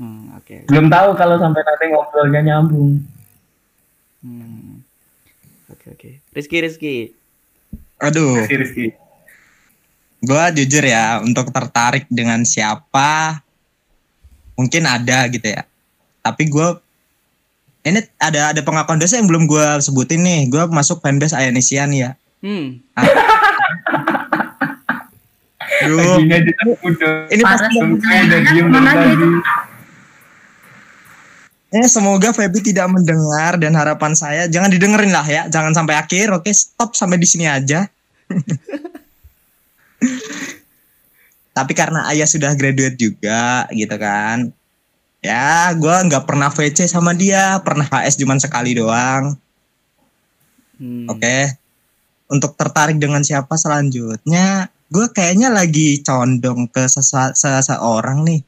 hmm, 0.00 0.40
oke 0.40 0.56
belum 0.66 0.88
tahu 0.88 1.08
kalau 1.16 1.36
sampai 1.36 1.62
nanti 1.62 1.84
ngobrolnya 1.92 2.40
nyambung 2.44 3.04
Hmm. 4.20 4.84
oke 5.72 5.96
oke 5.96 6.10
Rizky 6.36 6.60
Rizky 6.60 6.96
Aduh, 8.04 8.36
Rizky 8.36 8.56
Rizky 8.60 8.86
gua 10.24 10.52
jujur 10.52 10.84
ya 10.84 11.20
untuk 11.24 11.48
tertarik 11.48 12.04
dengan 12.12 12.44
siapa 12.44 13.40
mungkin 14.56 14.84
ada 14.84 15.24
gitu 15.32 15.48
ya. 15.48 15.64
Tapi 16.20 16.48
gua 16.52 16.80
ini 17.80 18.04
ada 18.20 18.52
ada 18.52 18.60
pengakuan 18.60 19.00
dosa 19.00 19.16
yang 19.16 19.28
belum 19.28 19.48
gua 19.48 19.80
sebutin 19.80 20.20
nih. 20.20 20.40
Gua 20.52 20.68
masuk 20.68 21.00
fanbase 21.00 21.36
Ayanisian 21.36 21.90
ya. 21.92 22.16
hmm. 22.44 22.80
Duh, 25.80 26.20
udah 26.20 27.30
ini 27.32 27.40
pasti 27.40 27.72
diem 27.72 28.68
tadi 28.68 29.08
Eh, 31.70 31.86
semoga 31.86 32.34
Feby 32.34 32.66
tidak 32.66 32.90
mendengar 32.90 33.54
dan 33.54 33.78
harapan 33.78 34.10
saya 34.10 34.50
jangan 34.50 34.74
didengerin 34.74 35.14
lah 35.14 35.22
ya, 35.22 35.46
jangan 35.46 35.70
sampai 35.70 35.94
akhir. 35.94 36.34
Oke, 36.34 36.50
stop 36.50 36.98
sampai 36.98 37.14
di 37.14 37.30
sini 37.30 37.46
aja. 37.46 37.86
Tapi 41.56 41.72
karena 41.74 42.06
ayah 42.12 42.28
sudah 42.28 42.54
graduate 42.54 42.96
juga, 42.96 43.66
gitu 43.74 43.96
kan. 44.00 44.54
Ya, 45.20 45.68
gua 45.76 46.00
nggak 46.06 46.24
pernah 46.24 46.48
VC 46.48 46.88
sama 46.88 47.12
dia, 47.12 47.60
pernah 47.60 47.84
HS 47.84 48.16
cuman 48.16 48.40
sekali 48.40 48.72
doang. 48.72 49.36
Hmm. 50.80 51.06
Oke. 51.12 51.60
Untuk 52.30 52.56
tertarik 52.56 52.96
dengan 52.96 53.20
siapa 53.20 53.58
selanjutnya, 53.58 54.70
gue 54.90 55.06
kayaknya 55.10 55.50
lagi 55.50 56.00
condong 56.00 56.70
ke 56.70 56.86
seseorang 57.34 58.22
nih. 58.22 58.40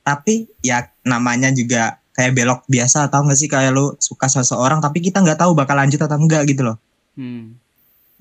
Tapi 0.00 0.48
ya 0.64 0.88
namanya 1.04 1.52
juga 1.52 2.00
kayak 2.16 2.32
belok 2.34 2.60
biasa 2.66 3.06
atau 3.06 3.22
nggak 3.22 3.38
sih 3.38 3.46
kayak 3.46 3.70
lu 3.70 3.94
suka 4.02 4.26
seseorang 4.26 4.82
tapi 4.82 4.98
kita 4.98 5.22
nggak 5.22 5.38
tahu 5.38 5.54
bakal 5.54 5.78
lanjut 5.78 6.02
atau 6.02 6.18
enggak 6.18 6.50
gitu 6.50 6.66
loh. 6.66 6.76
Hmm. 7.14 7.54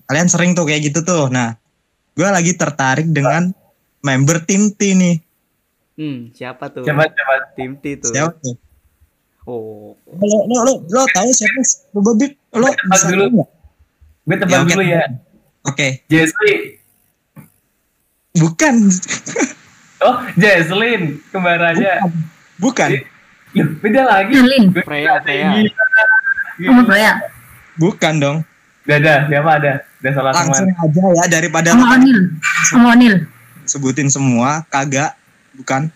Kalian 0.06 0.30
sering 0.30 0.52
tuh 0.54 0.70
kayak 0.70 0.92
gitu 0.92 1.02
tuh. 1.02 1.28
Nah, 1.34 1.58
gue 2.18 2.26
lagi 2.26 2.58
tertarik 2.58 3.06
dengan 3.14 3.54
member 4.02 4.42
tim 4.42 4.74
T 4.74 4.98
nih. 4.98 5.22
Hmm, 5.98 6.34
siapa 6.34 6.74
tuh? 6.74 6.82
Coba 6.82 7.06
coba 7.10 7.34
Tim 7.54 7.78
T 7.78 8.02
tuh. 8.02 8.10
Siapa 8.10 8.34
tuh? 8.42 8.58
Oh. 9.46 9.94
Lo 10.18 10.38
lo 10.50 10.58
lo, 10.66 10.74
lo 10.86 11.02
tahu 11.14 11.30
siapa? 11.30 11.62
Lo 11.94 12.00
Bobby? 12.02 12.34
Lo 12.58 12.68
Tebak 12.74 13.02
dulu. 13.14 13.46
Gue 14.28 14.36
tebak 14.36 14.60
Ya, 14.60 14.68
dulu 14.68 14.84
ya 14.84 15.04
Oke, 15.64 16.04
Jesly 16.12 16.84
bukan. 18.36 18.92
Oh 20.04 20.20
Jesslyn 20.36 21.24
Kembarannya 21.32 22.04
Bukan. 22.60 22.90
Loh, 23.56 23.68
Beda 23.80 24.04
lagi 24.04 24.36
Gua 24.36 24.84
Freya, 24.84 25.24
Freya. 25.24 25.50
Gila. 25.56 25.72
sama 26.60 26.82
Freya 26.86 27.12
Bukan 27.80 28.14
dong. 28.20 28.38
Udah 28.84 28.98
ada 29.00 29.16
Siapa 29.32 29.52
ada 29.64 29.74
Udah 29.98 30.12
salah 30.14 30.32
Langsung 30.34 30.70
semua 30.70 31.10
aja 31.18 31.28
ya 31.28 31.42
daripada 31.42 31.70
sama 31.74 31.86
Onil. 31.98 32.20
Sama 32.70 32.88
Onil. 32.94 33.16
Sebutin 33.66 34.08
semua 34.14 34.64
kagak 34.70 35.18
bukan. 35.58 35.90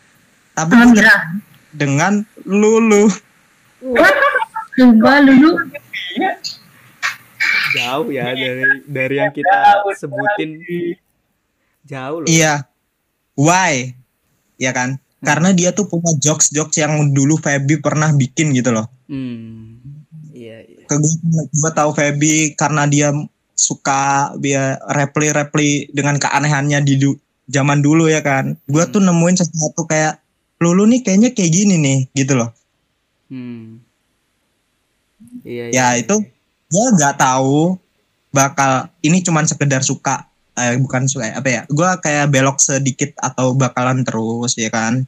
Tapi 0.57 0.73
Mira. 0.75 1.37
dengan 1.71 2.25
lulu. 2.43 3.07
Coba 4.71 5.13
dulu 5.23 5.51
Iya. 6.11 6.31
Jauh 7.71 8.07
ya 8.11 8.35
dari 8.35 8.83
dari 8.83 9.15
yang 9.15 9.31
kita 9.31 9.87
sebutin. 9.95 10.59
Jauh 11.87 12.25
loh. 12.25 12.27
iya. 12.27 12.67
Why? 13.39 13.95
Ya 14.59 14.75
kan? 14.75 14.99
Karena 15.21 15.53
dia 15.53 15.71
tuh 15.71 15.85
punya 15.85 16.11
jokes 16.17 16.49
jokes 16.51 16.81
yang 16.81 17.13
dulu 17.13 17.37
Feby 17.37 17.79
pernah 17.79 18.11
bikin 18.11 18.51
gitu 18.57 18.73
loh. 18.73 18.89
Hmm. 19.05 19.77
Iya, 20.33 20.65
iya. 20.65 20.83
ke 20.89 20.95
gue, 20.97 21.13
gue 21.53 21.71
tahu 21.71 21.93
Feby 21.93 22.57
karena 22.57 22.89
dia 22.89 23.13
suka 23.55 24.33
dia 24.41 24.79
reply 24.91 25.29
reply 25.35 25.89
dengan 25.91 26.17
keanehannya 26.17 26.79
di 26.81 26.95
du- 26.97 27.19
zaman 27.51 27.83
dulu 27.83 28.07
ya 28.07 28.23
kan. 28.23 28.55
Gue 28.65 28.87
tuh 28.87 29.03
nemuin 29.03 29.37
sesuatu 29.43 29.83
kayak 29.85 30.23
lulu 30.61 30.87
nih 30.87 31.01
kayaknya 31.03 31.29
kayak 31.35 31.51
gini 31.51 31.75
nih 31.77 31.99
gitu 32.15 32.39
loh. 32.39 32.49
Hmm. 33.27 33.81
Iya, 35.41 35.63
ya 35.69 35.71
iya, 35.71 35.87
itu 36.01 36.15
iya. 36.17 36.29
gue 36.71 36.85
nggak 36.97 37.15
tahu 37.17 37.77
bakal 38.31 38.89
ini 39.03 39.21
cuman 39.21 39.45
sekedar 39.45 39.83
suka 39.83 40.29
eh, 40.57 40.77
bukan 40.79 41.05
suka 41.05 41.35
apa 41.35 41.49
ya 41.49 41.61
gue 41.67 41.89
kayak 42.01 42.31
belok 42.31 42.57
sedikit 42.61 43.11
atau 43.19 43.53
bakalan 43.57 44.05
terus 44.07 44.55
ya 44.55 44.71
kan. 44.71 45.03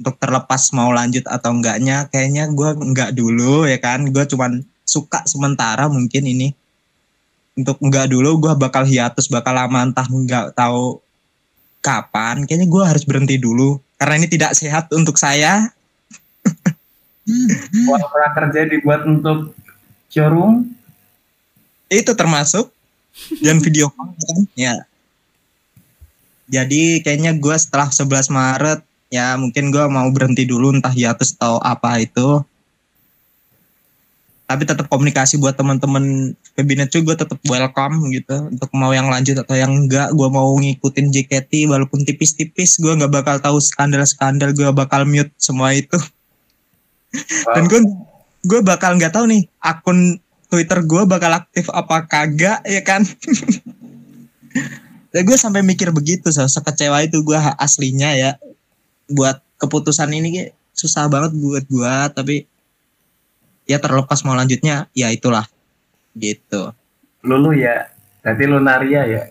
Untuk 0.00 0.16
terlepas 0.16 0.72
mau 0.72 0.88
lanjut 0.96 1.28
atau 1.28 1.52
enggaknya 1.52 2.08
kayaknya 2.08 2.48
gue 2.48 2.70
enggak 2.80 3.10
dulu 3.12 3.68
ya 3.68 3.76
kan. 3.76 4.08
Gue 4.08 4.24
cuman 4.24 4.64
suka 4.84 5.22
sementara 5.28 5.86
mungkin 5.86 6.24
ini 6.26 6.56
untuk 7.58 7.76
enggak 7.82 8.10
dulu 8.10 8.48
gue 8.48 8.52
bakal 8.56 8.86
hiatus 8.86 9.26
bakal 9.26 9.54
lama 9.54 9.90
entah 9.90 10.06
enggak 10.06 10.54
tahu 10.54 11.02
kapan. 11.84 12.44
Kayaknya 12.44 12.68
gue 12.68 12.82
harus 12.84 13.04
berhenti 13.04 13.36
dulu 13.40 13.80
karena 13.96 14.22
ini 14.22 14.28
tidak 14.30 14.56
sehat 14.56 14.88
untuk 14.94 15.16
saya. 15.16 15.72
Uang 17.90 18.04
prakerja 18.10 18.66
dibuat 18.66 19.04
untuk 19.06 19.54
showroom. 20.10 20.72
Itu 21.90 22.14
termasuk. 22.14 22.70
Dan 23.42 23.58
video 23.64 23.90
call 23.90 24.14
kan? 24.14 24.38
Ya. 24.54 24.74
Jadi 26.50 27.02
kayaknya 27.02 27.34
gue 27.38 27.54
setelah 27.54 27.90
11 27.90 28.30
Maret 28.30 28.80
ya 29.10 29.34
mungkin 29.34 29.74
gue 29.74 29.84
mau 29.90 30.06
berhenti 30.14 30.46
dulu 30.46 30.70
entah 30.70 30.94
hiatus 30.94 31.34
atau 31.34 31.58
apa 31.62 31.98
itu 31.98 32.46
tapi 34.50 34.66
tetap 34.66 34.90
komunikasi 34.90 35.38
buat 35.38 35.54
teman-teman 35.54 36.34
kabinet 36.58 36.90
juga 36.90 37.22
tetap 37.22 37.38
welcome 37.46 38.10
gitu. 38.10 38.50
Untuk 38.50 38.66
mau 38.74 38.90
yang 38.90 39.06
lanjut 39.06 39.38
atau 39.38 39.54
yang 39.54 39.70
enggak 39.70 40.10
gue 40.10 40.26
mau 40.26 40.50
ngikutin 40.58 41.06
JKT 41.14 41.70
walaupun 41.70 42.02
tipis-tipis. 42.02 42.82
Gue 42.82 42.98
nggak 42.98 43.14
bakal 43.14 43.38
tahu 43.38 43.62
skandal-skandal 43.62 44.50
gue 44.50 44.66
bakal 44.74 45.06
mute 45.06 45.30
semua 45.38 45.70
itu. 45.70 45.94
Dan 47.54 47.70
gue 47.70 47.78
gue 48.42 48.60
bakal 48.66 48.98
nggak 48.98 49.14
tahu 49.14 49.30
nih 49.30 49.46
akun 49.62 50.18
Twitter 50.50 50.82
gue 50.82 51.02
bakal 51.06 51.30
aktif 51.30 51.70
apa 51.70 52.10
kagak 52.10 52.58
ya 52.66 52.82
kan? 52.82 53.06
Dan 55.14 55.30
gue 55.30 55.38
sampai 55.38 55.62
mikir 55.62 55.94
begitu 55.94 56.26
so, 56.34 56.42
sekecewa 56.42 57.06
itu 57.06 57.22
gue 57.22 57.38
aslinya 57.54 58.18
ya. 58.18 58.34
Buat 59.06 59.46
keputusan 59.62 60.10
ini 60.10 60.50
susah 60.74 61.06
banget 61.06 61.38
buat 61.38 61.62
gue 61.70 61.94
tapi 62.18 62.50
ya 63.70 63.78
terlepas 63.78 64.26
mau 64.26 64.34
lanjutnya 64.34 64.90
ya 64.90 65.14
itulah. 65.14 65.46
Gitu. 66.18 66.74
Lulu 67.22 67.54
ya 67.54 67.86
Berarti 68.20 68.44
Lunaria 68.44 69.02
ya? 69.08 69.22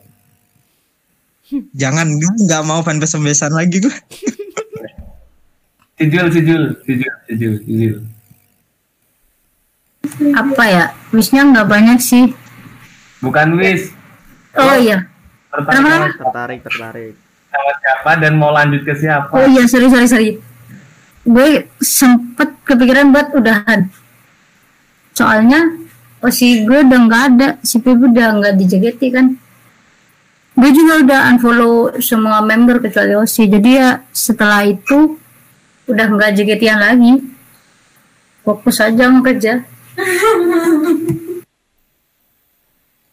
Jangan 1.73 2.09
gue 2.17 2.33
nggak 2.45 2.63
mau 2.65 2.81
fanbase 2.85 3.17
fanbasean 3.17 3.53
lagi 3.53 3.81
gue 3.81 3.95
Sijul 5.97 6.29
Sijul 6.29 6.63
Sijul 6.85 7.13
Sijul 7.25 7.55
Sijul. 7.65 7.97
Apa 10.33 10.63
ya? 10.69 10.85
Wishnya 11.11 11.43
nggak 11.43 11.67
banyak 11.69 11.99
sih. 12.01 12.33
Bukan 13.19 13.57
Wis. 13.57 13.93
Oh 14.57 14.77
iya. 14.77 15.09
Tertarik 15.49 16.13
tertarik 16.17 16.59
tertarik. 16.65 17.13
Sama 17.49 17.73
siapa 17.81 18.11
dan 18.21 18.33
mau 18.37 18.53
lanjut 18.53 18.85
ke 18.85 18.93
siapa? 18.93 19.33
Oh 19.33 19.45
iya 19.49 19.65
sorry 19.65 19.89
sorry 19.89 20.07
sorry. 20.07 20.29
Gue 21.25 21.67
sempet 21.81 22.57
kepikiran 22.65 23.09
buat 23.13 23.33
udahan 23.33 23.89
soalnya 25.19 25.75
oh 26.23 26.31
si 26.31 26.63
gue 26.63 26.79
udah 26.87 26.99
nggak 27.03 27.23
ada. 27.35 27.47
Si 27.59 27.83
Peb 27.83 27.99
udah 27.99 28.39
nggak 28.39 28.53
di 28.55 28.63
JKT 28.63 29.01
kan. 29.11 29.35
Gue 30.55 30.71
juga 30.75 31.03
udah 31.03 31.19
unfollow 31.35 31.99
semua 31.99 32.39
member 32.43 32.83
kecuali 32.83 33.15
Osi 33.15 33.47
jadi 33.47 33.69
ya 33.69 33.89
setelah 34.11 34.63
itu 34.67 35.19
udah 35.87 36.07
nggak 36.07 36.31
JKT-an 36.39 36.79
lagi. 36.79 37.13
Fokus 38.47 38.79
aja 38.79 39.11
mau 39.11 39.19
kerja. 39.19 39.63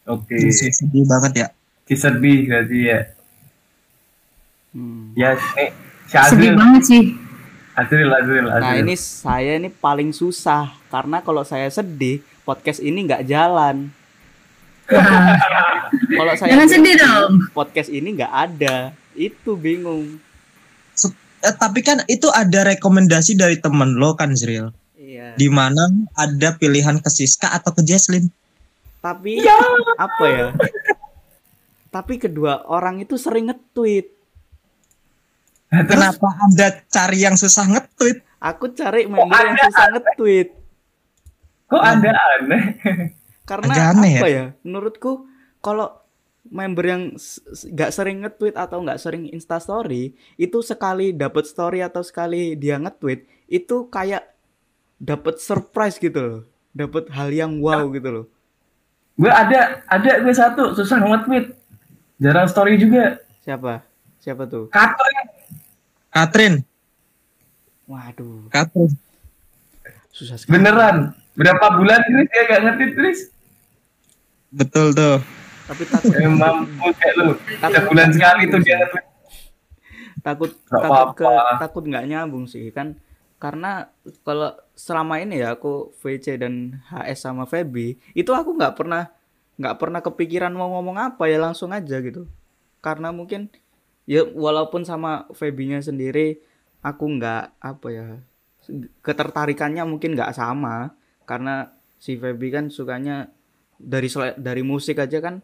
Oke. 0.07 0.39
Sedih 0.55 1.03
banget 1.07 1.33
ya. 1.35 1.47
Sedih 1.91 2.47
berarti 2.47 2.79
ya. 2.87 3.01
Hmm. 4.77 5.17
Ya 5.17 5.35
nih 5.35 5.73
Si 6.07 6.15
sedih 6.15 6.55
banget 6.55 6.83
sih 6.87 7.03
Azril 7.77 8.09
Azril 8.09 8.47
Nah 8.49 8.57
Azril 8.73 8.83
ini 8.83 8.95
saya 8.97 9.53
ini 9.61 9.69
paling 9.69 10.11
susah 10.11 10.73
karena 10.89 11.21
kalau 11.21 11.45
saya 11.45 11.69
sedih 11.69 12.25
podcast 12.43 12.81
ini 12.81 13.05
nggak 13.05 13.25
jalan. 13.29 13.93
Kalau 16.15 16.33
saya 16.39 16.55
Jangan 16.55 16.69
sedih 16.71 16.95
dong. 16.95 17.51
Podcast 17.51 17.91
ini 17.91 18.15
nggak 18.15 18.31
ada. 18.31 18.95
Itu 19.19 19.59
bingung. 19.59 20.23
Eh, 21.43 21.55
tapi 21.59 21.83
kan 21.83 22.07
itu 22.07 22.31
ada 22.31 22.63
rekomendasi 22.65 23.35
dari 23.35 23.59
temen 23.59 23.99
lo 23.99 24.15
kan 24.15 24.33
Zril 24.35 24.71
Iya. 24.97 25.39
di 25.39 25.47
mana 25.47 25.87
ada 26.19 26.59
pilihan 26.59 26.99
ke 26.99 27.07
Siska 27.07 27.53
atau 27.55 27.71
ke 27.71 27.81
Jesslyn 27.87 28.27
tapi 28.99 29.39
apa 29.97 30.25
ya 30.27 30.49
tapi 31.89 32.19
kedua 32.19 32.67
orang 32.67 32.99
itu 33.01 33.15
sering 33.15 33.49
nge-tweet 33.49 34.11
Kenapa 35.85 36.29
Anda 36.41 36.67
cari 36.89 37.19
yang 37.21 37.37
susah 37.37 37.69
nge-tweet? 37.69 38.25
aku 38.37 38.71
cari 38.73 39.05
member 39.11 39.37
yang 39.43 39.59
susah 39.69 39.87
nge-tweet 39.97 40.49
Kok 41.67 41.83
ada 41.83 42.11
aneh? 42.39 42.63
karena 43.43 43.73
Agak 43.75 43.87
aneh 43.99 44.15
apa 44.19 44.29
ya? 44.31 44.45
menurutku 44.63 45.27
kalau 45.59 45.91
member 46.47 46.85
yang 46.87 47.03
nggak 47.75 47.91
sering 47.91 48.23
nge-tweet 48.23 48.55
atau 48.55 48.79
nggak 48.83 49.03
sering 49.03 49.27
insta 49.35 49.59
story 49.59 50.15
itu 50.39 50.63
sekali 50.63 51.11
dapat 51.11 51.43
story 51.47 51.83
atau 51.83 52.07
sekali 52.07 52.55
dia 52.55 52.79
nge-tweet 52.79 53.27
itu 53.51 53.91
kayak 53.91 54.31
dapat 54.99 55.43
surprise 55.43 55.99
gitu 55.99 56.19
loh 56.23 56.41
dapat 56.71 57.11
hal 57.11 57.35
yang 57.35 57.59
wow 57.59 57.91
gitu 57.91 58.09
loh 58.11 58.27
gue 59.17 59.33
ada, 59.33 59.81
ada 59.89 60.11
gue 60.21 60.35
satu 60.37 60.77
susah 60.77 61.01
nge-tweet. 61.01 61.57
Jarang 62.17 62.49
story 62.49 62.77
juga. 62.81 63.21
siapa 63.45 63.85
siapa 64.21 64.45
tuh 64.49 64.69
Katrin. 64.73 65.36
Katrin, 66.17 66.65
waduh 67.85 68.49
Katrin. 68.49 68.97
susah 70.17 70.41
sekali 70.41 70.57
Beneran. 70.57 71.13
Berapa 71.37 71.77
bulan 71.77 72.01
Chris 72.09 72.33
dia 72.33 72.43
gak 72.49 72.61
nge-tweet 72.65 72.93
Chris? 72.97 73.19
Betul 74.49 74.97
tuh. 74.97 75.21
tapi 75.69 75.83
takut 75.85 76.15
Emang 76.17 76.65
kayak 76.97 77.15
lu. 77.21 77.37
Sebulan 77.61 78.09
sekali 78.17 78.49
tuh 78.49 78.65
dia 78.65 78.81
takut 80.27 80.51
Nggak 80.51 80.83
takut 80.83 81.09
ke 81.15 81.23
apa-apa. 81.23 81.63
takut 81.63 81.85
nggak 81.87 82.07
nyambung 82.11 82.51
sih 82.51 82.75
kan 82.75 82.99
karena 83.39 83.95
kalau 84.27 84.59
selama 84.75 85.23
ini 85.23 85.39
ya 85.39 85.55
aku 85.55 85.95
VC 86.03 86.35
dan 86.41 86.83
HS 86.91 87.31
sama 87.31 87.47
Feby 87.47 87.95
itu 88.17 88.35
aku 88.35 88.59
nggak 88.59 88.75
pernah 88.75 89.07
nggak 89.55 89.77
pernah 89.79 90.01
kepikiran 90.03 90.51
mau 90.51 90.75
ngomong 90.75 90.99
apa 90.99 91.31
ya 91.31 91.39
langsung 91.39 91.71
aja 91.71 92.03
gitu 92.03 92.27
karena 92.83 93.15
mungkin 93.15 93.47
ya 94.07 94.23
walaupun 94.23 94.87
sama 94.87 95.27
Febinya 95.35 95.83
sendiri 95.83 96.39
aku 96.81 97.05
nggak 97.19 97.59
apa 97.59 97.89
ya 97.91 98.09
ketertarikannya 99.03 99.83
mungkin 99.87 100.15
nggak 100.15 100.35
sama. 100.35 100.95
Karena 101.27 101.71
si 101.99 102.19
Feby 102.19 102.55
kan 102.55 102.65
sukanya 102.71 103.31
dari 103.77 104.09
dari 104.39 104.63
musik 104.63 105.03
aja 105.03 105.19
kan 105.19 105.43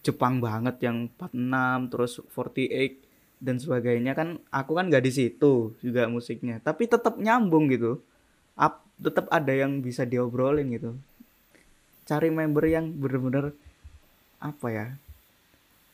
Jepang 0.00 0.40
banget 0.40 0.80
yang 0.80 1.12
46 1.20 1.92
terus 1.92 2.12
48 2.32 3.04
dan 3.36 3.60
sebagainya 3.60 4.16
kan 4.16 4.40
aku 4.48 4.72
kan 4.72 4.88
nggak 4.88 5.04
di 5.04 5.12
situ 5.12 5.76
juga 5.84 6.08
musiknya. 6.08 6.60
Tapi 6.60 6.88
tetap 6.88 7.20
nyambung 7.20 7.68
gitu. 7.68 8.00
Ap, 8.56 8.80
tetap 8.96 9.28
ada 9.28 9.52
yang 9.52 9.84
bisa 9.84 10.08
diobrolin 10.08 10.72
gitu. 10.72 10.96
Cari 12.08 12.32
member 12.32 12.64
yang 12.64 12.88
bener-bener 12.96 13.52
apa 14.40 14.68
ya 14.68 14.86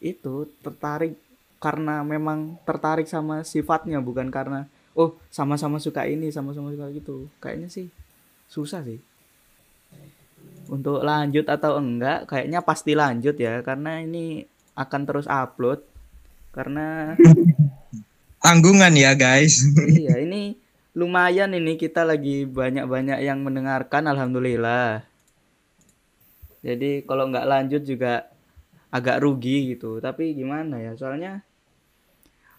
itu 0.02 0.50
tertarik 0.66 1.14
karena 1.62 2.02
memang 2.02 2.58
tertarik 2.66 3.06
sama 3.06 3.46
sifatnya 3.46 4.02
bukan 4.02 4.34
karena 4.34 4.66
oh 4.98 5.14
sama-sama 5.30 5.78
suka 5.78 6.02
ini 6.10 6.34
sama-sama 6.34 6.74
suka 6.74 6.90
gitu. 6.90 7.30
Kayaknya 7.38 7.70
sih 7.70 7.86
susah 8.50 8.82
sih. 8.82 8.98
Untuk 10.66 11.06
lanjut 11.06 11.46
atau 11.46 11.78
enggak 11.78 12.26
kayaknya 12.26 12.66
pasti 12.66 12.98
lanjut 12.98 13.38
ya 13.38 13.62
karena 13.62 14.02
ini 14.02 14.42
akan 14.74 15.02
terus 15.06 15.30
upload 15.30 15.86
karena 16.50 17.14
Tanggungan 18.42 18.90
ya 18.98 19.14
guys. 19.14 19.62
iya 20.02 20.18
ini 20.18 20.58
lumayan 20.98 21.54
ini 21.54 21.78
kita 21.78 22.02
lagi 22.02 22.42
banyak-banyak 22.42 23.22
yang 23.22 23.38
mendengarkan 23.46 24.10
alhamdulillah. 24.10 25.06
Jadi 26.66 27.06
kalau 27.06 27.30
nggak 27.30 27.46
lanjut 27.46 27.82
juga 27.86 28.26
agak 28.90 29.22
rugi 29.22 29.78
gitu. 29.78 30.02
Tapi 30.02 30.34
gimana 30.34 30.82
ya 30.82 30.98
soalnya 30.98 31.46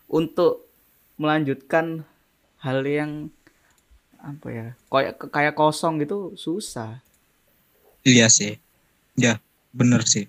untuk 0.07 0.65
melanjutkan 1.15 2.03
hal 2.59 2.79
yang 2.83 3.29
apa 4.17 4.47
ya 4.47 4.67
kayak 4.87 5.13
kayak 5.29 5.53
kosong 5.53 5.99
gitu 5.99 6.31
susah 6.33 7.03
Iya 8.03 8.27
sih. 8.27 8.59
Ya, 9.15 9.39
bener 9.71 10.03
sih. 10.03 10.27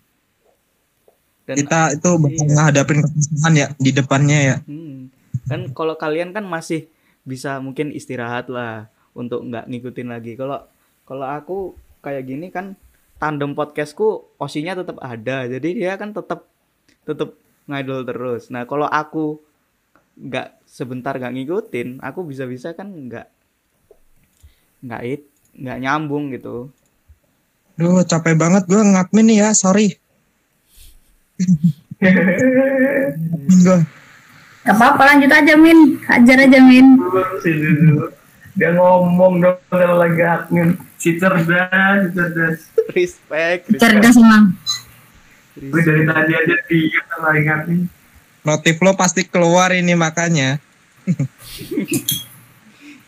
dan 1.45 1.59
Kita 1.59 1.81
itu 1.93 2.11
bakal 2.17 2.47
Iya. 2.47 2.55
ngadapin 2.57 2.99
kesusahan 3.03 3.55
ya 3.59 3.67
di 3.77 3.91
depannya 3.91 4.39
ya. 4.41 4.57
Hmm. 4.65 5.11
Kan 5.45 5.75
kalau 5.75 5.99
kalian 5.99 6.31
kan 6.31 6.47
masih 6.47 6.87
bisa 7.27 7.59
mungkin 7.59 7.91
istirahat 7.91 8.47
lah 8.47 8.89
untuk 9.13 9.43
nggak 9.43 9.67
ngikutin 9.69 10.09
lagi. 10.09 10.39
Kalau 10.39 10.63
kalau 11.05 11.27
aku 11.27 11.59
kayak 12.01 12.25
gini 12.25 12.49
kan 12.49 12.79
tandem 13.19 13.53
podcastku 13.53 14.23
osinya 14.39 14.79
tetap 14.79 15.03
ada. 15.03 15.45
Jadi 15.51 15.83
dia 15.83 15.99
kan 15.99 16.15
tetap 16.15 16.47
tetap 17.03 17.35
ngidol 17.67 18.07
terus. 18.07 18.49
Nah, 18.55 18.65
kalau 18.65 18.87
aku 18.87 19.43
nggak 20.15 20.63
sebentar 20.67 21.15
nggak 21.19 21.35
ngikutin, 21.35 21.99
aku 22.03 22.27
bisa-bisa 22.27 22.75
kan 22.75 22.91
nggak 22.91 23.29
nggak 24.85 25.03
it 25.03 25.23
nggak 25.55 25.79
nyambung 25.81 26.35
gitu. 26.35 26.71
Duh, 27.75 28.07
capek 28.07 28.39
banget 28.39 28.71
gue 28.71 28.79
ngadmin 28.79 29.27
nih 29.27 29.39
ya, 29.43 29.51
sorry. 29.51 29.99
Gue 33.65 33.83
Gak 34.65 34.81
apa-apa 34.81 35.03
lanjut 35.13 35.29
aja 35.29 35.55
Min, 35.61 36.01
hajar 36.09 36.39
aja 36.49 36.59
Min. 36.65 36.97
Dia 38.57 38.73
ngomong 38.73 39.45
dong 39.45 39.61
kalau 39.69 40.01
lagi 40.01 40.25
admin. 40.25 40.79
Si 40.97 41.21
cerdas, 41.21 41.69
si 42.01 42.09
cerdas. 42.17 42.59
Respect. 42.97 43.69
respect, 43.69 43.77
Cerdas 43.77 44.17
emang. 44.17 44.57
Dari 45.59 46.03
tadi 46.09 46.33
aja 46.33 46.57
dia 46.65 47.01
kalau 47.13 47.29
lagi 47.29 47.51
admin. 47.51 47.81
Notif 48.45 48.77
lo 48.85 48.93
pasti 48.95 49.25
keluar 49.25 49.73
ini 49.73 49.97
makanya. 49.97 50.61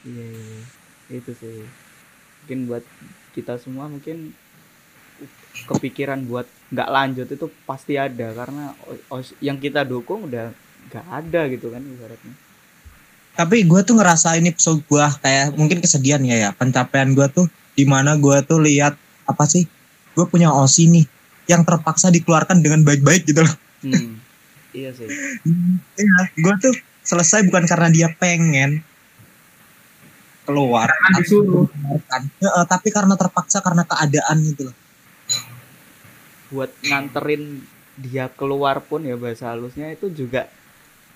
Iya, 0.06 0.26
iya, 0.26 0.60
itu 1.12 1.30
sih. 1.36 1.64
Mungkin 2.44 2.58
buat 2.70 2.84
kita 3.36 3.60
semua 3.60 3.90
mungkin 3.90 4.32
kepikiran 5.66 6.24
buat 6.28 6.48
nggak 6.72 6.90
lanjut 6.92 7.28
itu 7.32 7.46
pasti 7.64 7.96
ada 7.96 8.32
karena 8.36 8.76
yang 9.40 9.56
kita 9.56 9.82
dukung 9.82 10.28
udah 10.28 10.52
nggak 10.88 11.06
ada 11.10 11.40
gitu 11.52 11.72
kan 11.74 11.82
ibaratnya. 11.82 12.34
Tapi 13.36 13.68
gue 13.68 13.80
tuh 13.84 14.00
ngerasa 14.00 14.40
ini 14.40 14.54
gue 14.56 15.06
kayak 15.20 15.52
mungkin 15.58 15.84
kesedihan 15.84 16.24
ya 16.24 16.48
ya. 16.48 16.50
Pencapaian 16.56 17.12
gue 17.12 17.26
tuh 17.28 17.46
di 17.76 17.84
mana 17.84 18.16
gue 18.16 18.36
tuh 18.46 18.62
lihat 18.62 18.96
apa 19.28 19.44
sih? 19.44 19.68
Gue 20.16 20.24
punya 20.24 20.48
osi 20.54 20.88
nih 20.88 21.04
yang 21.44 21.60
terpaksa 21.60 22.08
dikeluarkan 22.08 22.64
dengan 22.64 22.80
baik-baik 22.80 23.28
gitu 23.28 23.44
loh. 23.44 23.56
Iya 24.76 24.90
sih. 24.92 25.08
Iya, 25.96 26.18
gue 26.36 26.54
tuh 26.60 26.74
selesai 27.00 27.48
bukan 27.48 27.64
karena 27.64 27.88
dia 27.88 28.08
pengen 28.12 28.84
keluar, 30.44 30.92
Kan 30.92 31.16
disuruh. 31.18 31.64
Heeh, 32.44 32.64
tapi 32.68 32.92
karena 32.92 33.16
terpaksa 33.16 33.64
karena 33.64 33.88
keadaan 33.88 34.36
gitu 34.44 34.68
loh. 34.68 34.76
Buat 36.52 36.70
nganterin 36.84 37.64
dia 37.96 38.28
keluar 38.28 38.84
pun 38.84 39.02
ya 39.02 39.16
bahasa 39.16 39.56
halusnya 39.56 39.88
itu 39.90 40.12
juga 40.12 40.46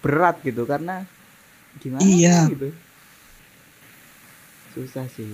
berat 0.00 0.40
gitu 0.40 0.64
karena 0.64 1.04
gimana 1.78 2.00
Iya. 2.02 2.48
gitu. 2.48 2.72
Susah 4.72 5.04
sih. 5.12 5.28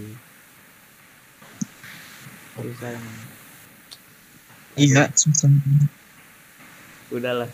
Susah 2.59 2.91
emang. 2.91 3.17
Iya, 4.77 5.09
susah. 5.15 5.49
udahlah 7.07 7.49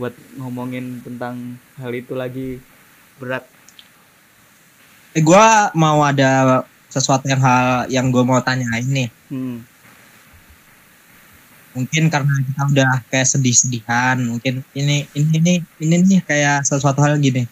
buat 0.00 0.14
ngomongin 0.40 1.04
tentang 1.04 1.60
hal 1.76 1.92
itu 1.92 2.16
lagi 2.16 2.60
berat 3.20 3.44
Eh, 5.12 5.20
gue 5.20 5.46
mau 5.76 6.00
ada 6.00 6.64
sesuatu 6.88 7.28
yang 7.28 7.40
hal 7.44 7.84
yang 7.92 8.08
gue 8.08 8.24
mau 8.24 8.40
tanyain 8.40 8.80
nih. 8.88 9.12
hmm. 9.28 9.60
Mungkin 11.72 12.08
karena 12.08 12.32
kita 12.48 12.62
udah 12.68 12.92
kayak 13.12 13.28
sedih-sedihan, 13.28 14.16
mungkin 14.24 14.64
ini 14.72 15.04
ini 15.12 15.36
ini 15.36 15.54
ini 15.84 15.94
nih 16.00 16.20
kayak 16.24 16.64
sesuatu 16.64 17.04
hal 17.04 17.20
gini. 17.20 17.44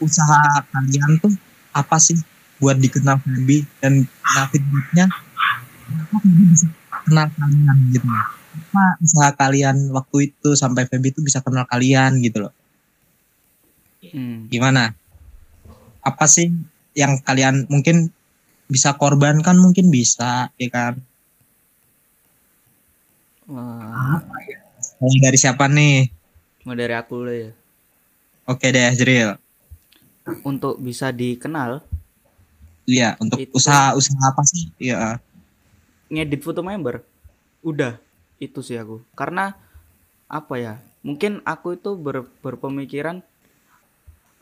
Usaha 0.00 0.64
kalian 0.72 1.20
tuh 1.20 1.32
apa 1.76 2.00
sih 2.00 2.16
buat 2.56 2.80
dikenal 2.80 3.20
Feby 3.20 3.68
dan 3.84 4.08
nah 4.24 4.48
feedbacknya 4.48 5.12
kenapa 5.84 6.16
bisa 6.24 6.68
kenal 7.04 7.28
kalian 7.36 7.76
gitu 7.92 8.08
apa 8.56 8.84
usaha 9.04 9.30
kalian 9.36 9.92
waktu 9.92 10.32
itu 10.32 10.56
sampai 10.56 10.88
Feby 10.88 11.12
itu 11.12 11.20
bisa 11.20 11.44
kenal 11.44 11.68
kalian 11.68 12.20
gitu 12.24 12.48
loh. 12.48 12.54
Hmm. 14.06 14.46
gimana? 14.48 14.94
Apa 16.00 16.30
sih 16.30 16.48
yang 16.94 17.18
kalian 17.20 17.66
mungkin 17.66 18.08
bisa 18.70 18.94
korbankan? 18.94 19.58
Mungkin 19.58 19.90
bisa 19.90 20.48
ya 20.56 20.68
kan? 20.70 20.94
Wah, 23.46 24.22
Mulai 24.98 25.18
dari 25.22 25.38
siapa 25.38 25.68
nih? 25.68 26.08
Mau 26.64 26.74
dari 26.74 26.94
aku 26.96 27.12
dulu 27.22 27.32
ya. 27.34 27.50
Oke 28.46 28.70
deh 28.70 28.90
Jril 28.94 29.36
untuk 30.42 30.78
bisa 30.82 31.14
dikenal? 31.14 31.82
Iya 32.86 33.14
untuk 33.18 33.38
Itu- 33.42 33.54
usaha 33.54 33.94
usaha 33.94 34.18
apa 34.26 34.42
sih? 34.46 34.70
Iya. 34.78 35.18
Ngedit 36.10 36.42
foto 36.42 36.62
member? 36.62 37.02
Udah 37.62 37.98
itu 38.42 38.60
sih 38.64 38.76
aku. 38.82 39.02
Karena 39.18 39.54
apa 40.30 40.54
ya 40.58 40.74
mungkin 41.06 41.40
aku 41.46 41.78
itu 41.78 41.94
ber- 41.98 42.30
berpemikiran 42.44 43.22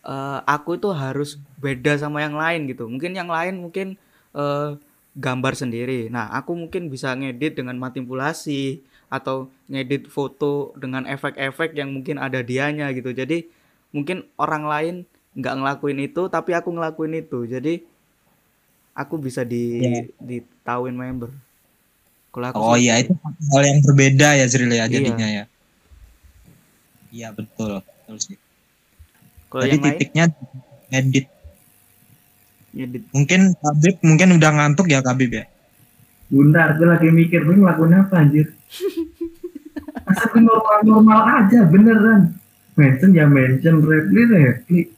eh, 0.04 0.38
aku 0.44 0.78
itu 0.78 0.88
harus 0.92 1.40
beda 1.60 1.96
sama 2.00 2.22
yang 2.24 2.36
lain 2.36 2.68
gitu. 2.70 2.86
Mungkin 2.90 3.12
yang 3.16 3.30
lain 3.30 3.60
mungkin 3.60 3.96
eh, 4.36 4.70
gambar 5.14 5.54
sendiri. 5.54 6.10
Nah 6.10 6.30
aku 6.34 6.52
mungkin 6.58 6.90
bisa 6.90 7.14
ngedit 7.14 7.54
dengan 7.58 7.78
manipulasi 7.78 8.82
atau 9.12 9.46
ngedit 9.70 10.10
foto 10.10 10.74
dengan 10.74 11.06
efek-efek 11.06 11.76
yang 11.78 11.94
mungkin 11.94 12.18
ada 12.18 12.42
dianya 12.42 12.90
gitu. 12.96 13.14
Jadi 13.14 13.46
mungkin 13.94 14.26
orang 14.40 14.64
lain 14.66 14.94
nggak 15.38 15.54
ngelakuin 15.58 16.00
itu 16.10 16.26
tapi 16.30 16.50
aku 16.58 16.70
ngelakuin 16.74 17.14
itu. 17.22 17.46
Jadi 17.46 17.74
aku 18.94 19.14
bisa 19.18 19.42
di 19.46 19.62
Ya. 19.78 20.04
ditauin 20.22 20.94
member 20.96 21.30
kalau 22.34 22.50
aku 22.50 22.58
Oh 22.58 22.74
sih 22.74 22.90
iya 22.90 22.98
itu 22.98 23.14
hal 23.54 23.62
yang 23.62 23.78
berbeda 23.80 24.28
ya 24.34 24.46
Zril 24.50 24.68
ya 24.68 24.84
Iya. 24.84 24.86
jadinya 24.90 25.28
ya. 25.30 25.44
Iya 27.08 27.28
betul, 27.30 27.78
betul 27.78 28.16
sih. 28.18 28.36
kalau 29.46 29.62
Jadi 29.62 29.70
yang 29.70 29.80
lain 29.80 29.90
titiknya 29.94 30.24
edit. 30.90 31.26
ngedit 32.74 33.02
Mungkin 33.14 33.40
Kabib 33.54 33.96
mungkin 34.02 34.28
udah 34.34 34.50
ngantuk 34.50 34.90
ya 34.90 34.98
Kabib 34.98 35.30
ya. 35.30 35.46
Bentar, 36.26 36.74
gue 36.74 36.90
lagi 36.90 37.06
mikir 37.08 37.46
gue 37.46 37.54
ngelakuin 37.54 37.94
apa 37.94 38.14
anjir. 38.18 38.50
Masa 40.04 40.26
gue 40.26 40.42
normal-normal 40.42 41.20
aja 41.38 41.62
beneran. 41.70 42.34
Mention 42.74 43.14
ya 43.14 43.30
mention, 43.30 43.78
reply 43.78 44.22
reply. 44.26 44.90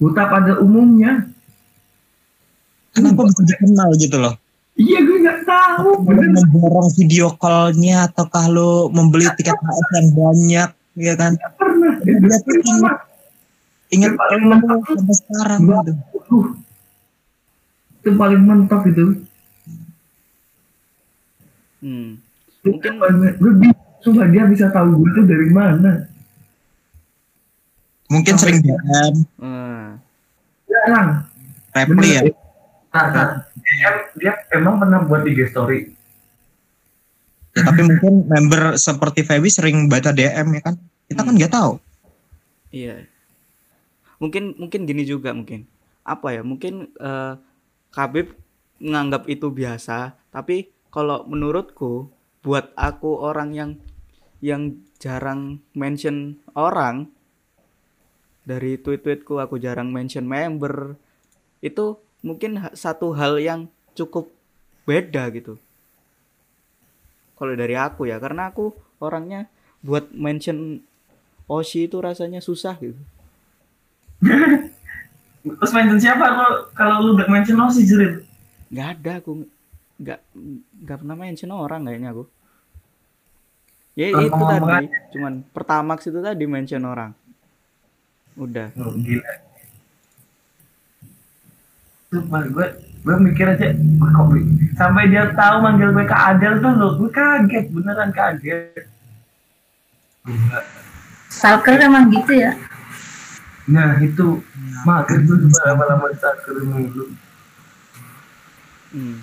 Buta 0.00 0.24
pada 0.26 0.56
umumnya. 0.58 1.28
Kenapa 2.96 3.28
bisa 3.28 3.44
dikenal 3.44 3.88
gitu 4.00 4.16
loh? 4.16 4.34
Iya 4.72 4.98
gue 5.04 5.18
nggak 5.20 5.40
tahu. 5.44 5.88
Bener. 6.08 6.32
memborong 6.32 6.88
video 6.96 7.36
call-nya 7.36 8.08
ataukah 8.08 8.48
lo 8.48 8.88
membeli 8.88 9.28
tiket 9.36 9.52
HS 9.52 9.88
yang 9.92 10.08
banyak 10.16 10.70
ya 10.96 11.14
kan? 11.16 11.32
Nggak 11.36 11.52
pernah. 11.60 11.92
Tuh 12.00 12.56
ingat 12.64 12.96
ingat 13.92 14.12
paling 14.16 14.44
mentok. 14.48 14.80
sampai 14.88 15.16
sekarang 15.20 15.60
gitu. 15.68 15.92
Itu 18.00 18.10
paling 18.16 18.42
mentok 18.42 18.82
itu. 18.88 19.04
hmm. 21.84 22.10
Mungkin 22.64 22.92
gue. 23.36 23.52
Sumpah 24.02 24.26
dia 24.34 24.42
bisa 24.50 24.66
tahu 24.74 24.98
gue 24.98 25.08
itu 25.14 25.20
dari 25.30 25.48
mana. 25.54 26.10
Mungkin 28.10 28.34
sering 28.36 28.60
DM, 28.60 29.14
eh, 29.40 29.88
Jarang. 30.68 31.08
reply 31.72 32.10
ya. 32.12 32.22
Nah, 32.92 33.08
dia, 33.56 33.90
dia 34.20 34.32
emang 34.52 34.76
pernah 34.76 35.00
buat 35.04 35.24
IG 35.24 35.48
story. 35.48 35.80
Ya, 37.52 37.68
tapi 37.68 37.84
mungkin 37.84 38.28
member 38.28 38.76
seperti 38.80 39.24
Feby 39.24 39.48
sering 39.52 39.76
baca 39.88 40.12
DM 40.12 40.56
ya 40.56 40.62
kan? 40.64 40.74
Kita 41.08 41.20
kan 41.20 41.32
Hmm. 41.32 41.38
nggak 41.40 41.52
tahu. 41.52 41.72
Iya. 42.72 43.04
Mungkin 44.16 44.56
mungkin 44.56 44.88
gini 44.88 45.04
juga 45.04 45.36
mungkin. 45.36 45.68
Apa 46.04 46.32
ya? 46.36 46.42
Mungkin 46.44 46.92
eh 46.96 47.34
Khabib 47.92 48.32
menganggap 48.80 49.28
itu 49.28 49.52
biasa, 49.52 50.16
tapi 50.32 50.72
kalau 50.88 51.28
menurutku 51.28 52.08
buat 52.40 52.72
aku 52.72 53.20
orang 53.20 53.52
yang 53.52 53.70
yang 54.40 54.80
jarang 54.96 55.60
mention 55.76 56.40
orang 56.56 57.12
dari 58.42 58.74
tweet-tweetku 58.80 59.38
aku 59.38 59.60
jarang 59.60 59.94
mention 59.94 60.26
member 60.26 60.98
itu 61.62 61.94
mungkin 62.22 62.58
satu 62.72 63.12
hal 63.12 63.38
yang 63.42 63.68
cukup 63.92 64.30
beda 64.88 65.28
gitu. 65.34 65.58
Kalau 67.36 67.52
dari 67.58 67.74
aku 67.74 68.06
ya, 68.06 68.22
karena 68.22 68.54
aku 68.54 68.70
orangnya 69.02 69.50
buat 69.82 70.14
mention 70.14 70.86
Oshi 71.50 71.90
itu 71.90 71.98
rasanya 71.98 72.38
susah 72.38 72.78
gitu. 72.78 73.02
Terus 75.42 75.72
mention 75.74 75.98
siapa 75.98 76.22
kalau 76.22 76.52
kalau 76.70 76.96
lu 77.02 77.10
udah 77.18 77.26
mention 77.26 77.58
sih 77.74 77.82
Jril? 77.82 78.22
nggak 78.72 78.88
ada 78.98 79.12
aku 79.20 79.44
nggak 80.00 80.20
nggak 80.80 80.98
pernah 81.04 81.16
mention 81.18 81.52
orang 81.52 81.84
kayaknya 81.84 82.08
aku 82.16 82.24
ya 83.92 84.06
Kalau 84.08 84.24
itu 84.24 84.42
tadi 84.48 84.86
cuman 85.12 85.32
pertamax 85.52 85.98
itu 86.08 86.20
tadi 86.24 86.44
mention 86.48 86.82
orang 86.88 87.12
udah 88.40 88.72
Oh, 88.80 88.96
gila. 88.96 89.51
Sumpah 92.12 92.44
gue 92.44 92.66
gue 93.02 93.16
mikir 93.18 93.48
aja 93.48 93.72
"Wah, 93.96 94.10
kok 94.12 94.26
gue- 94.30 94.44
sampai 94.76 95.08
dia 95.08 95.32
tahu 95.32 95.56
manggil 95.58 95.90
gue 95.90 96.04
ke 96.04 96.12
Adel 96.12 96.60
tuh 96.60 96.72
lo 96.76 96.88
gue 96.94 97.08
kaget 97.08 97.72
beneran 97.72 98.12
kaget. 98.12 98.84
Stalker 101.26 101.80
emang 101.80 102.12
gitu 102.12 102.36
ya. 102.36 102.52
Nah 103.64 103.96
itu 103.98 104.44
mager 104.84 105.24
tuh 105.24 105.40
coba 105.40 105.60
lama-lama 105.66 106.06
stalker 106.12 106.60
mulu. 106.62 107.16
hmm. 108.92 109.16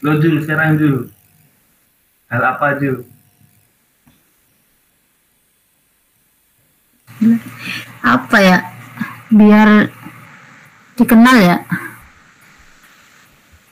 Lo 0.00 0.16
Jul 0.16 0.40
sekarang 0.40 0.80
Jul. 0.80 1.12
Hal 2.26 2.42
apa 2.42 2.80
Jul? 2.80 3.04
Apa 8.02 8.36
ya? 8.38 8.58
Biar 9.30 9.88
dikenal 10.94 11.36
ya. 11.38 11.56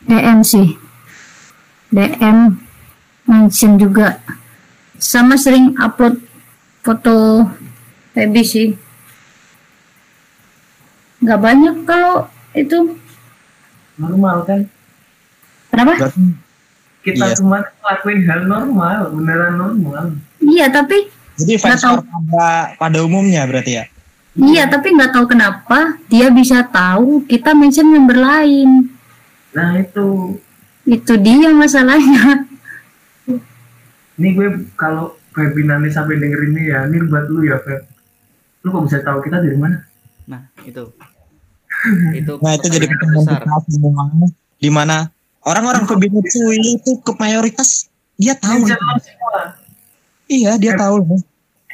DM 0.03 0.43
sih. 0.43 0.75
DM 1.89 2.59
mention 3.25 3.79
juga. 3.79 4.19
Sama 4.99 5.35
sering 5.35 5.75
upload 5.79 6.23
foto 6.83 7.47
Feby 8.13 8.43
sih. 8.45 8.69
Nggak 11.23 11.41
banyak 11.41 11.77
kalau 11.87 12.27
itu. 12.53 12.99
Normal 13.97 14.43
kan? 14.45 14.61
Kenapa? 15.71 16.11
Kita 17.03 17.35
Iya. 17.35 17.35
cuma 17.35 17.59
lakuin 17.83 18.23
hal 18.31 18.47
normal, 18.47 19.11
beneran 19.11 19.55
normal. 19.59 20.05
Iya 20.39 20.71
tapi 20.71 21.11
jadi 21.35 21.59
fans 21.59 21.83
pada 21.83 22.77
pada 22.79 22.99
umumnya 23.03 23.43
berarti 23.49 23.83
ya. 23.83 23.85
Iya, 24.33 24.65
tapi 24.65 24.97
nggak 24.97 25.13
tahu 25.13 25.27
kenapa 25.29 26.01
dia 26.09 26.33
bisa 26.33 26.65
tahu 26.65 27.21
kita 27.29 27.53
mention 27.53 27.93
member 27.93 28.17
lain. 28.17 28.89
Nah 29.53 29.77
itu 29.77 30.41
Itu 30.83 31.15
dia 31.21 31.53
masalahnya. 31.53 32.49
Ini 34.19 34.29
gue 34.35 34.49
kalau 34.75 35.15
Feby 35.33 35.65
nanti 35.65 35.89
sampai 35.89 36.21
denger 36.21 36.41
ini 36.53 36.63
ya, 36.69 36.85
ini 36.91 37.07
buat 37.09 37.29
lu 37.31 37.47
ya 37.47 37.61
Feb. 37.61 37.87
Lu 38.65 38.69
kok 38.73 38.85
bisa 38.89 38.99
tahu 39.05 39.21
kita 39.25 39.41
dari 39.41 39.57
mana? 39.57 39.79
nah 40.23 40.39
itu 40.63 40.87
itu 42.19 42.33
Nah 42.39 42.53
itu 42.55 42.67
jadi 42.71 42.87
besar 42.87 43.43
di 44.63 44.71
mana 44.71 45.11
orang-orang 45.43 45.83
Matsui 45.83 46.79
itu 46.79 46.91
ke 47.03 47.13
mayoritas 47.19 47.91
dia 48.15 48.39
tahu. 48.39 48.63
Lo 48.63 48.71
semua. 49.03 49.59
Iya 50.31 50.53
dia 50.63 50.79
tahu 50.79 51.03
loh. 51.03 51.21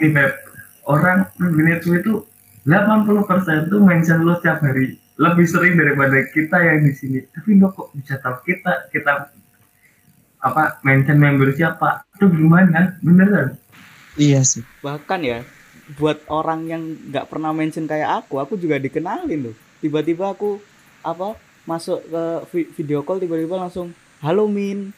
Ini 0.00 0.08
Feb, 0.16 0.32
orang 0.88 1.28
Febinetsu 1.36 1.90
itu 2.00 2.12
80% 2.68 3.08
tuh 3.66 3.80
mention 3.80 4.20
lo 4.22 4.36
setiap 4.36 4.60
hari. 4.60 5.00
Lebih 5.16 5.46
sering 5.48 5.74
daripada 5.74 6.20
kita 6.28 6.60
yang 6.60 6.84
di 6.84 6.92
sini. 6.92 7.18
Tapi 7.26 7.56
lo 7.56 7.72
kok 7.72 7.90
bisa 7.90 8.20
tahu 8.20 8.44
kita, 8.44 8.92
kita 8.92 9.32
apa 10.38 10.78
mention 10.82 11.16
member 11.16 11.50
siapa? 11.50 12.04
Itu 12.12 12.28
gimana? 12.28 12.94
Beneran? 13.00 13.56
Iya 14.14 14.42
sih. 14.42 14.66
bahkan 14.78 15.22
ya 15.22 15.46
buat 15.94 16.20
orang 16.26 16.66
yang 16.66 16.82
nggak 17.08 17.30
pernah 17.30 17.48
mention 17.48 17.86
kayak 17.86 18.20
aku 18.20 18.36
aku 18.36 18.58
juga 18.58 18.76
dikenalin 18.76 19.48
loh 19.48 19.56
tiba-tiba 19.78 20.28
aku 20.28 20.58
apa 21.00 21.32
masuk 21.64 22.02
ke 22.02 22.22
vi- 22.50 22.68
video 22.74 23.00
call 23.00 23.16
tiba-tiba 23.16 23.54
langsung 23.56 23.94
halo 24.18 24.44
min 24.44 24.90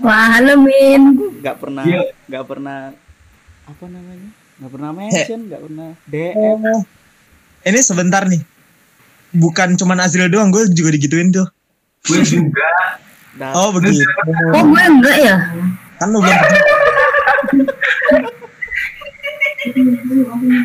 Wah, 0.00 0.40
halo 0.40 0.56
Min. 0.56 1.20
nggak 1.38 1.56
pernah 1.60 1.84
Iya. 1.84 2.00
nggak 2.26 2.44
pernah 2.48 2.96
apa 3.62 3.84
namanya 3.86 4.30
nggak 4.60 4.70
pernah 4.70 4.90
mention 4.92 5.40
nggak 5.48 5.60
pernah 5.64 5.90
dm 6.06 6.60
Oh, 6.62 6.82
ini 7.62 7.78
sebentar 7.80 8.26
nih. 8.26 8.42
Bukan 9.32 9.80
cuman 9.80 10.02
Azril 10.04 10.28
doang, 10.28 10.52
gue 10.52 10.68
juga 10.76 10.92
digituin 10.92 11.32
tuh. 11.32 11.48
Gue 12.06 12.20
juga. 12.26 12.68
Oh 13.56 13.72
begitu. 13.72 14.04
Oh, 14.52 14.60
gue 14.68 14.82
enggak 14.84 15.16
ya? 15.24 15.36
Kan 15.96 16.12
lu 16.12 16.20
belum 16.20 16.36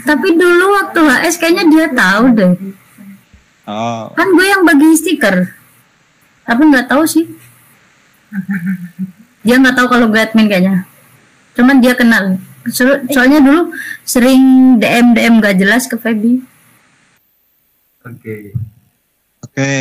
Tapi 0.03 0.27
dulu 0.35 0.65
waktu 0.75 0.99
HS 0.99 1.39
kayaknya 1.39 1.63
dia 1.71 1.85
tahu 1.95 2.23
deh. 2.35 2.53
Oh, 3.71 4.11
Kan 4.11 4.35
gue 4.35 4.45
yang 4.51 4.67
bagi 4.67 4.99
stiker. 4.99 5.47
Tapi 6.43 6.61
nggak 6.67 6.91
tahu 6.91 7.07
sih. 7.07 7.23
Dia 9.47 9.63
nggak 9.63 9.79
tahu 9.79 9.87
kalau 9.87 10.11
gue 10.11 10.19
admin 10.19 10.51
kayaknya. 10.51 10.83
Cuman 11.55 11.79
dia 11.79 11.95
kenal. 11.95 12.35
So- 12.71 13.03
soalnya 13.11 13.39
dulu 13.39 13.71
sering 14.03 14.75
DM 14.81 15.13
DM 15.15 15.39
gak 15.39 15.57
jelas 15.59 15.87
ke 15.87 15.95
Feby. 15.95 16.41
Oke. 18.07 18.55
oke. 19.43 19.75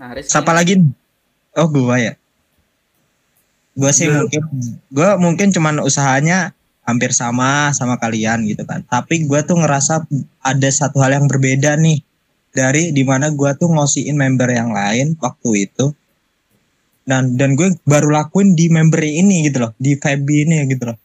Nah, 0.00 0.10
Rizky. 0.16 0.32
Siapa 0.32 0.52
lagi? 0.52 0.74
Oh, 1.56 1.68
gua 1.68 1.96
ya. 1.96 2.12
Gua 3.76 3.92
sih 3.96 4.08
Lu. 4.08 4.24
mungkin 4.24 4.42
gua 4.92 5.16
mungkin 5.16 5.48
cuman 5.56 5.80
usahanya 5.80 6.52
hampir 6.84 7.16
sama 7.16 7.72
sama 7.72 7.96
kalian 7.96 8.44
gitu 8.44 8.64
kan. 8.68 8.84
Tapi 8.84 9.24
gua 9.24 9.40
tuh 9.44 9.56
ngerasa 9.60 10.04
ada 10.44 10.68
satu 10.68 11.00
hal 11.00 11.16
yang 11.16 11.26
berbeda 11.28 11.80
nih 11.80 12.04
dari 12.52 12.92
di 12.92 13.02
mana 13.08 13.32
gua 13.32 13.56
tuh 13.56 13.72
ngosiin 13.72 14.16
member 14.16 14.52
yang 14.52 14.72
lain 14.72 15.16
waktu 15.16 15.68
itu. 15.68 15.96
Dan 17.00 17.34
dan 17.34 17.58
gue 17.58 17.74
baru 17.82 18.12
lakuin 18.12 18.54
di 18.54 18.70
member 18.70 19.02
ini 19.02 19.42
gitu 19.50 19.66
loh, 19.66 19.72
di 19.80 19.98
Feby 19.98 20.46
ini 20.46 20.62
gitu 20.70 20.94
loh. 20.94 20.98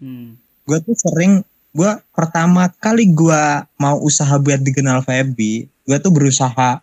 Hmm. 0.00 0.40
gue 0.62 0.78
tuh 0.82 0.96
sering 0.96 1.44
gue 1.72 1.90
pertama 2.16 2.68
kali 2.80 3.12
gue 3.12 3.42
mau 3.76 3.96
usaha 4.00 4.36
buat 4.40 4.60
dikenal 4.60 5.04
Feby 5.04 5.68
gue 5.68 5.98
tuh 6.00 6.12
berusaha 6.12 6.80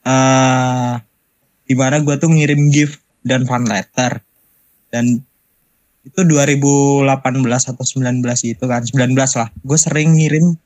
eh 0.00 0.94
di 1.70 1.78
mana 1.78 2.02
gue 2.02 2.18
tuh 2.18 2.26
ngirim 2.26 2.66
gift 2.74 2.98
dan 3.22 3.46
fan 3.46 3.62
letter. 3.62 4.18
Dan 4.90 5.22
itu 6.02 6.20
2018 6.26 7.06
atau 7.46 7.84
19 7.86 8.26
itu 8.42 8.64
kan 8.66 8.82
19 8.82 9.14
lah. 9.14 9.48
Gue 9.62 9.78
sering 9.78 10.18
ngirim 10.18 10.58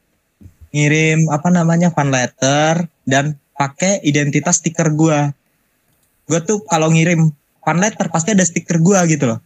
ngirim 0.73 1.29
apa 1.29 1.53
namanya 1.53 1.93
fan 1.93 2.09
letter 2.09 2.89
dan 3.05 3.37
pakai 3.55 4.03
identitas 4.03 4.59
stiker 4.59 4.91
gue 4.91 5.31
gue 6.27 6.41
tuh 6.43 6.67
kalau 6.67 6.91
ngirim 6.91 7.31
fan 7.63 7.79
letter 7.79 8.11
pasti 8.11 8.35
ada 8.35 8.43
stiker 8.43 8.83
gue 8.83 8.99
gitu 9.07 9.31
loh 9.31 9.39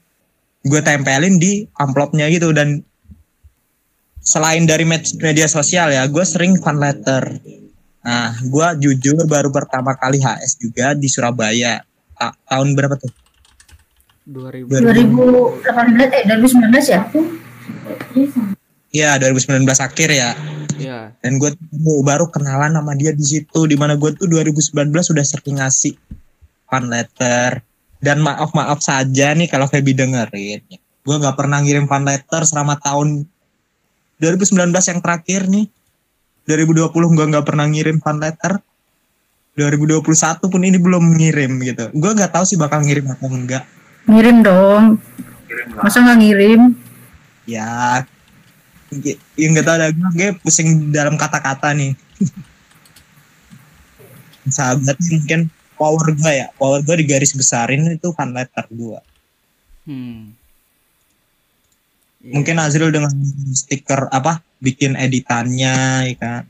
gue 0.64 0.80
tempelin 0.82 1.38
di 1.38 1.66
amplopnya 1.78 2.26
gitu. 2.30 2.50
Dan 2.50 2.82
selain 4.22 4.66
dari 4.66 4.84
med- 4.84 5.16
media 5.22 5.46
sosial 5.46 5.92
ya 5.92 6.04
gue 6.06 6.24
sering 6.26 6.58
fan 6.60 6.78
letter. 6.78 7.38
Nah 8.04 8.34
gue 8.40 8.66
jujur 8.82 9.24
baru 9.28 9.52
pertama 9.52 9.94
kali 9.94 10.18
HS 10.22 10.58
juga 10.62 10.94
di 10.94 11.06
Surabaya. 11.06 11.82
Ta- 12.18 12.34
tahun 12.50 12.74
berapa 12.74 12.98
tuh? 12.98 13.12
2000 14.28 14.84
2018 14.84 15.64
eh 16.12 16.22
2019 16.28 16.92
ya? 16.92 17.00
Iya 18.88 19.10
2019 19.16 19.64
akhir 19.80 20.08
ya. 20.12 20.30
Ya 20.78 21.08
dan 21.18 21.42
gue 21.42 21.50
baru 22.06 22.30
kenalan 22.30 22.72
sama 22.72 22.94
dia 22.94 23.10
di 23.10 23.24
situ 23.26 23.66
di 23.66 23.74
mana 23.74 23.98
gue 23.98 24.14
tuh 24.14 24.30
2019 24.30 24.94
sudah 24.94 25.24
sering 25.26 25.58
ngasih 25.58 25.98
fan 26.70 26.86
letter 26.86 27.60
dan 27.98 28.22
maaf 28.22 28.54
maaf 28.54 28.78
saja 28.78 29.34
nih 29.34 29.50
kalau 29.50 29.66
Feby 29.66 29.94
dengerin. 29.94 30.62
Gue 31.02 31.16
nggak 31.18 31.34
pernah 31.34 31.58
ngirim 31.62 31.90
fan 31.90 32.04
letter 32.06 32.42
selama 32.46 32.78
tahun 32.78 33.26
2019 34.22 34.70
yang 34.74 35.00
terakhir 35.02 35.42
nih. 35.50 35.66
2020 36.48 36.88
gue 36.92 37.26
nggak 37.28 37.46
pernah 37.46 37.66
ngirim 37.68 37.98
fan 38.00 38.18
letter. 38.22 38.62
2021 39.58 40.06
pun 40.38 40.62
ini 40.62 40.78
belum 40.78 41.04
ngirim 41.18 41.52
gitu. 41.66 41.84
Gue 41.98 42.10
nggak 42.14 42.30
tahu 42.30 42.44
sih 42.46 42.54
bakal 42.54 42.86
ngirim 42.86 43.10
atau 43.10 43.26
enggak. 43.26 43.66
Ngirim 44.06 44.36
dong. 44.46 44.84
Masa 45.82 45.98
nggak 46.04 46.18
ngirim? 46.22 46.62
Ya 47.48 48.04
yang 49.36 49.52
nggak 49.52 49.66
tahu 49.68 49.76
ada 49.76 49.88
gue 49.92 50.08
gue 50.16 50.30
pusing 50.40 50.94
dalam 50.94 51.18
kata-kata 51.18 51.74
nih. 51.74 51.92
Sahabatnya 54.48 54.96
mungkin 54.96 55.40
power 55.78 56.12
gue 56.12 56.32
ya 56.34 56.50
power 56.58 56.82
gue 56.82 56.96
di 56.98 57.06
garis 57.06 57.32
besarin 57.32 57.86
itu 57.94 58.10
fan 58.12 58.34
letter 58.34 58.66
gue 58.68 59.00
hmm. 59.86 60.22
Iya. 62.18 62.32
mungkin 62.34 62.58
Azril 62.58 62.90
dengan 62.90 63.14
stiker 63.54 64.10
apa 64.10 64.42
bikin 64.58 64.98
editannya 64.98 66.10
ya 66.10 66.16
kan 66.18 66.42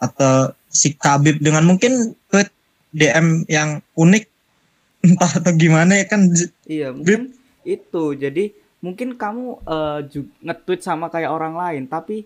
atau 0.00 0.56
si 0.72 0.96
Kabib 0.96 1.38
dengan 1.38 1.62
mungkin 1.68 2.16
tweet 2.32 2.50
DM 2.90 3.46
yang 3.46 3.78
unik 3.94 4.24
entah 5.06 5.32
atau 5.36 5.52
gimana 5.52 6.00
ya 6.00 6.06
kan 6.08 6.32
Iya, 6.64 6.96
mungkin 6.96 7.36
itu. 7.64 8.04
Jadi 8.16 8.56
mungkin 8.80 9.16
kamu 9.16 9.64
ju- 10.08 10.32
nge-tweet 10.40 10.80
sama 10.80 11.12
kayak 11.12 11.32
orang 11.32 11.56
lain, 11.56 11.84
tapi 11.84 12.24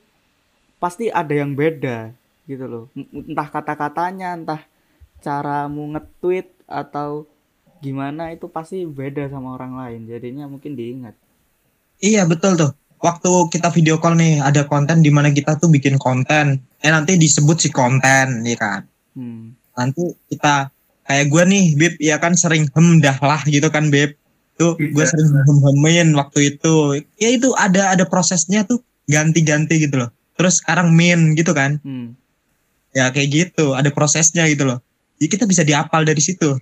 pasti 0.79 1.11
ada 1.11 1.35
yang 1.35 1.59
beda 1.59 2.15
gitu 2.47 2.65
loh. 2.71 2.85
Entah 2.95 3.49
kata-katanya, 3.51 4.39
entah 4.39 4.63
caramu 5.21 5.95
nge-tweet 5.95 6.47
atau 6.69 7.27
gimana 7.79 8.35
itu 8.35 8.51
pasti 8.51 8.83
beda 8.85 9.31
sama 9.31 9.55
orang 9.55 9.79
lain. 9.79 10.01
Jadinya 10.07 10.51
mungkin 10.51 10.75
diingat. 10.75 11.15
Iya 11.99 12.27
betul 12.27 12.59
tuh. 12.59 12.71
Waktu 12.99 13.31
kita 13.55 13.71
video 13.71 14.03
call 14.03 14.19
nih 14.19 14.43
ada 14.43 14.67
konten 14.67 15.07
di 15.07 15.11
mana 15.15 15.31
kita 15.31 15.55
tuh 15.55 15.71
bikin 15.71 16.03
konten. 16.03 16.59
Eh 16.83 16.91
nanti 16.91 17.15
disebut 17.15 17.59
si 17.63 17.71
konten, 17.71 18.43
ya 18.43 18.57
kan. 18.59 18.83
Hmm. 19.15 19.55
Nanti 19.79 20.03
kita 20.27 20.75
kayak 21.07 21.27
gue 21.31 21.43
nih, 21.47 21.65
Bib, 21.79 21.95
ya 22.03 22.19
kan 22.19 22.35
sering 22.35 22.67
hem 22.75 22.99
dah 22.99 23.15
lah 23.23 23.43
gitu 23.47 23.71
kan, 23.71 23.95
Bib. 23.95 24.19
Tuh 24.59 24.75
gue 24.75 24.91
Iya. 24.91 25.11
sering 25.15 25.31
hem 25.31 25.59
hemin 25.63 26.09
waktu 26.19 26.59
itu. 26.59 26.99
Ya 27.23 27.31
itu 27.31 27.55
ada 27.55 27.95
ada 27.95 28.03
prosesnya 28.03 28.67
tuh 28.67 28.83
ganti-ganti 29.07 29.79
gitu 29.79 30.03
loh. 30.03 30.11
Terus 30.35 30.59
sekarang 30.59 30.91
min 30.91 31.39
gitu 31.39 31.55
kan. 31.55 31.79
Hmm. 31.87 32.19
Ya 32.91 33.15
kayak 33.15 33.31
gitu, 33.31 33.79
ada 33.79 33.95
prosesnya 33.95 34.51
gitu 34.51 34.67
loh. 34.67 34.83
Jadi 35.19 35.27
kita 35.29 35.45
bisa 35.45 35.63
diapal 35.63 36.03
dari 36.03 36.19
situ. 36.19 36.55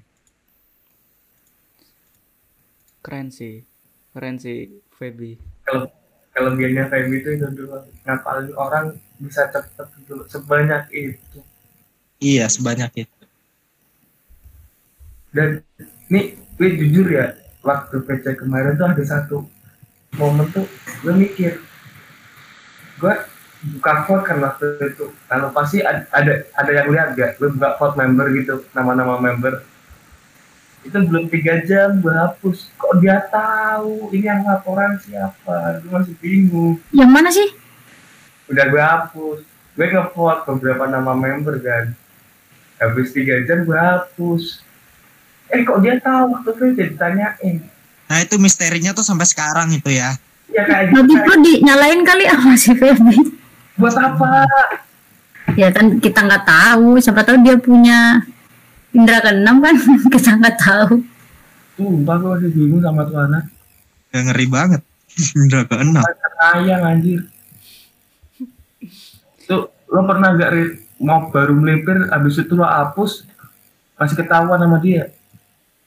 Keren 3.00 3.28
sih. 3.28 3.62
Keren 4.10 4.36
sih 4.36 4.66
Feby. 4.90 5.36
kalau 5.62 5.84
kelebihannya 6.32 6.84
Feby 6.86 7.16
itu 7.16 7.30
itu 7.32 7.46
dulu 7.52 7.76
ngapalin 8.02 8.48
orang 8.54 8.86
bisa 9.18 9.44
cepet 9.46 9.76
dulu 10.04 10.24
sebanyak 10.24 10.88
itu 10.88 11.38
Iya 12.16 12.46
sebanyak 12.46 12.88
itu. 12.98 13.22
dan 15.28 15.60
nih 16.08 16.32
gue 16.56 16.68
jujur 16.78 17.06
ya 17.06 17.28
waktu 17.60 18.00
PC 18.00 18.38
kemarin 18.38 18.72
tuh 18.74 18.88
ada 18.88 19.04
satu 19.04 19.44
momen 20.14 20.48
tuh 20.48 20.64
gue 21.02 21.12
mikir 21.12 21.60
gue 22.96 23.14
buka 23.74 24.06
vote 24.06 24.24
kan 24.26 24.38
waktu 24.38 24.66
itu. 24.94 25.10
Kalau 25.26 25.48
pasti 25.50 25.82
ada 25.82 26.06
ada, 26.14 26.46
ada 26.54 26.70
yang 26.70 26.88
lihat 26.92 27.18
gak 27.18 27.40
gue 27.42 27.50
buka 27.50 27.74
vote 27.78 27.96
member 27.98 28.26
gitu 28.36 28.62
nama-nama 28.70 29.18
member. 29.18 29.66
Itu 30.86 31.02
belum 31.02 31.26
tiga 31.26 31.66
jam 31.66 31.98
gue 31.98 32.14
hapus. 32.14 32.70
Kok 32.78 33.02
dia 33.02 33.18
tahu? 33.26 34.14
Ini 34.14 34.26
yang 34.30 34.42
laporan 34.46 34.94
siapa? 35.02 35.82
Gue 35.82 35.90
masih 35.90 36.14
bingung. 36.22 36.78
Yang 36.94 37.10
mana 37.10 37.28
sih? 37.34 37.48
Udah 38.46 38.64
gue 38.70 38.82
hapus. 38.82 39.38
Gue 39.74 39.86
nge-vote 39.90 40.42
beberapa 40.54 40.86
nama 40.86 41.12
member 41.18 41.58
kan. 41.58 41.90
Habis 42.78 43.10
tiga 43.10 43.42
jam 43.42 43.66
gue 43.66 43.74
hapus. 43.74 44.62
Eh 45.50 45.66
kok 45.66 45.82
dia 45.82 45.98
tahu? 45.98 46.38
Waktu 46.38 46.50
itu 46.54 46.64
jadi 46.78 46.90
ditanyain. 46.94 47.56
Nah 48.06 48.18
itu 48.22 48.38
misterinya 48.38 48.94
tuh 48.94 49.02
sampai 49.02 49.26
sekarang 49.26 49.74
itu 49.74 49.90
ya. 49.90 50.14
ya 50.54 50.62
kayak 50.62 50.94
gitu. 50.94 51.02
Nanti 51.02 51.14
kok 51.18 51.38
dinyalain 51.42 52.00
kali 52.06 52.24
sama 52.30 52.54
si 52.54 52.70
Feby 52.78 53.45
buat 53.76 53.96
apa? 53.96 54.48
Ya 55.54 55.70
kan 55.70 56.00
kita 56.02 56.26
nggak 56.26 56.44
tahu. 56.44 56.98
Siapa 56.98 57.22
tahu 57.22 57.38
dia 57.44 57.56
punya 57.60 58.24
indra 58.96 59.22
keenam 59.22 59.62
kan? 59.62 59.76
Kita 60.12 60.34
nggak 60.40 60.56
tahu. 60.58 61.04
Sumpah 61.76 62.16
gue 62.16 62.30
masih 62.40 62.50
bingung 62.56 62.80
sama 62.80 63.04
tuh 63.04 63.20
anak 63.20 63.44
Gak 64.08 64.32
ngeri 64.32 64.46
banget. 64.48 64.82
Udah 65.44 65.62
ke 65.68 65.76
enam. 65.76 66.00
Sayang 66.40 66.82
anjir. 66.82 67.20
Tuh 69.44 69.68
lo 69.92 70.00
pernah 70.08 70.32
gak 70.34 70.50
mau 70.96 71.28
baru 71.28 71.52
melipir 71.52 72.08
habis 72.08 72.40
itu 72.40 72.56
lo 72.56 72.64
hapus 72.64 73.28
masih 74.00 74.16
ketahuan 74.16 74.56
sama 74.56 74.80
dia? 74.80 75.12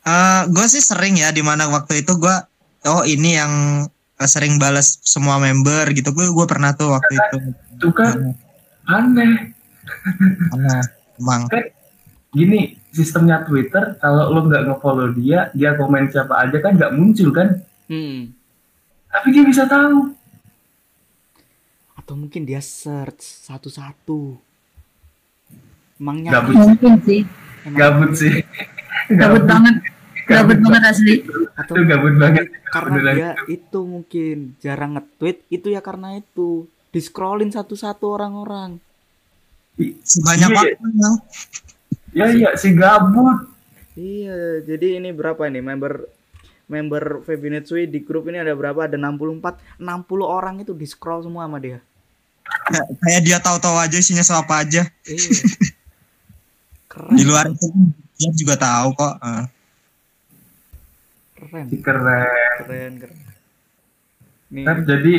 Eh 0.06 0.41
gue 0.48 0.66
sih 0.70 0.82
sering 0.82 1.18
ya 1.18 1.34
di 1.34 1.41
mana 1.41 1.68
waktu 1.74 2.06
itu 2.06 2.14
gue 2.22 2.36
oh 2.86 3.03
ini 3.03 3.36
yang 3.36 3.53
eh, 4.22 4.30
sering 4.30 4.61
balas 4.61 5.02
semua 5.02 5.41
member 5.41 5.90
gitu. 5.98 6.14
Gue 6.14 6.30
gue 6.30 6.45
pernah 6.45 6.78
tuh 6.78 6.94
waktu 6.94 7.18
itu 7.18 7.38
itu 7.80 7.89
kan 7.95 8.35
aneh. 8.84 9.56
karena 10.51 10.76
emang. 11.15 11.41
Kan 11.47 11.64
gini 12.30 12.76
sistemnya 12.91 13.41
Twitter 13.41 13.95
kalau 13.97 14.30
lo 14.30 14.45
nggak 14.45 14.68
nge-follow 14.68 15.15
dia 15.15 15.47
dia 15.56 15.73
komen 15.73 16.11
siapa 16.11 16.43
aja 16.43 16.60
kan 16.60 16.76
nggak 16.76 16.93
muncul 16.93 17.31
kan? 17.31 17.64
Hmm. 17.88 18.35
tapi 19.10 19.34
dia 19.34 19.41
bisa 19.41 19.65
tahu. 19.65 20.14
Atau 21.97 22.14
mungkin 22.14 22.45
dia 22.45 22.61
search 22.61 23.23
satu-satu. 23.49 24.38
Emangnya 25.97 26.38
Gabut. 26.38 26.53
mungkin 26.53 26.93
sih. 27.01 27.22
Emang- 27.65 27.80
gabut 27.80 28.11
sih. 28.14 28.34
gabut 29.10 29.43
banget. 29.49 29.76
Gabut 30.30 30.57
banget 30.61 30.84
asli. 30.85 31.15
Atau 31.57 31.73
itu 31.76 31.89
gabut 31.89 32.14
banget. 32.22 32.45
Karena 32.69 32.93
Beneran. 33.01 33.15
dia 33.18 33.31
itu 33.49 33.80
mungkin 33.81 34.38
jarang 34.61 34.91
nge-tweet 34.93 35.38
itu 35.49 35.68
ya 35.73 35.81
karena 35.81 36.22
itu 36.22 36.69
di 36.90 36.99
scrollin 36.99 37.53
satu-satu 37.53 38.06
orang-orang. 38.10 38.82
Sebanyak 40.03 40.49
Iya. 40.49 40.57
waktu 40.57 40.88
ya. 40.91 41.11
Iya 42.34 42.49
si 42.57 42.74
gabut. 42.74 43.48
Iya 43.94 44.66
jadi 44.66 44.98
ini 44.99 45.10
berapa 45.14 45.45
ini? 45.48 45.61
Member 45.61 46.03
member 46.70 47.26
Febinetsui 47.26 47.90
di 47.90 48.02
grup 48.02 48.30
ini 48.30 48.41
ada 48.41 48.53
berapa? 48.53 48.86
Ada 48.86 48.98
64 48.98 49.80
60 49.82 50.26
orang 50.26 50.61
itu 50.61 50.74
di 50.74 50.86
scroll 50.86 51.24
semua 51.26 51.45
sama 51.48 51.61
dia. 51.61 51.80
Kayak 53.06 53.22
dia 53.26 53.38
tahu-tahu 53.38 53.78
aja 53.78 53.95
isinya 53.98 54.26
siapa 54.26 54.66
aja. 54.66 54.90
Iya. 55.06 55.32
Keren 56.90 57.14
di 57.18 57.24
luar 57.24 57.45
itu 57.49 57.66
dia 58.20 58.32
juga 58.36 58.56
tahu 58.60 58.88
kok 58.98 59.16
eh. 59.22 59.45
keren. 61.40 61.66
Keren. 61.80 62.26
Keren 62.60 62.94
keren. 62.99 63.20
Nih 64.49 64.66
kan 64.66 64.78
jadi 64.82 65.16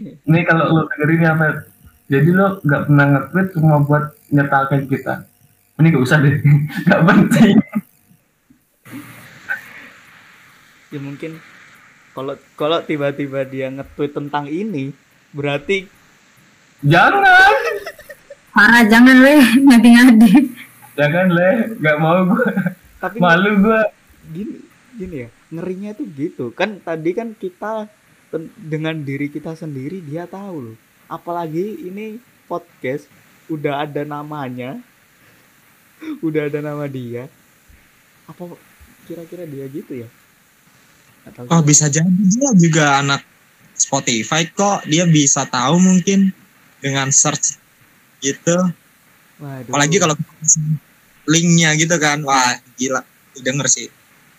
ini 0.00 0.40
kalau 0.44 0.64
lo 0.70 0.80
dengerin 0.92 1.26
ya 1.26 1.32
Mer. 1.32 1.54
Jadi 2.06 2.30
lo 2.30 2.62
nggak 2.62 2.82
pernah 2.86 3.06
nge-tweet 3.10 3.48
cuma 3.58 3.76
buat 3.82 4.04
nyetalkan 4.30 4.86
kita. 4.86 5.26
Ini 5.76 5.86
gak 5.92 6.04
usah 6.06 6.18
deh. 6.24 6.40
Nggak 6.88 7.02
penting. 7.04 7.54
Ya 10.88 10.98
mungkin 11.02 11.30
kalau 12.16 12.34
kalau 12.56 12.78
tiba-tiba 12.80 13.44
dia 13.44 13.68
nge-tweet 13.68 14.16
tentang 14.16 14.48
ini 14.48 14.96
berarti 15.36 15.84
jangan. 16.80 17.52
Parah 18.56 18.88
jangan 18.88 19.20
weh 19.20 19.44
ngadi-ngadi. 19.68 20.32
jangan 20.96 21.26
le. 21.28 21.76
Nggak 21.76 21.96
mau 22.00 22.24
gue 22.24 22.50
tapi 22.96 23.20
malu 23.20 23.50
gue 23.60 23.80
gini 24.32 24.56
gini 24.96 25.16
ya 25.26 25.28
ngerinya 25.52 25.90
tuh 25.92 26.06
gitu. 26.16 26.44
Kan 26.56 26.80
tadi 26.80 27.12
kan 27.12 27.36
kita 27.36 27.90
dengan 28.56 28.96
diri 29.00 29.28
kita 29.28 29.56
sendiri 29.56 30.00
dia 30.04 30.24
tahu 30.24 30.72
loh. 30.72 30.76
Apalagi 31.06 31.86
ini 31.86 32.18
podcast 32.50 33.06
udah 33.50 33.86
ada 33.86 34.02
namanya. 34.02 34.78
Udah 36.26 36.52
ada 36.52 36.60
nama 36.60 36.84
dia. 36.84 37.24
Apa 38.28 38.52
kira-kira 39.08 39.48
dia 39.48 39.64
gitu 39.64 40.04
ya? 40.04 40.08
Tahu 41.32 41.48
oh 41.48 41.62
bisa 41.64 41.88
jadi 41.88 42.04
dia 42.04 42.52
juga 42.52 43.00
anak 43.00 43.24
Spotify 43.72 44.44
kok. 44.44 44.84
Dia 44.84 45.08
bisa 45.08 45.48
tahu 45.48 45.80
mungkin 45.80 46.36
dengan 46.84 47.08
search 47.08 47.56
gitu. 48.20 48.56
Waduh. 49.36 49.68
apalagi 49.68 49.96
kalau 49.96 50.16
linknya 51.24 51.72
gitu 51.80 51.96
kan. 51.96 52.20
Wah 52.28 52.60
gila. 52.76 53.00
Denger 53.40 53.68
sih. 53.72 53.88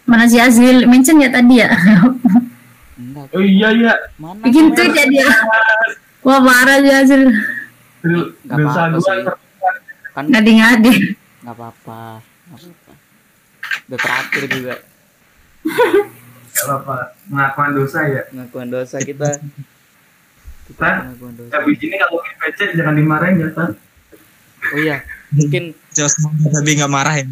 Mana 0.05 0.29
si 0.29 0.37
Azril 0.37 0.85
mention 0.85 1.19
ya 1.19 1.29
tadi 1.33 1.57
ya? 1.57 1.69
Enggak, 2.97 3.25
oh 3.29 3.41
iya 3.41 3.69
iya. 3.71 3.93
Mana 4.17 4.41
Bikin 4.41 4.73
ya 4.73 5.05
dia. 5.05 5.27
Wah 6.21 6.39
parah 6.41 6.77
si 6.81 6.89
Azril. 6.89 7.29
Tril- 8.01 8.31
Nggak 8.43 8.57
dosa 8.57 8.81
apa-apa 8.89 8.99
sih. 8.99 9.21
kan 10.13 10.23
Ngadi-ngadi. 10.27 10.93
nggak 11.45 11.53
apa-apa 11.53 12.01
nggak 12.19 12.59
apa-apa 12.59 12.93
udah 13.87 13.99
terakhir 14.01 14.43
juga. 14.49 14.75
Nggak 15.61 16.75
apa 16.75 16.95
pengakuan 17.23 17.71
dosa 17.71 17.99
ya? 18.03 18.21
Pengakuan 18.27 18.67
dosa 18.67 18.97
kita. 18.99 19.29
Kita 20.67 20.89
habis 21.53 21.77
ini 21.79 21.95
kalau 21.95 22.19
PC 22.19 22.75
jangan 22.75 22.97
dimarahin 22.97 23.39
ya 23.39 23.49
Tan. 23.53 23.71
Oh 24.73 24.77
iya. 24.77 24.97
Mungkin 25.29 25.77
Jos 25.91 26.17
tapi 26.49 26.71
nggak 26.75 26.89
marah 26.89 27.15
ya 27.15 27.27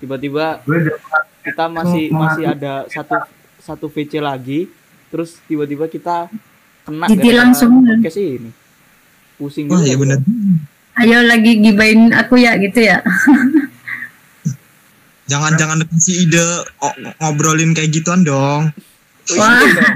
tiba-tiba 0.00 0.60
kita 1.40 1.64
masih 1.70 2.10
masih 2.10 2.44
ada 2.44 2.84
satu 2.90 3.16
satu 3.60 3.86
VC 3.86 4.18
lagi 4.18 4.66
terus 5.08 5.36
tiba-tiba 5.44 5.84
kita 5.84 6.26
kena 6.82 7.04
Ditilang 7.06 7.50
gara-gara 7.50 7.56
semua. 7.56 7.92
podcast 7.92 8.18
ini 8.18 8.50
pusing 9.36 9.66
wah 9.66 9.76
juga 9.76 9.84
ya 9.84 9.94
gua. 9.94 10.00
bener 10.06 10.18
Ayo 10.92 11.16
lagi 11.22 11.56
gibain 11.56 12.10
aku 12.10 12.34
ya 12.36 12.56
gitu 12.56 12.80
ya. 12.82 12.98
jangan 15.26 15.52
jangan 15.54 15.78
kasih 15.86 16.24
ide 16.24 16.44
ngobrolin 17.18 17.70
kayak 17.70 17.90
gituan 17.90 18.20
dong 18.20 18.68
Oh, 19.30 19.38
Wah. 19.38 19.62
iya. 19.62 19.94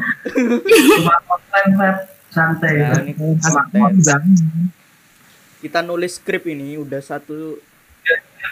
santai 2.31 2.71
Ya, 2.77 2.93
ini 3.03 3.13
jangan 3.99 4.31
kita 5.59 5.81
nulis 5.81 6.17
skrip 6.17 6.45
ini 6.45 6.77
udah 6.77 6.99
satu 6.99 7.59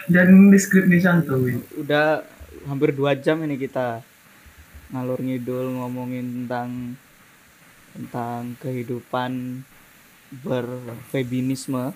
dan 0.07 0.49
di 0.49 0.57
skrip 0.57 0.83
nih 0.83 0.99
santuy 0.99 1.61
udah 1.77 2.19
hampir 2.65 2.89
dua 2.91 3.13
jam 3.13 3.37
ini 3.39 3.55
kita 3.55 4.01
ngalur 4.93 5.19
ngidul 5.19 5.73
ngomongin 5.73 6.45
tentang 6.45 6.69
tentang 7.93 8.53
kehidupan 8.61 9.61
berfeminisme 10.41 11.93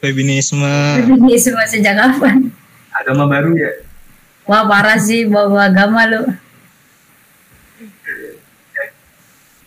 feminisme 0.00 0.64
Ini 1.04 1.36
semua 1.36 1.64
sejak 1.64 1.94
kapan? 1.96 2.48
agama 2.90 3.24
baru 3.28 3.52
ya 3.56 3.72
Wah 4.44 4.66
parah 4.66 4.98
sih 4.98 5.24
bawa 5.24 5.70
agama 5.70 6.04
lu. 6.04 6.22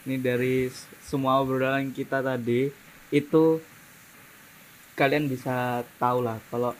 ini 0.04 0.20
dari 0.20 0.68
semua 1.00 1.40
obrolan 1.40 1.88
kita 1.90 2.20
tadi 2.20 2.68
itu 3.08 3.64
kalian 4.94 5.32
bisa 5.32 5.82
tahu 5.96 6.20
lah 6.20 6.36
kalau 6.52 6.76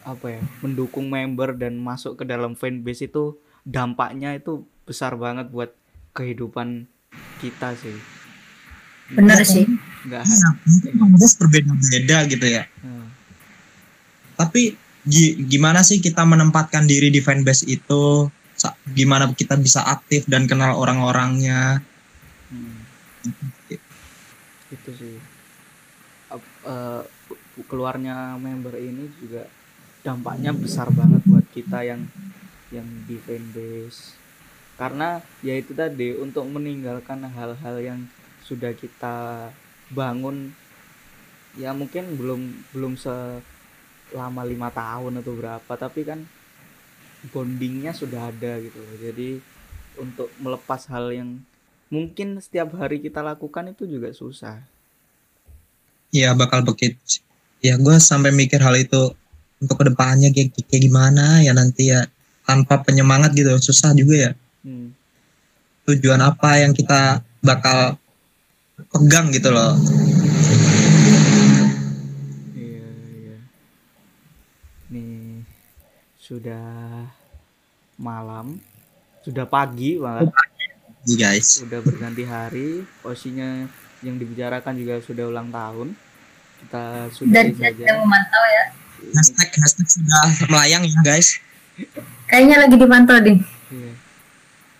apa 0.00 0.26
ya 0.32 0.42
mendukung 0.64 1.12
member 1.12 1.52
dan 1.52 1.76
masuk 1.76 2.16
ke 2.16 2.24
dalam 2.24 2.56
fanbase 2.56 3.04
itu 3.04 3.36
dampaknya 3.64 4.34
itu 4.36 4.66
besar 4.86 5.14
banget 5.14 5.50
buat 5.50 5.74
kehidupan 6.16 6.88
kita 7.38 7.74
sih. 7.78 7.96
Bener 9.14 9.40
sih. 9.44 9.64
nggak 10.08 10.22
Iya, 10.24 10.48
mungkin 10.62 10.92
komunitas 11.00 11.34
berbeda-beda 11.40 12.16
gitu 12.30 12.46
ya. 12.46 12.64
Nah, 12.84 13.08
tapi 14.38 14.78
gi- 15.08 15.36
gimana 15.48 15.82
sih 15.82 15.98
kita 15.98 16.22
menempatkan 16.22 16.86
diri 16.86 17.10
di 17.10 17.18
fanbase 17.18 17.66
itu? 17.66 18.28
Gimana 18.90 19.30
kita 19.34 19.54
bisa 19.54 19.86
aktif 19.86 20.26
dan 20.26 20.50
kenal 20.50 20.74
orang-orangnya? 20.78 21.82
Hmm. 22.50 22.82
itu 24.68 24.90
sih. 24.92 25.16
Eh, 26.68 27.02
keluarnya 27.66 28.36
member 28.38 28.76
ini 28.78 29.08
juga 29.18 29.48
dampaknya 30.04 30.54
besar 30.54 30.92
banget 30.94 31.24
buat 31.26 31.46
kita 31.50 31.82
yang 31.82 32.06
yang 32.74 32.86
di 33.08 33.16
fanbase 33.16 34.16
karena 34.78 35.18
ya 35.42 35.58
itu 35.58 35.74
tadi 35.74 36.14
untuk 36.14 36.46
meninggalkan 36.46 37.26
hal-hal 37.26 37.76
yang 37.82 38.00
sudah 38.46 38.70
kita 38.76 39.48
bangun 39.90 40.54
ya 41.58 41.74
mungkin 41.74 42.14
belum 42.14 42.40
belum 42.76 42.94
selama 42.94 44.42
lima 44.46 44.70
tahun 44.70 45.18
atau 45.24 45.32
berapa 45.34 45.72
tapi 45.74 46.06
kan 46.06 46.22
bondingnya 47.34 47.90
sudah 47.90 48.30
ada 48.30 48.62
gitu 48.62 48.78
jadi 49.00 49.42
untuk 49.98 50.30
melepas 50.38 50.86
hal 50.86 51.10
yang 51.10 51.42
mungkin 51.90 52.38
setiap 52.38 52.76
hari 52.78 53.02
kita 53.02 53.24
lakukan 53.24 53.72
itu 53.74 53.88
juga 53.88 54.14
susah. 54.14 54.62
Iya 56.14 56.32
bakal 56.38 56.62
begitu 56.64 57.24
ya 57.58 57.74
gue 57.74 57.96
sampai 57.98 58.30
mikir 58.30 58.62
hal 58.62 58.78
itu 58.78 59.12
untuk 59.58 59.82
ke 59.82 59.84
depannya 59.90 60.30
kayak, 60.30 60.54
kayak 60.70 60.82
gimana 60.86 61.42
ya 61.42 61.50
nanti 61.50 61.90
ya 61.90 62.06
tanpa 62.48 62.80
penyemangat 62.80 63.36
gitu 63.36 63.52
susah 63.60 63.92
juga 63.92 64.14
ya 64.16 64.32
hmm. 64.64 64.88
tujuan 65.84 66.16
apa 66.24 66.64
yang 66.64 66.72
kita 66.72 67.20
bakal 67.44 68.00
pegang 68.88 69.28
gitu 69.28 69.52
loh 69.52 69.76
Iya, 72.54 72.88
iya. 73.12 73.36
Nih 74.88 75.44
sudah 76.16 76.64
malam, 77.98 78.56
sudah 79.20 79.44
pagi 79.44 79.98
malah, 79.98 80.24
Iya, 81.04 81.16
guys 81.36 81.62
sudah 81.62 81.80
berganti 81.80 82.24
hari. 82.24 82.84
Posisinya 83.00 83.64
yang 84.00 84.16
dibicarakan 84.16 84.74
juga 84.76 85.00
sudah 85.00 85.24
ulang 85.26 85.48
tahun. 85.48 85.96
Kita 86.58 86.84
Dan 87.06 87.14
sudahi 87.14 87.50
kita 87.54 87.64
saja. 87.70 87.84
memantau 88.02 88.44
ya. 88.44 88.64
hashtag 89.14 89.48
hashtag 89.56 89.86
sudah 89.88 90.22
melayang 90.50 90.82
ya 90.82 90.98
guys 91.00 91.38
Kayaknya 92.24 92.56
lagi 92.58 92.76
dipantau 92.76 93.16
deh. 93.18 93.38
Iya. 93.68 93.92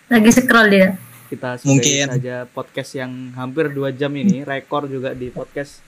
Lagi 0.09 0.29
scroll 0.29 0.67
dia. 0.69 0.87
Kita 1.29 1.61
Mungkin. 1.61 2.05
saja 2.09 2.35
podcast 2.45 2.91
yang 2.93 3.11
hampir 3.33 3.69
dua 3.69 3.89
jam 3.89 4.09
ini. 4.11 4.41
Rekor 4.41 4.85
juga 4.85 5.13
di 5.13 5.29
podcast 5.29 5.85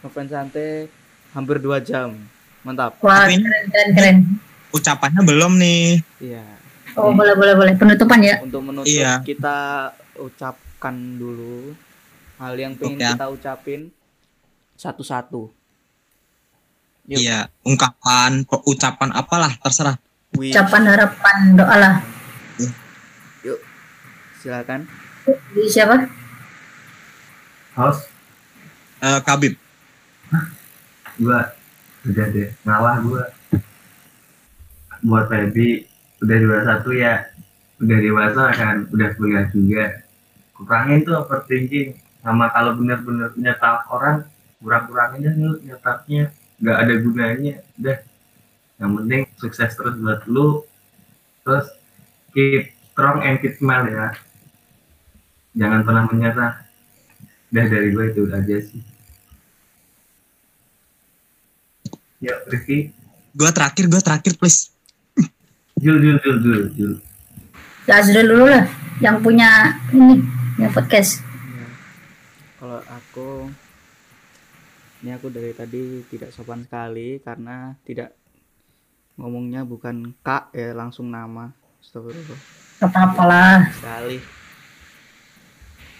Ngefans 0.00 0.28
Santai 0.28 0.86
hampir 1.32 1.56
dua 1.58 1.80
jam. 1.80 2.12
Mantap. 2.60 3.00
Wah 3.00 3.24
Tapi 3.24 3.34
ini- 3.34 3.42
keren 3.42 3.64
keren 3.68 3.90
keren. 3.92 4.16
ucapannya 4.70 5.20
belum 5.22 5.52
nih 5.56 5.84
Iya. 6.18 6.44
Oh 6.94 7.10
boleh 7.10 7.32
boleh 7.32 7.54
boleh 7.54 7.74
penutupan 7.74 8.20
ya. 8.20 8.36
Untuk 8.40 8.60
menutup 8.62 8.86
Iya. 8.86 9.20
kita 9.20 9.90
ucapkan 10.16 10.94
dulu 11.16 11.72
hal 12.36 12.54
yang 12.54 12.76
pengen 12.76 12.96
Oke. 12.98 13.08
kita 13.10 13.26
ucapin 13.28 13.80
satu-satu. 14.74 15.48
Iya 17.04 17.50
ungkapan 17.62 18.46
ucapan 18.62 19.10
apalah 19.10 19.50
terserah 19.58 19.98
Ucapan 20.36 20.82
harapan 20.88 21.36
doa 21.56 21.76
lah. 21.76 21.94
silakan. 24.42 24.90
Di 25.54 25.70
siapa? 25.70 26.02
host 27.78 28.10
Eh, 29.02 29.20
Kabib 29.22 29.54
gua. 31.22 31.54
Udah 32.02 32.26
deh. 32.34 32.50
Ngalah 32.66 32.96
gua. 33.06 33.24
Buat 35.02 35.26
Feby 35.30 35.86
udah 36.22 36.36
dewasa 36.38 36.72
ya. 36.94 37.14
Udah 37.82 37.98
dewasa 37.98 38.42
kan 38.54 38.76
udah 38.90 39.08
kuliah 39.18 39.46
juga. 39.50 40.06
Kurangin 40.54 41.02
tuh 41.06 41.22
overthinking. 41.22 41.98
Sama 42.22 42.46
kalau 42.54 42.78
bener-bener 42.78 43.34
nyetak 43.34 43.82
orang 43.90 44.22
kurang-kurangin 44.62 45.26
aja 45.26 45.50
nyetaknya 45.58 46.30
nggak 46.62 46.78
ada 46.78 46.94
gunanya. 47.02 47.54
Udah 47.78 47.96
yang 48.82 48.98
penting 48.98 49.22
sukses 49.38 49.70
terus 49.78 49.94
buat 50.02 50.26
lu 50.26 50.66
terus 51.46 51.70
keep 52.34 52.74
strong 52.90 53.22
and 53.22 53.38
keep 53.38 53.54
smile 53.54 53.86
ya 53.86 54.10
jangan 55.54 55.86
pernah 55.86 56.04
menyerah 56.10 56.66
dah 57.54 57.66
dari 57.70 57.94
gue 57.94 58.04
itu 58.10 58.22
aja 58.26 58.56
sih 58.58 58.82
ya 62.18 62.34
Rifki 62.50 63.02
Gue 63.32 63.48
terakhir, 63.48 63.88
gue 63.88 64.02
terakhir 64.04 64.32
please. 64.36 64.68
Jul 65.80 65.96
Jul 66.04 66.16
Jul 66.20 66.36
Jul 66.44 66.62
Jul 66.76 66.92
Ya 67.88 67.98
Azril 67.98 68.28
dulu 68.28 68.46
lah 68.46 68.68
yang 69.02 69.18
punya 69.18 69.80
ini 69.90 70.22
yang 70.60 70.70
podcast. 70.70 71.18
Ya. 71.24 71.66
Kalau 72.60 72.80
aku 72.86 73.50
ini 75.02 75.10
aku 75.10 75.32
dari 75.34 75.50
tadi 75.50 76.06
tidak 76.06 76.30
sopan 76.30 76.62
sekali 76.62 77.18
karena 77.18 77.74
tidak 77.82 78.14
ngomongnya 79.22 79.62
bukan 79.62 80.18
kak 80.26 80.50
ya 80.50 80.74
langsung 80.74 81.14
nama. 81.14 81.54
Astagfirullah. 81.78 82.40
Apa 82.82 82.98
apalah. 83.06 83.70
Sekali 83.70 84.18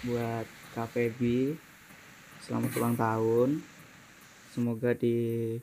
buat 0.03 0.43
KPB 0.75 1.55
selamat 2.43 2.71
ulang 2.75 2.95
tahun. 2.99 3.49
Semoga 4.51 4.91
di 4.91 5.55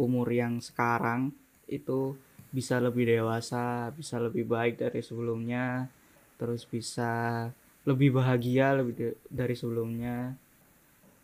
umur 0.00 0.32
yang 0.32 0.64
sekarang 0.64 1.36
itu 1.68 2.16
bisa 2.48 2.80
lebih 2.80 3.04
dewasa, 3.04 3.92
bisa 3.92 4.16
lebih 4.16 4.48
baik 4.48 4.80
dari 4.80 5.04
sebelumnya, 5.04 5.92
terus 6.40 6.64
bisa 6.64 7.44
lebih 7.84 8.16
bahagia 8.16 8.80
lebih 8.80 9.20
dari 9.28 9.52
sebelumnya. 9.52 10.32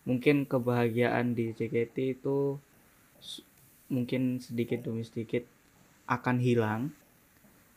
Mungkin 0.04 0.44
kebahagiaan 0.44 1.32
di 1.32 1.56
JKT 1.56 2.20
itu 2.20 2.60
mungkin 3.88 4.40
sedikit 4.40 4.84
demi 4.84 5.04
sedikit 5.04 5.44
akan 6.12 6.36
hilang, 6.38 6.92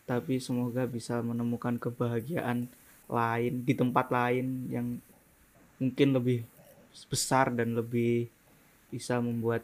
tapi 0.04 0.38
semoga 0.44 0.84
bisa 0.86 1.24
menemukan 1.24 1.80
kebahagiaan 1.80 2.68
lain 3.08 3.54
di 3.64 3.74
tempat 3.78 4.10
lain 4.10 4.68
yang 4.70 4.88
mungkin 5.78 6.10
lebih 6.16 6.40
besar 7.12 7.52
dan 7.52 7.76
lebih 7.76 8.32
bisa 8.90 9.20
membuat 9.20 9.62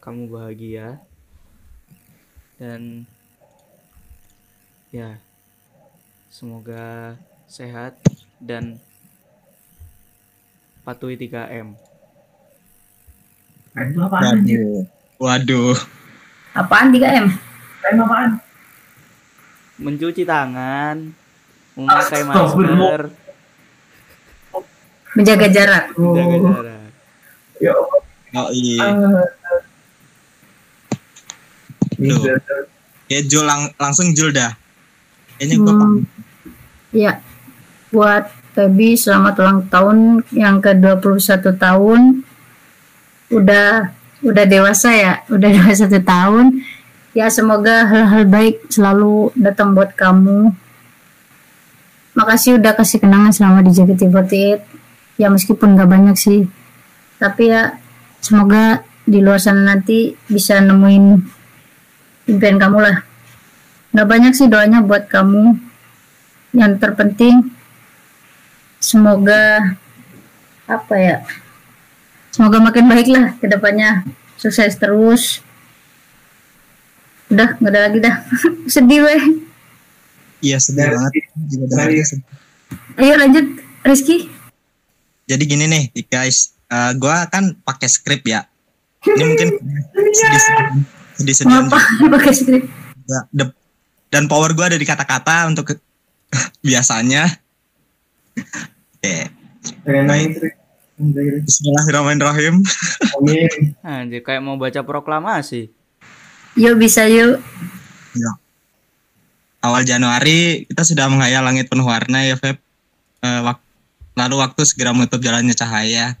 kamu 0.00 0.32
bahagia 0.32 0.96
dan 2.56 3.04
ya 4.88 5.20
semoga 6.32 7.14
sehat 7.44 8.00
dan 8.40 8.80
patuhi 10.82 11.20
3M 11.20 11.76
Nah, 13.70 13.86
itu 13.86 14.02
apaan. 14.02 14.42
Waduh. 15.22 15.78
Apaan 16.58 16.90
3M? 16.90 17.49
Time 17.80 18.00
apaan? 18.00 18.30
mencuci 19.76 20.22
tangan 20.22 21.16
memakai 21.72 22.20
masker 22.22 23.02
Menjaga 25.10 25.48
jarak. 25.48 25.84
menjaga 25.94 26.36
Oh, 26.36 26.44
jarak 26.54 26.92
ya 27.58 27.72
Allah. 27.72 28.00
Oh 28.38 28.50
iya. 28.52 28.84
Duh. 31.98 32.20
Iya. 32.20 32.34
Ya 33.08 33.20
Jul 33.22 33.42
lang- 33.42 33.74
langsung 33.74 34.12
Jul 34.12 34.30
dah. 34.30 34.54
Kayaknya 35.34 35.56
gue 35.58 35.72
Hmm. 35.72 35.98
Ya, 36.92 37.12
buat 37.88 38.28
Feby 38.50 38.94
selamat 38.94 39.34
ulang 39.36 39.60
tahun 39.66 39.96
yang 40.30 40.58
ke-21 40.58 41.16
tahun. 41.54 42.22
Udah 43.30 43.90
udah 44.20 44.44
dewasa 44.44 44.90
ya, 44.90 45.12
udah 45.26 45.48
21 45.56 45.98
tahun. 45.98 46.46
Ya 47.10 47.26
semoga 47.26 47.90
hal-hal 47.90 48.22
baik 48.30 48.70
selalu 48.70 49.34
datang 49.34 49.74
buat 49.74 49.98
kamu. 49.98 50.54
Makasih 52.14 52.62
udah 52.62 52.78
kasih 52.78 53.02
kenangan 53.02 53.34
selama 53.34 53.66
di 53.66 53.74
JKT48. 53.74 54.62
Ya 55.18 55.26
meskipun 55.26 55.74
gak 55.74 55.90
banyak 55.90 56.14
sih. 56.14 56.46
Tapi 57.18 57.50
ya 57.50 57.74
semoga 58.22 58.86
di 59.02 59.18
luar 59.18 59.42
sana 59.42 59.74
nanti 59.74 60.14
bisa 60.30 60.62
nemuin 60.62 61.04
impian 62.30 62.62
kamu 62.62 62.78
lah. 62.78 63.02
Gak 63.90 64.06
banyak 64.06 64.32
sih 64.38 64.46
doanya 64.46 64.78
buat 64.78 65.10
kamu 65.10 65.58
yang 66.54 66.78
terpenting 66.78 67.46
semoga 68.82 69.76
apa 70.66 70.94
ya 70.98 71.16
semoga 72.34 72.58
makin 72.58 72.90
baik 72.90 73.08
lah 73.12 73.36
ke 73.38 73.46
depannya 73.46 74.02
sukses 74.34 74.74
terus 74.80 75.44
udah 77.30 77.48
nggak 77.56 77.70
ada 77.70 77.80
lagi 77.80 77.98
dah 77.98 78.14
sedih 78.74 79.00
weh 79.02 79.22
Iya 80.40 80.56
sedih 80.56 80.82
Dari- 80.82 80.96
banget. 80.96 81.12
Juga 81.46 81.64
sedih. 82.00 82.24
ayo 82.96 83.14
lanjut 83.14 83.46
Rizky 83.82 84.24
Jadi 85.24 85.42
gini 85.44 85.64
nih 85.64 85.84
guys, 86.06 86.56
Eh 86.66 86.92
gua 86.96 87.26
kan 87.26 87.54
pakai 87.60 87.86
skrip 87.86 88.24
ya. 88.24 88.46
Ini 89.00 89.22
mungkin 89.22 89.48
sedih 90.10 90.42
sedih 91.14 91.34
sedih 91.36 91.58
pakai 92.08 92.32
skrip. 92.32 92.62
De- 93.28 93.54
dan 94.08 94.26
power 94.26 94.50
gua 94.50 94.66
ada 94.66 94.74
di 94.74 94.82
kata-kata 94.82 95.46
untuk 95.46 95.70
biasanya. 96.66 97.26
Oke. 98.96 99.16
Anjir. 99.86 100.50
Bismillahirrahmanirrahim. 101.40 102.60
Amin. 103.12 103.50
anjir 103.80 104.20
kayak 104.20 104.40
mau 104.40 104.54
baca 104.54 104.80
proklamasi 104.80 105.68
yuk 106.60 106.76
bisa 106.76 107.08
yuk 107.08 107.40
Awal 109.60 109.84
Januari 109.84 110.64
kita 110.64 110.88
sudah 110.88 111.04
menghayal 111.12 111.44
langit 111.44 111.68
penuh 111.68 111.84
warna 111.84 112.24
ya 112.24 112.40
Feb. 112.40 112.56
Eh, 113.20 113.40
wak- 113.44 113.60
lalu 114.16 114.40
waktu 114.40 114.64
segera 114.64 114.96
menutup 114.96 115.20
jalannya 115.20 115.52
cahaya. 115.52 116.16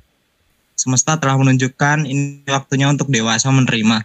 Semesta 0.76 1.16
telah 1.16 1.40
menunjukkan 1.40 2.04
ini 2.04 2.44
waktunya 2.44 2.92
untuk 2.92 3.08
dewasa 3.08 3.48
menerima. 3.48 4.04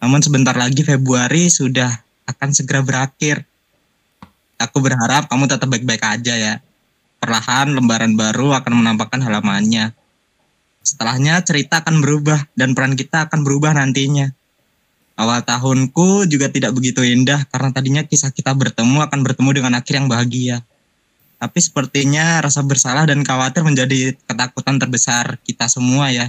Namun 0.00 0.20
sebentar 0.24 0.56
lagi 0.56 0.80
Februari 0.80 1.52
sudah 1.52 1.92
akan 2.24 2.56
segera 2.56 2.80
berakhir. 2.80 3.44
Aku 4.56 4.80
berharap 4.80 5.28
kamu 5.28 5.52
tetap 5.52 5.68
baik-baik 5.68 6.00
aja 6.00 6.34
ya. 6.40 6.54
Perlahan 7.20 7.68
lembaran 7.76 8.16
baru 8.16 8.56
akan 8.56 8.80
menampakkan 8.80 9.20
halamannya. 9.20 9.92
Setelahnya 10.80 11.44
cerita 11.44 11.84
akan 11.84 12.00
berubah 12.00 12.48
dan 12.56 12.72
peran 12.72 12.96
kita 12.96 13.28
akan 13.28 13.44
berubah 13.44 13.76
nantinya. 13.76 14.32
Awal 15.16 15.40
tahunku 15.48 16.28
juga 16.28 16.52
tidak 16.52 16.76
begitu 16.76 17.00
indah 17.00 17.48
karena 17.48 17.72
tadinya 17.72 18.02
kisah 18.04 18.28
kita 18.28 18.52
bertemu 18.52 19.00
akan 19.00 19.24
bertemu 19.24 19.50
dengan 19.56 19.72
akhir 19.80 19.94
yang 19.96 20.12
bahagia. 20.12 20.60
Tapi 21.40 21.58
sepertinya 21.60 22.44
rasa 22.44 22.60
bersalah 22.60 23.08
dan 23.08 23.24
khawatir 23.24 23.64
menjadi 23.64 24.12
ketakutan 24.28 24.76
terbesar 24.76 25.40
kita 25.40 25.72
semua 25.72 26.12
ya. 26.12 26.28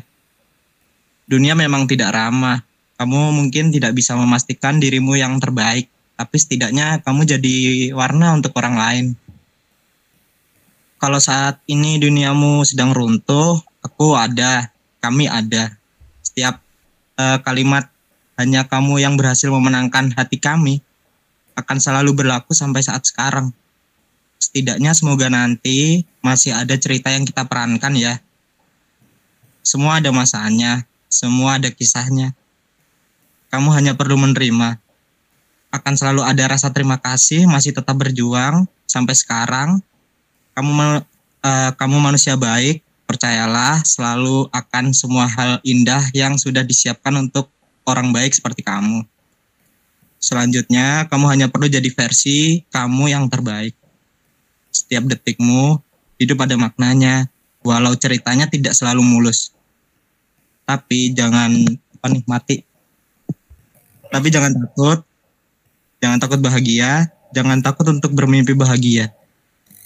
Dunia 1.27 1.51
memang 1.59 1.83
tidak 1.83 2.15
ramah. 2.15 2.63
Kamu 2.95 3.35
mungkin 3.35 3.75
tidak 3.75 3.91
bisa 3.91 4.15
memastikan 4.15 4.79
dirimu 4.79 5.19
yang 5.19 5.35
terbaik, 5.37 5.91
tapi 6.15 6.35
setidaknya 6.39 7.03
kamu 7.03 7.27
jadi 7.27 7.55
warna 7.91 8.39
untuk 8.39 8.55
orang 8.55 8.75
lain. 8.79 9.05
Kalau 10.97 11.21
saat 11.21 11.61
ini 11.69 12.01
duniamu 12.01 12.65
sedang 12.65 12.95
runtuh, 12.95 13.61
aku 13.85 14.17
ada, 14.17 14.73
kami 14.97 15.29
ada. 15.29 15.77
Setiap 16.25 16.57
eh, 17.21 17.37
kalimat 17.45 17.85
hanya 18.37 18.69
kamu 18.69 19.01
yang 19.01 19.17
berhasil 19.17 19.49
memenangkan 19.49 20.13
hati 20.13 20.37
kami 20.37 20.85
akan 21.57 21.77
selalu 21.81 22.13
berlaku 22.13 22.53
sampai 22.53 22.85
saat 22.85 23.01
sekarang. 23.09 23.49
Setidaknya 24.37 24.93
semoga 24.93 25.25
nanti 25.27 26.05
masih 26.21 26.53
ada 26.53 26.77
cerita 26.77 27.09
yang 27.09 27.25
kita 27.25 27.49
perankan 27.49 27.97
ya. 27.97 28.21
Semua 29.65 29.97
ada 29.97 30.13
masanya, 30.13 30.85
semua 31.09 31.57
ada 31.57 31.73
kisahnya. 31.73 32.37
Kamu 33.49 33.73
hanya 33.73 33.97
perlu 33.97 34.15
menerima. 34.21 34.77
Akan 35.73 35.97
selalu 35.97 36.23
ada 36.23 36.45
rasa 36.45 36.69
terima 36.69 37.01
kasih 37.01 37.49
masih 37.49 37.73
tetap 37.73 37.97
berjuang 37.97 38.69
sampai 38.85 39.17
sekarang. 39.17 39.81
Kamu 40.53 40.71
eh, 41.41 41.71
kamu 41.73 41.97
manusia 41.97 42.37
baik, 42.37 42.85
percayalah 43.09 43.81
selalu 43.81 44.45
akan 44.53 44.93
semua 44.93 45.25
hal 45.25 45.57
indah 45.65 46.05
yang 46.13 46.37
sudah 46.37 46.61
disiapkan 46.61 47.17
untuk 47.17 47.49
orang 47.87 48.11
baik 48.11 48.35
seperti 48.35 48.61
kamu. 48.61 49.07
Selanjutnya, 50.19 51.07
kamu 51.07 51.25
hanya 51.31 51.47
perlu 51.47 51.71
jadi 51.71 51.87
versi 51.87 52.67
kamu 52.67 53.15
yang 53.15 53.31
terbaik. 53.31 53.71
Setiap 54.69 55.07
detikmu, 55.07 55.79
hidup 56.19 56.43
ada 56.43 56.59
maknanya, 56.59 57.31
walau 57.63 57.95
ceritanya 57.95 58.51
tidak 58.51 58.75
selalu 58.75 59.01
mulus. 59.01 59.55
Tapi 60.67 61.15
jangan 61.15 61.53
apa 61.97 62.07
mati. 62.27 62.65
Tapi 64.11 64.27
jangan 64.27 64.51
takut, 64.51 64.99
jangan 66.03 66.17
takut 66.19 66.39
bahagia, 66.43 67.07
jangan 67.31 67.63
takut 67.63 67.87
untuk 67.87 68.11
bermimpi 68.11 68.51
bahagia. 68.51 69.13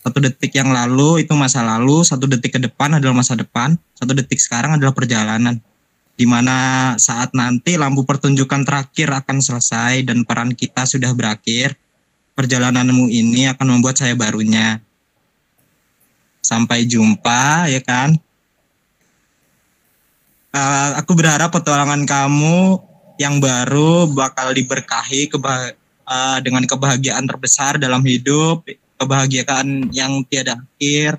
Satu 0.02 0.18
detik 0.18 0.57
yang 0.57 0.73
lalu 0.73 1.22
itu 1.22 1.34
masa 1.38 1.61
lalu, 1.61 2.02
satu 2.02 2.26
detik 2.26 2.57
ke 2.57 2.60
depan 2.61 2.98
adalah 2.98 3.22
masa 3.22 3.38
depan, 3.38 3.78
satu 3.94 4.18
detik 4.18 4.41
sekarang 4.41 4.82
adalah 4.82 4.98
perjalanan 4.98 5.61
di 6.22 6.30
mana 6.30 6.93
saat 7.02 7.34
nanti 7.34 7.81
lampu 7.81 8.06
pertunjukan 8.06 8.61
terakhir 8.61 9.10
akan 9.10 9.41
selesai 9.41 10.06
dan 10.06 10.22
peran 10.22 10.53
kita 10.53 10.85
sudah 10.85 11.10
berakhir, 11.18 11.73
perjalananmu 12.38 13.10
ini 13.10 13.49
akan 13.49 13.73
membuat 13.73 13.98
saya 13.98 14.14
barunya. 14.14 14.77
Sampai 16.45 16.85
jumpa, 16.85 17.73
ya 17.73 17.81
kan? 17.81 18.14
Eh, 20.53 20.89
aku 21.02 21.18
berharap 21.18 21.49
petualangan 21.57 22.06
kamu 22.06 22.77
yang 23.18 23.41
baru 23.41 24.06
bakal 24.14 24.53
diberkahi 24.53 25.26
keba- 25.26 25.73
eh, 26.06 26.39
dengan 26.45 26.69
kebahagiaan 26.69 27.26
terbesar 27.26 27.81
dalam 27.81 28.06
hidup, 28.06 28.61
kebahagiaan 29.02 29.89
yang 29.89 30.22
tiada 30.30 30.61
akhir, 30.61 31.18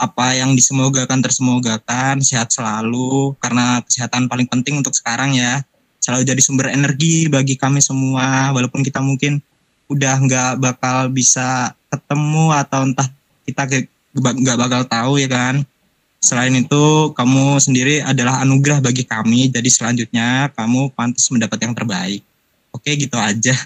apa 0.00 0.32
yang 0.32 0.56
disemogakan 0.56 1.20
tersemogakan, 1.20 2.24
sehat 2.24 2.48
selalu, 2.48 3.36
karena 3.36 3.84
kesehatan 3.84 4.32
paling 4.32 4.48
penting 4.48 4.80
untuk 4.80 4.96
sekarang 4.96 5.36
ya. 5.36 5.60
Selalu 6.00 6.24
jadi 6.24 6.40
sumber 6.40 6.72
energi 6.72 7.28
bagi 7.28 7.60
kami 7.60 7.84
semua, 7.84 8.48
walaupun 8.56 8.80
kita 8.80 9.04
mungkin 9.04 9.44
udah 9.92 10.16
nggak 10.24 10.52
bakal 10.56 11.12
bisa 11.12 11.76
ketemu 11.92 12.56
atau 12.56 12.88
entah 12.88 13.08
kita 13.44 13.68
nggak 14.16 14.56
bakal 14.56 14.82
tahu 14.88 15.20
ya 15.20 15.28
kan. 15.28 15.60
Selain 16.20 16.52
itu, 16.52 17.12
kamu 17.12 17.60
sendiri 17.60 18.00
adalah 18.00 18.40
anugerah 18.40 18.80
bagi 18.80 19.04
kami, 19.04 19.52
jadi 19.52 19.68
selanjutnya 19.68 20.48
kamu 20.56 20.96
pantas 20.96 21.28
mendapat 21.28 21.60
yang 21.60 21.76
terbaik. 21.76 22.24
Oke, 22.72 22.96
gitu 22.96 23.20
aja. 23.20 23.56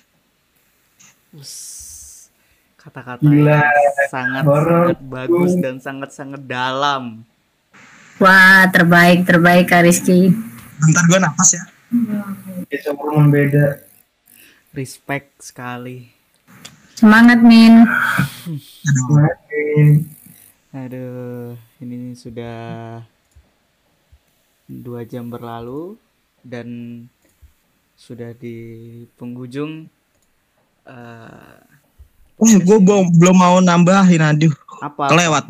Kata-kata 2.85 3.25
yang 3.25 3.65
sangat 4.13 4.45
sangat 4.45 4.99
bagus 5.01 5.57
dan 5.57 5.81
sangat 5.81 6.11
sangat 6.13 6.45
dalam. 6.45 7.25
Wah, 8.21 8.69
terbaik, 8.69 9.25
terbaik 9.25 9.73
Kak 9.73 9.89
Rizky. 9.89 10.29
Bentar 10.79 11.05
gue 11.09 11.19
nafas 11.19 11.51
ya. 11.57 11.65
Kita 12.69 12.93
umum 12.93 13.33
beda. 13.33 13.81
Respect 14.77 15.41
sekali. 15.41 16.13
Semangat, 16.95 17.41
Min. 17.41 17.89
Aduh, 17.89 19.07
Makin. 19.17 19.87
Aduh, 20.75 21.55
ini 21.81 22.13
sudah 22.15 23.01
dua 24.69 25.09
jam 25.09 25.33
berlalu 25.33 25.97
dan 26.45 26.69
sudah 27.97 28.37
di 28.37 28.57
penghujung. 29.17 29.89
eh, 30.85 31.74
eh, 32.43 32.59
gue 32.59 32.79
belum, 32.83 33.15
belum 33.15 33.37
mau 33.37 33.57
nambahin, 33.63 34.23
aduh, 34.23 34.55
apa? 34.83 35.11
kelewat. 35.11 35.45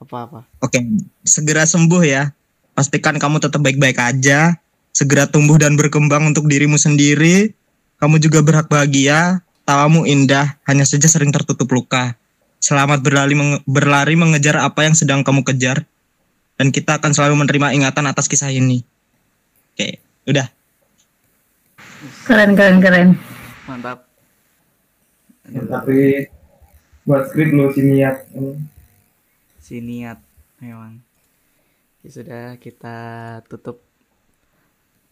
Apa-apa? 0.00 0.48
Oke, 0.64 0.80
segera 1.22 1.68
sembuh 1.68 2.02
ya. 2.02 2.32
Pastikan 2.72 3.20
kamu 3.20 3.36
tetap 3.38 3.60
baik-baik 3.60 4.00
aja. 4.00 4.56
Segera 4.90 5.28
tumbuh 5.28 5.60
dan 5.60 5.76
berkembang 5.76 6.32
untuk 6.32 6.48
dirimu 6.48 6.80
sendiri. 6.80 7.52
Kamu 8.00 8.16
juga 8.16 8.40
berhak 8.40 8.72
bahagia. 8.72 9.44
Tawamu 9.68 10.08
indah, 10.08 10.56
hanya 10.66 10.88
saja 10.88 11.06
sering 11.06 11.30
tertutup 11.30 11.68
luka. 11.70 12.16
Selamat 12.58 13.04
berlari, 13.04 13.36
menge- 13.36 13.62
berlari 13.68 14.16
mengejar 14.16 14.58
apa 14.64 14.88
yang 14.88 14.96
sedang 14.96 15.20
kamu 15.20 15.46
kejar. 15.46 15.84
Dan 16.56 16.72
kita 16.74 16.98
akan 16.98 17.12
selalu 17.14 17.44
menerima 17.46 17.76
ingatan 17.76 18.08
atas 18.08 18.26
kisah 18.26 18.50
ini. 18.50 18.82
Oke, 19.76 20.00
udah. 20.26 20.48
Keren, 22.26 22.56
keren, 22.56 22.82
keren. 22.82 23.08
Mantap. 23.68 24.09
Aduh, 25.50 25.66
Tapi 25.66 26.30
buat 27.02 27.26
skrip 27.26 27.50
lo 27.50 27.70
sih 27.70 27.82
niat. 27.82 28.30
si 29.58 29.78
niat 29.78 30.18
memang. 30.58 31.02
Ya 32.00 32.08
sudah 32.08 32.44
kita 32.56 32.96
tutup 33.46 33.82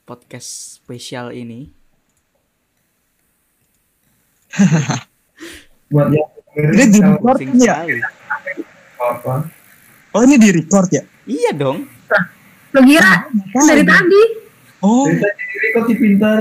podcast 0.04 0.78
spesial 0.78 1.30
ini. 1.30 1.68
Buat 5.88 6.08
yang 6.10 6.28
Ini 6.58 6.84
di 6.88 6.98
record 6.98 7.38
ya? 7.54 7.84
apa. 8.98 9.34
Oh 10.10 10.20
ini 10.22 10.36
di 10.36 10.50
record 10.50 10.88
ya? 10.90 11.02
Iya 11.22 11.50
dong. 11.54 11.84
Lo 12.72 12.80
kira 12.82 13.28
kan 13.28 13.62
dari 13.64 13.84
tadi? 13.84 14.22
Oh, 14.80 15.06
Cerita 15.06 15.28
sendiri 15.28 15.66
kok 15.70 15.84
si 15.84 15.94
pintar. 15.94 16.40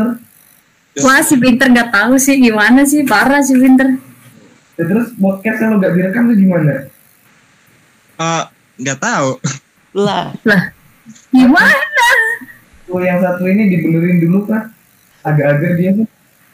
Wah, 0.99 1.21
si 1.21 1.35
Pinter 1.35 1.67
nggak 1.67 1.89
tahu 1.89 2.17
sih 2.17 2.37
gimana 2.37 2.81
sih, 2.81 3.03
parah 3.03 3.39
si 3.39 3.53
Pinter. 3.53 3.97
Ya, 4.73 4.83
terus 4.83 5.13
podcast 5.13 5.57
lo 5.63 5.77
gak 5.77 5.93
direkam 5.93 6.25
tuh 6.25 6.37
gimana? 6.37 6.85
eh, 8.17 8.43
nggak 8.77 8.99
tahu. 8.99 9.29
Lah, 9.93 10.33
Lah, 10.41 10.61
gimana? 11.29 12.07
Lo 12.85 12.97
yang 12.99 13.17
satu 13.17 13.43
ini 13.43 13.67
dibenerin 13.67 14.17
dulu 14.19 14.45
kan? 14.45 14.69
Agak-agak 15.21 15.71
dia 15.75 15.91
tuh. 15.93 16.07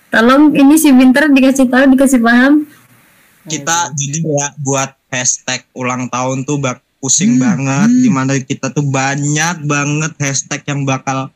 Tolong 0.10 0.54
ini 0.54 0.76
si 0.76 0.90
Pinter 0.90 1.28
dikasih 1.28 1.68
tahu, 1.68 1.84
dikasih 1.90 2.20
paham. 2.20 2.64
kita 3.44 3.92
jadi 3.92 4.24
ya 4.24 4.48
buat 4.56 4.96
hashtag 5.10 5.68
ulang 5.74 6.08
tahun 6.08 6.48
tuh 6.48 6.58
bak 6.58 6.80
pusing 6.98 7.36
banget 7.36 7.92
di 7.92 8.08
mana 8.08 8.40
kita 8.40 8.72
tuh 8.72 8.88
banyak 8.88 9.68
banget 9.68 10.16
hashtag 10.16 10.64
yang 10.64 10.88
bakal 10.88 11.28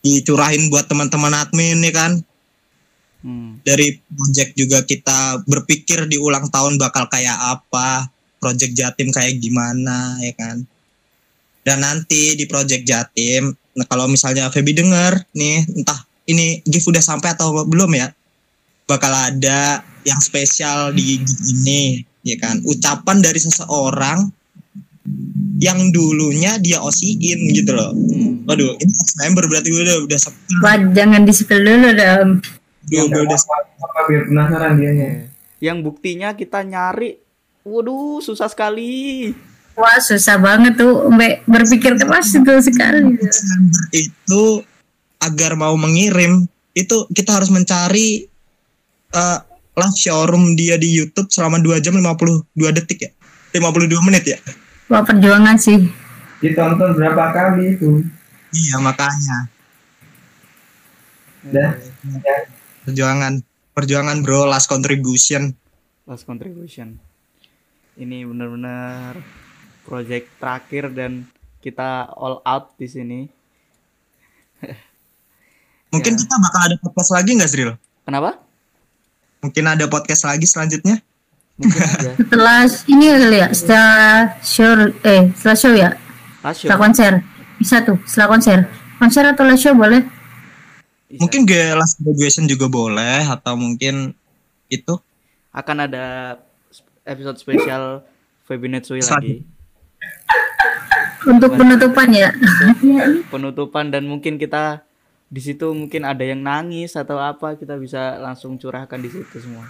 dicurahin 0.00 0.72
buat 0.72 0.88
teman-teman 0.88 1.36
admin 1.36 1.84
nih 1.84 1.92
kan 1.92 2.16
hmm, 3.24 3.64
dari 3.64 3.96
project 3.96 4.50
juga 4.54 4.78
kita 4.84 5.42
berpikir 5.48 6.04
di 6.06 6.20
ulang 6.20 6.52
tahun 6.52 6.76
bakal 6.76 7.08
kayak 7.08 7.34
apa 7.34 8.12
project 8.36 8.76
Jatim 8.76 9.08
kayak 9.08 9.40
gimana 9.40 10.20
ya 10.20 10.36
kan? 10.36 10.60
Dan 11.64 11.80
nanti 11.80 12.36
di 12.36 12.44
project 12.44 12.84
Jatim 12.84 13.56
nah 13.74 13.88
kalau 13.90 14.06
misalnya 14.06 14.52
Feby 14.52 14.70
denger 14.70 15.26
nih 15.34 15.66
entah 15.74 15.98
ini 16.30 16.62
gift 16.62 16.86
udah 16.86 17.02
sampai 17.02 17.34
atau 17.34 17.66
belum 17.66 17.90
ya 17.98 18.12
bakal 18.86 19.10
ada 19.10 19.82
yang 20.04 20.20
spesial 20.20 20.92
di 20.92 21.18
ini 21.24 22.04
ya 22.22 22.36
kan? 22.36 22.60
Ucapan 22.68 23.24
dari 23.24 23.40
seseorang 23.40 24.28
yang 25.60 25.92
dulunya 25.92 26.56
dia 26.60 26.80
osiin 26.80 27.52
gitu 27.52 27.72
loh. 27.72 27.92
Hmm. 27.92 28.44
waduh 28.44 28.76
ini 28.80 28.92
member 29.24 29.44
berarti 29.48 29.68
gue 29.72 29.82
udah 29.84 29.98
udah 30.04 30.18
sep- 30.18 30.36
Wah, 30.60 30.76
jangan 30.92 31.24
di-spill 31.24 31.60
dulu 31.64 31.88
dong. 31.96 32.28
Udah, 32.88 33.02
udah, 33.08 33.20
udah 33.24 33.38
apa 33.80 34.00
biar 34.08 34.22
penasaran 34.28 34.72
dia 34.80 34.92
nya. 34.92 35.08
Yang 35.62 35.78
buktinya 35.88 36.28
kita 36.36 36.60
nyari, 36.66 37.16
waduh 37.64 38.20
susah 38.20 38.48
sekali. 38.50 39.32
Wah, 39.74 39.98
susah 39.98 40.38
banget 40.38 40.78
tuh, 40.78 41.10
Mbak. 41.10 41.50
Berpikir 41.50 41.98
keras 41.98 42.30
itu 42.30 42.52
sekali. 42.62 43.18
itu 43.90 44.42
agar 45.18 45.56
mau 45.56 45.74
mengirim 45.74 46.44
itu 46.76 47.08
kita 47.10 47.40
harus 47.40 47.48
mencari 47.48 48.28
eh 49.14 49.38
live 49.74 49.98
showroom 49.98 50.54
dia 50.54 50.76
di 50.76 50.90
YouTube 50.90 51.30
selama 51.32 51.58
2 51.58 51.80
jam 51.80 51.96
52 51.96 52.76
detik 52.76 53.08
ya 53.08 53.10
52 53.56 54.06
menit 54.06 54.24
ya 54.36 54.38
Wah, 54.92 55.00
perjuangan 55.00 55.56
sih. 55.56 55.80
Ditonton 56.44 56.92
berapa 56.92 57.32
kali 57.32 57.78
itu? 57.78 58.04
iya 58.54 58.76
makanya 58.78 59.48
Dah. 61.44 61.76
Ya. 62.24 62.36
Perjuangan 62.84 63.40
perjuangan 63.72 64.20
bro 64.20 64.46
last 64.46 64.68
contribution 64.68 65.56
Last 66.04 66.28
contribution. 66.28 67.00
Ini 67.96 68.28
benar-benar 68.28 69.16
project 69.82 70.28
terakhir 70.36 70.92
dan 70.92 71.24
kita 71.58 72.12
all 72.12 72.44
out 72.44 72.76
di 72.76 72.84
sini. 72.84 73.20
mungkin 75.88 76.12
Ya. 76.12 76.18
kita 76.20 76.34
bakal 76.36 76.60
ada 76.68 76.76
podcast 76.76 77.10
lagi 77.10 77.30
nggak 77.32 77.48
Sril 77.48 77.72
Kenapa? 78.04 78.36
mungkin 79.40 79.64
ada 79.64 79.84
podcast 79.86 80.24
lagi 80.24 80.44
selanjutnya. 80.44 81.00
Setelah 82.20 82.64
ini 82.84 83.04
kali 83.06 83.38
ya, 83.38 83.48
setelah 83.52 83.96
show, 84.40 84.72
eh, 85.00 85.30
setelah 85.32 85.54
show 85.54 85.72
ya, 85.72 85.90
setelah 86.50 86.80
konser. 86.80 87.12
Bisa 87.56 87.80
tuh, 87.80 87.96
setelah 88.04 88.28
konser. 88.28 88.58
Konser 88.96 89.22
atau 89.22 89.44
live 89.46 89.60
show 89.60 89.70
boleh? 89.72 90.02
Bisa. 91.14 91.22
mungkin 91.22 91.46
last 91.78 92.02
graduation 92.02 92.50
juga 92.50 92.66
boleh 92.66 93.22
atau 93.22 93.54
mungkin 93.54 94.18
itu 94.66 94.98
akan 95.54 95.86
ada 95.86 96.36
episode 97.06 97.38
spesial 97.38 98.02
Webinar 98.50 98.82
Sui 98.82 98.98
Selanjutnya. 98.98 99.46
lagi. 99.46 99.54
Untuk 101.24 101.56
penutupan 101.56 102.08
ya. 102.12 102.34
Penutupan 103.32 103.88
dan 103.94 104.04
mungkin 104.10 104.36
kita 104.36 104.84
di 105.30 105.40
situ 105.40 105.72
mungkin 105.72 106.04
ada 106.04 106.20
yang 106.20 106.42
nangis 106.44 106.98
atau 106.98 107.16
apa 107.16 107.56
kita 107.56 107.80
bisa 107.80 108.20
langsung 108.20 108.60
curahkan 108.60 109.00
di 109.00 109.08
situ 109.08 109.38
semua. 109.40 109.64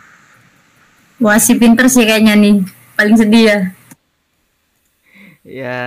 Wah, 1.23 1.39
si 1.39 1.55
Pinter 1.55 1.87
sih 1.87 2.03
kayaknya 2.03 2.35
nih. 2.35 2.65
Paling 2.99 3.17
sedih 3.17 3.45
ya. 3.47 3.59
Ya, 5.45 5.81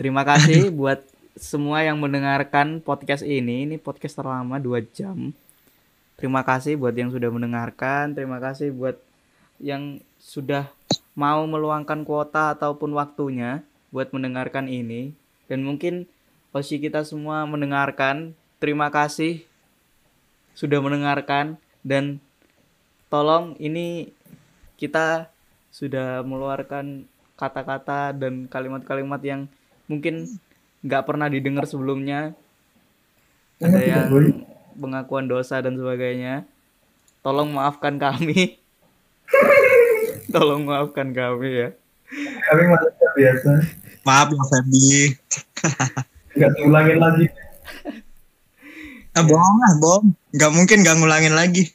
terima 0.00 0.24
kasih 0.24 0.72
buat 0.74 1.07
semua 1.38 1.86
yang 1.86 2.02
mendengarkan 2.02 2.82
podcast 2.82 3.22
ini. 3.22 3.62
Ini 3.64 3.78
podcast 3.78 4.18
terlama 4.18 4.58
2 4.58 4.82
jam. 4.90 5.30
Terima 6.18 6.42
kasih 6.42 6.74
buat 6.74 6.92
yang 6.98 7.14
sudah 7.14 7.30
mendengarkan. 7.30 8.10
Terima 8.12 8.42
kasih 8.42 8.74
buat 8.74 8.98
yang 9.62 10.02
sudah 10.18 10.66
mau 11.14 11.46
meluangkan 11.46 12.02
kuota 12.02 12.58
ataupun 12.58 12.90
waktunya 12.98 13.62
buat 13.94 14.10
mendengarkan 14.10 14.66
ini. 14.66 15.14
Dan 15.46 15.62
mungkin 15.62 16.10
Oshi 16.50 16.82
kita 16.82 17.06
semua 17.06 17.46
mendengarkan. 17.46 18.34
Terima 18.58 18.90
kasih 18.90 19.46
sudah 20.58 20.82
mendengarkan 20.82 21.54
dan 21.86 22.18
tolong 23.06 23.54
ini 23.62 24.10
kita 24.74 25.30
sudah 25.70 26.26
mengeluarkan 26.26 27.06
kata-kata 27.38 28.10
dan 28.10 28.50
kalimat-kalimat 28.50 29.22
yang 29.22 29.46
mungkin 29.86 30.26
nggak 30.82 31.04
pernah 31.06 31.26
didengar 31.26 31.64
sebelumnya. 31.66 32.34
Ada 33.58 33.80
yang 33.82 34.06
pengakuan 34.78 35.26
dosa 35.26 35.58
dan 35.58 35.74
sebagainya. 35.74 36.46
Tolong 37.26 37.50
maafkan 37.50 37.98
kami. 37.98 38.62
Tolong 40.34 40.62
maafkan 40.62 41.10
kami 41.10 41.48
ya. 41.66 41.68
Kami 42.48 42.62
masih 42.70 42.90
biasa. 43.18 43.52
Maaf 44.06 44.28
ya 44.30 44.42
Febi. 44.46 44.88
Nggak 46.38 46.50
diulangin 46.56 46.98
lagi. 47.02 47.26
Ah, 49.18 49.24
bohong 49.26 49.58
lah, 49.58 49.72
bohong. 49.82 50.06
Nggak 50.30 50.52
mungkin 50.54 50.78
nggak 50.86 50.96
ngulangin 51.02 51.34
lagi. 51.34 51.64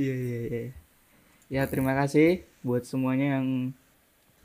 Iya 0.00 0.16
iya 0.16 0.40
iya. 0.48 0.62
Ya 1.52 1.62
terima 1.68 1.92
kasih 1.92 2.40
buat 2.64 2.88
semuanya 2.88 3.36
yang 3.36 3.76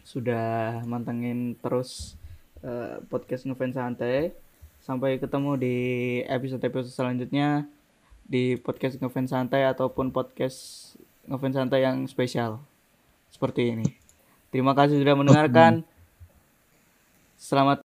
sudah 0.06 0.80
mantengin 0.86 1.58
terus 1.60 2.14
eh, 2.62 3.02
podcast 3.10 3.50
ngefans 3.50 3.76
santai. 3.76 4.32
Sampai 4.86 5.18
ketemu 5.18 5.58
di 5.58 5.78
episode-episode 6.30 6.94
selanjutnya 6.94 7.66
di 8.22 8.54
podcast 8.62 9.02
ngefans 9.02 9.34
santai 9.34 9.66
ataupun 9.66 10.14
podcast 10.14 10.94
ngefans 11.26 11.58
santai 11.58 11.82
yang 11.82 12.06
spesial 12.06 12.62
seperti 13.34 13.74
ini. 13.74 13.90
Terima 14.54 14.78
kasih 14.78 15.02
sudah 15.02 15.18
mendengarkan. 15.18 15.82
Selamat 17.36 17.82